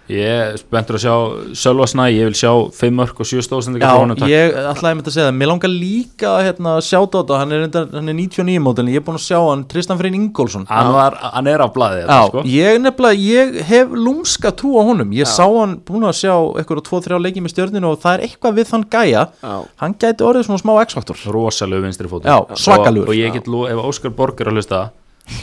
Ég 0.09 0.55
spenntur 0.63 0.97
að 0.97 1.03
sjá 1.03 1.15
Sölva 1.61 1.85
Snæ, 1.91 2.05
ég 2.15 2.31
vil 2.31 2.37
sjá 2.39 2.51
5 2.73 2.95
mörg 2.97 3.19
og 3.21 3.29
7 3.29 3.43
stóðsendingar 3.45 3.91
frá 3.93 4.01
honum 4.01 4.21
Já, 4.23 4.29
ég 4.33 4.55
ætlaði 4.57 4.97
með 4.97 5.03
þetta 5.03 5.11
að 5.13 5.17
segja 5.17 5.27
það. 5.29 5.37
Mér 5.41 5.51
langar 5.51 5.73
líka 5.73 6.31
að 6.33 6.45
hérna, 6.47 6.73
sjá 6.87 6.99
þetta 7.05 7.41
hann 7.43 7.53
er, 7.53 7.65
hann 7.93 8.13
er 8.13 8.17
99 8.17 8.63
mótilin, 8.65 8.91
ég 8.95 9.03
er 9.03 9.05
búin 9.05 9.19
að 9.21 9.25
sjá 9.27 9.39
hann 9.45 9.65
Tristan 9.69 10.01
Freyr 10.01 10.17
Ingólfsson. 10.17 10.65
Hann, 10.71 10.93
var, 10.97 11.19
hann 11.37 11.51
er 11.53 11.61
á 11.61 11.69
blaði 11.75 12.01
Já, 12.01 12.07
þetta, 12.09 12.29
sko. 12.33 12.45
ég 12.55 12.81
nefnilega, 12.87 13.21
ég 13.29 13.59
hef 13.69 13.93
lúmska 14.07 14.55
trú 14.57 14.73
á 14.81 14.83
honum. 14.89 15.13
Ég 15.13 15.29
Já. 15.29 15.33
sá 15.37 15.45
hann, 15.45 15.77
búin 15.85 16.09
að 16.09 16.17
sjá 16.23 16.33
eitthvað 16.57 16.85
tvo, 16.89 17.03
þrjá 17.05 17.19
leiki 17.27 17.45
með 17.45 17.55
stjörninu 17.57 17.93
og 17.93 18.01
það 18.01 18.17
er 18.17 18.25
eitthvað 18.29 18.57
við 18.63 18.71
þann 18.73 18.87
gæja. 18.97 19.27
Já, 19.45 19.57
Hann 19.85 19.99
gæti 20.01 20.25
orðið 20.25 20.49
svona 20.49 20.63
smá 20.65 20.73
X-faktor. 20.87 21.21
Rosalegu 21.37 21.85
vinstri 21.85 22.09
fótur 22.09 22.33
Já, 22.33 22.39
svakalegur. 22.57 23.11
og, 23.11 23.13
og 23.13 23.21
ég 23.21 23.37
get 23.37 23.51
lú, 23.51 23.67
ef 23.69 23.85
Óskar 23.85 24.15
Borg 24.17 24.41
er 24.41 24.49
að 24.51 24.59
hlusta 24.59 24.81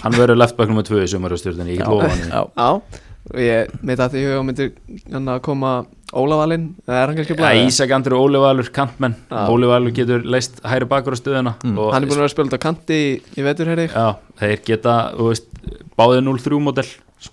hann 0.01 0.15
verður 0.17 0.39
leftback 0.41 0.71
nummer 0.71 0.85
2 0.85 1.03
í 1.03 1.09
sumarastjórnum 1.11 1.67
ég 1.69 1.77
get 1.81 1.89
lofa 1.91 2.09
hann 2.09 2.23
Já, 2.25 2.41
já 2.57 3.04
og 3.33 3.39
ég 3.41 3.71
með 3.81 4.01
þetta 4.03 4.19
í 4.21 4.25
huga 4.27 4.43
myndir 4.45 4.73
hann 5.13 5.31
að 5.33 5.41
koma 5.47 5.75
Ólavalinn 6.15 6.67
eða 6.87 6.97
er 7.01 7.07
hann 7.09 7.17
kannski 7.17 7.33
Já, 7.35 7.39
blæði? 7.41 7.63
Ísak 7.67 7.91
Andri 7.95 8.15
Óli 8.15 8.39
Valur, 8.39 8.67
kantmenn. 8.71 9.15
Já. 9.27 9.39
Óli 9.51 9.67
Valur 9.67 9.91
getur 9.97 10.21
leist 10.23 10.61
hæri 10.63 10.85
bakur 10.87 11.17
á 11.17 11.19
stöðuna 11.19 11.55
Mm. 11.63 11.77
og 11.81 11.89
hann 11.93 12.03
er 12.03 12.07
búin 12.07 12.19
að 12.19 12.21
vera 12.21 12.29
að 12.29 12.35
spila 12.35 12.47
út 12.51 12.55
á 12.55 12.65
kanti 12.65 12.93
í, 12.93 13.21
í 13.35 13.43
vetur 13.43 13.67
heyri 13.71 13.87
já, 13.89 14.15
þeir 14.39 14.61
geta 14.69 14.93
veist, 15.17 15.49
báðið 15.97 16.21
0-3 16.29 16.61
model 16.61 16.85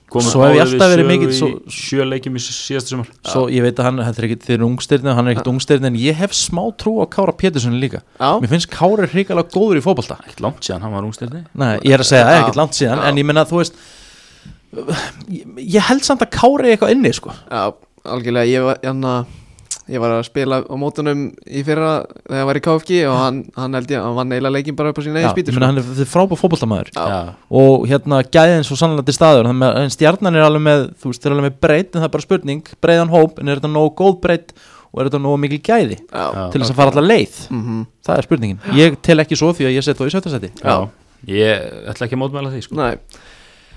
komið 0.08 0.30
Svo 0.32 0.42
hef 0.46 0.56
ég 0.56 0.62
alltaf 0.64 0.88
verið 0.94 1.06
mikill 1.12 1.28
í 1.28 1.36
svo- 1.36 1.60
sjö 1.68 2.04
leikjum 2.08 2.36
í 2.38 2.42
síðasta 2.42 2.88
sumar. 2.94 3.08
Svo 3.28 3.44
ég 3.52 3.62
veit 3.62 3.76
að 3.76 3.84
hann, 3.90 3.98
þetta 4.08 4.18
er 4.22 4.26
ekki, 4.30 4.38
þeir 4.46 4.54
eru 4.56 4.66
ungstyrni 4.72 5.14
hann 5.14 5.28
er 5.28 5.34
ekkert 5.36 5.50
ungstyrni 5.52 5.86
en 5.92 5.98
ég 6.00 6.14
hef 6.16 6.32
smá 6.32 6.62
trú 6.80 6.96
á 7.02 7.06
Kára 7.12 7.36
Pétursson 7.36 7.76
líka. 7.78 8.00
Já, 8.18 8.40
Mér 8.40 8.48
finnst 8.48 8.70
Kára 8.72 9.06
hrikalega 9.06 9.52
góður 9.52 9.76
í 9.78 9.84
fótbolta. 9.84 10.16
Ekkert 10.24 10.40
langt 10.40 10.62
síðan, 10.64 10.80
hann 10.80 10.92
var 10.96 11.04
ungstilni 11.04 11.44
Nei, 11.54 11.76
ég 11.84 11.92
er 11.92 12.00
að 12.00 12.08
segja, 12.08 12.24
það 12.24 12.32
er 12.38 12.42
ekkert 12.46 12.56
langt 12.62 12.72
síðan 12.80 12.98
Já. 13.02 13.08
En 13.10 13.16
ég 13.20 13.26
menna, 13.28 13.44
þú 13.44 13.60
veist 13.60 13.74
ég, 14.72 15.78
held 15.88 16.04
samt 16.06 16.24
að 16.24 16.32
Kári 16.34 16.70
er 16.70 16.76
eitthvað 16.76 16.96
inni, 16.96 17.12
sko. 17.16 17.34
Já, 17.50 17.62
algjörlega. 18.08 18.48
Ég 18.50 18.66
var, 18.66 18.80
hann 18.86 19.06
að 19.08 19.38
ég 19.90 19.98
var 19.98 20.12
að 20.14 20.20
spila 20.28 20.60
á 20.62 20.74
mótunum 20.78 21.22
í 21.50 21.62
fyrra 21.66 21.90
þegar 22.22 22.38
ég 22.38 22.46
var 22.48 22.58
í 22.58 22.62
KFG 22.64 22.98
og 23.10 23.16
hann, 23.18 23.38
hann 23.58 23.74
held 23.76 23.90
ég 23.90 23.98
að 23.98 24.04
hann 24.06 24.18
vann 24.20 24.34
eiginlega 24.36 24.54
leikin 24.54 24.76
bara 24.78 24.92
upp 24.92 25.00
á 25.00 25.02
sín 25.02 25.16
eigin 25.18 25.32
spýtur 25.34 25.56
meina, 25.56 25.70
hann 25.72 25.80
er, 25.82 25.88
er 26.04 26.10
Já. 26.94 27.02
Já. 27.10 27.18
Og 27.60 27.86
hérna, 27.90 28.20
gæðin 28.22 28.66
svo 28.68 28.78
sannlega 28.78 29.08
til 29.08 29.16
staður 29.16 29.50
en 29.50 29.90
stjarnan 29.92 30.38
er 30.38 30.46
alveg 30.46 30.64
með, 30.68 30.84
þú 31.02 31.10
veist, 31.10 31.24
þeir 31.24 31.32
eru 31.32 31.38
alveg 31.40 31.48
með 31.50 31.58
breytt 31.66 31.90
En 31.90 31.98
það 32.00 32.06
er 32.08 32.14
bara 32.14 32.26
spurning, 32.28 32.62
breiðan 32.86 33.12
hóp 33.12 33.42
En 33.42 33.50
er 33.52 33.58
þetta 33.60 33.72
nógu 33.74 33.92
góð 33.98 34.16
breytt 34.22 34.54
og 34.92 35.00
er 35.02 35.08
þetta 35.10 35.22
nógu 35.24 35.42
mikil 35.42 35.60
gæði 35.66 35.98
já. 35.98 36.24
Til 36.52 36.60
þess 36.62 36.72
að 36.72 36.78
fara 36.78 36.92
allar 36.92 37.08
leið? 37.08 37.36
Mhm, 37.50 37.84
Það 38.06 38.18
er 38.18 38.26
spurningin. 38.28 38.58
Ég 38.76 38.96
tel 39.02 39.22
ekki 39.24 39.38
svo 39.40 39.52
því 39.56 39.68
að 39.70 39.76
ég 39.78 39.86
set 39.86 39.98
þá 39.98 40.04
í 40.04 40.12
sjöttasæti 40.12 40.50
Já. 40.62 40.74
ég 41.32 41.86
ætla 41.88 42.06
ekki 42.06 42.18
að 42.18 42.22
mótmæla 42.22 42.52
því 42.52 42.60
sko. 42.66 42.76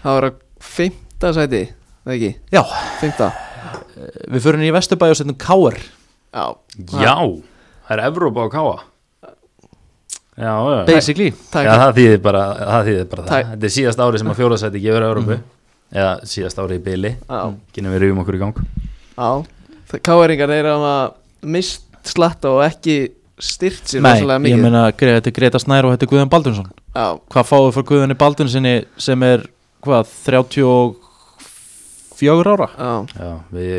það 0.04 0.18
var 0.20 0.28
að 0.30 0.42
fymta 0.66 1.32
sæti 1.36 1.64
það 2.06 2.16
ekki, 2.18 2.32
Já, 2.56 2.62
fymta 3.02 3.30
við 4.34 4.44
förum 4.44 4.66
í 4.68 4.74
Vesturbæ 4.76 5.08
og 5.14 5.18
setjum 5.20 5.38
Káar 5.42 5.78
já, 5.80 6.46
já, 7.00 7.16
það 7.88 7.96
er 7.98 8.04
Evrópa 8.10 8.46
á 8.46 8.48
Káa 8.54 8.76
já, 10.36 10.52
já, 10.52 10.86
Basically. 10.90 11.32
Það 11.52 11.68
já 11.68 11.74
það 11.80 11.94
þýðir 12.00 12.22
bara, 12.26 12.42
það 12.60 12.88
þýðir 12.90 13.06
bara 13.12 13.26
það. 13.30 13.52
Þetta 13.52 13.68
er 13.70 13.74
síðast 13.78 14.02
ári 14.04 14.20
sem 14.22 14.32
að 14.34 14.40
fjóðarsæti 14.42 14.82
gefur 14.84 15.06
Evrópu. 15.10 15.38
Eða 15.96 16.14
síðast 16.28 16.60
ári 16.60 16.76
í 16.80 16.84
byli 16.84 17.12
já, 17.16 17.42
kynum 17.76 17.94
við 17.96 18.02
rifum 18.04 18.24
okkur 18.24 18.36
í 18.36 18.42
gang. 18.42 18.58
Já. 19.16 19.30
Káeringar 20.04 20.52
er 20.52 20.68
að 20.74 20.88
mist 21.56 21.86
slatta 22.10 22.52
og 22.52 22.64
ekki 22.66 22.98
styrt 23.40 23.88
sér 23.94 24.04
Nei, 24.04 24.12
rosalega 24.18 24.40
ég 24.42 24.44
mikið 24.50 24.64
meina, 24.66 24.82
Gre- 24.98 25.14
þetta 25.20 25.32
er 25.32 25.36
Greta 25.40 25.62
Snær 25.62 25.88
og 25.88 25.94
þetta 25.96 26.08
er 26.08 26.12
Guðan 26.12 26.32
Baldursson 26.34 26.68
já, 26.68 27.06
Hvað 27.32 27.48
fáum 27.50 27.66
við 27.70 27.76
fyrir 27.78 27.88
Guðanni 27.92 28.18
Baldurssoni 28.20 28.74
sem 29.08 29.26
er, 29.28 29.44
hvað, 29.86 30.04
34 30.26 32.56
ára? 32.56 32.68
já, 32.76 32.94
já, 33.20 33.32
við 33.56 33.76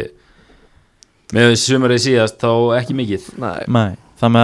með 1.34 1.56
sumarið 1.58 1.98
síðast 2.04 2.36
þá 2.38 2.50
ekki 2.78 2.94
mikið. 2.96 3.24
Nei, 3.42 3.64
með 3.66 3.96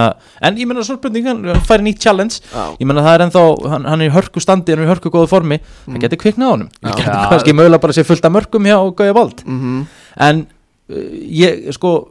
að 0.03 0.11
En 0.43 0.57
ég 0.59 0.67
meina, 0.69 0.83
svo 0.85 0.95
spurning, 0.99 1.25
hann 1.25 1.63
færi 1.65 1.83
nýtt 1.87 2.01
challenge. 2.03 2.35
Já, 2.51 2.63
Ég 2.77 2.85
meina, 2.85 3.01
það 3.05 3.15
er 3.15 3.21
ennþá, 3.25 3.43
hann, 3.71 3.85
hann 3.89 4.01
er 4.03 4.07
í 4.11 4.13
hörku 4.13 4.39
standi 4.43 4.71
Hann 4.75 4.83
er 4.83 4.87
í 4.89 4.91
hörku 4.91 5.09
góðu 5.13 5.27
formi, 5.31 5.57
Mm. 5.59 5.65
það 5.95 6.01
getur 6.05 6.19
kviknað 6.21 6.45
á 6.45 6.51
honum. 6.53 6.69
Já. 6.69 6.73
Það 6.83 6.97
getur 6.99 7.29
kannski 7.31 7.53
mögulega 7.57 7.81
bara 7.81 7.93
sé 7.93 8.03
fullt 8.05 8.25
af 8.25 8.31
mörgum 8.35 8.65
hjá 8.69 8.77
Gauja 8.95 9.13
Bald 9.13 9.37
mhm, 9.45 9.85
En, 10.17 10.45
uh, 10.89 10.95
ég, 11.29 11.71
sko 11.73 12.09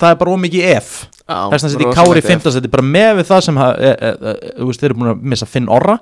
Það 0.00 0.10
er 0.14 0.16
bara 0.16 0.30
ómikið 0.32 0.64
ef. 0.76 0.86
Þess 1.28 1.64
að 1.64 1.68
þetta 1.74 1.82
í 1.82 1.84
rosalegt 1.84 1.98
Kári 1.98 2.18
ef. 2.22 2.26
15 2.30 2.52
Þetta 2.56 2.68
er 2.70 2.72
bara 2.72 2.86
með 2.88 3.10
við 3.18 3.26
það 3.28 3.40
sem 3.44 3.56
e, 3.60 3.62
e, 3.70 3.72
e, 4.30 4.32
Þú 4.56 4.64
veist, 4.70 4.80
þeir 4.80 4.88
eru 4.90 4.96
búin 5.00 5.10
að 5.12 5.22
missa 5.34 5.46
Finn 5.50 5.68
Orra 5.68 5.96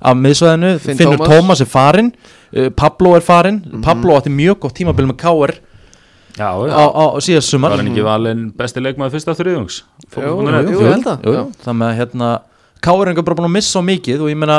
Af 0.00 0.16
miðsvæðinu, 0.16 0.70
Finn 0.80 0.96
Finnur 0.96 1.20
Tómas. 1.28 1.60
Er 1.60 1.68
farin 1.68 2.12
uh, 2.56 2.70
Pablo 2.76 3.14
er 3.18 3.20
farin 3.24 3.58
Mhm. 3.66 3.82
Pablo 3.84 4.14
átti 4.16 4.30
mjög 4.32 4.58
gott 4.64 4.74
tímabil 4.78 5.06
með 5.10 5.16
Káar 5.20 5.52
já, 6.38 6.48
já. 6.48 6.72
á, 6.72 6.84
á 6.88 7.04
síðast 7.20 7.50
sumar. 7.52 7.70
Var 7.74 7.82
hann 7.82 7.90
ekki 7.92 8.04
valinn 8.06 8.46
besti 8.56 8.80
leikmaður 8.80 9.12
fyrsta 9.18 9.34
þriðungs 9.36 9.82
Jú, 10.16 10.22
jú, 10.72 10.80
held 10.88 11.04
það, 11.04 11.26
jú, 11.26 11.34
já. 11.36 11.42
það 11.66 11.76
með 11.82 11.86
að 11.90 11.98
hérna 12.00 12.30
Káringar 12.80 13.24
bara 13.26 13.36
búin 13.36 13.50
að 13.50 13.56
missa 13.58 13.82
mikið 13.84 14.22
og 14.24 14.30
ég 14.32 14.38
meina 14.40 14.58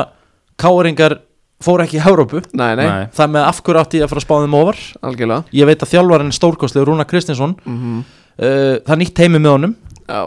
Káringar 0.61 1.17
fóru 1.61 1.83
ekki 1.85 1.97
í 1.97 2.03
Európu 2.05 2.41
nei, 2.53 2.75
nei, 2.77 2.85
Nei. 2.85 3.07
það 3.13 3.33
með 3.33 3.47
af 3.47 3.61
hverju 3.65 3.81
átti 3.81 3.97
ég 3.99 4.05
að 4.05 4.11
fara 4.13 4.21
að 4.21 4.25
spáða 4.27 4.45
þeim 4.45 4.55
ofar 4.61 4.77
algjörlega. 5.09 5.43
Ég 5.57 5.65
veit 5.69 5.81
að 5.85 5.91
þjálfarinn 5.95 6.31
er 6.31 6.37
stórkostlega 6.37 6.85
Rúna 6.89 7.05
Kristinsson 7.09 7.55
mhm, 7.65 7.99
uh, 8.37 8.77
það 8.85 9.01
nýtt 9.01 9.21
heimi 9.21 9.41
með 9.41 9.51
honum. 9.57 9.75
Já, 10.05 10.21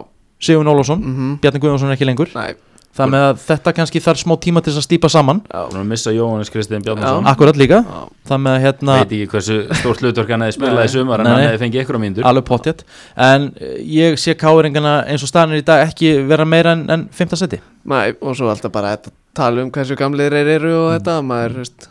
Sigur 0.44 0.66
Ólafsson, 0.68 1.00
mhm, 1.00 1.32
Bjarni 1.40 1.60
Guðjónsson 1.62 1.88
er 1.90 1.94
ekki 1.96 2.06
lengur. 2.08 2.30
Næ, 2.34 2.54
það 2.94 3.10
með 3.14 3.24
að 3.28 3.40
þetta 3.44 3.72
kannski 3.78 4.02
þarf 4.04 4.20
smá 4.22 4.34
tíma 4.44 4.62
til 4.64 4.74
að 4.74 4.84
stýpa 4.86 5.10
saman. 5.12 5.40
Já, 5.50 5.60
Búin 5.70 5.80
að 5.82 5.88
missa 5.90 6.12
Jóhannes 6.14 6.52
Kristiðin 6.54 6.84
Bjarnason. 6.86 7.28
Akkurat 7.30 7.58
líka. 7.60 7.80
Já, 7.82 8.02
það 8.30 8.42
með 8.44 8.56
að 8.58 8.66
hérna 8.66 8.98
veit 9.00 9.14
ekki 9.18 9.30
hversu 9.34 9.56
stórt 9.80 10.04
hlutverk 10.04 10.34
hann 10.34 10.46
hefði 10.46 10.56
spilað 10.58 10.78
Nei. 10.80 10.84
í 10.86 10.92
sumar 10.94 11.24
en 11.24 11.28
Nei, 11.28 11.32
hann 11.32 11.40
nei. 11.42 11.48
hefði 11.48 11.62
fengið 11.64 11.82
ykkur 11.84 11.98
á 11.98 12.02
mínútur. 12.04 12.28
Alveg 12.30 12.46
pottjett 12.50 12.84
en 13.28 13.48
uh, 13.54 13.72
ég 13.98 14.20
sé 14.22 14.36
Káringana 14.38 14.94
eins 15.10 15.26
og 15.26 15.32
staðanir 15.32 15.64
í 15.64 15.66
dag 15.66 15.86
ekki 15.88 16.14
vera 16.30 16.46
meira 16.48 16.76
en, 16.78 16.86
en 16.94 17.08
5. 17.12 17.34
seti. 17.42 17.60
Næ, 17.90 17.98
og 18.22 18.38
svo 18.38 18.52
alltaf 18.52 18.72
bara 18.74 18.94
þetta 18.94 19.14
tala 19.34 19.64
um 19.66 19.74
hversu 19.74 19.98
gamlir 19.98 20.30
þeir 20.32 20.54
eru 20.60 20.72
og 20.84 20.94
þetta, 20.94 21.18
maður, 21.26 21.58
veist 21.64 21.90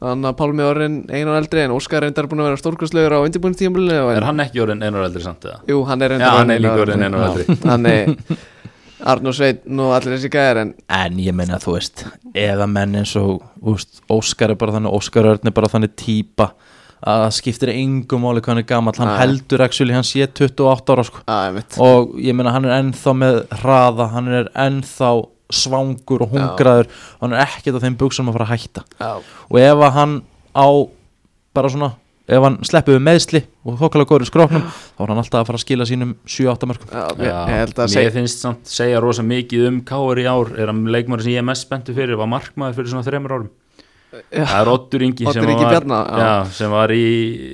Þannig 0.00 0.30
að 0.30 0.36
Pálmi 0.38 0.64
orðin 0.64 0.94
einu 1.12 1.32
og 1.34 1.36
eldri 1.36 1.60
en 1.60 1.72
Óskar 1.74 2.00
reyndar 2.06 2.24
búin 2.30 2.40
að 2.40 2.46
vera 2.48 2.60
stórkostlegur 2.62 3.14
á 3.20 3.24
undirbúinstímulinu 3.26 3.98
Er 4.14 4.24
hann 4.24 4.40
ekki 4.40 4.62
orðin 4.64 4.80
einar 4.86 5.04
eldri 5.04 5.20
samt 5.20 5.44
eða? 5.44 5.58
Jú, 5.68 5.82
hann 5.84 6.00
er 6.06 6.14
Já, 6.14 6.16
reyndar 6.16 6.38
hann 6.38 6.52
er 6.54 6.62
líka 6.64 6.84
orðin 6.86 7.04
einar 7.04 7.26
eldri. 7.26 7.56
Þannig 7.60 8.14
Arnur 9.08 9.34
Sveit, 9.36 9.62
nú 9.66 9.90
allir 9.94 10.16
þessi 10.16 10.30
gæðir 10.32 10.60
en 10.64 10.74
En 11.00 11.20
ég 11.22 11.36
meina 11.36 11.60
þú 11.62 11.76
veist 11.78 12.04
Ef 12.34 12.58
að 12.60 12.68
menn 12.72 12.98
eins 13.00 13.14
og 13.20 13.40
úst, 13.62 14.02
Óskar 14.12 14.52
er 14.52 14.60
bara 14.60 14.76
þannig 14.76 14.96
Óskar 14.98 15.28
Örn 15.32 15.50
er 15.50 15.56
bara 15.56 15.70
þannig 15.72 15.94
típa 16.00 16.50
að 17.00 17.22
það 17.24 17.34
skiptir 17.38 17.70
engum 17.72 18.24
máli 18.26 18.42
hvað 18.44 18.52
hann 18.52 18.60
er 18.60 18.68
gamall 18.68 18.98
hann 19.00 19.08
Nei. 19.08 19.18
heldur 19.22 19.62
actually 19.64 19.94
hann 19.96 20.04
sé 20.04 20.26
28 20.26 20.92
ára 20.92 21.04
sko. 21.08 21.22
einmitt. 21.32 21.78
og 21.80 22.16
ég 22.20 22.36
meina 22.36 22.52
hann 22.52 22.66
er 22.68 22.76
ennþá 22.76 23.14
með 23.16 23.38
hraða 23.62 24.08
hann 24.12 24.28
er 24.28 24.50
ennþá 24.52 25.12
svangur 25.50 26.26
og 26.26 26.34
hungraður 26.34 26.90
og 26.90 27.24
hann 27.24 27.36
er 27.38 27.46
ekkert 27.46 27.80
á 27.80 27.84
þeim 27.86 27.96
buksum 28.02 28.28
að 28.28 28.36
fara 28.36 28.48
að 28.50 28.52
hætta 28.52 28.84
Já, 29.00 29.12
og 29.48 29.60
ef 29.62 29.84
hann 29.96 30.18
á 30.52 30.68
bara 31.56 31.72
svona 31.72 31.90
ef 32.30 32.44
hann 32.46 32.58
sleppið 32.66 32.96
við 32.96 33.04
meðsli 33.06 33.40
og 33.66 33.78
þokkalega 33.80 34.10
góður 34.10 34.28
skróknum 34.28 34.66
þá 34.70 35.00
er 35.02 35.12
hann 35.12 35.22
alltaf 35.22 35.40
að 35.40 35.48
fara 35.48 35.58
að 35.58 35.64
skila 35.64 35.86
sínum 35.88 36.12
7-8 36.30 36.68
mörgum 36.70 36.92
já, 36.94 37.06
ég, 37.18 37.72
Já, 37.80 37.88
ég 38.00 38.10
að 38.10 38.18
finnst 38.18 38.44
samt 38.44 38.70
segja 38.70 39.00
rosa 39.02 39.24
mikið 39.26 39.66
um 39.70 39.80
Káur 39.86 40.20
í 40.20 40.26
ár. 40.30 40.52
Er 40.60 40.70
að 40.72 40.84
leikmaður 40.94 41.26
sem 41.26 41.34
ég 41.34 41.42
er 41.42 41.48
mest 41.48 41.66
spenntu 41.66 41.96
fyrir 41.96 42.20
var 42.20 42.30
markmaður 42.30 42.78
fyrir 42.78 42.92
svona 42.92 43.06
þreymur 43.06 43.36
árum. 43.36 43.50
Já. 44.10 44.42
það 44.42 44.56
er 44.60 44.68
Oddur 44.72 45.02
Ingi 45.06 45.26
Oddur 45.26 45.44
sem, 45.44 45.50
Ingi 45.52 45.62
var, 45.62 45.74
Bjarna, 45.76 45.98
já. 46.02 46.22
já, 46.24 46.54
sem 46.56 46.72
var 46.74 46.90
í, 46.90 47.04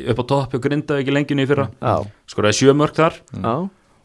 upp 0.08 0.20
á 0.20 0.24
topp 0.30 0.54
og 0.56 0.62
grindaði 0.64 1.04
ekki 1.04 1.12
lengjunni 1.12 1.44
í 1.44 1.50
fyrra. 1.50 1.66
Já, 1.76 1.96
skoraði 2.32 2.56
sjö 2.60 2.74
mörg 2.76 2.96
þar. 2.96 3.18
Já, 3.36 3.52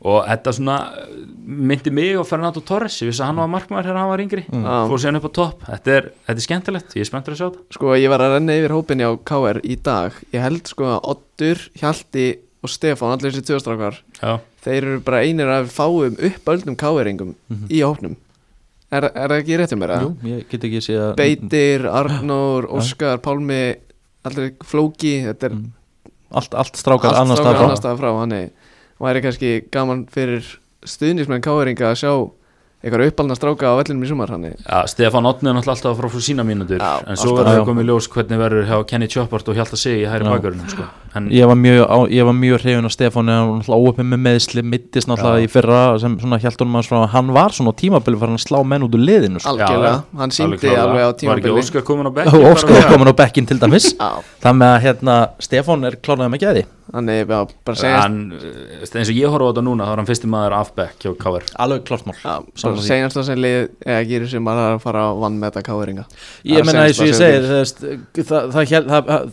og 0.01 0.23
þetta 0.25 0.53
svona 0.57 0.75
uh, 0.97 1.09
myndi 1.45 1.91
mig 1.93 2.15
og 2.17 2.25
Fernando 2.29 2.63
Torres 2.65 2.95
ég 3.03 3.11
vissi 3.11 3.21
að 3.21 3.31
hann 3.31 3.41
var 3.43 3.49
markmaður 3.53 3.89
þegar 3.89 3.99
hann 4.01 4.11
var 4.11 4.23
yngri. 4.23 4.43
Já. 4.49 4.77
fór 4.89 5.01
síðan 5.03 5.19
upp 5.19 5.27
á 5.29 5.31
topp. 5.37 5.65
Þetta 5.67 5.93
er, 5.97 6.07
þetta 6.29 6.37
er 6.41 6.45
skemmtilegt, 6.47 6.95
ég 6.97 7.05
er 7.05 7.09
spenntur 7.11 7.35
að 7.35 7.41
sjá 7.41 7.47
þetta. 7.49 7.65
Sko 7.77 7.93
ég 7.99 8.13
var 8.13 8.23
að 8.25 8.33
renna 8.37 8.55
yfir 8.61 8.75
hópinni 8.77 9.05
á 9.05 9.11
KR 9.31 9.61
í 9.61 9.77
dag. 9.85 10.17
Ég 10.33 10.45
held 10.47 10.71
sko 10.73 10.89
að 10.95 11.11
Oddur, 11.13 11.63
Hjalti 11.81 12.25
og 12.61 12.73
Stefán, 12.73 13.13
allir 13.15 13.33
þessi 13.33 13.47
tjóðstrákar 13.51 14.01
já, 14.21 14.33
Þeir 14.61 14.81
eru 14.81 14.99
bara 15.05 15.21
einir 15.25 15.49
af 15.49 15.71
fáum 15.73 16.17
uppöldum 16.17 16.75
KR-ingum 16.77 17.31
í 17.69 17.81
hópnum. 17.81 18.17
Er, 18.91 19.07
er 19.07 19.31
það 19.31 19.37
ekki 19.39 19.57
rétt 19.61 19.73
um 19.73 19.79
mér? 19.81 19.93
Jú, 20.03 20.09
ég 20.27 20.47
get 20.51 20.65
ekki 20.67 20.81
sé 20.83 20.97
að 20.99 21.13
Beitir, 21.19 21.85
Arnór, 21.87 22.67
Óskar, 22.75 23.21
Pálmi 23.23 23.61
Allir 24.27 24.51
flóki 24.67 25.13
Þetta 25.29 25.47
er 25.47 25.55
allt, 26.35 26.57
allt 26.59 26.79
strákar 26.79 27.13
allt 27.13 27.21
annars 27.23 27.39
strákar 27.39 27.55
staðar 27.55 27.55
frá. 27.55 27.67
annars 27.69 27.81
staðar 27.81 28.01
frá 28.01 28.09
Þannig 28.17 28.60
væri 29.01 29.23
kannski 29.25 29.51
gaman 29.73 30.05
fyrir 30.11 30.45
stuðnismenn 30.85 31.43
KR-inga 31.45 31.91
að 31.91 31.99
sjá 32.03 32.13
eitthvað 32.81 33.11
uppalna 33.11 33.35
stráka 33.37 33.69
á 33.69 33.77
vellinum 33.77 34.01
í 34.01 34.09
sumar 34.09 34.31
Þannig 34.33 34.55
já 34.65 34.79
Stefán 34.89 35.27
Otni 35.29 35.51
er 35.51 35.55
náttúrulega 35.57 35.75
alltaf 35.75 35.91
að 35.91 35.99
fara 35.99 36.09
frá 36.09 36.23
sína 36.25 36.45
mínútur 36.47 36.81
Já, 36.81 36.93
en 37.05 37.19
svo 37.19 37.35
verður 37.37 37.59
það 37.59 37.67
komið 37.69 37.83
í 37.83 37.87
ljós 37.91 38.07
hvernig 38.15 38.41
verður 38.41 38.65
hjá 38.71 38.77
Kenny 38.89 39.07
Choppart 39.11 39.51
og 39.51 39.59
Hjalta 39.59 39.77
Sig 39.77 40.01
í 40.01 40.07
hæri 40.09 40.25
Já. 40.25 40.31
bakverðunum 40.33 40.71
sko. 40.71 40.87
en 41.13 41.27
ég 41.29 41.45
var 41.51 41.57
mjög, 41.59 41.83
á, 41.85 41.97
ég 42.09 42.25
var 42.25 42.35
mjög 42.39 42.57
hrifin 42.63 42.89
af 42.89 42.95
Stefán 42.95 43.29
en 43.29 43.37
hann 43.37 43.59
náttúrulega 43.59 43.83
óöpinn 43.85 44.09
með 44.15 44.21
meðsli 44.25 44.61
mittist 44.65 45.11
náttúrulega 45.11 45.37
Já. 45.37 45.45
í 45.45 45.53
fyrra 45.53 45.81
sem 46.01 46.17
svona 46.23 46.41
hjæltunum 46.41 46.79
hans 46.79 46.89
frá 46.89 46.99
hann 47.13 47.29
var 47.37 47.51
svona 47.53 47.69
á 47.69 47.79
tímabili 47.83 48.17
fyrir 48.17 48.33
hann 48.33 48.41
að 48.41 48.45
slá 48.47 48.59
menn 48.65 48.87
út 48.87 48.97
úr 48.97 49.05
liðinu 49.05 49.37
sko. 49.43 49.53
algjörlega, 49.53 50.01
hann 50.17 50.31
síndi 50.33 50.73
alveg 50.73 51.05
á 51.05 51.11
var 51.11 51.13
ekki 51.13 51.21
tímabili 51.21 51.53
Óskar 51.61 51.85
komin 51.85 52.09
á 52.09 52.11
bekk 52.17 52.33
og 52.33 52.49
Óskar 52.55 52.73
var 52.79 52.89
komin 52.95 53.11
á 53.11 53.15
bekkin 53.21 53.45
til 53.45 53.59
dæmis. 53.61 53.91
Það 54.41 54.53
með 54.57 54.69
að 54.71 54.81
hérna 54.87 55.15
er 56.57 56.65
þannig 56.91 57.27
bara 57.29 57.77
segja 57.79 58.01
hann, 58.03 58.17
eh, 58.35 58.83
eins 58.83 59.09
og 59.11 59.15
ég 59.15 59.31
horfa 59.31 59.47
á 59.47 59.51
þetta 59.51 59.63
núna 59.63 59.87
þá 59.87 59.91
er 59.93 60.01
hann 60.01 60.09
fyrsti 60.09 60.31
maður 60.31 60.55
af 60.57 60.71
bekk 60.75 61.05
hjá 61.05 61.11
KR 61.21 61.45
alveg 61.63 61.85
klárt 61.87 62.07
mál 62.09 62.17
Sammála 62.71 62.77
bara 62.77 62.81
því. 62.81 62.87
segjast 62.87 63.17
það 63.19 63.25
sem 63.29 63.41
lið 63.43 63.57
eða 63.85 64.01
gerir 64.11 64.29
sem 64.31 64.47
er 64.51 64.61
að 64.63 64.79
fara 64.85 65.03
að 65.11 65.19
vann 65.21 65.37
með 65.41 65.51
þetta 65.51 65.63
káeringa 65.67 66.05
ég 66.51 66.65
menna 66.65 66.85
eins 66.87 66.99
og 67.01 67.07
ég 67.11 67.19
segi 67.19 68.25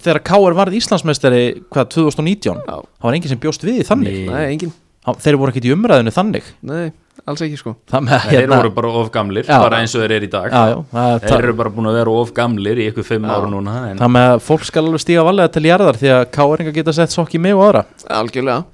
þegar 0.05 0.23
K.R. 0.27 0.57
varð 0.59 0.77
Íslandsmeistari 0.79 1.43
hvað 1.73 1.91
2019 1.97 2.63
Já, 2.69 2.77
það 2.79 3.09
var 3.09 3.19
enginn 3.19 3.33
sem 3.35 3.43
bjóst 3.43 3.67
við 3.67 3.83
þannig 3.89 4.17
Nei. 4.19 4.31
nei, 4.33 4.47
engin, 4.55 4.73
Hann- 5.09 5.21
þeir 5.25 5.39
voru 5.41 5.53
ekkert 5.55 5.69
í 5.69 5.73
umræðinu 5.75 6.13
þannig 6.13 6.49
nei, 6.69 6.91
alls 7.29 7.43
ekki 7.47 7.59
sko 7.61 7.75
það 7.91 8.11
þeir 8.29 8.49
voru 8.53 8.73
bara 8.77 8.89
of 9.01 9.11
gamlir, 9.15 9.47
Já. 9.49 9.59
bara 9.63 9.79
eins 9.83 9.95
og 9.97 10.03
þeir 10.05 10.17
eru 10.19 10.29
í 10.29 10.33
dag 10.33 10.49
já, 10.53 10.63
já, 10.93 11.07
þeir 11.25 11.39
eru 11.49 11.55
bara 11.63 11.73
búin 11.73 11.89
að 11.89 11.99
vera 12.01 12.17
of 12.23 12.33
gamlir 12.37 12.77
í 12.83 12.89
ykkur 12.91 13.07
fimm 13.09 13.25
Já. 13.29 13.35
ára 13.39 13.49
núna 13.53 13.77
en 13.93 13.99
það 14.03 14.13
með 14.19 14.29
að 14.35 14.43
fólk 14.49 14.67
skal 14.69 14.85
alveg 14.85 15.05
stíga 15.05 15.25
valega 15.29 15.53
til 15.55 15.65
jarðar 15.69 16.01
því 16.01 16.13
að 16.17 16.25
K.R. 16.35 16.73
geta 16.77 16.97
sett 16.99 17.15
sokk 17.15 17.39
í 17.39 17.41
mig 17.43 17.57
og 17.57 17.65
aðra 17.71 17.85
Algjörlega 18.19 18.65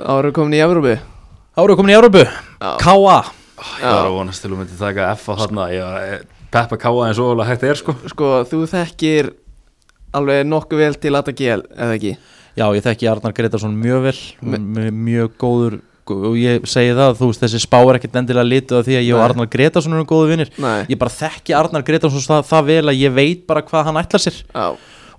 ára 0.00 0.30
komin 0.32 0.54
í 0.54 0.62
Evrópu 0.62 0.94
Árið 1.60 1.76
komin 1.76 1.90
í 1.92 1.96
Európu. 1.98 2.22
K.A. 2.60 3.18
ég 3.80 3.84
var 3.84 4.06
að 4.08 4.14
vonast 4.16 4.42
til 4.44 4.50
að 4.52 4.58
myndi 4.60 4.78
taka 4.80 5.10
F 5.16 5.28
á 5.28 5.34
þarna. 5.40 5.66
Ég 5.72 5.84
var 5.84 6.00
að 6.00 6.24
peppa 6.52 6.76
káa 6.82 7.06
eins 7.08 7.20
og 7.22 7.32
alveg 7.34 7.48
hægt 7.52 7.64
er 7.70 7.78
sko. 7.80 7.94
Sko, 8.12 8.30
þú 8.50 8.60
þekkir 8.70 9.30
alveg 10.16 10.42
nokkuð 10.48 10.80
vel 10.82 10.96
til 11.00 11.14
Ata 11.18 11.32
GL, 11.36 11.62
eða 11.76 11.94
ekki? 11.96 12.14
Já, 12.58 12.64
ég 12.74 12.82
þekki 12.84 13.06
Arnar 13.08 13.32
Gretarsson 13.36 13.76
mjög 13.78 14.02
vel 14.08 14.18
m- 14.42 14.98
mjög 15.06 15.36
góður 15.40 15.78
og 16.10 16.34
ég 16.34 16.64
segi 16.66 16.90
það, 16.98 17.12
þú 17.20 17.26
veist, 17.30 17.42
þessi 17.44 17.60
spá 17.62 17.76
er 17.86 17.96
ekkert 18.00 18.16
endilega 18.18 18.48
litið 18.50 18.78
af 18.80 18.86
því 18.88 18.96
að 18.98 19.04
ég 19.06 19.14
og 19.14 19.20
Nei. 19.20 19.26
Arnar 19.28 19.48
Gretarsson 19.52 19.94
erum 19.94 20.08
góðu 20.10 20.32
vinnir 20.32 20.50
ég 20.90 20.98
bara 20.98 21.12
þekki 21.14 21.54
Arnar 21.54 21.84
Gretarsson 21.86 22.24
það, 22.26 22.48
það 22.50 22.64
vel 22.72 22.82
að 22.90 22.98
ég 22.98 23.14
veit 23.14 23.44
bara 23.46 23.62
hvað 23.62 23.86
hann 23.86 24.00
ætlar 24.02 24.24
sér. 24.24 24.40
Já, 24.50 24.66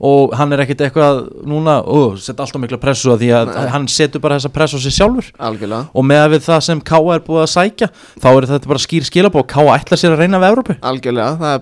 og 0.01 0.33
hann 0.37 0.53
er 0.55 0.63
ekkert 0.63 0.81
eitthvað 0.87 1.19
núna, 1.45 1.77
ó, 1.85 2.17
setja 2.17 2.41
alltaf 2.41 2.61
mikla 2.63 2.79
pressu 2.81 3.11
að 3.13 3.21
því 3.21 3.33
að 3.37 3.51
Nei. 3.51 3.67
hann 3.75 3.89
setur 3.91 4.23
bara 4.23 4.39
þessa 4.39 4.53
pressu 4.55 4.79
á 4.79 4.81
sig 4.81 4.95
sjálfur 4.97 5.27
algjörlega 5.37 5.83
og 5.93 6.07
með 6.09 6.23
að 6.23 6.31
við 6.35 6.47
það 6.47 6.63
sem 6.69 6.81
K.A. 6.91 7.01
er 7.15 7.25
búið 7.27 7.43
að 7.43 7.51
sækja 7.53 7.91
þá 8.23 8.29
er 8.31 8.49
þetta 8.53 8.71
bara 8.73 8.85
skýr 8.87 9.05
skilabók 9.09 9.51
K.A. 9.51 9.77
ætlar 9.77 10.01
sér 10.01 10.15
að 10.15 10.25
reyna 10.25 10.41
við 10.41 10.49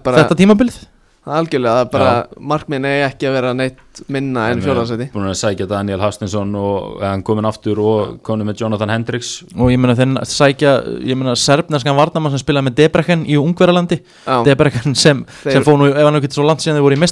bara 0.03 0.23
þetta 0.23 0.39
tímabilið 0.39 0.79
Algjörlega, 1.29 1.75
það 1.75 1.83
er 1.85 1.91
bara 1.93 2.11
Markminn 2.51 2.85
er 2.89 3.03
ekki 3.09 3.27
að 3.29 3.35
vera 3.37 3.53
neitt 3.57 4.01
minna 4.09 4.45
en 4.53 4.61
fjórðarsæti 4.63 5.09
búin 5.13 5.27
að 5.29 5.35
sækja 5.41 5.67
Daniel 5.69 5.99
Hafstinsson 6.01 6.53
og 6.55 6.99
eða 7.01 7.11
hann 7.13 7.23
komin 7.27 7.47
aftur 7.49 7.81
og 7.83 8.13
komin 8.25 8.47
með 8.47 8.61
Jonathan 8.63 8.93
Hendricks. 8.93 9.31
Og 9.57 9.71
ég 9.73 9.81
meina 9.81 9.95
þeir 9.99 10.13
sækja 10.29 10.73
ég 11.05 11.19
meina 11.19 11.35
serbneskan 11.39 11.97
varnamann 11.99 12.33
sem 12.35 12.41
spilaði 12.43 12.69
með 12.69 12.77
Debrechen 12.79 13.25
í 13.27 13.35
Ungverjalandi. 13.39 13.99
Já, 14.25 14.37
Debrechen 14.47 14.95
sem, 14.95 15.25
Þeir- 15.43 15.57
sem 15.59 15.67
fóð 15.67 15.81
nú 15.83 15.89
ef 15.91 15.99
hann 16.03 16.19
ekki 16.21 16.31
svo 16.33 16.47
langt 16.47 16.63
síðan 16.63 16.79
þeir 16.79 16.87
voru 16.87 16.99
í 16.99 17.03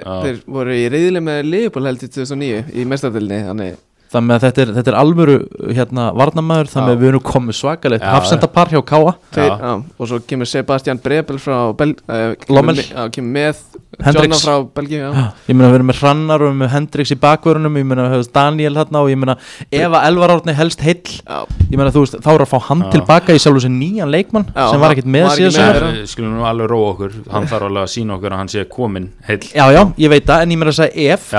þeir 0.24 0.42
voru 0.46 0.74
í 0.74 0.88
reyðileg 0.90 1.26
með 1.30 1.44
Liverpool 1.50 1.86
held 1.90 2.02
í 2.02 2.10
2009 2.10 2.64
í 2.74 2.84
mestardilni 2.90 3.40
Þannig, 3.46 3.78
þannig 4.10 4.34
að 4.36 4.44
þetta 4.46 4.62
er, 4.64 4.70
þetta 4.78 4.90
er 4.90 4.98
alvöru 5.00 5.36
hérna, 5.76 6.08
varnamæður 6.18 6.70
þannig 6.72 6.96
að 6.96 7.02
við 7.04 7.08
erum 7.12 7.24
komið 7.30 7.58
svakalegt 7.60 8.02
hafsendapar 8.10 8.72
hjá 8.74 8.80
Káa 8.90 9.12
þeir, 9.36 9.50
Já. 9.50 9.58
já, 9.60 9.74
og 10.00 10.08
svo 10.10 10.18
kemur 10.26 10.48
Sebastian 10.50 10.98
Brebel 11.04 11.38
frá 11.38 11.58
Bel, 11.78 11.94
uh, 12.08 12.34
Lommel. 12.50 12.74
kemur, 12.74 12.82
með- 12.82 12.90
já, 12.90 13.10
kemur 13.14 13.30
með 13.36 13.62
Hendricks. 14.00 14.22
Jonna 14.22 14.38
frá 14.38 14.68
Belgíu 14.74 14.98
já. 15.02 15.24
ég 15.50 15.54
meina 15.58 15.68
við 15.70 15.74
erum 15.80 15.88
með 15.90 15.98
Hrannar 16.00 16.40
og 16.40 16.46
við 16.46 16.50
erum 16.50 16.60
með 16.62 16.70
Hendrix 16.74 17.10
í 17.10 17.16
bakvörunum 17.20 17.74
ég 17.80 17.86
meina 17.90 18.04
við 18.06 18.12
höfum 18.16 18.32
Daniel 18.32 18.74
hérna 18.78 19.00
og 19.02 19.08
ég 19.10 19.18
meina 19.18 19.34
ef 19.70 19.90
að 19.98 20.06
Elvar 20.10 20.30
Árni 20.36 20.54
helst 20.56 20.80
heill. 20.86 21.02
Já, 21.26 21.40
ég 21.70 21.76
meina 21.76 21.90
þú 21.94 22.04
veist 22.04 22.16
þá 22.22 22.30
er 22.34 22.44
að 22.46 22.50
fá 22.52 22.58
hann 22.70 22.84
Já. 22.86 22.90
tilbaka 22.94 23.34
í 23.34 23.42
sjálf 23.42 23.58
þessi 23.60 23.70
nýjan 23.74 24.10
leikmann 24.14 24.46
Já, 24.54 24.70
sem 24.70 24.80
var 24.80 24.94
ekkert 24.94 25.10
með 25.10 25.26
síðan. 25.36 25.82
Við 25.98 26.06
skulum 26.14 26.36
nú 26.38 26.46
alveg 26.48 26.70
róa 26.70 26.92
okkur. 26.94 27.12
Hann 27.34 27.46
þarf 27.50 27.66
alveg 27.68 27.82
að 27.86 27.92
sína 27.96 28.14
okkur 28.16 28.30
að 28.32 28.40
hann 28.44 28.48
sé 28.54 28.64
komin 28.70 29.10
heill. 29.28 29.42
Já 29.54 29.66
já 29.74 29.82
ég 29.98 30.08
veit 30.14 30.24
það 30.30 30.42
en 30.46 30.50
ég 30.54 30.58
meina 30.62 30.70
að 30.70 30.80
segja 30.80 31.14
ef 31.14 31.30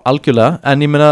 það 0.00 0.12
algjörlega 0.12 0.60
en 0.64 0.80
ég 0.86 0.88
meina 0.90 1.10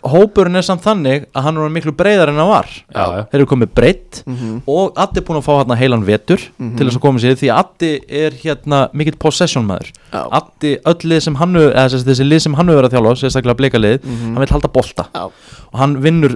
hópurinn 0.00 0.56
er 0.56 0.64
samt 0.64 0.80
þannig 0.80 1.26
að 1.36 1.42
hann 1.44 1.58
er 1.60 1.68
miklu 1.74 1.92
breyðar 1.92 2.30
en 2.32 2.38
hann 2.40 2.48
var. 2.48 2.68
Já, 2.88 3.02
já. 3.04 3.24
þeir 3.28 3.40
eru 3.42 3.48
komið 3.50 3.72
breytt 3.76 4.20
mhm, 4.24 4.62
og 4.72 4.94
Addi 4.96 5.20
er 5.20 5.24
búin 5.28 5.36
að 5.36 5.44
fá 5.44 5.50
hérna 5.58 5.76
heilan 5.76 6.06
vetur 6.06 6.40
til 6.56 6.86
þess 6.86 6.96
að 6.96 7.02
koma 7.04 7.20
sér 7.20 7.34
því 7.36 7.50
að 7.52 7.58
Addi 7.60 7.90
er 8.22 8.30
hérna 8.40 8.78
mikill 8.96 9.18
possession 9.20 9.66
maður. 9.68 9.90
Já, 10.14 10.22
Addi, 10.38 10.70
öll 10.88 11.04
lið 11.04 11.20
sem 11.26 11.34
hann 11.36 11.52
hefur- 11.52 11.74
eða 11.74 11.90
sem 11.92 11.98
sagt, 12.00 12.08
þessi 12.08 12.26
lið 12.30 12.40
sem 12.46 12.54
hann 12.56 12.68
hefur 12.72 12.80
verið 12.80 12.88
að 12.88 12.96
þjálfa 12.96 13.20
sérstaklega 13.20 13.58
bleikalið, 13.60 13.98
Mhm. 14.08 14.22
hann 14.32 14.40
vil 14.40 14.54
halda 14.54 14.68
bolta. 14.72 15.04
Já. 15.14 15.24
og 15.72 15.78
hann 15.78 15.96
vinnur 16.02 16.32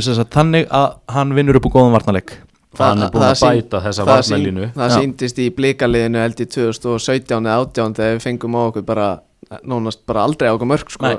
sem 0.00 0.14
sagt, 0.18 0.30
þannig 0.34 0.66
að 0.68 0.96
hann 1.08 1.32
vinnur 1.38 1.56
upp 1.56 1.66
á 1.66 1.70
góðan 1.70 1.94
varnarleik. 1.94 2.32
Hann 2.76 2.98
er 3.02 3.10
búin 3.14 3.22
það 3.22 3.30
að 3.30 3.38
sýn- 3.38 3.62
bæta 3.62 3.80
þessa 3.84 4.04
það 4.04 4.18
sín- 4.26 4.34
varnalínu 4.34 4.72
það 4.74 4.90
síndist 4.98 5.38
í 5.38 5.50
blíkaliðinu 5.54 6.18
held 6.18 6.40
í 6.42 6.46
2017 6.50 7.46
eða 7.46 7.62
18 7.62 7.94
þegar 7.94 8.18
við 8.18 8.22
fengum 8.26 8.58
á 8.58 8.60
okkur 8.66 8.82
bara 8.84 9.20
nánast 9.62 9.98
bara 10.06 10.24
aldrei 10.26 10.48
á 10.50 10.54
okkur 10.58 10.66
mörg 10.66 10.90
sko. 10.90 11.18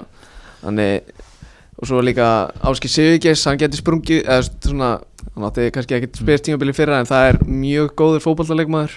Þannig 0.66 1.16
og 1.76 1.90
svo 1.90 2.02
líka 2.04 2.28
Áski 2.66 2.90
Sigurgeis 2.92 3.44
hann 3.50 3.60
getur 3.60 3.82
sprungið 3.82 4.22
eða 4.24 4.44
svona, 4.48 4.92
hann 5.34 5.48
átti 5.50 5.72
kannski 5.76 5.98
ekkert 5.98 6.22
spyrst 6.22 6.48
tímabili 6.48 6.76
fyrra 6.76 7.02
en 7.02 7.10
það 7.10 7.32
er 7.32 7.42
mjög 7.50 7.92
góður 8.00 8.24
fótballaleikmaður 8.24 8.96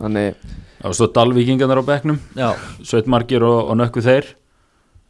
þannig, 0.00 0.40
og 0.82 0.96
svo 0.98 1.08
Dalvíkingarnir 1.14 1.80
á 1.80 1.84
bekknum 1.86 2.18
já, 2.34 2.50
Sveitmarkir 2.82 3.46
og, 3.46 3.70
og 3.70 3.78
nökku 3.78 4.02
þeir 4.04 4.32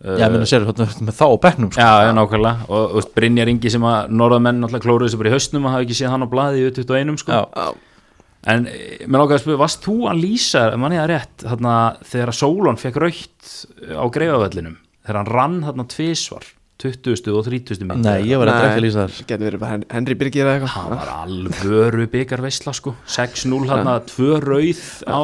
já, 0.04 0.28
minna 0.28 0.48
sér 0.48 0.68
hérna, 0.68 0.90
með 1.09 1.16
þá 1.16 1.26
á 1.26 1.36
bekknum 1.46 1.72
sko. 1.72 1.80
Já, 1.80 2.04
já, 2.04 2.12
nákvæmlega 2.20 2.68
og, 2.68 2.96
og 3.00 3.11
Brynjar 3.16 3.52
Ingi 3.54 3.72
sem 3.72 3.88
að 3.88 4.14
norðamenn 4.20 4.68
alltaf 4.68 4.84
klóruðu 4.84 5.09
þessu 5.09 5.24
bara 5.24 5.32
í 5.32 5.36
hausnum 5.38 5.66
að 5.66 5.76
hafa 5.78 5.88
ekki 5.88 6.00
séð 6.02 6.12
hann 6.12 6.28
á 6.28 6.32
blaði 6.36 6.66
í 6.66 6.72
21 6.76 7.20
sko. 7.24 7.40
Já. 7.40 7.44
já, 7.57 8.11
en 8.52 8.68
eh, 8.68 9.07
mér 9.07 9.22
langaði 9.22 9.40
að 9.40 9.46
spyrja, 9.46 9.62
varst 9.64 9.86
þú 9.88 10.00
að 10.12 10.20
lýsa 10.26 10.66
manni 10.76 11.00
það 11.00 11.12
rétt, 11.14 11.36
þarna 11.48 11.76
þegar 12.12 12.34
að 12.34 12.40
Sólon 12.44 12.82
fekk 12.84 13.00
raukt 13.07 13.54
á 13.96 14.04
greifavellinum 14.12 14.82
þegar 15.07 15.22
hann 15.22 15.32
rann 15.32 15.59
þarna 15.64 15.86
tvisvar 15.94 16.52
20. 16.76 17.30
og 17.32 17.46
30. 17.46 17.86
mynd 17.88 18.04
Nei, 18.04 18.26
ég 18.28 18.36
var 18.36 18.50
eitthvað 18.52 18.66
ekki 18.68 18.80
að 18.80 18.84
lýsa 18.84 19.04
þar 19.07 19.28
Getur 19.30 19.46
verið 19.46 19.61
bara 19.62 19.70
Hen- 19.72 19.86
Henry 19.94 20.16
Birgir 20.20 20.42
eða 20.44 20.52
hann 20.52 20.66
eitthvað 20.66 20.98
var 20.98 21.12
alvöru 21.22 22.07
byggar 22.12 22.42
veistla 22.44 22.74
sko 22.76 22.92
6-0 23.14 23.70
hann 23.70 23.88
að 23.94 24.02
tvö 24.11 24.36
rauð 24.44 24.82
á 25.09 25.18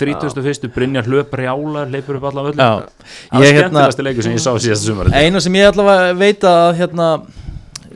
31. 0.00 0.70
Brynjar 0.72 1.04
hlöp 1.10 1.36
rjálar 1.36 1.92
leipur 1.92 2.16
upp 2.16 2.24
Já, 2.56 2.88
það 3.28 3.36
var 3.36 3.44
ég 3.44 3.52
hérna 3.52 3.60
skemmtilegasti 3.60 4.06
leikur 4.08 4.26
sem 4.28 4.38
ég 4.38 4.44
sá 4.46 4.52
síðasta 4.56 4.88
sumar 4.88 5.12
Eina 5.12 5.44
sem 5.44 5.60
ég 5.60 5.68
allavega 5.74 6.16
veit 6.24 6.48
að 6.48 6.70
hérna 6.80 7.10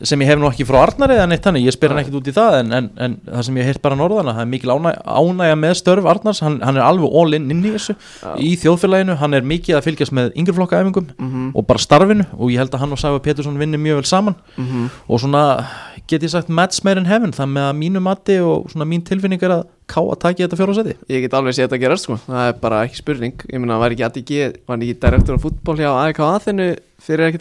sem 0.03 0.21
ég 0.21 0.29
hef 0.31 0.39
nú 0.39 0.47
ekki 0.51 0.65
frá 0.69 0.79
Arnari 0.85 1.15
eða 1.17 1.27
neitt 1.31 1.43
þannig, 1.47 1.65
ég 1.67 1.75
spyr 1.75 1.91
hann 1.95 2.01
ekkit 2.03 2.19
út 2.21 2.29
í 2.31 2.35
það 2.37 2.57
en, 2.61 2.73
en, 2.79 2.91
en 2.97 3.17
það 3.27 3.43
sem 3.49 3.57
ég 3.59 3.69
heyrt 3.69 3.83
bara 3.83 3.97
norðana, 3.99 4.35
það 4.37 4.45
er 4.45 4.51
mikil 4.53 4.71
ánægja, 4.75 5.03
ánægja 5.19 5.57
með 5.59 5.75
störf 5.81 6.09
Arnars, 6.13 6.41
hann, 6.45 6.61
hann 6.63 6.77
er 6.79 6.87
alveg 6.87 7.17
all 7.23 7.35
in 7.39 7.51
inn 7.51 7.65
í 7.65 7.73
þessu, 7.75 7.97
í 8.39 8.53
þjóðfélaginu 8.63 9.17
hann 9.23 9.35
er 9.35 9.43
mikið 9.43 9.79
að 9.79 9.87
fylgjast 9.89 10.15
með 10.19 10.33
yngreflokkaæfingum 10.39 11.09
Mhm. 11.19 11.51
og 11.55 11.67
bara 11.67 11.79
starfinu 11.83 12.27
og 12.39 12.51
ég 12.51 12.59
held 12.63 12.71
að 12.75 12.81
hann 12.85 12.93
og 12.93 12.99
Sæfa 12.99 13.19
Pétursson 13.23 13.59
vinni 13.59 13.77
mjög 13.79 14.03
vel 14.03 14.05
saman. 14.05 14.35
Mhm. 14.57 14.89
og 15.09 15.21
svona, 15.21 15.43
get 16.07 16.23
ég 16.23 16.31
sagt 16.31 16.49
match 16.49 16.85
made 16.85 16.99
in 16.99 17.05
heaven, 17.07 17.33
það 17.33 17.51
með 17.53 17.71
að 17.73 17.77
mínu 17.83 18.01
mati 18.03 18.39
og 18.41 18.71
svona 18.71 18.87
mín 18.89 19.03
tilfinning 19.05 19.43
er 19.43 19.51
að 19.59 19.65
ká 19.89 20.01
að 20.05 20.19
taki 20.21 20.45
þetta 20.47 20.57
fjóra 20.57 20.75
seti 20.75 20.95
Ég 21.09 21.21
get 21.23 21.33
alveg 21.35 21.55
séð 21.57 21.69
þetta 21.69 21.81
gerast 21.81 22.05
sko. 22.05 22.17
Það 22.29 22.49
er 22.49 22.53
bara 22.61 22.83
ekki 22.87 22.97
spurning. 23.01 23.33
Ég 23.53 23.59
meina, 23.61 23.79
var 23.79 23.91
ekki 23.91 24.05
hann 24.05 24.13
ekki 24.21 24.53
Fyrir 27.01 27.29
ekki 27.29 27.39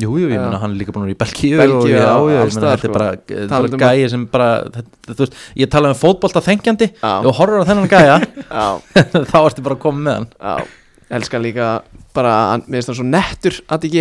talingu 0.00 0.06
síðan 0.06 0.06
Jú, 0.06 0.16
jú, 0.18 0.28
ég 0.30 0.36
Já. 0.38 0.42
meina 0.44 0.58
hann 0.62 0.72
er 0.72 0.80
líka 0.80 0.92
búin 0.92 1.04
að 1.04 1.10
vera 1.10 1.16
í 1.16 1.20
Belgíu 1.20 1.60
og 1.60 1.86
já, 1.88 1.96
já, 1.96 2.00
já, 2.00 2.40
ég 2.40 2.54
þetta 2.56 2.72
er 2.72 2.78
sko. 2.78 2.92
bara, 2.92 3.10
þetta 3.16 3.40
er 3.44 3.48
Talandi 3.48 3.76
bara 3.76 3.92
um 3.92 4.00
gæi 4.00 4.10
sem 4.10 4.26
bara, 4.26 4.50
þetta, 4.70 5.14
þú 5.14 5.24
veist, 5.24 5.34
ég 5.56 5.70
tala 5.70 5.88
um 5.94 5.94
fótbolta 5.94 6.40
þengjandi 6.40 6.90
Já. 7.02 7.14
og 7.24 7.34
horfur 7.36 7.62
á 7.62 7.68
þennan 7.68 7.88
gæja 7.90 8.20
Já, 8.60 8.66
þá 9.32 9.38
ertu 9.44 9.62
bara 9.62 9.74
að 9.76 9.82
koma 9.82 10.00
með 10.08 10.14
hann. 10.20 10.30
Já 10.40 10.76
Elskar 11.10 11.40
líka 11.42 11.82
bara 12.14 12.52
hann- 12.52 12.62
Mér 12.70 12.78
finnst 12.78 12.90
það 12.92 12.98
svo 13.00 13.04
nettur 13.10 13.56
ADG 13.66 13.96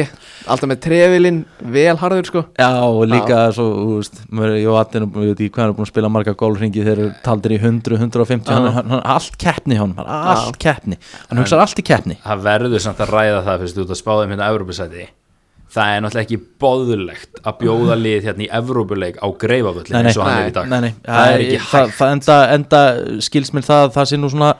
Alltaf 0.45 0.69
með 0.69 0.79
trefilinn 0.83 1.39
Vel 1.73 1.97
harður 1.97 2.27
sko. 2.29 2.43
Já, 2.53 2.69
og 2.85 3.01
líka 3.09 3.51
svo, 3.57 3.65
þú 3.65 3.95
veist, 3.97 4.19
ég 4.29 4.69
og 4.69 4.77
Attin, 4.77 5.07
ég 5.09 5.31
veit 5.33 5.41
ekki 5.41 5.49
hvað 5.55 5.63
hann 5.63 5.73
er 5.73 5.77
búin 5.79 5.87
að 5.87 5.89
spila 5.89 6.09
marga 6.13 6.35
gólringi 6.37 6.85
þeir 6.85 6.93
eru 6.93 7.13
taldir 7.25 7.55
í 7.57 7.59
100, 7.63 7.97
150 7.97 8.53
hann, 8.53 8.69
Já. 8.69 8.71
hann, 8.77 8.89
hann, 8.93 9.01
allt 9.15 9.37
keppni 9.41 9.79
hjá 9.79 9.87
hann, 9.87 9.95
allt 10.05 10.59
keppni. 10.61 10.99
Hann 11.31 11.41
hugsar 11.41 11.59
allt 11.65 11.81
í 11.81 11.85
keppni. 11.89 12.19
Það 12.21 12.45
verður 12.45 12.85
samt 12.85 13.01
að 13.01 13.15
ræða 13.17 13.41
það 13.49 13.65
fyrst 13.65 13.81
það 15.69 15.93
er 15.93 16.03
náttúrulega 16.03 16.25
ekki 16.25 16.39
boðlegt 16.63 17.39
að 17.43 17.61
bjóða 17.61 17.99
lið 18.05 18.27
hérna 18.29 18.45
í 18.45 18.49
Evrópuleik 18.59 19.21
á 19.21 19.27
nei. 19.93 20.09
eins 20.09 20.19
og 20.19 20.25
hann 20.25 20.41
er 20.41 20.51
í 20.51 20.57
dag. 20.57 20.67
nei, 20.71 20.79
nei, 20.87 20.91
það 21.05 21.31
er 21.31 21.45
ekki 21.45 21.61
hægt. 21.67 21.95
það 21.99 22.13
enda, 22.17 22.37
enda 22.57 22.83
skils 23.25 23.53
mér 23.55 23.67
það, 23.69 23.95
það 23.97 24.11
sé 24.11 24.19
nú 24.19 24.31
svona 24.33 24.51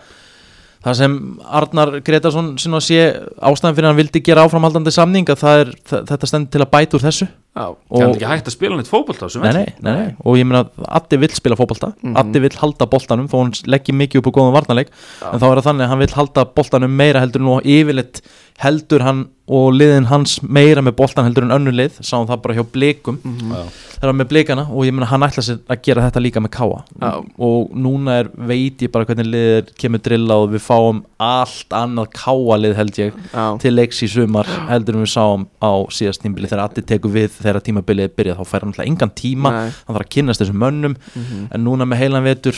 það 0.85 0.99
sem 1.01 1.15
Arnar 1.59 1.93
Gretarsson 2.07 2.53
sé 2.83 3.01
ástæðan 3.35 3.75
fyrir 3.75 3.87
að 3.87 3.91
hann 3.91 3.99
vildi 3.99 4.23
gera 4.23 4.45
áframhaldandi 4.47 4.93
samning 4.95 5.31
að 5.33 5.41
er, 5.65 5.73
þetta 5.91 6.29
stendur 6.29 6.53
til 6.55 6.63
að 6.63 6.71
bæta 6.75 6.99
úr 6.99 7.05
þessu 7.09 7.27
það 7.57 8.03
er 8.05 8.11
ekki 8.13 8.27
hægt 8.29 8.47
að 8.47 8.55
spila 8.55 8.77
neitt 8.77 8.89
þessum 8.89 9.41
nei, 9.43 9.51
nei, 9.53 9.65
nei, 9.81 9.93
nei, 9.97 10.11
og 10.23 10.37
ég 10.37 10.45
meina 10.47 10.61
að 10.63 10.85
Addi 10.99 11.17
vill 11.19 11.33
spila 11.33 11.57
fótbolta, 11.59 11.93
Mhm. 12.03 12.15
Addi 12.21 12.39
vill 12.45 12.55
halda 12.61 12.85
boltanum 12.85 13.27
þó 13.27 13.37
hann 13.41 13.51
leggji 13.65 13.95
mikið 13.95 14.21
upp 14.21 14.29
á 14.29 14.35
góðan 14.37 14.53
varnarleik. 14.55 14.89
En 15.33 15.39
þá 15.39 15.45
er 15.49 15.57
það 15.59 15.67
þannig 15.69 15.85
að 15.85 15.89
hann 15.89 15.99
vill 15.99 16.15
halda 16.15 16.45
boltanum 16.45 16.95
meira 16.95 17.19
heldur 17.19 17.41
nú 17.41 17.57
og 17.57 17.63
yfirleitt 17.65 18.21
heldur 18.59 19.01
hann 19.01 19.27
og 19.49 19.73
liðin 19.73 20.05
hans 20.11 20.39
meira 20.43 20.81
með 20.85 20.95
boltan 20.99 21.25
heldur 21.25 21.43
en 21.47 21.55
önnur 21.55 21.73
lið, 21.73 21.99
sáum 22.05 22.27
það 22.29 22.41
bara 22.43 22.53
hjá 22.59 22.65
blikum. 22.71 23.17
Já. 23.23 23.63
þegar 23.99 24.15
með 24.15 24.27
blikana 24.31 24.63
og 24.69 24.85
ég 24.87 24.93
meina 24.95 25.07
hann 25.09 25.25
ætla 25.25 25.43
sér 25.43 25.57
að 25.67 25.81
gera 25.83 26.03
þetta 26.05 26.21
líka 26.23 26.39
með 26.39 26.51
káa 26.55 26.77
Já. 27.01 27.09
og 27.43 27.73
núna 27.75 28.19
er, 28.21 28.29
veit 28.47 28.79
ég 28.85 28.91
bara 28.93 29.03
hvernig 29.09 29.27
liðir 29.27 29.73
kemur 29.75 29.99
drilla 30.05 30.37
og 30.39 30.53
við 30.53 30.63
fáum 30.63 31.01
allt 31.19 31.75
annað 31.75 32.11
káa 32.15 32.59
lið 32.61 32.75
held 32.79 32.99
ég 33.01 33.17
já, 33.33 33.57
til 33.59 33.73
leiks 33.75 33.99
í 34.05 34.07
sumar 34.11 34.47
heldur 34.69 34.95
en 34.95 35.03
við 35.03 35.11
sáum 35.11 35.47
á 35.59 35.71
síðast 35.91 36.23
tímabili 36.23 36.47
þegar 36.47 36.63
allir 36.69 36.87
tekur 36.87 37.11
við 37.17 37.38
þegar 37.41 37.61
tímabilið 37.65 38.11
byrja 38.15 38.35
þá 38.37 38.43
fær 38.45 38.61
hann 38.65 38.73
alltaf 38.73 38.85
engan 38.87 39.11
tíma 39.15 39.51
Nei. 39.51 39.69
hann 39.87 39.95
þarf 39.95 40.05
að 40.05 40.13
kynnast 40.15 40.41
þessum 40.43 40.59
mönnum 40.63 40.95
Mhm. 41.15 41.47
en 41.51 41.63
núna 41.65 41.85
með 41.89 41.97
heilan 42.03 42.23
vetur 42.23 42.55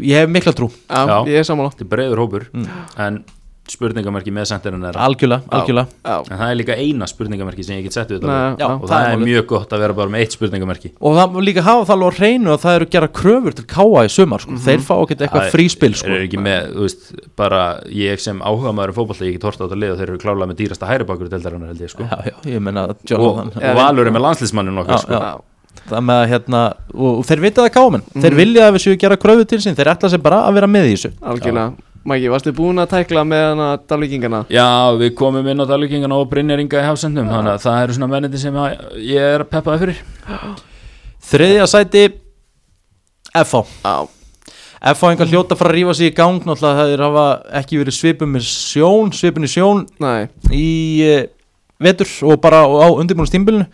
ég 0.00 0.20
hef 0.24 0.28
mikla 0.30 0.52
trú, 0.52 0.70
já, 0.88 1.06
Já. 1.06 1.24
ég 1.26 1.38
er 1.38 1.44
sammála 1.44 1.70
þetta 1.74 1.84
er 1.84 1.92
breiður 1.96 2.18
hópur 2.24 2.48
Mm. 2.52 2.68
en 2.98 3.24
spurningamerki 3.70 4.32
með 4.34 4.44
sendirinn 4.50 4.82
er 4.84 4.96
algjörlega, 5.00 5.42
Já. 5.48 5.52
algjörlega. 5.56 5.86
Já, 6.04 6.16
en 6.30 6.38
það 6.40 6.50
er 6.50 6.56
líka 6.58 6.74
eina 6.76 7.06
spurningamerki 7.08 7.64
sem 7.64 7.78
ég 7.78 7.86
get 7.86 7.94
sett 7.96 8.10
við 8.12 8.18
þetta 8.20 8.28
Nei, 8.28 8.36
Já, 8.36 8.58
já, 8.60 8.66
og 8.74 8.82
það 8.90 8.92
það, 8.92 9.12
er 9.14 9.22
mjög 9.24 9.46
gott 9.54 9.70
að 9.72 9.80
vera 9.84 9.96
bara 9.96 10.12
með 10.12 10.20
eitt 10.24 10.34
spurningamerki. 10.36 10.90
Og 11.00 11.16
það 11.16 11.38
líka 11.48 11.64
hafa 11.64 11.86
það 11.88 11.94
alveg 11.94 12.12
á 12.12 12.18
hreinu 12.18 12.52
að 12.52 12.60
það 12.64 12.76
eru 12.80 12.88
gera 12.92 13.08
kröfur 13.20 13.56
til 13.56 13.64
káa 13.72 14.02
í 14.04 14.10
sumar 14.12 14.44
sko. 14.44 14.58
þeir 14.66 14.84
fá 14.84 14.94
ekkert 15.00 15.24
eitthvað 15.24 15.48
fríspil 15.54 15.94
sko. 15.96 16.12
ekki 16.20 16.42
með, 16.44 16.74
veist, 16.84 17.08
bara 17.40 17.62
ég 17.88 18.20
sem 18.20 18.40
áhuga 18.44 18.74
maður 18.76 18.92
um 18.92 18.98
fótbolta, 19.00 19.24
ég 19.24 19.32
get 19.38 19.48
horta 19.48 19.64
á 19.64 19.66
þetta 19.66 19.80
lið 19.80 19.94
og 19.94 19.98
þeir 20.02 20.08
eru 20.12 20.20
klálega 20.26 20.50
með 20.52 20.60
dýrasta 20.60 20.90
hæri 20.92 21.08
bakur 21.08 21.32
deildarinnar 21.32 21.72
held 21.72 21.80
ég 21.80 21.90
sko. 21.94 22.04
Já, 22.04 22.20
já, 22.28 22.36
ég 22.52 22.60
meina 22.60 22.84
og, 22.92 22.96
og 23.16 23.58
Já, 23.64 23.72
Valur 23.80 24.06
er 24.06 24.12
með 24.12 24.24
landslismannin 24.28 24.76
Já, 24.76 24.82
okkar 24.84 24.98
sko. 25.00 25.12
já. 25.12 25.32
já, 25.32 25.80
það 25.88 26.04
með 26.04 26.20
að 26.20 26.28
hérna 26.34 26.62
og, 26.94 27.24
þeir 27.24 27.40
vita 27.48 27.64
það 27.64 27.72
kámen, 27.80 28.02
Mhm. 28.12 28.22
þeir 28.22 28.34
vilja 28.38 28.68
að 28.68 28.72
við 28.76 28.84
séu 28.84 28.92
að 28.94 29.00
gera 29.00 29.16
kröfu 29.16 29.46
til 29.48 29.58
sín, 29.64 29.74
þeir 29.74 29.90
ætla 29.96 30.10
sér 30.12 30.22
bara 30.22 30.44
að 30.44 30.54
vera 30.60 30.66
með 30.68 30.84
í 30.92 30.94
þessu. 30.94 31.12
Algjörlega 31.22 31.72
Mæki, 32.04 32.28
varstu 32.28 32.52
búin 32.52 32.76
að 32.82 32.90
tækla 32.98 33.22
með 33.24 33.60
dalvíkingana? 33.88 34.42
Já, 34.52 34.92
við 35.00 35.14
komum 35.16 35.46
inn 35.48 35.64
á 35.64 35.64
dalvíkingana 35.64 36.18
og 36.20 36.26
Brynjaringa 36.28 36.82
í 36.82 36.84
hafsendum 36.84 37.30
þannig 37.32 37.54
að 37.54 37.62
það 37.62 37.78
eru 37.84 37.96
svona 37.96 38.08
menniti 38.12 38.40
sem 38.42 38.58
að 38.60 38.74
ég 39.00 39.36
er 39.38 39.44
peppaði 39.48 39.80
fyrir. 39.80 40.02
Þriðja 41.24 41.70
sæti 41.72 42.02
FH 43.32 43.62
Já, 43.86 43.94
FH 44.92 45.14
engar 45.14 45.32
hljóta 45.32 45.56
fara 45.56 45.72
að 45.72 45.78
rífa 45.78 45.96
sig 45.96 46.12
í 46.12 46.14
gang 46.18 46.44
náttúrulega 46.44 46.82
það 46.82 46.92
er 46.92 47.04
hafa 47.06 47.24
ekki 47.62 47.80
verið 47.80 47.96
svipum 47.96 48.36
með 48.36 48.44
sjón, 48.50 49.14
svipun 49.16 49.48
í 49.48 49.52
sjón 49.54 49.82
nei. 50.04 50.28
í 50.52 50.68
uh, 51.08 51.24
vetur 51.88 52.12
og 52.28 52.36
bara 52.44 52.66
á 52.68 52.88
undirbúinustímbilinu 52.92 53.64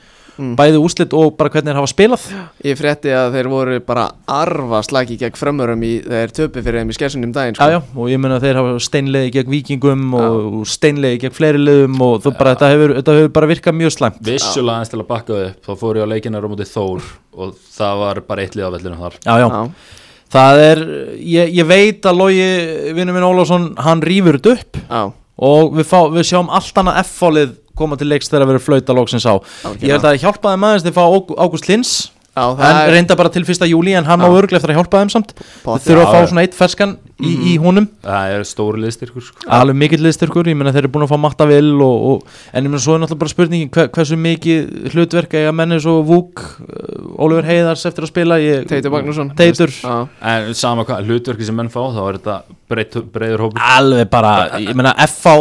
Mm. 0.40 0.54
bæði 0.56 0.78
úslit 0.80 1.12
og 1.16 1.34
bara 1.36 1.52
hvernig 1.52 1.68
þeir 1.70 1.78
hafa 1.78 1.90
spilað. 1.92 2.22
Ég 2.64 2.78
frétti 2.80 3.12
að 3.12 3.34
þeir 3.36 3.48
voru 3.52 3.76
bara 3.84 4.06
arfa 4.24 4.80
slagi 4.86 5.18
gegn 5.20 5.36
frömmurum 5.36 5.84
í 5.84 5.92
þeir 6.06 6.32
töpu 6.38 6.62
fyrir 6.64 6.80
þeim 6.80 6.92
í 6.94 6.96
skersunum 6.96 7.34
daginn 7.36 7.58
sko. 7.58 7.68
Já, 7.68 7.76
já, 7.76 7.80
og 8.00 8.08
ég 8.08 8.22
meina 8.22 8.38
að 8.40 8.46
þeir 8.48 8.60
hafa 8.62 8.74
steinleiði 8.86 9.34
gegn 9.36 9.52
vikingum 9.52 10.06
og 10.16 10.66
steinleiði 10.70 11.20
gegn 11.26 11.36
fleiri 11.36 11.60
liðum 11.60 12.00
og 12.08 12.18
þú 12.24 12.34
bara, 12.40 12.56
þetta 12.56 12.72
hefur, 12.72 12.96
þetta 13.00 13.16
hefur 13.18 13.32
bara 13.36 13.50
virkað 13.52 13.78
mjög 13.82 13.96
slæmt. 13.98 14.20
Vissulega 14.30 14.78
aðeins 14.80 14.94
til 14.94 15.00
að 15.02 15.08
bakka 15.12 15.40
upp 15.44 15.68
þá 15.68 15.72
fór 15.84 16.00
ég 16.00 16.08
á 16.08 16.12
leikinar 16.14 16.46
á 16.46 16.50
móti 16.50 16.68
Þór 16.70 17.08
og 17.36 17.56
það 17.76 18.04
var 18.06 18.24
bara 18.32 18.44
eitt 18.46 18.56
lið 18.56 18.70
á 18.70 18.74
vellinu 18.78 19.00
þar. 19.00 19.20
Já, 19.26 19.34
já, 19.44 19.48
Já, 19.50 19.62
það 20.30 20.64
er, 20.64 20.82
ég, 21.36 21.54
ég 21.60 21.66
veit 21.68 22.06
að 22.06 22.20
Lógi, 22.20 22.50
vinnu 22.96 23.14
minn 23.16 23.26
Ólafsson, 23.26 23.72
hann 23.82 24.02
rýfur 24.04 24.38
þetta 24.38 24.52
upp 24.56 24.78
já, 24.84 25.00
og 25.50 25.74
við, 25.78 25.88
fá, 25.90 25.98
við 26.12 26.28
sjáum 26.30 26.52
allt 26.54 26.80
annað 26.80 27.00
F-fálið 27.04 27.56
koma 27.80 27.98
til 28.00 28.08
leiks 28.12 28.28
þegar 28.30 28.44
að 28.46 28.52
vera 28.54 28.64
flauta 28.68 28.96
lóksins 28.96 29.26
á. 29.26 29.34
Ég 29.80 29.90
held 29.90 30.04
að 30.04 30.08
það 30.12 30.22
hjálpaði 30.24 30.62
maður 30.64 30.84
þegar 30.86 30.98
fá 31.00 31.04
Ágú- 31.08 31.38
Ágúst 31.40 31.68
Lins 31.72 31.92
hann 32.36 32.76
er 32.86 32.92
reynda 32.94 33.16
bara 33.18 33.28
til 33.34 33.42
fyrsta 33.44 33.66
júli 33.68 33.92
en 33.98 34.06
hann 34.06 34.22
á 34.22 34.28
Já. 34.30 34.36
örglega 34.38 34.60
eftir 34.60 34.70
að 34.72 34.78
hjálpa 34.78 35.00
þeim 35.02 35.10
samt. 35.12 35.32
Við 35.66 35.82
þurfum 35.88 36.04
að 36.06 36.12
fá 36.14 36.28
svona 36.30 36.44
eitt 36.46 36.54
ferskan 36.56 36.92
í, 37.20 37.32
í 37.52 37.58
Mhm. 37.58 37.64
honum. 37.64 37.88
Það 38.02 38.34
er 38.34 38.44
stóri 38.48 38.80
liðstyrkur 38.84 39.22
sko. 39.22 39.46
alveg 39.48 39.76
mikill 39.76 40.02
liðstyrkur, 40.04 40.46
ég 40.48 40.56
meina 40.56 40.72
þeir 40.72 40.84
eru 40.84 40.88
búin 40.88 41.06
að 41.06 41.12
fá 41.12 41.18
matta 41.20 41.46
vil 41.46 41.72
og, 41.82 42.06
og, 42.10 42.22
en 42.52 42.64
ég 42.64 42.70
meina 42.70 42.78
svo 42.82 42.94
er 42.96 43.00
náttúrulega 43.04 43.18
bara 43.18 43.34
spurningin 43.34 43.70
hver, 43.70 43.88
hversu 43.88 44.16
mikið 44.16 44.92
hlutverk 44.94 45.34
eiga 45.34 45.52
menni 45.52 45.80
svo 45.80 46.02
Vúk, 46.04 46.40
uh, 46.60 47.20
Ólfur 47.20 47.44
Heiðars 47.44 47.84
eftir 47.86 48.04
að 48.06 48.12
spila 48.12 48.38
ég, 48.40 48.66
Teitur 48.68 48.90
Magnússon. 48.90 49.34
Teitur, 49.36 49.68
Já, 49.70 50.08
En 50.22 50.54
sama 50.54 50.84
hvað, 50.84 51.04
hlutverki 51.06 51.44
sem 51.44 51.54
menn 51.56 51.68
fá 51.68 51.80
þá 51.92 52.00
er 52.08 52.18
þetta 52.18 52.42
breytt, 52.70 52.94
breyður 53.12 53.38
hópur. 53.48 53.60
Alveg 53.60 54.08
bara 54.10 54.32
ég 54.60 54.74
meina 54.74 54.94
FH, 54.96 55.34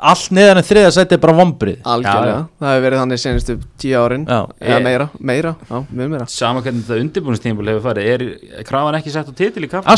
allt 0.00 0.30
neðan 0.34 0.58
en 0.58 0.66
þriða 0.66 0.92
seti 0.92 1.14
er 1.14 1.18
bara 1.22 1.32
vombrið 1.38 1.78
algjörlega. 1.86 2.48
Það 2.60 2.72
hefur 2.72 2.84
verið 2.88 3.00
þannig 3.02 3.20
senustu 3.22 3.58
tíu 3.78 3.96
árin. 4.02 4.26
Já. 4.26 4.40
Eða 4.60 4.78
Ég- 4.78 4.82
meira, 4.84 5.08
meira, 5.20 5.56
já, 5.70 5.84
mjög 5.94 6.10
meira. 6.10 6.26
Sama 6.28 6.60
hvernig 6.60 6.82
þetta 6.82 7.00
undirbúinistímpul 7.00 7.68
hefur 7.70 7.84
farið. 7.92 8.58
Er 8.58 8.64
krafan 8.64 8.94
ekki 9.00 9.10
sett 9.14 9.28
á 9.30 9.32
titil 9.32 9.62
í 9.64 9.70
kaffi 9.70 9.88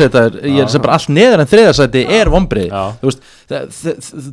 er, 0.00 0.38
ég 0.48 0.60
er 0.64 0.70
sem 0.72 0.82
bara 0.82 0.96
allt 0.98 1.12
neðan 1.12 1.44
en 1.44 1.50
þriða 1.50 1.72
seti 1.76 2.04
er 2.18 2.30
vombrið 2.32 2.72
þú 2.72 3.10
veist, 3.10 3.24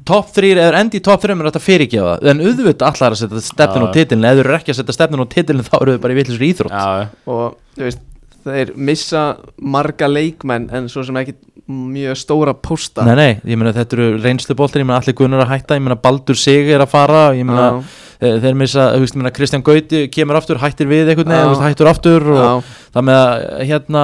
top 0.08 0.32
3 0.36 0.52
eða 0.56 0.84
endi 0.84 1.02
top 1.04 1.24
3 1.26 1.36
er 1.36 1.50
þetta 1.50 1.64
fyrirgefa 1.64 2.18
en 2.32 2.44
auðvitað 2.46 2.88
allar 2.90 3.16
að 3.16 3.22
setja 3.24 3.44
stefnin 3.46 3.88
og 3.88 3.94
titilin 3.96 4.30
eða 4.30 4.40
þú 4.40 4.46
eru 4.46 4.58
ekki 4.60 4.74
að 4.76 4.80
setja 4.82 4.98
stefnin 5.00 5.26
og 5.26 5.32
titilin 5.34 5.68
þá 5.68 5.76
eru 5.82 5.98
þau 5.98 6.04
bara 6.06 6.16
í 6.16 6.20
vitlisur 6.20 6.48
íþrótt. 6.50 6.76
Já, 6.76 7.10
og 7.30 7.58
þú 7.78 7.88
veist 7.88 8.06
þeir 8.50 8.74
missa 8.80 9.24
marga 9.60 10.08
leikmenn 10.10 10.70
en 10.76 10.90
svo 10.92 11.04
sem 11.06 11.18
ekki 11.20 11.36
mjög 11.70 12.18
stóra 12.18 12.54
pósta. 12.58 13.04
Nei, 13.06 13.16
nei, 13.20 13.32
ég 13.52 13.60
meina 13.60 13.74
þetta 13.76 13.98
eru 13.98 14.08
reynsluboltir, 14.24 14.82
ég 14.82 14.88
meina 14.90 15.02
allir 15.04 15.18
Gunnar 15.18 15.44
að 15.46 15.52
hætta, 15.54 15.78
ég 15.78 15.86
meina 15.86 16.00
Baldur 16.02 16.38
Sig 16.40 16.72
er 16.74 16.82
að 16.82 16.94
fara, 16.96 17.26
ég 17.38 17.46
meina 17.46 17.68
Já. 17.68 17.84
Þeir, 18.20 18.40
þeir 18.44 18.58
missa, 18.60 18.88
þú 18.96 19.00
veist, 19.06 19.16
meina 19.20 19.32
Kristján 19.36 19.64
Gauti 19.64 20.02
kemur 20.12 20.36
aftur, 20.40 20.60
hættir 20.62 20.90
við 20.92 21.12
einhvern 21.14 21.32
veginn, 21.32 21.54
veist, 21.54 21.64
hættur 21.68 21.90
aftur 21.92 22.28
og 22.34 22.42
Já, 22.42 22.52
það 22.98 23.08
með 23.10 23.22
að, 23.22 23.48
hérna, 23.70 24.04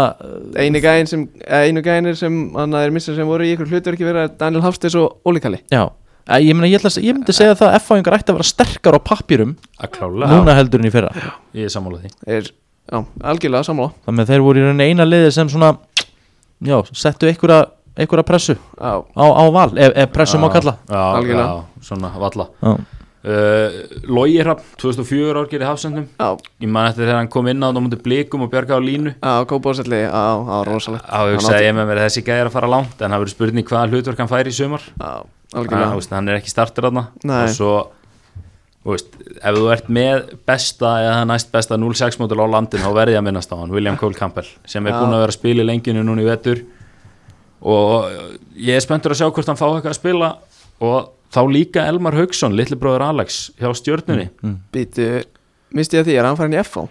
einu 0.65 0.81
gæðin 0.85 1.11
sem 1.11 1.27
eða 1.43 1.61
einu 1.69 1.83
gæðinir 1.85 2.17
sem 2.19 2.39
hann 2.55 2.73
er 2.79 2.95
missa 2.95 3.15
sem 3.17 3.27
voru 3.27 3.43
í 3.47 3.53
ykkur 3.55 3.69
hlutverki 3.73 4.07
vera 4.07 4.27
Daniel 4.31 4.63
Hafstes 4.65 4.95
og 4.99 5.19
Óli 5.27 5.43
Kalli. 5.43 5.61
Já, 5.73 5.85
Eh, 6.25 6.39
ég 6.41 6.55
meina, 6.57 6.65
ég, 6.65 6.79
ætla, 6.81 6.89
að- 6.89 7.03
ég 7.05 7.13
myndi 7.13 7.33
segja 7.37 7.53
það 7.53 7.67
að 7.69 7.75
F-fáingar 7.83 8.15
ætti 8.17 8.31
að 8.33 8.37
vera 8.39 8.47
sterkar 8.49 8.95
á 8.97 8.99
að 9.85 9.89
klála 9.93 10.25
núna 10.25 10.55
heldur 10.57 10.79
en 10.81 10.87
í 10.87 10.89
fyrra, 10.89 11.11
Ég 11.53 11.65
er 11.65 11.69
sammála 11.69 11.99
því. 12.01 12.09
Er, 12.25 12.41
já, 12.89 13.05
algjörlega 13.21 13.61
sammála. 13.67 13.91
Þannig 14.07 14.23
að 14.25 14.31
þeir 14.31 14.41
voru 14.41 14.57
í 14.57 14.87
eina 14.89 15.05
liði 15.05 15.31
sem 15.31 15.47
svona, 15.53 15.77
já, 16.65 16.81
settu 16.97 17.29
einhverja, 17.29 17.67
einhverja 17.95 18.25
pressu 18.25 18.55
Já, 18.57 19.05
á, 19.05 19.25
á 19.37 19.43
val, 19.53 19.69
ef, 19.77 19.93
ef 19.95 20.09
pressu 20.11 20.39
má 20.41 20.49
Já, 20.49 20.53
kalla. 20.57 20.73
Já, 20.89 21.03
Algjörlega. 21.13 21.45
já, 21.45 21.85
svona 21.85 22.11
valla. 22.17 22.47
Já, 22.63 22.75
uh, 23.25 23.77
Logi 24.07 24.37
Hrapp 24.41 24.61
2004 24.81 25.41
ár 25.41 25.49
gerði 25.51 25.67
hafsendum. 25.69 26.07
Já, 26.19 26.29
ég 26.63 26.71
man 26.71 26.89
eftir 26.89 27.05
þegar 27.05 27.19
hann 27.21 27.31
kom 27.33 27.49
inn 27.51 27.65
á 27.65 27.69
það 27.69 27.83
mútið 27.87 28.03
blikum 28.05 28.45
og 28.45 28.53
bjargaði 28.53 28.77
á 28.77 28.87
línu. 28.87 29.15
Já, 29.17 29.33
kópáðsælli, 29.49 30.01
já, 30.05 30.23
já, 30.49 30.55
rosalegt. 30.69 31.09
Á 31.09 31.19
hugsaði 31.33 31.67
ég 31.67 31.77
með 31.77 31.91
mér 31.91 32.03
þessi 32.05 32.25
gæði 32.25 32.45
er 32.45 32.51
að 32.51 32.57
fara 32.59 32.71
langt 32.71 33.01
en 33.01 33.15
það 33.15 33.25
verður 33.25 33.35
spurning 33.35 33.69
hvaða 33.71 33.91
hlutverk 33.91 34.23
hann 34.23 34.31
fær 34.31 34.49
í 34.49 34.55
sumar. 34.55 34.87
Já, 34.95 35.11
hann, 35.11 35.61
algjörlega 35.61 35.99
veist, 35.99 36.17
hann 36.17 36.31
er 36.31 36.39
ekki 36.39 36.53
startur 36.53 36.89
Nei. 36.95 37.37
og 37.41 37.53
svo 37.55 37.75
veist, 38.85 39.15
ef 39.41 39.57
þú 39.57 39.67
ert 39.73 39.87
með 39.89 40.31
besta 40.45 40.91
eða 41.01 41.25
næst 41.29 41.51
besta 41.53 41.77
06 41.81 42.19
mótul 42.21 42.43
á 42.45 42.47
landin 42.53 42.83
þá 42.83 42.91
verði 42.93 43.17
að 43.17 43.25
minnast 43.27 43.53
á 43.53 43.57
hann, 43.57 43.73
William 43.73 43.97
Cole 43.97 44.17
Campbell 44.17 44.47
sem 44.69 44.85
er 44.85 44.93
Já. 44.93 44.99
búin 45.01 45.15
að 45.15 45.23
vera 45.23 45.33
að 45.33 45.39
spila 45.39 45.65
í 45.65 45.69
lenginu 45.71 46.05
núna 46.05 46.21
í 46.21 46.27
vetur. 46.29 46.61
Og 47.65 48.11
ég 48.61 48.77
er 48.77 48.83
spenntur 48.83 49.15
að 49.15 49.23
sjá 49.23 49.29
hvort 49.31 49.49
hann 49.49 49.57
fá 49.57 49.65
eitthvað 49.71 49.95
að 49.95 49.97
spila 49.97 50.31
og 50.85 51.09
þá 51.35 51.41
líka 51.51 51.85
Elmar 51.91 52.15
Haugsson, 52.17 52.55
litli 52.57 52.77
bróður 52.79 53.05
Alex 53.09 53.39
hjá 53.59 53.69
stjörnunni 53.77 54.29
Býtu, 54.73 55.09
misti 55.75 55.99
ég 55.99 56.05
að 56.05 56.11
því, 56.11 56.19
er 56.19 56.29
hann 56.29 56.39
farin 56.39 56.55
í 56.57 56.61
FH? 56.63 56.85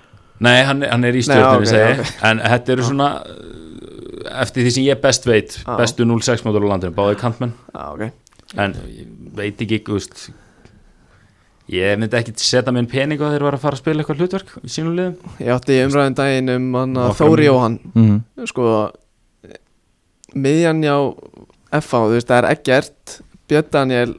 Nei, 0.44 0.58
hann, 0.68 0.84
hann 0.84 1.06
er 1.08 1.16
í 1.16 1.22
Nei, 1.22 1.28
stjórnum 1.30 1.64
ok, 1.64 1.70
segi, 1.70 2.02
ok. 2.04 2.12
en 2.30 2.42
þetta 2.44 2.74
eru 2.74 2.88
svona 2.90 3.08
uh, 3.22 4.36
eftir 4.44 4.66
því 4.66 4.74
sem 4.76 4.86
ég 4.88 5.00
best 5.02 5.28
veit 5.28 5.56
Já. 5.60 5.74
bestu 5.80 6.06
06 6.10 6.44
mótur 6.46 6.66
á 6.66 6.68
landinu, 6.74 6.96
báði 6.96 7.18
kantmenn 7.20 7.56
Já, 7.72 7.86
ok 7.94 8.12
en 8.60 8.74
veit 9.34 9.62
ekki, 9.64 9.80
veist 9.88 10.28
ég 11.72 11.96
myndi 11.98 12.18
ekki 12.18 12.34
setja 12.38 12.74
minn 12.74 12.88
pening 12.90 13.22
á 13.24 13.32
þeir 13.32 13.46
var 13.46 13.56
að 13.56 13.62
fara 13.64 13.78
að 13.78 13.82
spila 13.82 14.02
eitthvað 14.02 14.20
hlutverk 14.20 14.52
í 14.60 14.70
sínum 14.70 14.98
liðum 14.98 15.38
Ég 15.40 15.54
átti 15.54 15.78
umræðin 15.86 16.18
daginn 16.18 16.52
um 16.52 16.66
hann 16.76 16.98
að 17.00 17.14
Þóri. 17.18 17.46
Jóhann 17.48 17.78
mm. 17.94 18.18
Sko, 18.50 18.66
miðjan 20.36 20.84
já 20.84 20.96
FH, 21.74 22.02
þú 22.04 22.12
veist, 22.14 22.28
það 22.30 22.38
er 22.42 22.50
ekkert 22.52 23.16
Björn 23.50 23.70
Daniel, 23.72 24.12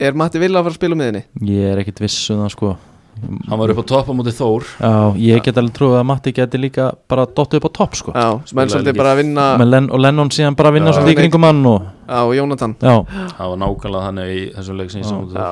er 0.00 0.16
Matti 0.18 0.40
Villa 0.42 0.60
að 0.60 0.68
fara 0.68 0.74
að 0.74 0.78
spila 0.80 0.96
á 0.96 1.00
miðinni? 1.00 1.22
Ég 1.50 1.72
er 1.74 1.82
ekkit 1.82 2.00
viss 2.04 2.30
um 2.34 2.40
það 2.44 2.54
sko. 2.56 2.72
Hann 3.20 3.58
var 3.60 3.68
upp 3.74 3.80
á 3.82 3.86
topp 3.90 4.08
á 4.08 4.12
móti 4.16 4.32
Þór. 4.32 4.64
Já, 4.80 4.92
ég 5.20 5.42
get 5.44 5.58
alveg 5.60 5.74
trúið 5.76 5.96
að 6.00 6.06
Matti 6.08 6.32
geti 6.32 6.60
líka 6.60 6.86
bara 7.10 7.26
dottið 7.28 7.60
upp 7.60 7.66
á 7.68 7.72
topp 7.76 7.96
sko. 7.98 8.14
Já, 8.16 8.28
sem 8.40 8.54
Spilaði 8.54 8.72
svolítið 8.74 8.96
bara 9.00 9.12
að 9.12 9.20
vinna 9.20 9.46
Með 9.60 9.68
Len 9.74 9.88
og 9.92 10.00
Lennon 10.00 10.30
síðan 10.32 10.56
bara 10.56 10.70
að 10.72 10.78
vinna 10.78 10.92
Já. 10.92 10.96
svolítið 10.96 11.12
í 11.12 11.18
kringum 11.20 11.44
hann 11.48 11.60
og 11.68 11.82
á 12.08 12.20
Jónatan. 12.32 12.76
Já, 12.80 12.94
það 13.36 13.50
var 13.52 13.60
nákvæmlega 13.60 14.06
þannig 14.08 14.30
í 14.36 14.40
þessum 14.56 14.80
leik 14.80 14.94
sem 14.94 15.02
ég 15.02 15.10
sá 15.10 15.16
Já, 15.36 15.50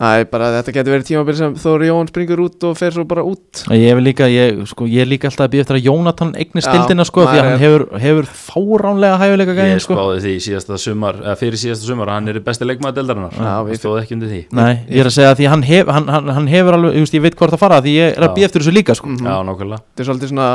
það 0.00 0.20
er 0.20 0.24
bara, 0.32 0.46
þetta 0.56 0.72
getur 0.76 0.94
verið 0.94 1.06
tímabil 1.10 1.36
sem 1.36 1.54
Þóri 1.60 1.88
Jóhann 1.90 2.08
springur 2.08 2.40
út 2.46 2.64
og 2.70 2.76
fer 2.78 2.94
svo 2.94 3.04
bara 3.08 3.24
út. 3.26 3.60
Ég 3.76 3.94
vil 3.98 4.04
líka 4.06 4.28
ég, 4.32 4.62
sko, 4.70 4.86
ég 4.88 5.04
er 5.04 5.10
líka 5.10 5.28
alltaf 5.28 5.44
að 5.46 5.52
býja 5.52 5.64
eftir 5.66 5.76
að 5.76 5.84
Jónatan 5.90 6.32
eignir 6.40 6.64
stildina 6.64 7.04
sko 7.04 7.26
því 7.26 7.36
að 7.36 7.44
hann 7.44 7.52
er- 7.52 7.60
hefur, 7.60 7.84
hefur 8.00 8.30
fáránlega 8.32 9.18
hæfuleika 9.20 9.56
gæðin 9.60 9.74
ég 9.76 9.84
sko. 9.84 9.98
spáði 9.98 10.24
því 10.24 10.34
síðasta 10.46 10.78
sumar, 10.80 11.20
eða 11.20 11.36
fyrir 11.36 11.60
síðasta 11.60 11.84
sumar 11.92 12.08
hann 12.14 12.28
er 12.32 12.40
besti 12.40 12.64
leikmaður 12.64 12.96
deildarinnar. 13.00 13.36
Já, 13.36 13.52
það 13.68 13.78
stóð 13.82 14.00
ekki 14.02 14.16
undir 14.16 14.32
því. 14.32 14.42
Nei, 14.56 14.74
ég 14.88 15.00
er 15.04 15.10
að 15.12 15.16
segja 15.20 15.30
að 15.34 15.38
því 15.42 15.48
hann, 15.52 15.62
hef, 15.68 15.86
hann, 15.86 16.08
hann, 16.08 16.28
hann 16.40 16.46
hefur 16.48 16.72
alveg, 16.80 16.94
ég, 16.96 17.04
veist, 17.04 17.14
ég 17.20 17.22
veit 17.28 17.36
hvort 17.36 17.52
að 17.52 17.58
fara 17.66 17.80
því 17.84 17.94
ég 18.00 18.16
er 18.16 18.24
að 18.28 18.34
býja 18.36 18.48
eftir 18.50 18.62
þessu 18.64 18.72
líka 18.80 18.96
sko. 18.96 19.06
Mhm. 19.12 19.26
já, 19.28 19.36
nákvæmlega. 19.44 19.82
Þetta 19.92 20.00
er 20.00 20.08
svolítið 20.10 20.32
svona 20.32 20.50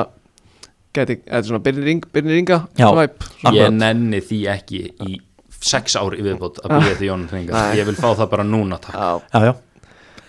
geti, 0.96 1.16
Þetta 1.28 1.38
er 1.38 1.48
svona 1.50 1.62
Birnir 1.62 2.36
Ringa 2.40 2.58
Já. 2.80 2.88
svæp 2.88 3.26
ég 3.52 3.74
nenni 3.76 4.22
því 4.24 4.40
ekki 4.48 4.82
í 5.06 5.20
sex 5.66 5.96
ár 5.98 6.14
í 6.18 6.22
viðbót 6.26 6.60
að 6.64 6.76
byrja 6.78 6.96
til 7.00 7.08
Jónan 7.10 7.28
Tringa 7.32 7.54
Nei. 7.58 7.78
ég 7.80 7.88
vil 7.90 7.96
fá 7.98 8.10
það 8.20 8.30
bara 8.36 8.44
núna 8.46 8.78
takk. 8.82 8.96
Já, 9.34 9.54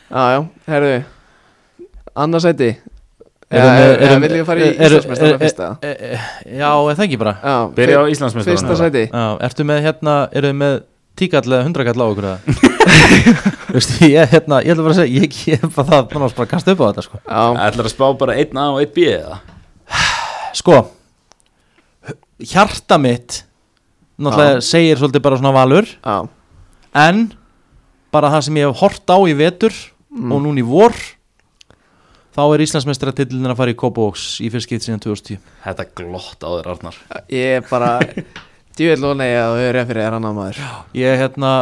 Já, 0.06 0.22
já. 0.36 0.40
Herðu 0.70 0.92
Annarsæti 2.16 2.68
Erum 3.46 3.76
við- 3.78 4.22
viljum 4.24 4.40
við 4.40 4.46
fara 4.48 4.60
í 4.60 4.70
eru- 4.82 5.38
fyrsta? 5.38 5.66
Já, 5.82 6.70
er 6.90 6.96
það 6.98 7.04
ekki 7.04 7.18
bara? 7.20 7.34
Já, 7.44 7.56
byrja 7.76 7.98
á 8.02 8.04
Íslandsmeistarunum 8.10 8.58
Fyrsta 8.58 8.78
sæti. 8.80 9.04
Já, 9.12 9.26
ertu 9.46 9.66
með 9.68 9.82
hérna, 9.84 10.14
eru 10.32 10.48
þið 10.50 10.56
með 10.62 10.78
tíkall 11.16 11.44
eða 11.52 11.62
hundrakall 11.68 12.02
á 12.02 12.06
okkur 12.10 12.26
eða? 12.26 12.38
Veistu, 13.76 14.08
ég, 14.10 14.26
hérna, 14.32 14.58
ég 14.66 14.72
ætla 14.74 14.82
bara 14.88 14.94
að 14.96 14.98
segja, 14.98 15.22
ég, 15.22 15.38
er 15.60 15.70
bara 15.76 15.86
það, 15.92 16.08
þannig 16.10 16.26
að 16.26 16.34
bara 16.40 16.50
kasta 16.54 16.72
upp 16.74 16.80
á 16.82 16.86
þetta, 16.90 17.04
sko. 17.06 17.20
Já, 17.22 17.44
ætlar 17.68 17.86
að 17.86 17.94
spá 17.94 18.06
bara 18.24 18.34
1 18.42 18.58
A 18.58 18.66
og 18.72 18.80
1 18.82 18.92
B 18.96 19.06
eða? 19.14 19.38
Sko, 20.56 20.76
hjarta 22.50 22.98
mitt, 23.02 23.44
náttúrulega 24.18 24.62
segir 24.64 25.00
svolítið 25.00 25.24
bara 25.26 25.40
svona 25.40 25.54
valur. 25.56 25.90
Já, 26.00 26.16
En, 26.96 27.26
bara 28.14 28.30
það 28.32 28.46
sem 28.46 28.56
ég 28.56 28.70
hef 28.70 28.80
hort 28.80 29.12
á 29.12 29.18
í 29.28 29.34
vetur 29.36 29.74
og 30.16 30.40
núna 30.40 30.62
í 30.62 30.64
vor 30.64 30.94
Þá 32.36 32.42
er 32.52 32.62
Íslandsmeistaratillin 32.66 33.48
að 33.48 33.56
fara 33.56 33.72
í 33.72 33.76
Kópavóks 33.80 34.24
í 34.44 34.50
fyrst 34.52 34.68
skipt 34.68 34.84
síðan 34.84 35.00
2010 35.00 35.38
þetta 35.64 35.86
glott 35.96 36.44
á 36.44 36.48
þér 36.52 36.66
Arnar. 36.74 36.98
Ég 37.32 37.54
er 37.62 37.64
bara 37.64 37.94
Djúvill 38.76 39.06
og 39.08 39.14
nei 39.16 39.30
að 39.32 39.54
þau 39.54 39.62
eru 39.64 39.84
fyrir 39.88 40.02
þér 40.04 40.16
annar 40.18 40.34
maður. 40.36 40.58
Ég, 41.00 41.14
hérna, 41.16 41.52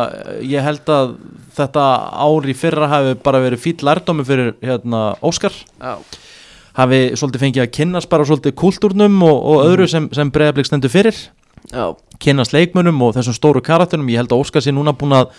ég 0.43 0.67
held 0.67 0.91
að 0.91 1.13
þetta 1.55 1.85
ár 2.27 2.49
í 2.51 2.57
fyrra 2.59 2.89
hafi 2.91 3.15
bara 3.23 3.43
verið 3.45 3.63
fýll 3.63 3.87
lærdómi 3.87 4.27
fyrir 4.27 4.51
hérna, 4.67 5.05
Óskar. 5.23 5.55
Já, 5.79 5.95
hafi 6.81 7.01
svolítið 7.15 7.45
fengið 7.45 7.67
að 7.69 7.73
kynnast 7.79 8.11
bara 8.11 8.27
svolítið 8.27 8.57
kultúrnum 8.59 9.23
og, 9.29 9.39
og 9.53 9.63
öðru 9.69 9.87
sem, 9.91 10.11
sem 10.11 10.35
breiðablik 10.35 10.67
stendur 10.67 10.91
fyrir 10.91 11.23
já, 11.73 11.95
kynnast 12.21 12.53
leikmunum 12.53 13.03
og 13.03 13.15
þessum 13.17 13.37
stóru 13.37 13.63
karakterum. 13.65 14.09
Ég 14.09 14.23
held 14.23 14.33
að 14.33 14.43
Óskar 14.45 14.65
sé 14.65 14.75
núna 14.75 14.97
búin 14.97 15.17
að 15.17 15.31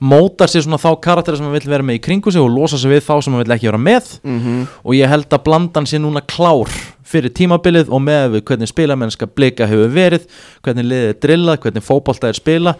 móta 0.00 0.44
sér 0.48 0.66
svona 0.66 0.80
þá 0.80 1.00
karaktera 1.00 1.38
sem 1.38 1.46
hann 1.46 1.56
vill 1.56 1.70
vera 1.70 1.84
með 1.86 1.98
í 1.98 2.02
kringu 2.04 2.32
sig 2.32 2.42
og 2.42 2.50
losa 2.52 2.76
sig 2.76 2.90
við 2.90 3.04
þá 3.06 3.14
sem 3.24 3.32
hann 3.32 3.42
vill 3.44 3.54
ekki 3.56 3.70
vera 3.70 3.80
með. 3.80 4.20
Mhm. 4.22 4.66
Og 4.84 4.94
ég 4.94 5.08
held 5.08 5.28
að 5.30 5.44
blandan 5.44 5.86
sé 5.86 5.98
núna 5.98 6.20
klár 6.20 6.68
fyrir 7.06 7.30
tímabilið 7.30 7.88
og 7.88 8.02
með 8.02 8.36
við 8.36 8.44
hvernig 8.50 8.68
spilamennska 8.68 9.26
blika 9.26 9.66
hefur 9.66 9.92
verið 9.94 10.26
hvernig 10.62 10.84
liðið 10.90 11.08
er 11.08 11.20
drillað, 11.22 11.60
hvernig 11.62 11.86
fótbolta 11.86 12.28
er 12.28 12.34
spila 12.34 12.74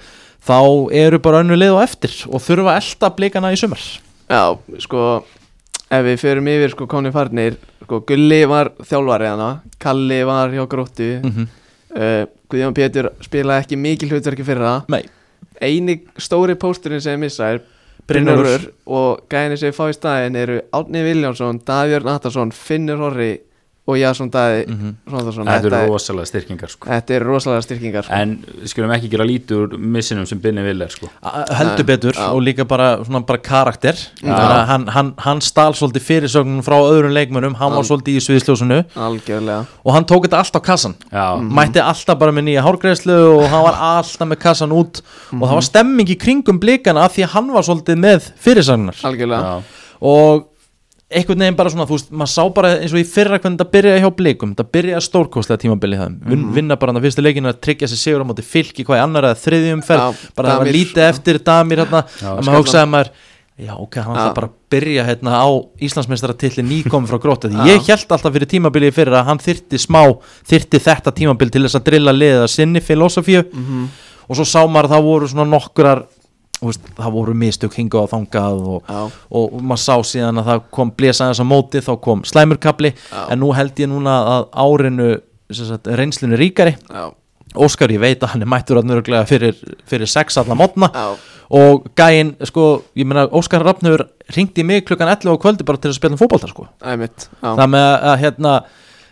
þá 0.46 0.92
eru 0.92 1.18
bara 1.18 1.42
önnu 1.42 1.56
lið 1.56 1.76
og 1.76 1.82
eftir 1.82 2.12
og 2.28 2.42
þurfa 2.42 2.76
elda 2.76 3.10
blikana 3.16 3.52
í 3.54 3.56
sumar. 3.60 3.80
Já, 4.28 4.58
sko 4.82 5.22
ef 5.90 6.02
við 6.04 6.18
förum 6.18 6.50
yfir 6.50 6.74
sko 6.74 6.88
konni 6.90 7.12
farnir 7.14 7.56
sko 7.84 8.00
Gulli 8.06 8.42
var 8.50 8.72
þjálfari 8.82 9.28
hana 9.30 9.50
Kalli 9.78 10.24
var 10.26 10.50
hjá 10.50 10.66
Gróttu. 10.66 11.22
Mm 11.22 11.30
-hmm. 11.30 11.46
Uh, 11.96 12.26
Guðjón 12.52 12.76
Pétur 12.76 13.10
spilaði 13.24 13.64
ekki 13.64 13.80
mikil 13.80 14.12
hlutverki 14.12 14.46
fyrir 14.46 14.66
það 14.66 14.92
Nei, 14.94 15.02
eini 15.60 15.98
stóri 16.20 16.56
pósturinn 16.60 17.02
sem 17.02 17.20
missa 17.20 17.54
er. 17.56 17.64
Brynjólfur. 18.06 18.68
Og 18.86 19.24
gæðinni 19.32 19.58
sem 19.58 19.74
fá 19.74 19.88
í 19.90 19.96
staðin 19.96 20.38
eru 20.38 20.60
Árni 20.76 21.02
Viljánsson, 21.02 21.58
Davíörn 21.66 22.12
Atarsson 22.12 22.52
Finnur 22.54 23.00
Horri 23.02 23.32
og 23.86 23.98
Jasson 23.98 24.30
Daði 24.30 24.64
mm 24.66 24.78
-hmm. 24.78 24.94
Hróðarsson 25.12 25.46
þetta 25.46 25.56
þetta, 25.62 25.66
eru 25.66 25.76
er- 25.76 25.88
rosalega 25.88 26.26
styrkingar 26.26 26.70
sko. 26.70 26.88
þetta 26.88 27.14
eru 27.14 27.24
rosalega 27.24 27.62
styrkingar 27.62 28.04
sko. 28.04 28.14
en 28.14 28.44
við 28.62 28.66
skulum 28.66 28.90
ekki 28.90 29.10
gera 29.10 29.24
lítur 29.24 29.78
missinum 29.78 30.26
sem 30.26 30.38
Binni 30.38 30.62
vil 30.62 30.82
er 30.82 30.88
sko. 30.88 31.08
heldur 31.22 31.84
betur 31.84 32.18
og 32.18 32.42
líka 32.42 32.64
bara, 32.64 33.04
svona 33.04 33.20
bara 33.26 33.38
karakter. 33.38 33.94
Hann, 34.22 34.86
hann, 34.88 35.12
hann 35.18 35.40
stál 35.40 35.74
svolítið 35.74 36.04
fyrirsögnum 36.06 36.62
frá 36.62 36.76
öðrum 36.80 37.12
leikmönnum. 37.14 37.54
Hann 37.54 37.74
var 37.76 37.86
svolítið 37.86 38.18
í 38.18 38.24
sviðsljósunu 38.24 38.80
algjörlega. 38.94 39.66
Og 39.84 39.94
hann 39.94 40.04
tók 40.04 40.26
þetta 40.26 40.40
allt 40.42 40.58
á 40.58 40.60
kassan. 40.60 40.96
Já, 41.12 41.26
mætti 41.40 41.82
alltaf 41.82 42.18
bara 42.18 42.32
með 42.32 42.48
nýja 42.48 42.64
hárgreðslu 42.66 43.16
og 43.36 43.46
hann 43.52 43.64
var 43.68 43.74
alltaf 43.74 44.28
með 44.28 44.42
kassan 44.42 44.74
út. 44.74 45.02
Og 45.32 45.46
það 45.46 45.54
var 45.54 45.68
stemming 45.70 46.10
í 46.10 46.18
kringum 46.18 46.60
blikana 46.62 47.06
af 47.06 47.16
því 47.16 47.26
að 47.26 47.32
hann 47.36 47.54
var 47.54 47.62
svolítið 47.62 48.02
með 48.02 48.30
já, 49.46 49.62
og 50.00 50.44
einhvern 51.06 51.38
veginn 51.44 51.56
bara 51.58 51.70
svona, 51.70 51.86
þú 51.86 51.94
veist, 51.98 52.08
maður 52.10 52.32
sá 52.32 52.42
bara 52.56 52.72
eins 52.80 52.94
og 52.94 52.98
í 52.98 53.06
fyrra 53.06 53.38
hvernig 53.38 53.60
þetta 53.60 53.72
byrjaði 53.76 54.02
hjá 54.02 54.08
blikum, 54.18 54.54
þetta 54.56 54.72
byrjaði 54.74 55.04
stórkostlega 55.06 55.62
tímabilið 55.62 56.00
það, 56.02 56.16
Vin, 56.32 56.42
vinna 56.56 56.76
bara 56.80 56.90
hann 56.92 56.98
að 56.98 57.06
fyrstu 57.06 57.22
leikinu 57.22 57.52
að 57.52 57.60
tryggja 57.62 57.88
sér 57.92 58.00
sigur 58.00 58.24
á 58.26 58.28
móti 58.28 58.42
fylki 58.42 58.82
hvað 58.88 58.98
í 58.98 59.04
annar 59.04 59.28
eða 59.30 59.38
þriðjum 59.44 59.84
ferð, 59.86 60.02
Já, 60.02 60.30
bara 60.34 60.50
það 60.50 60.62
var 60.64 60.70
lítið 60.74 61.02
eftir 61.06 61.38
Damir 61.46 61.82
hérna, 61.84 62.02
að 62.26 62.42
maður 62.48 62.58
hugsaði 62.64 62.90
maður 62.96 63.12
já 63.56 63.72
ok, 63.72 63.94
hann 64.04 64.18
ætla 64.18 64.32
bara 64.36 64.48
að 64.50 64.56
byrja 64.74 65.04
hérna 65.06 65.38
á 65.40 65.48
Íslandsmeistaratilli 65.86 66.64
nýkomi 66.66 67.08
frá 67.08 67.16
gróta 67.22 67.48
því 67.48 67.70
ég 67.70 67.86
held 67.88 68.10
alltaf 68.12 68.34
fyrir 68.34 68.50
tímabilið 68.50 68.92
fyrir 68.98 69.16
að 69.16 69.30
hann 69.30 69.40
þyrti 69.40 69.80
smá, 69.80 70.02
þyrti 70.50 70.82
þetta 70.90 71.14
tímabil 71.16 71.48
til 71.54 71.62
þess 71.64 71.78
að 71.78 71.86
drilla 71.86 72.12
liðið 72.12 72.42
að 72.42 72.52
sinni 72.52 72.82
filosofíu. 72.84 73.46
Mhm. 73.54 73.86
og 74.26 74.34
svo 74.36 74.44
sá 74.44 74.58
maður 74.66 74.88
að 74.90 74.92
það 74.96 75.06
voru 75.06 75.26
svona 75.30 75.46
nokkrar 75.54 76.00
veist, 76.70 76.90
það 76.96 77.14
voru 77.16 77.36
mistök 77.38 77.76
hingað 77.78 78.06
og 78.06 78.10
þangað 78.14 78.64
og, 78.74 78.90
Já. 78.90 79.20
og 79.40 79.54
maður 79.60 79.82
sá 79.84 79.94
síðan 80.10 80.42
að 80.42 80.50
það 80.50 80.66
kom 80.78 80.92
þess 81.00 81.42
að 81.42 81.48
móti 81.50 81.82
þá 81.84 81.92
kom 82.04 82.24
slæmurkapli 82.26 82.92
Já. 82.94 83.22
en 83.30 83.40
nú 83.42 83.52
held 83.56 83.82
ég 83.82 83.90
núna 83.92 84.18
að 84.34 84.50
árinu 84.66 85.08
sagt, 85.54 85.86
reynslunni 85.86 86.36
ríkari. 86.36 86.76
Já, 86.90 87.12
Óskar 87.56 87.92
ég 87.94 88.02
veit 88.02 88.20
að 88.20 88.34
hann 88.34 88.44
er 88.44 88.50
mættur 88.50 88.80
að 88.80 88.88
nörglega 88.90 89.24
fyrir, 89.28 89.56
fyrir 89.88 90.10
sex 90.10 90.36
alla 90.36 90.56
mótna. 90.58 90.90
Og 91.56 91.86
gæinn, 91.96 92.34
sko, 92.44 92.82
ég 92.98 93.06
meina 93.06 93.28
Óskar 93.30 93.62
Rafnur 93.64 94.02
ringdi 94.34 94.64
mig 94.66 94.84
klukkan 94.84 95.08
11 95.08 95.30
á 95.30 95.40
kvöldi 95.40 95.64
bara 95.64 95.78
til 95.78 95.92
að 95.92 96.00
spila 96.00 96.16
um 96.16 96.20
fótbolta 96.20 96.50
sko. 96.50 96.66
Það 96.82 97.68
með 97.70 97.84
að, 97.86 97.94
að 98.10 98.16
hérna 98.24 98.54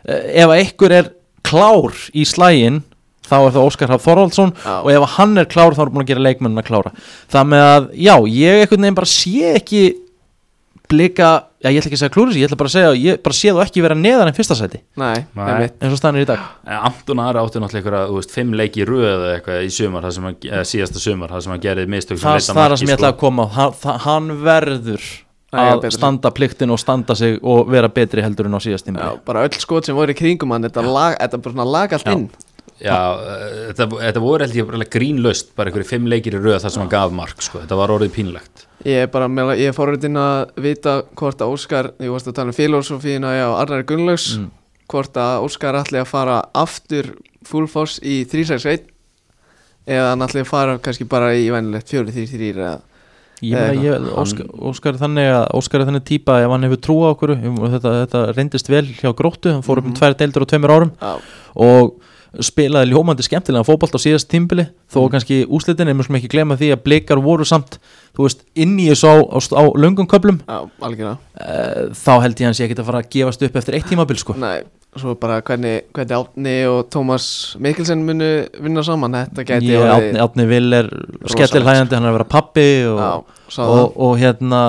eh, 0.05 0.43
ef 0.43 0.49
að 0.51 0.57
einhver 0.59 0.97
er 0.99 1.13
klár 1.47 2.03
í 2.13 2.27
slægin 2.27 2.83
þá 3.25 3.35
er 3.41 3.53
það 3.57 3.67
Óskar 3.71 3.93
Haf 3.95 4.05
Þorvaldsson 4.05 4.55
Já. 4.61 4.75
og 4.85 4.91
ef 4.93 5.03
að 5.07 5.13
hann 5.19 5.39
er 5.41 5.49
klár 5.51 5.75
þá 5.77 5.83
er 5.87 5.93
búin 5.95 6.05
að 6.05 6.11
gera 6.13 6.25
leikmennin 6.27 6.61
að 6.63 6.69
klára. 6.69 6.93
Það 7.33 7.47
með 7.55 7.67
að, 7.71 7.91
já, 8.05 8.15
ég 8.29 8.63
einhvern 8.65 8.85
veginn 8.89 8.99
bara 9.01 9.13
sé 9.15 9.55
ekki 9.59 9.85
blika 10.85 11.29
já, 11.65 11.71
ég 11.73 11.79
ætla 11.81 11.89
ekki 11.89 11.97
að 11.97 12.03
segja 12.03 12.13
klúris, 12.13 12.37
ég 12.37 12.45
ætla 12.49 12.59
bara 12.61 12.69
að 12.69 12.75
segja 12.75 12.91
ég 13.01 13.21
bara 13.25 13.37
sé 13.39 13.53
þú 13.57 13.63
ekki 13.65 13.83
vera 13.87 13.97
neðan 13.97 14.29
en 14.29 14.37
fyrsta 14.37 14.57
sæti. 14.59 14.83
Nei, 15.01 15.25
Nei. 15.35 15.71
eins 15.81 15.95
og 15.95 15.99
staðan 15.99 16.19
er 16.21 16.27
í 16.27 16.29
dag. 16.29 16.43
Anton 16.77 17.23
Ari 17.25 17.41
átti 17.41 17.63
náttúrulega 17.63 17.81
einhverja, 17.81 18.03
þú 18.11 18.19
veist, 18.21 18.35
fimm 18.37 18.53
leiki 18.61 18.83
í 18.85 18.87
röð 18.89 19.07
eða 19.15 19.31
eitthvað 19.39 19.65
í 19.65 19.71
sumar, 19.73 20.05
það 20.05 20.17
sem 20.19 20.29
hann, 20.29 20.37
eða 20.51 20.65
síðasta 20.69 21.03
sumar, 21.07 21.33
það 21.33 21.45
sem 21.47 21.55
hann 21.57 21.65
gerði 21.65 21.87
mistök 21.97 22.21
sem 22.21 22.29
það, 22.29 22.37
leiddu 22.37 22.53
að 22.53 22.59
það 22.61 22.65
er 22.69 22.75
það 22.75 22.83
sem 22.83 22.93
ég 22.93 22.99
ætla 22.99 23.13
að 23.15 23.19
koma 23.25 23.47
á 23.49 23.49
hann, 23.57 23.77
það- 23.81 24.01
hann 24.05 24.33
verður 24.45 25.07
Að 25.55 25.85
að 25.87 25.93
standa 25.95 26.31
pliktin 26.35 26.73
og 26.75 26.81
standa 26.83 27.15
sig 27.15 27.37
og 27.47 27.69
vera 27.71 27.87
betri 27.89 28.23
heldur 28.25 28.49
en 28.49 28.57
á 28.59 28.61
síðast 28.61 28.89
tíma 28.89 29.13
bara 29.25 29.45
öll 29.47 29.55
skot 29.55 29.87
sem 29.87 29.95
voru 29.95 30.11
í 30.11 30.17
kringum 30.19 30.51
hann 30.51 30.67
Þetta, 30.67 30.83
lag, 30.83 31.15
þetta 31.21 31.39
bara 31.45 31.53
svona 31.55 31.67
lag 31.71 31.93
allt 31.95 32.09
inn 32.11 32.25
Já, 32.83 32.97
þetta, 33.71 33.87
þetta 34.01 34.21
voru 34.25 34.45
held 34.45 34.57
ég 34.59 34.67
bara 34.67 34.87
grínlaust, 34.91 35.53
bara 35.55 35.71
einhverju 35.71 35.87
fimm 35.93 36.09
leikir 36.11 36.35
í 36.35 36.41
röð 36.43 36.59
þar 36.65 36.73
sem 36.75 36.83
hann 36.83 36.91
gaf 36.93 37.13
mark, 37.15 37.43
sko, 37.45 37.61
þetta 37.63 37.77
var 37.79 37.93
orðið 37.95 38.11
pínlegt. 38.17 38.65
Ég 38.85 39.05
er 39.07 39.13
bara, 39.15 39.29
ég 39.55 39.71
er 39.71 39.77
forritin 39.77 40.19
að 40.21 40.51
vita 40.65 40.97
hvort 41.15 41.41
að 41.45 41.53
Óskar, 41.55 41.93
ég 42.03 42.11
varst 42.11 42.29
að 42.29 42.35
tala 42.41 42.51
um 42.51 42.57
filosofíina 42.59 43.31
á 43.47 43.49
Arnar 43.63 43.85
Gunnlaugs 43.87 44.35
Mm. 44.39 44.51
hvort 44.91 45.15
að 45.17 45.45
Óskar 45.47 45.79
ætli 45.79 46.01
að 46.03 46.11
fara 46.11 46.41
aftur 46.55 47.13
full 47.47 47.67
force 47.71 48.03
í 48.03 48.25
361 48.27 48.91
eða 49.87 50.11
hann 50.11 50.27
ætli 50.27 50.43
að 50.43 50.51
fara 50.51 50.79
kannski 50.83 51.07
bara 51.09 51.31
í 51.37 51.47
vænilegt 51.53 51.89
4-3-3 51.93 52.51
eða 52.59 52.81
Óskar, 53.45 54.47
Óskar 54.65 54.95
er 54.95 55.01
þannig 55.03 55.29
að 55.35 55.47
Óskar 55.59 55.83
er 55.83 55.89
þannig 55.89 56.05
típa 56.09 56.37
ef 56.45 56.51
hann 56.53 56.65
hefur 56.67 56.81
trú 56.81 56.97
á 57.05 57.09
okkur 57.13 57.33
og 57.37 57.65
þetta, 57.75 57.93
þetta 58.05 58.23
reyndist 58.37 58.71
vel 58.73 58.85
hjá 58.87 59.11
gróttu 59.17 59.53
hann 59.53 59.65
fór 59.67 59.81
upp 59.83 59.89
um 59.91 59.97
tvær 59.97 60.15
deildur 60.21 60.45
og 60.47 60.51
tveimur 60.53 60.73
árum. 60.75 60.93
Já, 61.01 61.15
og 61.67 61.95
spilaði 62.43 62.91
ljómandi 62.91 63.25
skemmtilega 63.27 63.67
fótbolt 63.67 63.95
á 63.95 64.01
síðast 64.03 64.31
tímbili 64.33 64.67
þó 64.91 65.05
kannski 65.13 65.43
úslitin 65.47 65.91
en 65.91 65.99
mér 65.99 66.07
skulum 66.07 66.19
ekki 66.21 66.31
glema 66.33 66.57
því 66.59 66.71
að 66.75 66.85
blikar 66.87 67.23
voru 67.23 67.47
samt 67.49 67.79
þú 68.17 68.27
veist 68.27 68.45
inn 68.59 68.77
í 68.81 68.89
þessu 68.91 69.11
á, 69.11 69.15
á, 69.23 69.39
á 69.39 69.63
löngum 69.79 70.09
köplum 70.11 70.41
algjörlega. 70.49 71.19
Uh, 71.35 71.93
þá 71.95 72.15
held 72.25 72.41
ég 72.41 72.49
hans 72.51 72.63
ég 72.63 72.71
ekki 72.71 72.81
að 72.81 72.89
fara 72.91 73.03
að 73.05 73.13
gefast 73.15 73.45
upp 73.47 73.61
eftir 73.61 73.79
eitt 73.79 73.87
tímabil 73.91 74.19
sko. 74.21 74.37
Nei, 74.39 74.65
svo 74.99 75.15
bara 75.19 75.41
hvernig, 75.47 75.87
hvernig 75.95 76.17
Átni 76.19 76.57
og 76.71 76.81
Tómas 76.95 77.29
Mikkelsen 77.63 78.05
munu 78.07 78.31
vinna 78.63 78.85
saman 78.87 79.17
Þetta 79.21 79.47
gæti 79.49 79.73
ég, 79.73 79.87
Átni, 79.91 80.21
Átni 80.23 80.49
Vil 80.51 80.67
er 80.79 80.91
skellilhægjandi 81.35 81.99
hann 81.99 82.07
er 82.07 82.13
að 82.13 82.19
vera 82.21 82.29
pappi 82.37 82.69
og, 82.91 83.01
Já, 83.01 83.65
og, 83.65 83.97
og 83.97 84.19
hérna 84.23 84.61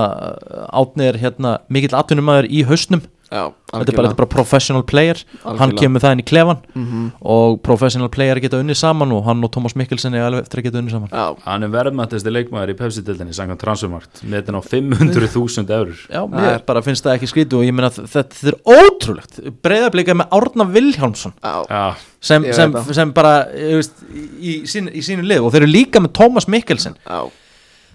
Átni 0.69 1.09
er 1.11 1.19
hérna 1.21 1.59
mikill 1.69 1.97
atvinnumæður 1.97 2.49
í 2.49 2.65
hausnum 2.69 3.05
Já, 3.26 3.49
þetta 3.72 3.80
er 3.91 3.97
bara, 3.97 4.10
þetta 4.10 4.14
er 4.14 4.18
bara 4.19 4.30
professional 4.30 4.84
player. 4.85 5.18
Hann 5.43 5.56
Algjörlega. 5.56 5.80
kemur 5.81 6.03
það 6.03 6.14
inn 6.15 6.22
í 6.22 6.26
klefan 6.30 6.60
mm 6.77 7.06
og 7.35 7.56
professional 7.65 8.10
player 8.14 8.38
geta 8.43 8.60
unnið 8.61 8.77
saman 8.77 9.11
og 9.15 9.23
hann 9.26 9.41
og 9.43 9.49
Tómas 9.53 9.73
Mikkelsen 9.80 10.14
er 10.14 10.27
alveg 10.27 10.45
eftir 10.45 10.61
að 10.61 10.68
geta 10.68 10.80
unnið 10.81 10.93
saman. 10.93 11.10
Já, 11.10 11.35
Hann 11.45 11.65
er 11.65 11.72
verðmættasti 11.73 12.34
leikmaður 12.35 12.73
í 12.73 12.76
Pepsi-dildinni, 12.80 13.34
sangan 13.34 13.57
transfermarkt, 13.61 14.22
með 14.23 14.43
þetta 14.43 14.61
á 14.61 14.64
500.000 14.69 15.73
eurur. 15.80 16.03
Já, 16.11 16.22
mér 16.35 16.60
bara 16.68 16.84
finnst 16.85 17.06
það 17.07 17.18
ekki 17.18 17.30
skrítu 17.31 17.60
og 17.60 17.65
ég 17.65 17.73
meina 17.76 17.89
þetta, 17.89 18.22
þetta 18.35 18.53
er 18.53 18.60
ótrúlegt. 18.85 19.39
Breyðablika 19.65 20.15
með 20.22 20.38
Árna 20.38 20.68
Vilhjálmsson 20.76 21.34
já, 21.41 21.56
Já, 21.69 21.84
sem, 22.22 22.45
sem, 22.53 22.77
sem 22.93 23.11
bara 23.15 23.34
veist, 23.49 24.06
í, 24.14 24.61
sín, 24.69 24.91
í 24.93 25.02
sínu 25.06 25.26
lið 25.26 25.45
og 25.47 25.53
þeir 25.56 25.64
eru 25.65 25.72
líka 25.73 26.03
með 26.03 26.14
Tómas 26.22 26.47
Mikkelsen. 26.52 26.95
Já. 27.10 27.26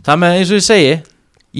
Það 0.06 0.22
með 0.24 0.38
eins 0.40 0.50
og 0.50 0.58
ég 0.60 0.66
segi 0.66 0.92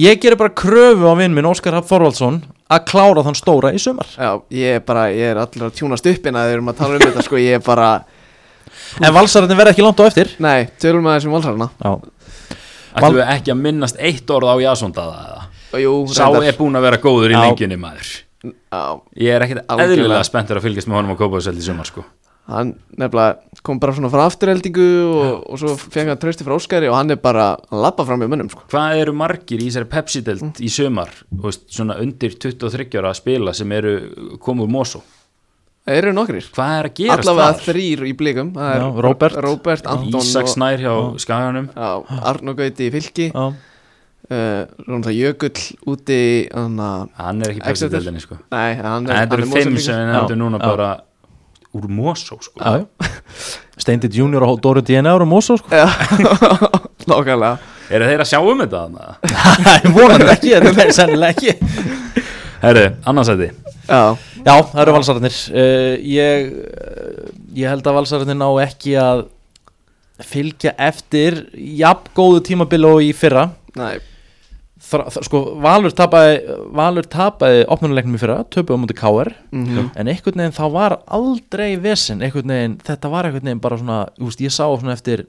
ég 0.01 0.21
gerir 0.23 0.39
bara 0.39 0.53
kröfu 0.55 1.07
á 1.07 1.13
vinn 1.19 1.33
minn 1.35 1.47
Óskar 1.49 1.75
Hafn 1.77 1.87
Þorvaldsson 1.89 2.41
að 2.71 2.85
klára 2.91 3.25
þann 3.27 3.37
stóra 3.39 3.73
í 3.75 3.81
sumar 3.81 4.09
Já, 4.15 4.31
ég 4.55 4.79
er 4.79 4.83
bara, 4.87 5.05
ég 5.11 5.33
er 5.33 5.41
allir 5.43 5.67
að 5.67 5.75
tjúnast 5.79 6.07
upp 6.11 6.27
inn 6.31 6.39
að 6.39 6.49
þeir 6.49 6.57
eru 6.57 6.71
að 6.71 6.79
tala 6.81 6.97
um 6.97 7.05
þetta 7.05 7.25
sko, 7.27 7.39
ég 7.41 7.59
er 7.59 7.63
bara 7.65 7.91
en 9.01 9.15
valsararnir 9.15 9.59
verða 9.59 9.75
ekki 9.75 9.85
langt 9.85 10.01
á 10.01 10.05
eftir 10.07 10.33
Nei, 10.43 10.69
tölum 10.81 11.05
með 11.05 11.19
þessum 11.19 11.35
valsarana 11.37 11.69
Já, 11.77 11.91
ætlum 12.95 13.19
við 13.21 13.33
ekki 13.35 13.53
að 13.55 13.61
minnast 13.67 13.99
eitt 13.99 14.33
orð 14.35 14.51
á 14.51 14.55
Jasondaða 14.65 15.23
eða? 15.29 15.47
Jú, 15.79 15.93
Sá 16.11 16.25
er 16.43 16.57
búin 16.59 16.75
að 16.75 16.83
vera 16.89 16.99
góður 16.99 17.31
í 17.31 17.37
lengjunni 17.37 17.77
maður. 17.79 18.09
Já, 18.43 18.81
Ég 19.15 19.35
er 19.37 19.45
ekkert 19.45 19.61
Algjörlega. 19.69 20.01
eðlilega 20.01 20.25
spenntur 20.27 20.59
að 20.59 20.65
fylgjast 20.65 20.89
með 20.89 20.97
honum 20.99 21.13
á 21.15 21.19
Kópavöðseld 21.21 21.61
í 21.61 21.63
sumar, 21.63 21.87
sko. 21.87 22.03
Hann 22.49 22.73
nefnilega 22.97 23.61
kom 23.65 23.79
bara 23.81 23.93
svona 23.95 24.09
frá 24.11 24.25
afturheldingu 24.25 24.87
og, 25.05 25.43
og 25.53 25.61
svo 25.61 25.75
fengi 25.77 26.11
hann 26.11 26.19
trösti 26.21 26.45
frá 26.47 26.55
Óskari 26.57 26.89
og 26.89 26.97
hann 26.97 27.13
er 27.13 27.19
bara 27.21 27.51
að 27.69 27.83
lappa 27.85 28.05
fram 28.07 28.21
með 28.23 28.33
mönnum 28.33 28.51
sko 28.51 28.65
Hvað 28.71 29.01
eru 29.03 29.15
margir 29.17 29.61
í 29.61 29.69
þessari 29.69 29.89
Pepsi-dild 29.91 30.61
í 30.63 30.69
sumar, 30.73 31.13
þú 31.29 31.47
veist, 31.47 31.65
svona 31.75 31.99
undir 32.01 32.37
23 32.41 32.87
ára 32.97 33.11
að 33.13 33.19
spila 33.21 33.53
sem 33.57 33.75
eru 33.77 33.95
komið 34.41 34.67
úr 34.67 34.73
Mosó? 34.73 35.03
Það 35.81 35.97
eru 35.97 36.13
nokkrir 36.13 36.47
Hvað 36.53 36.75
er 36.77 36.89
að 36.89 36.95
gerast 36.99 37.25
Allavega 37.25 37.57
þar? 37.57 37.67
þrýr 37.69 38.05
í 38.05 38.13
blikum 38.17 38.53
Það 38.57 38.71
er 38.71 38.81
Já, 38.81 38.87
Róbert. 39.05 39.37
Róbert, 39.45 39.91
Anton 39.93 40.21
Ísak 40.21 40.47
og 40.49 40.51
Snær 40.55 40.83
hjá 40.83 40.93
Skaganum 41.23 41.69
já, 41.73 41.91
Arnó 42.31 42.57
Gauti 42.57 42.89
í 42.89 42.93
fylki 42.93 43.29
já, 43.31 43.45
uh, 44.31 45.13
Jökull 45.13 45.63
úti 45.93 46.19
Hann 46.53 46.81
er 46.81 47.53
ekki 47.53 47.63
Exeter. 47.63 47.69
Pepsi-dildinni, 47.69 48.21
sko. 48.25 48.37
Nei, 48.53 48.75
hann 48.81 49.09
er, 49.09 49.23
hann 49.23 49.37
eru 49.37 49.47
er 49.47 49.55
fimm 49.55 49.79
sem 49.81 49.97
við 49.97 50.13
nefndum 50.13 50.43
núna 50.43 50.61
já. 50.61 50.67
bara 50.69 50.91
úr 51.77 51.85
Mosó, 51.87 52.37
sko. 52.43 52.59
já, 52.59 52.81
já. 52.81 52.85
Steindi 53.81 54.09
Junior 54.11 54.43
og 54.43 54.59
Dóri 54.61 54.81
DNA 54.85 55.13
ára 55.15 55.25
Mósó 55.25 55.57
sko 55.57 55.71
Já, 55.71 55.87
nákvæmlega 57.09 57.57
Eru 57.91 58.07
þeir 58.07 58.21
að 58.23 58.29
sjá 58.29 58.39
um 58.39 58.59
þetta? 58.63 58.81
þarna? 58.87 59.15
Nei, 59.65 59.91
vonandi 59.95 60.29
ekki, 60.31 60.51
þetta 60.63 60.83
er 60.85 60.93
sennilega 60.95 61.33
ekki 61.35 61.55
Herru, 62.61 62.83
annarsæti. 63.09 63.47
Já, 63.89 64.01
Já, 64.45 64.53
það 64.69 64.81
eru 64.83 64.93
valsararnir 64.95 65.37
uh, 65.49 65.95
ég, 66.05 66.51
ég 67.57 67.71
held 67.71 67.87
að 67.89 67.97
valsararnir 67.97 68.37
ná 68.37 68.47
ekki 68.63 68.93
að 69.01 69.23
fylgja 70.21 70.75
eftir 70.77 71.39
jafn 71.57 72.11
góðu 72.17 72.43
tímabil 72.51 72.85
og 72.91 73.01
í 73.01 73.09
fyrra 73.17 73.47
nei, 73.79 73.95
sko, 75.27 75.41
Valur 75.63 75.93
tapaði 75.95 76.39
Valur 76.77 77.07
tapaði 77.11 77.65
opnuleiknum 77.71 78.17
í 78.17 78.21
fyrra 78.21 78.41
töpuði 78.51 78.79
á 78.79 78.81
múti 78.83 78.97
KR 78.97 79.33
mhm. 79.51 79.91
En 79.95 80.11
einhvern 80.11 80.43
veginn 80.43 80.57
þá 80.57 80.65
var 80.73 80.97
aldrei 81.07 81.75
vesen 81.81 82.23
einhvern 82.23 82.55
veginn, 82.55 82.79
þetta 82.87 83.13
var 83.13 83.29
einhvern 83.29 83.47
veginn 83.47 83.63
bara 83.63 83.79
svona 83.79 84.01
úst, 84.21 84.43
ég 84.43 84.53
sá 84.53 84.65
svona 84.67 84.97
eftir 84.97 85.27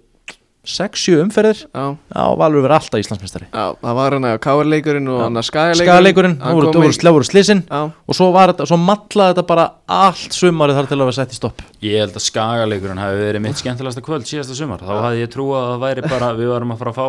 6-7 0.63 1.19
umferðir. 1.25 1.65
Já, 1.75 1.97
Já, 2.15 2.23
Valur 2.39 2.63
verið 2.63 2.77
alltaf 2.77 3.01
Íslandsmeistari. 3.03 3.49
Já, 3.51 3.75
það 3.83 3.97
var 3.99 4.15
hann 4.15 4.27
að 4.29 4.37
káarleikurinn 4.45 5.11
og 5.11 5.17
Já. 5.19 5.23
hann 5.25 5.41
að 5.41 5.47
skagaleikurinn 5.49 5.89
Skagaleikurinn, 5.89 6.37
það 6.39 6.55
voru, 6.55 6.69
það 6.69 6.85
voru, 6.85 6.99
það 7.03 7.17
voru 7.17 7.27
slisin 7.27 7.63
Já, 7.67 7.81
og 7.91 8.19
svo, 8.19 8.29
svo 8.71 8.79
matlaði 8.79 9.35
þetta 9.35 9.45
bara 9.49 9.67
allt 9.99 10.39
sumarið 10.39 10.79
þar 10.79 10.91
til 10.93 10.99
að 11.01 11.03
vera 11.03 11.17
sett 11.19 11.35
í 11.35 11.39
stopp. 11.41 11.65
Ég 11.83 11.99
held 12.05 12.15
að 12.15 12.27
skagaleikurinn 12.29 13.03
hafi 13.03 13.25
verið 13.25 13.43
mitt 13.43 13.59
skemmtilegasta 13.59 14.07
kvöld 14.07 14.31
síðasta 14.31 14.55
sumar. 14.55 14.87
Þá 14.87 14.95
hafði 15.09 15.25
ég 15.25 15.35
trúið 15.35 15.59
að 15.59 15.71
það 15.73 15.87
væri 15.89 16.07
bara, 16.15 16.31
við 16.39 16.53
varum 16.55 16.77
að 16.77 16.85
fara 16.85 16.95
að 16.95 17.01
fá 17.01 17.07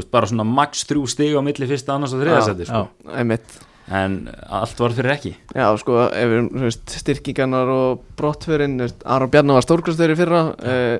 veist, 0.00 0.10
bara 0.14 0.30
svona 0.30 0.46
max 0.48 0.84
þrjú 0.88 1.06
stig 1.10 1.36
á 1.36 1.40
milli 1.44 1.70
fyrsta, 1.70 1.94
annars 1.96 2.14
og 2.16 2.24
þriðasæti, 2.24 2.68
sko. 2.70 2.84
einmitt. 3.14 3.56
En 3.94 4.30
allt 4.48 4.78
var 4.80 4.94
fyrir 4.96 5.12
ekki. 5.12 5.34
Já, 5.52 5.66
sko, 5.76 5.98
ef 6.08 6.30
við, 6.30 6.46
þú 6.54 6.62
veist, 6.64 6.94
styrkingarnar 7.02 7.72
og 7.72 8.04
veist, 8.80 9.02
Aron 9.04 9.32
Bjarnar 9.34 9.60
var 9.60 9.66
stórkastöður 9.66 10.14
í 10.14 10.20
fyrra 10.22 10.44
uh, 10.54 10.94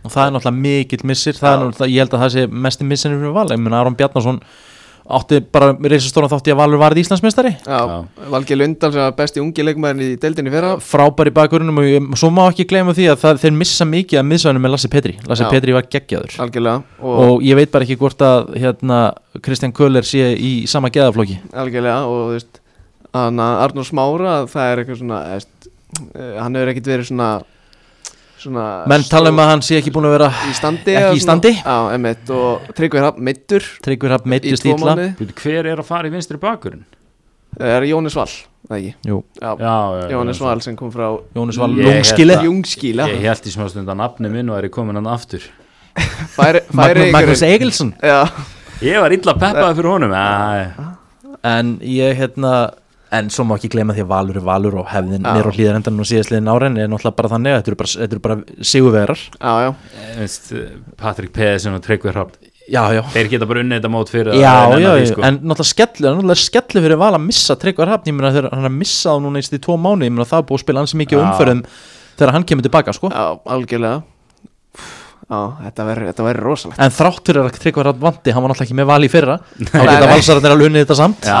og 0.00 0.12
það 0.14 0.24
er 0.24 0.34
náttúrulega 0.34 0.62
mikill 0.64 1.06
missir 1.08 1.36
það 1.36 1.52
er 1.52 1.62
náttúrulega, 1.66 1.92
ég 1.92 2.04
held 2.04 2.14
að 2.16 2.22
það 2.24 2.34
sé 2.34 2.44
mesti 2.66 2.86
missinu 2.88 3.20
fyrir 3.20 3.36
val. 3.36 3.46
Ég 3.52 3.60
meina 3.60 3.80
Aron 3.82 3.96
Bjarnason 3.98 4.40
átti 5.16 5.40
bara 5.52 5.72
reysastóran 5.74 6.30
þátti 6.30 6.52
að 6.54 6.60
Valur 6.60 6.80
varði 6.80 7.04
Íslandsmeistari. 7.04 7.52
Valgi 8.30 8.58
Lundal 8.58 8.92
sem 8.94 9.02
var 9.02 9.16
besti 9.18 9.42
ungi 9.42 9.66
leikmaðurinn 9.66 10.04
í 10.06 10.18
deildinni 10.20 10.52
í 10.52 10.54
fyrra. 10.54 10.72
Frábær 10.84 11.30
í 11.30 11.34
bakgrunum 11.36 11.82
og 11.82 11.88
ég, 11.88 12.08
svo 12.20 12.30
má 12.34 12.42
ekki 12.46 12.66
gleyma 12.70 12.94
því 12.96 13.10
að 13.12 13.20
það, 13.24 13.42
þeir 13.44 13.54
missa 13.58 13.88
mikið 13.88 14.22
að 14.22 14.26
miðsvæðinu 14.30 14.64
með 14.64 14.74
Lassi 14.76 14.92
Petri. 14.92 15.14
Lassi 15.30 15.46
Já. 15.46 15.50
Petri 15.52 15.76
var 15.76 15.90
geggjaður. 15.92 16.38
Og, 17.00 17.20
og 17.26 17.46
ég 17.46 17.58
veit 17.58 17.74
bara 17.74 17.86
ekki 17.86 17.98
hvort 18.00 18.24
að 18.26 18.54
hérna, 18.60 19.00
Kristján 19.44 19.76
Köller 19.76 20.06
sé 20.06 20.32
í 20.36 20.52
sama 20.70 20.92
geðaflokki. 20.94 21.40
Algjörlega 21.52 22.02
og 22.08 22.20
þú 22.24 22.34
veist 22.38 22.60
Arnur 23.12 23.86
Smára, 23.86 24.34
það 24.50 24.72
er 24.72 24.82
eitthvað 24.82 25.00
svona 25.00 25.22
veist, 25.32 25.70
uh, 26.14 26.36
Hann 26.38 26.58
hefur 26.58 26.72
ekkit 26.74 26.92
verið 26.92 27.10
Svona 27.10 27.30
menn 28.48 29.04
tala 29.10 29.30
um 29.32 29.40
að 29.42 29.48
hann 29.50 29.62
sé 29.66 29.78
ekki 29.80 29.92
búin 29.94 30.06
að 30.08 30.14
vera 30.16 30.28
Í 30.48 30.54
standi 30.56 30.94
Ekki 30.96 31.18
í 31.18 31.24
standi? 31.24 31.52
Já, 31.58 31.76
einmitt 31.94 32.30
Og 32.34 32.70
Tryggvi 32.76 33.02
Hrafn 33.02 33.26
meittur 33.26 33.66
Tryggvir 33.84 34.14
ítla 34.16 34.76
mánuði 34.80 35.08
Veitu, 35.18 35.34
Hver 35.42 35.68
er 35.74 35.82
að 35.82 35.88
fara 35.90 36.08
í 36.08 36.14
vinstri 36.14 36.40
bakurinn? 36.40 36.84
Það 37.58 37.74
er 37.76 37.86
Jónis 37.90 38.16
Val, 38.16 38.30
Jónis. 38.70 40.40
Val 40.40 40.60
sem 40.62 40.76
kom 40.78 40.92
frá 40.94 41.08
Jónis 41.34 41.58
var 41.58 41.72
Ég 41.74 41.88
lungskili 41.88 42.34
held 42.34 42.38
að- 42.38 42.46
Jungskíla 42.48 43.08
Ég 43.10 43.24
held 43.26 43.48
í 43.50 43.54
smá 43.54 43.66
stund 43.72 43.88
að 43.90 43.98
nafni 44.00 44.30
minn 44.30 44.52
væri 44.52 44.70
komin 44.70 44.94
hann 45.00 45.10
aftur. 45.10 45.42
Færi, 46.36 46.62
færi 46.78 47.10
Magnús 47.12 47.42
Egilson 47.42 47.94
Ég 48.80 49.00
var 49.02 49.12
illa 49.12 49.34
peppaði 49.36 49.76
fyrir 49.80 49.90
honum. 49.90 50.14
En 51.44 51.74
ég 51.82 52.16
hérna 52.20 52.52
en 53.16 53.30
svo 53.32 53.44
má 53.48 53.56
ekki 53.56 53.70
gleyma 53.74 53.94
því 53.96 54.04
að 54.04 54.10
Valur 54.12 54.38
er 54.38 54.44
Valur 54.46 54.76
og 54.82 54.90
hefðin 54.92 55.24
Já. 55.24 55.32
nýr 55.34 55.48
og 55.50 55.56
hlýðar 55.56 55.78
endan 55.80 56.02
og 56.02 56.06
síðastliðin 56.10 56.50
áren 56.52 56.78
er 56.78 56.90
náttúrulega 56.90 57.18
bara 57.18 57.30
þannig 57.32 57.54
að 57.54 57.58
þetta 57.60 57.72
eru 57.72 57.78
bara, 57.80 57.92
þetta 58.02 58.16
eru 58.16 58.22
bara 58.26 58.36
já, 59.40 59.52
já 59.64 59.70
veist, 60.20 60.52
Patrik 61.00 61.32
Pedersen 61.34 61.74
og 61.78 61.82
Tryggvi 61.86 62.12
Hrapp. 62.14 62.36
já, 62.70 62.82
já, 62.94 63.02
Þeir 63.14 63.30
geta 63.32 63.48
bara 63.50 63.64
unnið 63.64 63.80
þetta 63.80 63.90
mót 63.90 64.12
fyrir 64.14 64.38
já, 64.38 64.52
að 64.52 64.76
já, 64.76 64.76
nenna 64.76 64.94
því, 64.94 65.02
já 65.02 65.10
sko. 65.10 65.24
en 65.26 65.40
náttúrulega 65.42 65.70
skellu, 65.72 66.06
náttúrulega 66.14 66.44
skellu 66.44 66.84
fyrir 66.86 67.00
Val 67.02 67.12
að 67.18 67.26
missa 67.26 67.58
Hafn, 67.58 68.06
ég 68.06 68.14
meina 68.14 68.32
þegar 68.36 68.54
hann 68.54 68.70
er 68.70 68.76
missað 68.78 69.24
núna 69.26 69.42
í 69.42 69.58
tvo 69.58 69.76
mánu, 69.76 70.06
ég 70.06 70.14
meina 70.14 70.28
það 70.30 70.44
er 70.44 70.48
búið 70.50 70.60
að 70.60 70.64
spila 70.66 70.84
ansi 70.86 71.00
mikið 71.02 71.18
Já. 71.18 71.24
umferðum 71.26 71.64
þegar 72.20 72.32
hann 72.36 72.44
kemur 72.44 72.62
tilbaka 72.68 72.92
sko. 72.94 73.10
Já, 73.10 73.26
algjörlega 73.50 74.02
Já, 75.30 75.40
þetta 75.62 76.24
verður 76.26 76.42
rosalegt 76.42 76.80
en 76.82 76.90
þrátt 76.94 77.26
fyrir 77.26 77.44
að 77.46 77.58
Tryggvar 77.62 77.90
Hafn 77.90 78.02
vandi, 78.02 78.32
hann 78.34 78.42
var 78.42 78.50
náttúrulega 78.50 78.66
ekki 78.66 78.78
með 78.80 78.88
Val 78.90 79.04
í 79.06 79.10
fyrra 79.10 79.36
þá 79.58 79.76
geta 79.86 80.00
nei. 80.00 80.10
valsararnir 80.10 80.54
alveg 80.56 80.70
unnið 80.70 80.82
þetta 80.84 80.96
samt 80.98 81.28
Já, 81.30 81.38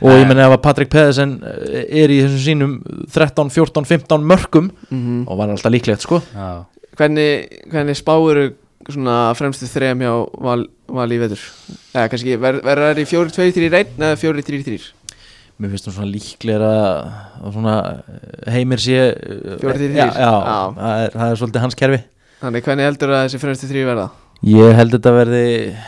og 0.00 0.12
ég 0.12 0.26
menna 0.28 0.46
ef 0.48 0.54
að 0.58 0.62
Patrik 0.66 0.90
Pedersen 0.92 1.36
eh, 1.46 1.86
er 2.02 2.12
í 2.12 2.20
þessum 2.24 2.42
sínum 2.44 2.74
13, 3.14 3.50
14, 3.54 3.86
15 3.88 4.26
mörgum 4.28 4.70
mm 4.90 5.24
og 5.26 5.38
var 5.40 5.50
alltaf 5.54 5.72
líklegt 5.72 6.04
sko. 6.04 6.20
Já, 6.34 6.64
hvernig, 6.98 7.48
hvernig 7.72 7.96
spáur 7.98 8.42
svona 8.86 9.32
fremstu 9.34 9.66
þrejum 9.66 10.04
hjá 10.04 10.12
val, 10.46 10.60
val 10.94 11.08
í 11.10 11.18
vetur? 11.18 11.40
Eða 11.94 12.10
kannski 12.12 12.36
ver- 12.38 12.60
verður 12.62 12.92
það 12.92 13.00
í 13.02 13.08
4-2-3-1 13.10 13.96
eða 13.98 14.20
4-3-3 14.20 14.92
mér 15.56 15.70
finnst 15.72 15.86
það 15.88 15.94
svona 15.96 16.12
líklega 16.12 16.70
að 17.40 17.54
svona 17.56 17.74
eh, 17.96 18.52
heimir 18.52 18.82
sé 18.84 18.96
eh, 19.00 19.56
Fjórir, 19.62 19.78
þrír, 19.80 19.94
já, 19.96 20.04
þrír. 20.12 20.20
já, 20.20 20.32
Já. 20.36 20.58
Það, 20.76 21.00
er, 21.06 21.14
það 21.16 21.30
er 21.32 21.40
svolítið 21.40 21.62
hans 21.64 21.78
kerfi. 21.80 22.00
Þannig 22.42 22.66
hvernig 22.66 22.84
heldur 22.90 23.12
að 23.16 23.22
þessi 23.24 23.40
fremstu 23.40 23.68
þrjú 23.70 23.84
verða? 23.88 24.04
Ég 24.52 24.74
held 24.76 24.92
þetta 24.98 25.12
verði 25.16 25.40
ég 25.46 25.78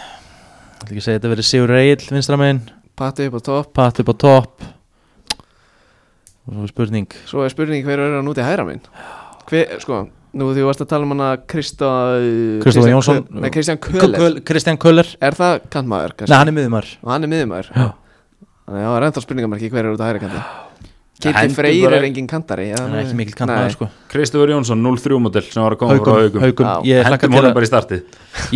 ætla 0.78 0.89
ekki 0.89 1.02
að 1.02 1.05
segja 1.05 1.18
þetta 1.18 1.32
verði 1.35 1.44
Sigur 1.51 1.74
Egil 1.76 2.06
vinstra 2.16 2.39
megin, 2.40 2.62
Patti 2.98 3.28
upp 3.30 3.38
á 3.38 3.42
topp. 3.46 3.72
Pat 3.78 4.00
upp 4.02 4.10
á 4.10 4.14
topp. 4.18 4.66
Og 6.48 6.54
svo 6.56 6.64
er 6.64 6.70
spurning. 6.72 7.08
Svo 7.28 7.42
er 7.44 7.52
spurning 7.52 7.84
hver 7.86 8.00
verður 8.00 8.20
hann 8.22 8.30
út 8.32 8.38
í 8.40 8.44
hæra 8.46 8.64
minn 8.68 8.80
hver, 9.48 9.78
sko, 9.80 9.98
nú 10.36 10.46
þú 10.52 10.64
varst 10.68 10.82
að 10.84 10.88
tala 10.90 11.06
um 11.06 11.12
hana 11.14 11.28
Kristó 11.48 11.88
Kristoffer 12.60 12.90
Jónsson. 12.92 13.22
nei, 13.32 13.48
Kristján 13.52 13.78
Köhler. 13.80 14.18
Köl- 14.20 14.40
Kristján 14.44 14.76
Köller 14.80 15.08
er 15.24 15.32
það 15.36 15.62
kantmaður? 15.72 16.12
Nei, 16.28 16.36
hann 16.36 16.50
er 16.50 16.56
miðumar 16.58 16.88
og 17.02 17.12
hann 17.14 17.24
er 17.24 17.30
miðumæður 17.32 17.70
Já. 17.72 17.86
þannig 18.68 18.82
að 18.82 18.88
það 18.88 18.96
er 18.98 19.06
ennþá 19.08 19.22
spurningamarki 19.24 19.70
hver 19.72 19.84
er 19.86 19.94
út 19.94 20.02
á 20.04 20.06
hæra 20.08 20.20
kanti? 20.24 20.42
Hendur 21.18 21.56
Freyr 21.56 21.96
er 21.96 22.04
engin 22.10 22.28
kantari 22.30 22.68
hann 22.76 22.92
er 22.94 23.00
ekki 23.06 23.16
mikil 23.18 23.34
kantmaður 23.40 23.72
sko. 23.78 23.88
Kristofur 24.12 24.52
Jónsson 24.52 24.84
0-3 24.84 25.18
model 25.24 25.42
sem 25.48 25.62
var 25.64 25.72
að 25.76 25.80
koma 25.80 25.96
frá 25.96 26.12
Haugum, 26.20 26.44
haugum. 26.44 26.68
Já. 26.68 26.76
Ég, 26.92 27.08
hlakka 27.08 27.28
til 27.32 27.40
að, 27.40 27.54
bara 27.56 27.64
í 27.64 27.72
startið 27.72 28.04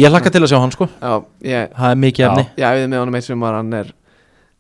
ég 0.05 0.12
hlakka 0.12 0.31
til 0.36 0.43
að 0.44 0.52
sjá 0.52 0.60
hann 0.60 0.77
sko. 0.77 0.89
Já, 1.01 1.14
ég, 1.48 1.73
það 1.73 1.89
er 1.97 1.98
mikið 2.05 2.28
efni. 2.28 2.44
Ég 2.60 2.69
æfði 2.69 2.93
með 2.93 3.02
honum 3.02 3.16
eitt 3.19 3.27
sumar 3.32 3.56
hann 3.59 3.73
er 3.81 3.90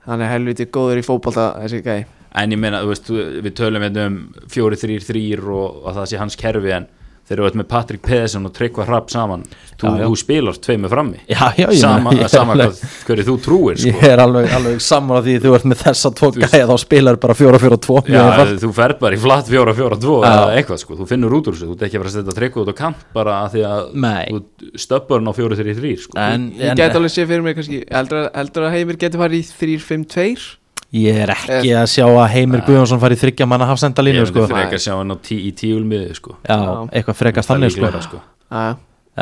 hann 0.06 0.24
er 0.24 0.32
helviti 0.32 0.66
góður 0.72 1.02
í 1.02 1.06
fótbolta 1.06 1.52
þessi 1.62 1.82
gæi. 1.84 2.00
En 2.40 2.54
ég 2.54 2.60
meina, 2.60 2.80
þú 2.80 2.92
veist, 2.92 3.10
við 3.44 3.54
tölum 3.58 3.84
hérna 3.84 4.06
um 4.08 4.18
4-3-3 4.50 5.22
og 5.52 5.82
að 5.90 5.98
það 6.00 6.10
sé 6.10 6.20
hans 6.22 6.38
kerfi 6.40 6.72
en 6.78 6.88
þeir 7.28 7.38
eru 7.40 7.58
með 7.60 7.66
Patrik 7.70 8.02
Pedersen 8.02 8.44
og 8.48 8.52
Tryggva 8.56 8.84
Hrapp 8.88 9.10
saman 9.12 9.44
þú, 9.80 9.86
Já, 9.86 9.98
já. 10.02 10.06
þú 10.10 10.16
spilar 10.20 10.56
tveimu 10.66 10.88
frammi 10.92 11.20
já, 11.30 11.46
já, 11.56 11.66
ég 11.70 11.78
sama, 11.80 12.10
meina, 12.10 12.20
ég 12.20 12.24
er 12.26 12.32
sama 12.32 12.54
alveg- 12.56 12.72
hvað, 12.72 12.96
hverju 13.06 13.24
þú 13.28 13.36
trúir 13.46 13.78
sko. 13.78 13.92
Ég 13.92 14.02
er 14.12 14.22
alveg, 14.24 14.48
alveg 14.58 14.80
sammála 14.82 15.22
því 15.26 15.36
þú 15.44 15.54
ert 15.58 15.66
með 15.72 15.82
þessa 15.86 16.12
tvo 16.18 16.30
gæja 16.36 16.66
þá 16.68 16.74
spilar 16.82 17.16
bara 17.22 17.34
fjóra 17.38 17.60
fjóra 17.62 17.78
tvo 17.86 17.96
Já, 18.02 18.10
mjög 18.12 18.30
einfalt. 18.32 18.62
þú 18.66 18.72
fer 18.80 18.94
bara 19.00 19.16
í 19.16 19.20
flatt 19.22 19.50
4-4-2 19.52 20.16
Já. 20.22 20.32
eða 20.32 20.56
eitthvað 20.58 20.82
sko, 20.84 20.96
þú 21.00 21.08
finnur 21.12 21.36
út 21.38 21.50
úr 21.52 21.56
þessu 21.58 21.68
þú 21.70 21.76
ert 21.78 21.86
ekki 21.88 21.98
að 21.98 22.02
fara 22.02 22.12
að 22.12 22.16
setja 22.18 22.36
Tryggva 22.40 22.64
út 22.66 22.72
á 22.72 22.76
kant 22.82 23.04
bara 23.14 23.36
að 23.46 23.52
því 23.56 23.62
að 23.70 23.94
Nei. 23.94 24.24
þú 24.32 24.72
stöppur 24.86 25.20
hann 25.22 25.30
á 25.30 25.34
4-3-3 25.38 25.94
sko. 26.06 26.18
ég 26.18 26.76
get 26.76 26.98
alveg 26.98 27.10
sé 27.14 27.26
fyrir 27.26 27.42
mig 27.46 27.56
kannski 27.56 27.84
heldur, 27.90 28.26
að- 28.26 28.34
heldur 28.42 28.66
að 28.68 28.74
Heimir 28.76 28.96
getur 28.98 29.22
farið 29.22 29.38
í 29.40 29.78
3-5-2 29.78 30.58
ég 30.92 31.18
er 31.24 31.32
ekki 31.32 31.72
að 31.78 31.86
sjá 31.94 32.04
að 32.06 32.26
Heimir 32.34 32.62
Guðjónsson 32.66 33.00
fari 33.02 33.16
í 33.16 33.20
þryggja 33.22 33.46
manna 33.48 33.66
ég 33.66 33.72
hafsendalínu 33.72 34.24
sko. 34.28 34.46
frekar 34.50 34.82
sjá 34.82 34.94
hann 34.98 35.14
á 35.14 35.16
tí, 35.24 35.38
í 35.48 35.52
tíulmiði 35.56 36.16
sko. 36.18 36.36
já, 36.44 36.56
Já. 36.56 36.72
eitthvað 36.92 37.18
frekast 37.20 37.48
er 37.48 37.54
þannig 37.54 37.72
sko. 37.76 37.92
sko. 38.08 38.20
Já, 38.52 38.66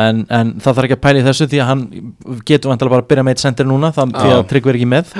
en, 0.06 0.24
en 0.28 0.54
það 0.58 0.80
þarf 0.80 0.88
ekki 0.88 0.98
að 0.98 1.04
pæla 1.06 1.20
í 1.22 1.26
þessu 1.28 1.46
því 1.50 1.60
að 1.62 1.70
hann 1.70 1.84
getur 2.48 2.72
vantilega 2.72 2.94
bara 2.96 3.04
að 3.06 3.10
byrja 3.12 3.26
með 3.26 3.36
eitt 3.36 3.44
sendir 3.44 3.70
núna 3.70 3.92
þannig 3.94 4.34
að 4.34 4.42
Tryggvi 4.50 4.72
er 4.72 4.80
ekki 4.80 4.90
með. 4.90 5.14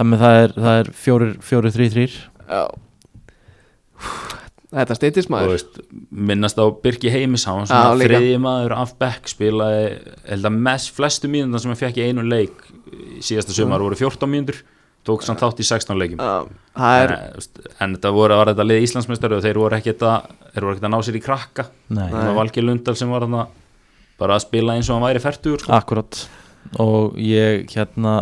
Þannig 0.00 0.20
að 0.20 0.22
það 0.24 0.38
er, 0.44 0.54
það 0.56 0.78
er 0.80 0.92
fjórir, 0.96 1.34
fjórir, 1.44 1.74
þrýr, 1.74 1.90
þrýr 1.96 2.14
já. 2.50 2.62
Þetta 4.70 4.94
steytist 4.94 5.30
maður. 5.32 5.56
veist, 5.56 5.78
minnast 6.14 6.58
á 6.62 6.64
Birki 6.70 7.10
Heimis 7.10 7.42
hann 7.48 7.64
var 7.66 7.98
þriði 7.98 8.36
maður 8.38 8.76
af 8.78 8.92
Beck 9.02 9.26
spilaði 9.26 9.88
held 10.30 10.46
að 10.46 10.58
mest 10.68 10.92
flestu 10.94 11.26
mínúndar 11.30 11.58
sem 11.64 11.72
hann 11.72 11.80
fekk 11.80 11.98
í 11.98 12.04
einu 12.06 12.22
leik 12.22 12.62
síðasta 13.18 13.56
sumar 13.56 13.82
voru 13.82 13.98
14 13.98 14.30
mínútur 14.30 14.60
tók 15.06 15.24
samt 15.24 15.40
þátt 15.40 15.62
í 15.62 15.66
16 15.66 15.98
leikum 16.00 16.20
er 16.20 17.12
en, 17.12 17.14
eh, 17.16 17.30
veist, 17.36 17.60
en 17.80 17.94
þetta 17.96 18.12
voru 18.14 18.34
að 18.34 18.40
var 18.40 18.50
þetta 18.52 18.66
lið 18.66 18.84
Íslandsmeistari 18.86 19.36
og 19.36 19.44
þeir 19.44 19.60
voru 19.60 19.78
ekkert 19.78 20.04
að, 20.06 20.28
þeir 20.52 20.66
voru 20.66 20.74
ekkert 20.74 20.88
að 20.88 20.92
ná 20.94 21.00
sér 21.06 21.18
í 21.18 21.24
krakka. 21.24 21.66
Nei, 21.88 22.08
það 22.10 22.28
var 22.28 22.38
Valgeir 22.40 22.66
Lundal 22.66 22.96
sem 22.96 23.10
var 23.10 23.26
þarna 23.26 23.46
bara 24.20 24.36
að 24.36 24.44
spila 24.44 24.76
eins 24.76 24.90
og 24.90 24.98
hann 24.98 25.08
væri 25.08 25.24
færtur 25.24 25.58
sko. 25.64 25.72
akkurat. 25.72 26.28
Og 26.78 27.16
ég 27.16 27.66
hérna 27.72 28.14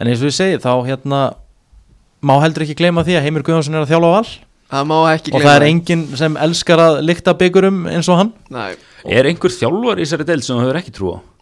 en 0.00 0.06
eins 0.06 0.22
og 0.22 0.30
ég 0.30 0.36
segi 0.38 0.62
þá 0.62 0.72
hérna 0.86 1.20
má 2.22 2.40
heldur 2.42 2.66
ekki 2.66 2.78
gleyma 2.78 3.04
því 3.04 3.18
að 3.18 3.24
Heimir 3.26 3.46
Guðjónsson 3.46 3.74
er 3.74 3.86
að 3.86 3.94
þjálfa 3.94 4.10
á 4.10 4.16
val. 4.16 4.34
Það 4.66 4.86
má 4.90 4.98
ekki 5.14 5.32
og 5.34 5.44
það 5.44 5.56
er 5.56 5.64
enginn 5.68 6.04
sem 6.18 6.36
elskar 6.42 6.82
að 6.82 7.00
lykta 7.06 7.36
byggurum 7.38 7.86
eins 7.90 8.08
og 8.10 8.18
hann. 8.22 8.32
Nei, 8.50 8.74
er 9.06 9.28
einhver 9.30 9.54
þjálfar 9.54 10.00
í 10.00 10.06
þessari 10.06 10.26
deild 10.26 10.46
sem 10.46 10.56
þú 10.56 10.64
hefur 10.64 10.80
ekki 10.80 10.94
trú 10.94 11.14
á 11.14 11.35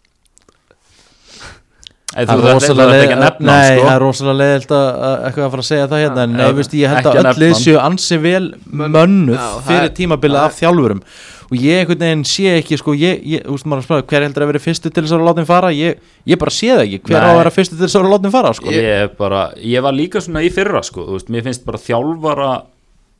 Eða 2.15 2.31
Það 2.31 2.45
er 2.47 2.53
rosalega 2.55 2.91
ekki 2.95 3.05
að 3.05 3.09
leið- 3.11 3.23
nefna 3.25 3.45
Nei, 3.45 3.55
hann, 3.55 3.75
það 3.75 3.79
sko. 3.85 3.91
er 3.95 3.99
rosalega 4.05 4.55
að- 4.55 5.23
eitthvað 5.27 5.45
að 5.45 5.51
fara 5.51 5.63
að 5.63 5.69
segja 5.69 5.87
það 5.91 6.03
hérna 6.05 6.21
en 6.23 6.31
Já, 6.31 6.37
nei, 6.37 6.53
veist, 6.55 6.71
ég 6.79 6.87
held 6.87 7.05
að 7.05 7.17
öll 7.19 7.25
hann. 7.25 7.55
séu 7.59 7.77
ansi 7.81 8.17
vel 8.23 8.45
Mönn- 8.71 8.91
mönnuð 8.95 9.35
Já, 9.35 9.49
fyrir 9.67 9.89
tímabilið 9.97 10.37
það 10.39 10.45
af 10.45 10.59
þjálfurum 10.61 11.01
og 11.45 11.57
ég 11.61 11.75
einhvern 11.83 11.99
veginn 11.99 12.23
sé 12.25 12.45
ekki 12.61 12.77
sko, 12.79 12.93
ég, 12.95 13.19
ég, 13.25 13.43
þú 13.45 13.51
veist 13.53 13.65
maður 13.67 13.81
að 13.81 13.83
spara 13.85 14.01
hver 14.09 14.23
heldur 14.25 14.43
að 14.43 14.47
vera 14.53 14.63
fyrstu 14.63 14.89
til 14.95 15.03
þess 15.03 15.11
að 15.13 15.25
láta 15.27 15.35
þeim 15.43 15.45
fara 15.51 15.69
ég, 15.75 15.99
ég 16.25 16.39
bara 16.39 16.49
sé 16.55 16.67
það 16.71 16.83
ekki, 16.87 16.99
hver 17.05 17.19
á 17.19 17.25
Nei. 17.27 17.33
að 17.35 17.37
vera 17.43 17.51
fyrstu 17.57 17.75
til 17.77 17.85
þess 17.85 17.95
að 17.99 18.09
láta 18.09 18.23
þeim 18.25 18.31
fara 18.31 18.53
sko. 18.53 18.71
ég, 18.71 19.17
bara, 19.17 19.41
ég 19.61 19.81
var 19.83 19.91
líka 19.93 20.21
svona 20.23 20.41
í 20.41 20.49
fyrra 20.55 20.81
sko, 20.83 21.05
þú 21.05 21.11
veist, 21.19 21.29
mér 21.29 21.43
finnst 21.43 21.65
bara 21.67 21.77
þjálfara 21.77 22.49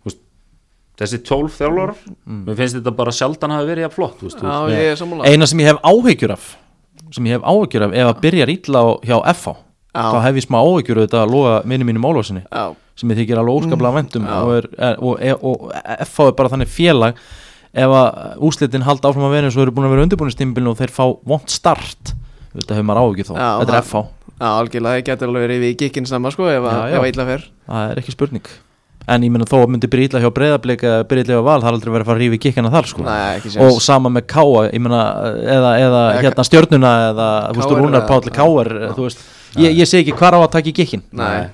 þú 0.02 0.06
veist, 0.10 0.18
þessi 0.98 1.20
tólf 1.28 1.60
þjálfarar 1.60 1.96
Mm. 2.26 2.46
mér 2.48 2.56
finnst 2.56 2.76
þetta 2.80 2.96
bara 2.96 3.12
sjaldan 3.12 3.52
hafi 3.52 3.68
verið 3.76 3.84
jafn 3.86 3.96
flott 4.00 4.20
þú 4.20 4.30
veist, 4.32 4.40
já, 4.42 4.56
ég 4.72 5.34
eina 5.36 5.46
sem 5.46 5.60
ég 5.60 5.66
hef 5.68 5.82
áhyggjur 5.84 6.32
af 6.32 6.56
sem 7.11 7.26
ég 7.26 7.36
hef 7.38 7.41
áhyggjur 7.45 7.84
af 7.88 7.94
ef 7.94 8.07
að 8.14 8.22
byrja 8.22 8.48
ítla 8.56 8.82
hjá 9.06 9.18
FH 9.34 9.56
þá 9.95 10.18
hef 10.26 10.36
ég 10.36 10.44
smá 10.48 10.57
áhyggjur 10.60 10.98
auðvitað 11.03 11.22
að 11.26 11.32
loga 11.32 11.61
minni 11.65 11.86
mínum 11.88 12.06
álvarsinni 12.10 12.44
sem 12.95 13.10
ég 13.11 13.18
þykir 13.22 13.40
alveg 13.40 13.56
óskaplega 13.61 13.91
Mm, 13.95 14.27
já. 14.27 14.41
og, 14.41 14.52
er, 14.56 14.68
er, 14.77 14.95
og, 14.99 15.44
og 15.44 15.72
FH 16.07 16.27
er 16.27 16.32
bara 16.40 16.49
þannig 16.49 16.68
félag 16.72 17.15
ef 17.76 17.91
að 17.91 18.38
úslitin 18.48 18.84
halda 18.88 19.10
áfram 19.10 19.26
að 19.27 19.34
vera 19.36 19.48
eins 19.49 19.56
og 19.57 19.64
eru 19.65 19.72
búin 19.76 19.88
að 19.88 19.95
vera 19.95 20.06
undirbúinustímbilin 20.07 20.69
og 20.72 20.77
þeir 20.80 20.94
fá 20.95 21.03
vond 21.27 21.48
start 21.52 22.14
þetta 22.56 22.76
hefur 22.77 22.88
maður 22.88 23.02
áhyggjur 23.03 23.27
þá, 23.30 23.34
þetta 23.36 23.61
er 23.61 23.76
það- 23.76 23.90
FH 23.90 24.06
já 24.36 24.48
algjörlega, 24.60 24.99
ég 24.99 25.06
getur 25.07 25.27
alveg 25.32 25.44
verið 25.48 25.60
við 25.64 25.76
gikkin 25.80 26.07
saman 26.07 26.32
sko 26.32 26.48
ef, 26.52 26.64
að- 26.64 27.07
illa 27.14 27.26
fer. 27.26 27.44
Það 27.68 27.91
er 27.91 27.99
ekki 28.02 28.11
spurning 28.15 28.48
en 29.07 29.26
ég 29.27 29.32
meina 29.34 29.45
þó 29.49 29.57
að 29.64 29.68
myndi 29.76 29.90
byrja 29.91 30.10
illa 30.10 30.22
hjá 30.23 30.32
breyðablika 30.34 30.88
eða 30.91 31.07
byrja 31.10 31.26
illa 31.27 31.36
hjá 31.40 31.44
val, 31.45 31.60
það 31.61 31.68
er 31.69 31.76
aldrei 31.77 31.91
verið 31.95 32.06
að 32.06 32.10
fara 32.11 32.18
að 32.18 32.23
rífi 32.26 32.40
kikkana 32.45 32.72
þar 32.73 32.88
sko. 32.91 33.03
Nei, 33.06 33.36
ekki 33.40 33.57
og 33.65 33.82
sama 33.86 34.10
með 34.15 34.26
Káa, 34.34 34.64
ég 34.73 34.82
meina 34.82 35.02
eða, 35.36 35.73
eða 35.84 36.06
Eða 36.15 36.23
hérna 36.26 36.48
stjörnuna 36.49 36.94
eða 37.11 37.27
þú 37.52 37.60
veist, 37.60 37.69
KR 37.69 37.84
Rúnar 37.84 38.02
eða- 38.02 38.07
Páll 38.10 38.34
Káar 38.40 38.72
þú 38.98 39.06
veist, 39.10 39.22
ég, 39.61 39.77
ég 39.84 39.88
sé 39.91 40.02
ekki 40.02 40.15
hvar 40.18 40.34
á 40.34 40.40
að 40.41 40.52
taka 40.57 40.72
í 40.72 40.76
kikkin 40.82 41.03
Nei, 41.15 41.45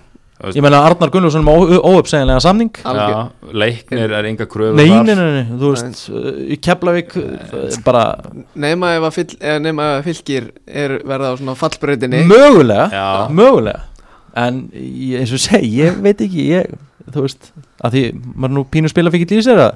ég 0.55 0.63
meina 0.65 0.79
Arnar 0.87 1.11
Gunnlaugsson 1.13 1.43
með 1.45 1.75
óuppsegjanlega 1.85 2.41
samning. 2.41 2.71
Já, 2.81 3.27
leiknir 3.53 4.15
er 4.17 4.25
enga 4.31 4.47
kröfur 4.49 4.73
Nei, 4.79 4.87
þar. 4.89 5.03
nei, 5.05 5.15
nei, 5.19 5.43
nei, 5.43 5.59
þú 5.59 5.73
veist 5.75 6.07
í 6.55 6.57
Keflavík 6.65 7.13
uh, 7.19 7.67
bara 7.85 8.05
Nema 8.55 8.95
ef 8.97 9.05
að 9.11 9.13
fyll, 9.19 9.35
eða 9.37 9.59
nema 9.67 9.85
ef 9.91 9.99
að 9.99 10.07
fylgir 10.09 10.47
er 10.65 10.95
verða 11.05 11.29
á 11.29 11.37
svona 11.37 11.53
fallbrautinni. 11.59 12.23
Mögulega 12.31 12.87
Já. 12.89 13.05
mögulega. 13.29 13.83
En 14.33 14.63
ég, 14.73 15.19
eins 15.19 15.33
og 15.35 15.41
segi, 15.43 15.69
ég 15.83 15.99
veit 16.01 16.21
ekki 16.25 16.47
ég, 16.55 16.71
þú 17.07 17.25
veist, 17.25 17.51
að 17.81 17.95
því 17.95 18.03
maður 18.35 18.55
nú 18.57 18.65
pínu 18.73 18.91
spila 18.91 19.13
fyrir 19.13 19.51
að 19.55 19.71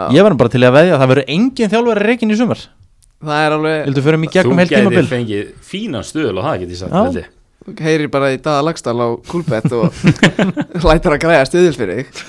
Já. 0.00 0.06
ég 0.14 0.24
var 0.24 0.36
bara 0.38 0.52
til 0.52 0.62
að 0.64 0.76
veðja 0.76 0.94
að 0.94 1.02
það 1.02 1.10
verður 1.12 1.32
engin 1.34 1.72
þjálfari 1.72 2.06
reikin 2.06 2.32
í 2.32 2.38
sumar. 2.38 2.62
Það 3.20 3.42
er 3.44 3.56
alveg, 3.56 3.82
vildu 3.88 4.04
fyrir 4.06 4.20
mig 4.20 4.32
gegnum 4.32 4.54
þú 4.54 4.62
heilt 4.62 4.72
tímabil 4.72 5.10
fengið 5.10 5.50
fínan 5.66 6.06
stuðul 6.06 6.38
og 6.40 6.46
það 6.46 6.62
get 6.62 6.72
ég 6.72 6.80
sagt 6.80 7.18
ég. 7.20 7.26
heyrir 7.84 8.08
bara 8.12 8.30
í 8.32 8.38
Daða 8.40 8.62
Lagstall 8.64 8.96
á 8.96 9.08
Kúlbett 9.28 9.74
og 9.76 9.98
lætur 10.88 11.16
að 11.16 11.22
græða 11.26 11.48
stuðil 11.50 11.74
fyrir 11.76 12.00
þig. 12.00 12.22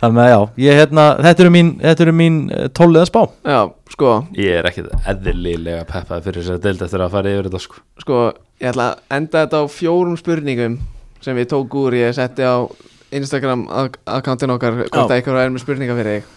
Þannig 0.00 0.22
að 0.22 0.30
já, 0.30 0.38
ég 0.64 0.78
hérna, 0.78 1.02
þetta 1.20 1.42
eru 1.44 1.50
mín 1.52 1.72
þetta 1.82 2.04
eru 2.06 2.12
mín 2.16 2.36
tóliða 2.78 3.08
spá. 3.10 3.18
Já, 3.44 3.58
sko, 3.92 4.12
ég 4.38 4.60
er 4.60 4.68
ekkit 4.70 4.94
eðlilega 5.12 5.82
peppaði 5.90 6.24
fyrir 6.28 6.40
þessari 6.40 6.64
deild 6.64 6.86
eftir 6.86 7.04
að 7.04 7.12
fara 7.16 7.34
yfir 7.34 7.50
þetta 7.50 7.62
sko. 7.66 7.82
sko, 8.00 8.20
ég 8.62 8.70
ætla 8.70 8.86
að 8.86 9.18
enda 9.18 9.42
þetta 9.42 9.60
á 9.60 9.64
fjórum 9.74 10.16
spurningum 10.16 10.78
sem 11.20 11.36
við 11.36 11.50
tók 11.52 11.76
úr, 11.82 11.98
ég 12.00 12.16
setti 12.16 12.46
á 12.46 12.64
Instagram 13.10 13.64
akkántin 14.06 14.52
okkar 14.54 14.76
hvort 14.78 14.94
Já. 14.94 15.02
að 15.02 15.16
eitthvað 15.16 15.42
er 15.42 15.50
með 15.50 15.64
spurninga 15.64 15.96
fyrir 15.98 16.20
þig. 16.20 16.28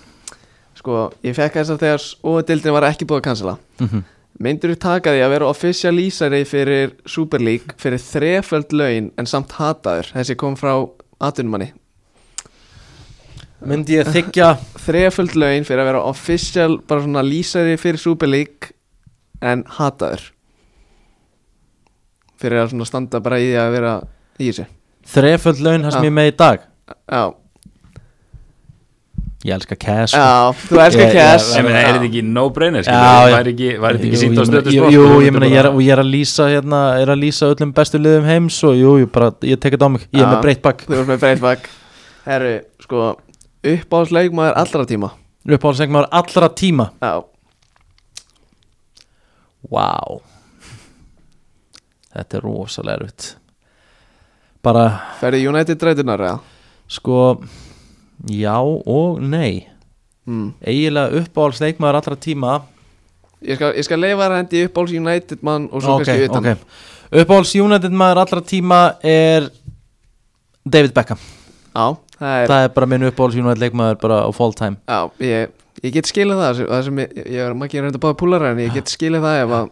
Sko, 0.80 0.98
ég 1.24 1.36
fekk 1.38 1.60
þess 1.60 1.74
að 1.76 1.84
þegar 1.84 2.08
ódildin 2.34 2.74
var 2.76 2.88
ekki 2.90 3.08
búið 3.08 3.22
að 3.22 3.28
cancela. 3.28 3.56
Mhm. 3.80 4.04
Myndur 4.44 4.74
þú 4.74 4.80
taka 4.82 5.12
því 5.14 5.22
að 5.22 5.30
vera 5.36 5.48
official 5.52 5.94
lýsari 5.94 6.42
fyrir 6.50 6.94
Super 7.06 7.40
League 7.40 7.76
fyrir 7.78 8.02
þreföld 8.02 8.74
laun 8.74 9.12
en 9.18 9.26
samt 9.30 9.54
hataður? 9.60 10.10
Þessi 10.16 10.36
kom 10.36 10.56
frá 10.58 10.74
atvinnumanni. 11.22 11.72
Myndi 13.64 14.00
ég 14.00 14.10
þykja 14.10 14.58
þreföld 14.88 15.36
laun 15.38 15.64
fyrir 15.70 15.84
að 15.86 15.92
vera 15.92 16.06
official 16.10 16.80
bara 16.82 17.06
svona 17.06 17.22
lýsari 17.22 17.78
fyrir 17.78 18.02
Super 18.02 18.28
League 18.28 18.74
en 19.42 19.64
hataður. 19.78 20.32
Fyrir 22.42 22.64
að 22.64 22.74
svona 22.74 22.90
standa 22.90 23.22
bara 23.22 23.38
í 23.40 23.52
því 23.52 23.60
að 23.62 23.76
vera 23.78 23.94
í 24.40 24.50
þessu 24.50 24.66
þreföld 25.08 25.60
laun 25.66 25.84
hans 25.84 25.96
Já. 25.98 26.02
mér 26.04 26.14
með 26.20 26.28
í 26.32 26.36
dag. 26.38 26.68
Já, 27.12 27.24
Ég 29.44 29.52
elska 29.58 29.76
Cass 29.76 30.14
sko. 30.14 30.20
Já, 30.24 30.54
þú 30.56 30.78
elskar 30.80 31.02
Ég- 31.04 31.14
Cass 31.18 31.48
ég- 31.52 31.58
Ég 31.60 31.64
meina, 31.66 31.80
er 31.84 31.94
þetta 31.98 32.06
ekki 32.08 32.22
Já, 32.80 32.84
skilur, 32.88 33.28
já. 33.28 33.36
væri 33.36 33.52
ekki, 33.54 33.72
væri 33.84 33.98
þetta 33.98 34.06
Jú, 34.06 34.12
ekki 34.14 34.20
sínt 34.22 34.38
á 34.40 34.44
ég 34.44 34.48
stöðu 34.48 34.72
Jú, 34.72 34.84
jú, 34.94 35.20
ég 35.26 35.32
meina, 35.36 35.46
ég 35.52 35.60
er, 35.60 35.68
og 35.68 35.80
ég 35.84 35.92
er 35.92 36.00
að 36.00 36.12
lýsa 36.14 36.46
hérna, 36.48 36.80
er 37.02 37.08
að 37.12 37.20
lýsa 37.20 37.50
öllum 37.52 37.74
bestu 37.76 38.00
liðum 38.00 38.24
heims 38.30 38.64
og 38.64 38.74
jú, 38.80 38.94
ég 39.04 39.12
bara, 39.12 39.32
ég 39.44 39.60
tek 39.60 39.74
þetta 39.76 39.84
á 39.84 39.92
mig. 39.92 40.08
Ég 40.14 40.22
er 40.24 40.32
með 40.32 40.42
breytt 40.46 40.62
bakk. 40.64 40.86
Þú 40.88 40.96
ert 41.02 41.08
með 41.12 41.20
breytt 41.20 41.42
bakk. 41.42 41.68
Herru, 42.24 42.54
sko 42.80 43.18
Uppáhaldsleikmaður 43.64 44.56
allra 44.64 44.86
tíma. 44.86 45.12
Uppáhaldsengmaður 45.46 46.08
allra 46.12 46.50
tíma. 46.56 46.90
Já, 47.04 47.24
Vá. 49.70 50.20
Þetta 52.16 52.38
er 52.38 52.42
rosalega 52.48 53.00
erfitt 53.02 53.36
Bara, 54.64 54.84
ferði 55.20 55.44
United 55.50 55.82
rætunar 55.84 56.22
eða? 56.24 56.40
sko 56.88 57.18
Já 58.30 58.56
og 58.64 59.20
nei. 59.20 59.66
Mm. 60.30 60.54
Eiginlega 60.64 61.20
uppáhaldsleikmaður 61.20 61.98
allra 62.00 62.16
tíma. 62.16 62.54
Ég 63.44 63.58
skal, 63.60 63.74
ég 63.76 63.84
skal 63.84 64.00
leifa 64.00 64.22
þér 64.24 64.32
að 64.32 64.40
hendi 64.40 64.62
uppáhalds 64.70 64.94
United 64.96 65.42
mann 65.44 65.66
og 65.72 65.84
svo 65.84 65.98
Ok, 65.98 66.06
kannski 66.08 66.30
utan. 66.30 66.46
ok. 66.48 66.78
Uppáhalds 67.24 67.52
United 67.60 67.92
maður 67.92 68.22
allra 68.24 68.42
tíma 68.48 68.80
er 69.04 69.50
David 70.64 70.94
Beckham. 70.96 71.20
Já, 71.76 71.98
það 72.22 72.38
er 72.38 72.48
Það 72.54 72.64
er 72.64 72.74
bara 72.78 72.88
minn 72.94 73.08
uppáhalds 73.10 73.36
United 73.42 73.60
leikmaður 73.66 74.00
bara 74.06 74.22
á 74.24 74.30
full 74.32 74.54
time. 74.56 74.78
Já, 74.88 75.12
ég, 75.20 75.52
ég 75.84 75.92
get 75.98 76.08
skilið 76.08 76.40
það 76.40 76.64
það 76.72 76.84
sem 76.88 77.04
ég, 77.04 77.16
ég 77.28 77.40
er 77.44 77.54
maður 77.54 77.68
ekki 77.68 77.84
reynda 77.84 78.00
báða 78.08 78.20
púlara 78.24 78.52
en 78.56 78.64
ég 78.64 78.74
get 78.80 78.88
skilið 78.88 79.28
það 79.28 79.42
ef 79.44 79.56
að 79.60 79.70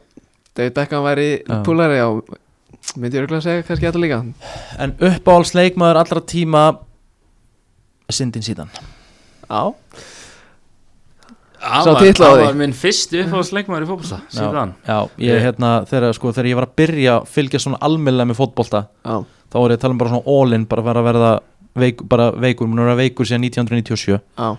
David 0.60 0.74
Beckham 0.82 1.08
væri 1.08 1.30
púlari 1.64 2.02
og 2.04 2.26
myndi 2.98 3.18
ég 3.20 3.24
örgulega 3.26 3.42
að 3.42 3.46
segja 3.48 3.66
kannski 3.68 3.88
þetta 3.90 4.02
líka. 4.04 4.22
En 4.82 4.96
uppáhalds 5.12 5.54
leikmaður 5.58 6.02
allra 6.04 6.24
tíma 6.28 6.64
Sindin 8.12 8.44
síðan. 8.44 8.72
Já, 9.48 9.62
Það 11.62 11.84
Sá 11.86 11.92
var, 11.94 12.02
titla 12.02 12.26
á 12.26 12.30
það 12.32 12.40
því. 12.40 12.46
var 12.48 12.56
minn 12.58 12.72
fyrsti 12.74 13.20
uppáhaldsleikmaður 13.22 13.84
í 13.86 13.88
fótbolta 13.92 14.18
síðan. 14.34 14.72
Já, 14.88 14.96
ég 15.22 15.44
hérna 15.46 15.70
þegar, 15.86 16.16
sko, 16.18 16.32
þegar 16.34 16.48
ég 16.50 16.58
var 16.58 16.66
að 16.66 16.72
byrja 16.82 17.12
að 17.20 17.28
fylgja 17.36 17.62
svona 17.62 17.78
almennilega 17.86 18.30
með 18.32 18.40
fótbolta 18.40 18.82
já, 19.06 19.14
þá 19.22 19.58
var 19.62 19.70
ég 19.76 19.78
að 19.78 19.84
tala 19.84 19.94
um 19.94 20.00
bara 20.02 20.14
svona 20.16 20.34
all-in 20.34 20.66
bara 20.72 20.82
að 20.82 20.90
vera 20.90 21.04
að 21.04 21.08
verða 21.12 21.30
veik, 21.84 22.02
bara 22.10 22.26
veikur, 22.48 22.68
mun 22.72 22.82
að 22.82 22.90
vera 22.90 23.00
veikur 23.04 23.30
síðan 23.30 23.46
1997 23.46 24.18
já, 24.18 24.50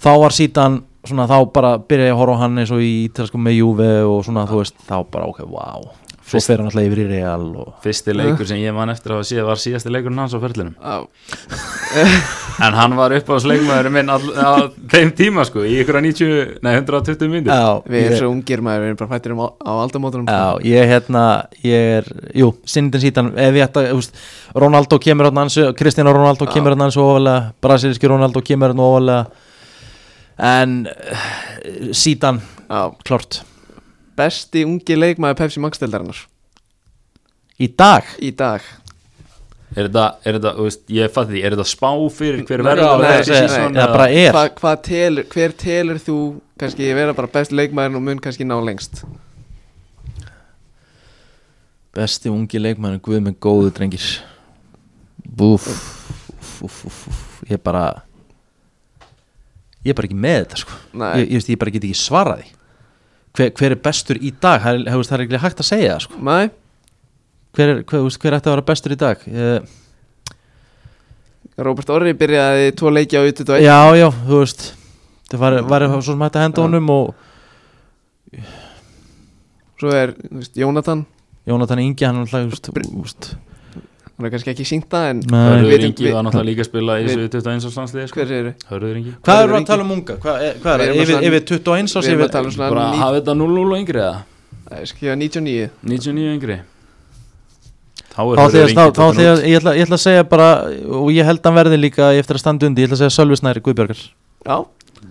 þá 0.00 0.10
var 0.24 0.36
síðan 0.38 0.80
svona 1.12 1.28
þá 1.28 1.36
bara 1.60 1.74
byrja 1.92 2.08
ég 2.08 2.16
að 2.16 2.20
horfa 2.22 2.38
á 2.40 2.42
hann 2.46 2.58
eins 2.64 2.72
og 2.72 2.80
í 2.88 2.90
ítalsku 3.04 3.38
með 3.44 3.58
Juve 3.60 3.90
og 4.08 4.24
svona 4.24 4.46
þú 4.48 4.62
veist 4.64 4.80
þá 4.88 4.96
bara 5.12 5.28
ok, 5.28 5.44
wow 5.44 5.90
svo 6.28 6.36
Fyrst- 6.36 6.50
fer 6.52 6.60
hann 6.60 6.68
alltaf 6.68 6.84
yfir 6.84 7.00
í 7.00 7.06
Real 7.08 7.46
og 7.62 7.74
Fyrsti 7.84 8.12
leikur 8.16 8.46
sem 8.50 8.60
ég 8.60 8.74
man 8.76 8.92
eftir 8.92 9.14
að 9.14 9.22
hafa 9.22 9.28
séð 9.30 9.46
var 9.48 9.60
síðasti 9.62 9.92
leikurinn 9.94 10.20
hans 10.20 10.36
á 10.36 10.40
ferlinum. 10.42 10.74
Já, 10.76 10.98
En 12.58 12.74
hann 12.74 12.94
var 12.98 13.12
uppáhaldsleikmaður 13.14 13.86
minn 13.94 14.08
all, 14.10 14.24
á 14.34 14.66
þeim 14.90 15.12
tíma 15.14 15.44
sko 15.46 15.62
Í 15.62 15.76
ykkur 15.84 16.00
90, 16.02 16.56
nei 16.66 16.72
120 16.74 17.28
myndir 17.30 17.52
Já, 17.54 17.68
við 17.86 18.00
erum 18.00 18.10
ég, 18.12 18.18
svo 18.18 18.30
ungir 18.32 18.62
maður, 18.66 18.82
við 18.82 18.88
erum 18.90 18.98
bara 18.98 19.10
fættir 19.12 19.34
um 19.36 19.42
á, 19.46 19.48
á 19.62 19.72
aldamótunum 19.84 20.26
já, 20.26 20.40
ég 20.66 20.90
hérna 20.90 21.22
ég 21.62 21.92
er, 22.00 22.08
jú, 22.34 22.48
Sindin 22.66 23.04
síðan 23.04 23.30
ef 23.38 23.58
ég 23.60 23.62
ætta, 23.68 23.84
þú 23.92 24.00
veist, 24.00 24.18
Ronaldo 24.58 24.98
kemur 25.06 25.30
hann 25.30 25.38
ansi, 25.44 25.68
Cristiano 25.78 26.16
Ronaldo 26.16 26.48
kemur 26.50 26.74
hann 26.74 26.82
ansi 26.88 26.98
ofalega 26.98 27.52
brasilíski 27.62 28.10
Ronaldo 28.10 28.42
kemur 28.42 28.74
hann 28.74 28.82
ofalega 28.88 29.46
en 30.50 30.74
síðan, 31.94 32.42
já, 32.66 32.82
klart 33.06 33.40
besti 34.18 34.64
ungi 34.66 34.96
leikmaður 34.98 35.38
Pepsi 35.42 35.62
Max 35.62 35.80
deildarinnar. 35.80 36.20
Í 37.58 37.68
dag? 37.78 38.06
Í 38.22 38.32
dag. 38.38 38.62
Er 39.76 39.84
þetta, 39.88 40.04
er 40.24 40.38
þetta, 40.38 40.52
þú 40.56 40.64
veist, 40.64 40.84
ég 40.96 41.10
fatt 41.12 41.28
því 41.28 41.40
Er 41.44 41.52
þetta 41.54 41.64
spá 41.68 41.90
fyrir 42.16 42.44
hver 42.48 42.62
verður 42.64 43.02
nei, 43.02 43.08
það 43.20 43.66
eða- 43.68 43.88
bara 43.92 44.06
er? 44.08 44.32
Hva, 44.32 44.44
hvað 44.56 44.78
telur, 44.86 45.26
hver 45.34 45.52
telur 45.60 46.00
þú 46.00 46.16
kannski 46.58 46.88
vera 46.96 47.12
bara 47.14 47.28
besti 47.34 47.58
leikmaður 47.58 47.98
og 48.00 48.02
mun 48.06 48.22
kannski 48.24 48.46
ná 48.48 48.56
lengst? 48.64 49.02
Besti 51.94 52.32
ungi 52.32 52.58
leikmann 52.62 53.00
Guð 53.02 53.20
með 53.26 53.36
góðu 53.44 53.74
drengir. 53.76 54.08
Búf 55.28 55.68
úf, 55.68 56.62
úf, 56.64 56.84
úf, 56.88 57.08
úf. 57.08 57.42
ég 57.46 57.58
er 57.58 57.62
bara 57.62 58.02
ég 59.84 59.92
er 59.92 59.94
bara 59.94 60.08
ekki 60.08 60.18
með 60.18 60.38
þetta 60.44 60.56
sko. 60.64 60.78
Nei. 60.94 61.12
ég, 61.20 61.28
ég, 61.28 61.34
veist, 61.38 61.50
ég 61.52 61.58
bara 61.58 61.70
get 61.70 61.84
ekki 61.84 61.94
svarað 61.98 62.40
því 62.42 62.57
hver, 63.38 63.52
hver 63.54 63.74
er 63.76 63.82
bestur 63.88 64.18
í 64.20 64.32
dag? 64.34 64.62
Það 64.64 64.80
er, 64.80 64.88
það 65.08 65.12
er- 65.18 65.24
ekki 65.26 65.42
hægt 65.44 65.62
að 65.62 65.68
segja 65.70 65.98
sko. 66.02 66.18
Hver, 67.58 67.68
er, 67.68 67.82
hver, 67.82 68.08
hver 68.22 68.36
ætti 68.36 68.50
að 68.50 68.54
vera 68.54 68.66
bestur 68.68 68.94
í 68.94 68.98
dag? 69.00 69.22
Ég, 69.30 69.68
Robert 71.58 71.90
Orri 71.90 72.12
byrjaði 72.14 72.74
tvo 72.78 72.90
leiki 72.94 73.18
á 73.18 73.22
U21 73.26 73.64
já 73.64 73.78
já 73.98 74.06
þú 74.14 74.36
veist 74.44 74.60
það 75.32 75.40
var, 75.42 75.56
var 75.66 75.86
svo 75.90 76.02
sem 76.12 76.22
hægt 76.22 76.38
að 76.38 76.44
henda 76.46 76.62
honum 76.62 76.92
og 76.94 77.14
Svo 79.78 79.92
er 79.94 80.12
veist, 80.30 80.56
Jónatan. 80.58 81.04
Jónatan 81.46 81.80
Ingi 81.82 82.04
hann 82.06 82.24
er 82.24 82.38
alltaf 82.42 83.34
Hann 84.18 84.26
er 84.26 84.30
kannski 84.34 84.50
ekki 84.50 84.64
sínt 84.66 84.88
það 84.90 85.04
en. 85.12 85.20
Hörður 85.30 85.68
Vitum- 85.70 85.92
Ingi 85.92 86.12
var 86.12 86.24
náttúrulega 86.26 86.48
líka 86.48 86.62
að 86.64 86.68
spila 86.68 86.94
í 86.98 87.04
þessu 87.06 87.26
21 87.30 87.66
árslandsliði 87.68 88.08
sko. 88.10 88.18
hver 88.18 88.26
segir 88.32 88.48
Hörður 88.70 88.96
Ingi. 88.98 89.12
Hvað 89.22 89.42
eru 89.44 89.54
að 89.58 89.66
tala 89.68 89.84
um 89.84 89.92
unga? 89.94 90.16
Hvað, 90.24 90.40
er- 90.42 90.56
er 90.56 90.58
það 90.64 90.82
yfir, 90.88 91.06
svona- 91.12 91.28
yfir 91.28 91.44
21 91.46 91.86
ás 91.86 91.94
Við 91.94 92.08
erum 92.08 92.18
yfir 92.18 92.26
að 92.28 92.32
tala 92.34 92.44
um 92.44 92.50
svona 92.56 92.70
Bara 92.74 92.86
hafa 92.98 93.20
þetta 93.20 93.36
0-0 93.38 93.72
og 93.72 93.78
yngri 93.78 94.00
eða? 94.02 94.18
Nei, 94.70 94.80
ég 94.82 94.88
skrifa 94.90 95.14
99 95.16 95.70
99 95.84 96.34
yngri. 96.34 96.58
Þá 98.08 98.18
er 98.18 98.40
Hörður 98.42 98.50
þá, 98.50 98.68
Ingi 98.68 98.74
þá 98.74 99.04
ætla 99.06 99.22
ég, 99.22 99.56
ætla, 99.60 99.72
ég 99.78 99.86
ætla 99.86 99.98
að 99.98 100.02
segja 100.02 100.24
bara 100.28 100.48
og 100.98 101.10
ég 101.14 101.24
held 101.28 101.38
að 101.42 101.46
hann 101.52 101.58
verði 101.60 101.78
líka 101.78 102.08
eftir 102.18 102.34
að 102.34 102.42
standa 102.42 102.66
undi 102.66 102.82
ég 102.82 102.88
ætla 102.90 102.98
að 102.98 103.02
segja 103.04 103.14
Sölvi 103.18 103.38
Snæri 103.38 103.62
Guðbjörgar 103.62 104.00
Já, 104.48 104.56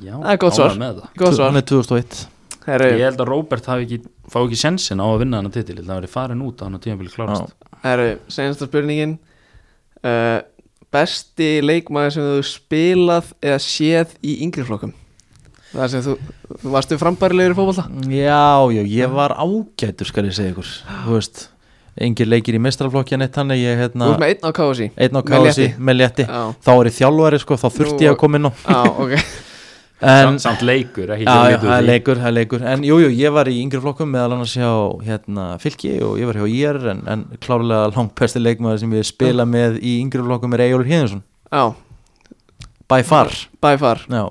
Já, 0.04 0.14
það 0.20 0.32
er 0.34 0.38
gott 0.44 0.54
svar. 0.58 0.72
ánægður 0.76 0.82
með 0.84 0.98
það. 1.00 1.08
góð 1.22 1.34
svar. 1.38 1.48
Hann 1.48 1.56
er 1.62 1.68
2001 1.72 2.28
Herru, 2.68 2.88
Ég 3.00 3.06
held 3.08 3.22
að 3.24 3.28
Robert 3.32 3.66
hafi 3.72 3.86
ekki, 3.88 4.00
fá 4.32 4.38
ekki 4.44 4.60
sensin 4.60 5.00
á 5.02 5.06
að 5.08 5.20
vinna 5.24 5.40
hann 5.42 5.50
að 5.50 5.58
titil 5.62 5.80
Það 5.84 5.96
verið 6.02 6.14
farin 6.14 6.44
út 6.46 6.62
á 6.62 6.64
hann 6.68 6.78
að 6.78 6.84
tímabili 6.88 7.14
klárast 7.14 7.56
herru, 7.84 8.08
senasta 8.28 8.68
spurningin 8.70 9.18
uh, 10.04 10.40
Besti 10.94 11.50
leikmaður 11.64 12.14
sem 12.16 12.24
þú 12.30 12.44
spilað 12.48 13.34
eða 13.44 13.58
séð 13.60 14.14
í 14.24 14.38
yngri 14.46 14.64
flokkum? 14.64 14.94
Það 15.74 15.90
sem 15.92 16.04
þú, 16.06 16.14
þú 16.64 16.72
varstu 16.72 16.98
frambærilegur 17.02 17.52
í 17.52 17.58
fótbolta? 17.58 17.84
Já, 18.08 18.46
já, 18.72 18.82
ég 18.88 19.12
var 19.12 19.34
ágætur 19.36 20.08
skal 20.08 20.24
ég 20.30 20.38
segja 20.38 20.54
ykkur. 20.54 20.70
Þú 21.04 21.18
veist, 21.18 21.42
engir 22.08 22.30
leikir 22.32 22.56
í 22.56 22.62
mestralflokkja 22.64 23.20
neitt 23.20 23.36
hann 23.36 23.52
ég 23.52 23.76
Þú 23.76 23.82
hérna, 23.84 24.08
ert 24.14 24.24
með 24.24 24.32
einn 24.32 24.48
á 24.48 24.52
KSI 24.62 24.88
einn 24.96 25.20
á 25.20 25.22
létti. 25.44 25.68
með 25.76 26.00
létti. 26.00 26.28
Þá 26.64 26.72
er 26.78 26.90
ég 26.90 26.98
þjálfari 27.02 27.42
sko, 27.44 27.60
þá 27.60 27.68
þurfti 27.68 28.00
Nú- 28.00 28.08
ég 28.08 28.16
að 28.16 28.20
koma 28.24 28.40
inn 28.40 28.48
á 28.48 28.52
já, 28.64 28.80
ok 28.88 29.14
en, 30.02 30.28
samt, 30.38 30.42
samt 30.44 30.62
leikur, 30.68 31.10
já, 31.10 31.18
já, 31.26 31.58
það 31.62 31.72
er 31.78 31.88
leikur, 31.88 32.20
það 32.22 32.30
er 32.30 32.36
leikur. 32.38 32.66
En 32.74 32.84
jú, 32.86 33.00
jú, 33.02 33.10
ég 33.18 33.34
var 33.34 33.50
í 33.50 33.56
yngri 33.64 33.82
flokkum 33.82 34.12
meðal 34.14 34.36
annars 34.36 34.54
hjá 34.58 34.70
hérna, 35.08 35.48
fylki 35.64 35.96
og 36.06 36.20
ég 36.22 36.30
var 36.30 36.38
hjá 36.38 36.46
IR 36.52 36.80
en, 36.94 37.02
en 37.10 37.26
klárlega 37.42 37.90
langt 37.96 38.14
besti 38.20 38.42
leikmaður 38.44 38.84
sem 38.84 38.94
ég 39.00 39.08
spila 39.10 39.48
með 39.50 39.80
í 39.82 39.96
yngri 40.04 40.22
flokkum 40.28 40.54
er 40.58 40.68
Eyjólfur 40.68 40.92
Híðinsson 40.92 41.24
Já, 41.52 41.64
by 42.94 43.02
far. 43.08 43.34
By 43.64 43.76
far. 43.82 44.06
Já, 44.12 44.26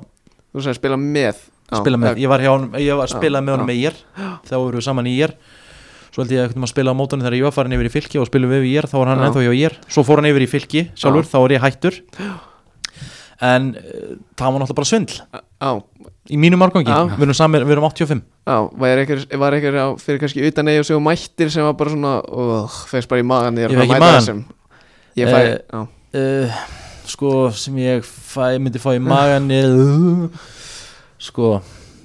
Þú 0.56 0.62
sagði 0.64 0.78
spila 0.78 0.97
með. 1.02 1.43
Já, 1.66 1.80
spila 1.82 1.98
með, 1.98 2.14
já, 2.14 2.22
ég 2.22 2.30
var 2.30 2.43
hjá 2.44 2.52
honum 2.55 2.76
ég 2.78 2.97
var 3.02 3.10
Já, 3.10 3.16
spilað 3.18 3.43
með 3.43 3.56
honum 3.56 3.66
já. 3.66 3.74
með 3.74 3.80
IR 3.82 3.97
þá 4.47 4.52
vorum 4.55 4.78
við 4.78 4.84
saman 4.86 5.09
í 5.10 5.14
IR 5.18 5.32
svo 6.14 6.22
held 6.22 6.30
ég 6.32 6.44
að 6.47 6.52
að 6.62 6.70
spila 6.70 6.93
á 6.94 6.97
mótunni 6.97 7.26
þegar 7.26 7.34
ég 7.36 7.44
var 7.48 7.55
farin 7.56 7.74
yfir 7.76 7.88
í 7.88 7.93
fylki 7.93 8.20
og 8.22 8.28
spilum 8.30 8.52
við 8.55 8.68
í 8.68 8.70
IR, 8.78 8.86
þá 8.88 8.94
var 9.01 9.10
hann 9.10 9.18
Já. 9.20 9.26
ennþá 9.26 9.43
hjá 9.43 9.56
IR 9.59 9.74
svo 9.90 10.05
fór 10.06 10.22
hann 10.22 10.28
yfir 10.30 10.44
í 10.47 10.48
fylki 10.48 10.84
sjálfur, 10.94 11.26
þá 11.26 11.36
var 11.43 11.55
ég 11.56 11.64
hættur 11.66 11.98
en 13.44 13.68
uh, 13.76 14.14
það 14.38 14.52
var 14.52 14.62
náttúrulega 14.62 14.78
bara 14.80 14.90
svindl. 14.90 15.18
Já, 15.36 15.70
í 16.32 16.38
mínum 16.40 16.64
árgangi, 16.64 16.90
við 17.16 17.26
erum, 17.26 17.36
samir, 17.36 17.64
við 17.66 17.76
erum 17.76 17.86
85 17.88 18.22
já, 18.46 18.56
var 18.80 19.02
var 19.40 19.56
á, 19.56 19.86
fyrir 20.00 20.20
kannski 20.22 20.44
utan 20.48 20.70
og 20.72 20.86
svo 20.88 20.98
mættir 21.02 21.52
sem 21.52 21.66
var 21.66 21.76
bara 21.78 21.92
svona 21.94 22.14
og 22.24 22.76
fegst 22.90 23.10
bara 23.10 23.22
í 23.22 23.26
magan 23.26 23.60
Ég 23.60 23.72
fékk 23.72 23.94
í 23.96 24.00
magann. 24.02 24.44
Ég 25.16 25.32
fæ, 25.32 25.40
Eh, 25.46 25.58
já, 25.72 25.80
uh, 26.20 26.58
sko 27.06 27.30
sem 27.52 27.76
ég 27.80 28.04
fæ, 28.04 28.58
myndi 28.60 28.82
fá 28.82 28.92
í 28.96 29.02
magan 29.02 29.50
er, 29.54 29.72
uh, 29.72 30.28
sko 31.18 31.56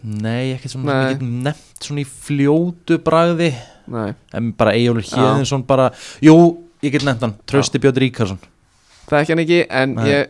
nei, 0.04 0.54
ekkert 0.56 0.74
svona 0.76 0.96
Nei. 0.96 1.14
get 1.14 1.22
nefnt 1.22 1.86
svona 1.86 2.02
í 2.02 2.08
fljótu 2.08 2.98
bragði. 3.04 3.52
Nei. 3.92 4.14
En 4.34 4.52
bara 4.58 4.74
Eyjólfur 4.78 5.06
Já. 5.06 5.18
Hjeðinsson 5.20 5.66
bara, 5.68 5.92
jú, 6.24 6.36
ég 6.82 6.94
get 6.96 7.06
nefnt 7.06 7.26
hann 7.26 7.36
Trausti 7.50 7.82
Björn 7.82 8.00
Ríkarsson 8.02 8.40
Ekki 9.20 9.34
hann 9.36 9.44
ekki, 9.44 9.60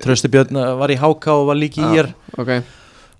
Trausti 0.01 0.29
Björn 0.33 0.57
uh, 0.57 0.73
var 0.79 0.89
í 0.93 0.97
HK 0.97 1.27
og 1.35 1.45
var 1.51 1.59
líki 1.59 1.81
í 1.83 1.85
Já. 1.85 1.93
IR 2.01 2.09
Ok, 2.41 2.49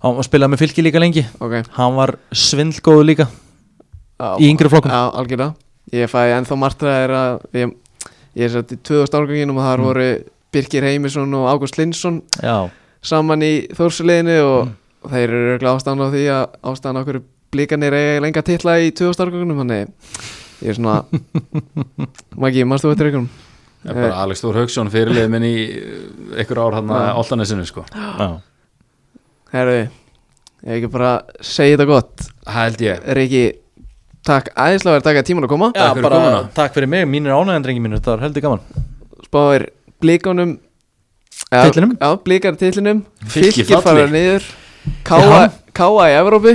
hann 0.02 0.16
var 0.18 0.26
spilað 0.26 0.50
með 0.54 0.62
fylki 0.64 0.82
líka 0.86 1.00
lengi 1.02 1.22
ok 1.38 1.54
hann 1.78 1.94
var 1.98 2.16
svindlgóðu 2.34 3.04
líka 3.06 3.26
já, 3.28 4.28
í 4.42 4.48
yngri 4.50 4.68
flokkum 4.72 4.90
Já, 4.92 5.02
algjörlega 5.20 5.54
Ég 5.92 6.08
fæ 6.08 6.20
ennþá 6.38 6.56
martraðir 6.56 7.12
að 7.18 7.40
ég, 7.58 7.72
ég 8.38 8.46
er 8.46 8.52
satt 8.54 8.70
í 8.72 8.78
2000 8.86 9.18
árganginum 9.18 9.58
og 9.58 9.66
þar 9.66 9.80
Mm. 9.82 9.88
voru 9.90 10.06
Birgir 10.52 10.84
Heimisson 10.86 11.34
og 11.34 11.46
Ágúst 11.50 11.78
Lindsson 11.80 12.20
já, 12.42 12.70
saman 13.02 13.42
í 13.42 13.52
þórsuliðinu 13.76 14.36
og 14.46 14.68
Mm. 14.68 15.10
þeir 15.10 15.30
eru 15.56 15.66
ástæðan 15.72 16.04
á 16.06 16.08
því 16.14 16.22
að 16.30 16.44
ástæðan 16.70 16.98
á 16.98 17.04
hverju 17.04 17.22
blíkanir 17.52 17.92
eiga 17.98 18.20
lenga 18.22 18.42
titla 18.46 18.76
í 18.78 18.92
2000 18.94 19.24
árganginum 19.26 19.58
þannig 19.64 19.88
ég 20.62 20.68
er 20.70 20.76
svona 20.78 21.02
Maggi, 22.42 22.62
mannstu 22.64 22.92
þetta 22.92 23.04
einhverjum? 23.08 23.28
Það 23.82 23.90
er 23.92 23.98
bara 23.98 24.20
Alex 24.22 24.44
Þór 24.44 24.58
Hauksson 24.60 24.90
fyrirlið 24.92 25.28
minn 25.32 25.46
í 25.48 25.54
uh, 25.66 26.00
einhver 26.38 26.60
ár 26.62 26.78
hann 26.78 26.92
að 26.94 27.08
Altanesinu 27.18 27.66
sko. 27.66 27.84
Já. 27.90 28.28
Herðu, 29.52 29.78
ég 30.62 30.76
ekki 30.78 30.90
bara 30.92 31.12
segja 31.42 31.76
þetta 31.76 31.88
gott. 31.90 32.26
Held 32.54 32.84
ég. 32.86 33.06
Riki, 33.18 33.44
takk 34.26 34.52
æðislega 34.54 34.96
fyrir 34.96 35.02
að 35.02 35.08
taka 35.10 35.24
tíman 35.28 35.48
að 35.48 35.54
koma. 35.54 35.72
Já, 35.74 35.88
fyrir 35.90 36.06
bara 36.06 36.20
komuna. 36.22 36.42
takk 36.56 36.76
fyrir 36.78 36.92
mig, 36.94 37.08
mínir 37.10 37.34
ánægandrengi 37.34 37.82
mínir, 37.82 38.00
þetta 38.00 38.14
var 38.14 38.26
heldur 38.28 38.46
gaman. 38.46 38.84
Spáir 39.26 39.70
blíkanum 40.02 40.58
Titlinum? 41.52 41.96
Já, 42.00 42.16
blíkar 42.24 42.56
titlinum. 42.56 43.02
Fylkir 43.28 43.64
Fylkir 43.64 43.82
fara 43.84 44.06
niður. 44.08 44.44
Káa, 45.04 45.50
Káa 45.76 46.06
í 46.08 46.14
Evrópu 46.16 46.54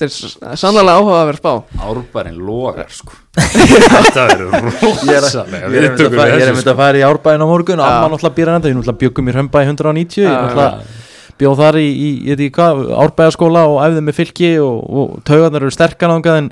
Þetta 0.00 0.52
er 0.54 0.60
sannlega 0.60 0.94
áhuga 0.96 1.18
að 1.20 1.26
vera 1.30 1.40
spá. 1.40 1.52
Árbærin 1.90 2.38
logar 2.46 2.88
sko. 2.94 3.12
Þetta 3.40 4.24
verður 4.30 4.64
rosalega 4.80 5.68
Ég 5.70 5.76
er 5.76 5.86
einmitt 5.90 6.00
að 6.06 6.16
fara- 6.16 6.40
er 6.40 6.56
að 6.56 6.80
fara 6.80 6.98
í 6.98 7.04
árbæðin 7.06 7.44
á 7.44 7.48
morgun 7.50 7.82
Amma 7.84 8.08
náttúrulega 8.10 8.36
býr 8.40 8.50
hann 8.50 8.58
þetta, 8.58 8.72
ég 8.72 8.78
náttúrulega 8.80 9.00
bjögum 9.04 9.28
mér 9.28 9.38
hömba 9.38 9.62
í 9.62 9.68
190 9.70 10.24
Ég 10.24 10.26
Já, 10.26 10.32
náttúrulega 10.34 10.98
bjóð 11.40 11.56
þar 11.62 11.78
í, 11.80 11.86
í 11.88 12.08
ég 12.28 12.36
veit 12.36 12.42
ekki 12.48 12.56
hvað, 12.58 12.80
árbæðaskóla 13.06 13.62
og 13.70 13.78
æfði 13.86 14.02
með 14.04 14.18
fylki 14.18 14.50
og, 14.60 14.76
og 15.00 15.14
taugarnar 15.24 15.64
eru 15.64 15.72
sterkar 15.72 16.12
nángað 16.12 16.40
en 16.42 16.50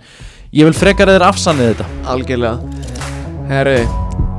ég 0.57 0.69
vil 0.70 0.77
frekar 0.79 1.12
eður 1.12 1.27
afsannið 1.29 1.75
þetta. 1.75 1.89
Algjörlega. 2.15 2.57
Herru, 3.53 3.77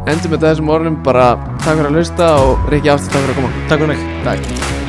endur 0.10 0.34
með 0.34 0.48
þessum 0.48 0.74
orðum. 0.74 1.00
Bara 1.06 1.32
takk 1.62 1.76
fyrir 1.76 1.92
að 1.92 2.00
hlusta 2.02 2.34
og 2.42 2.70
Riki 2.74 2.96
aftur 2.96 3.14
takk 3.14 3.28
fyrir 3.28 3.36
að 3.38 3.42
koma. 3.44 3.66
Takk 3.70 3.86
fyrir 3.86 3.94
mig. 3.94 4.08
Takk 4.26 4.89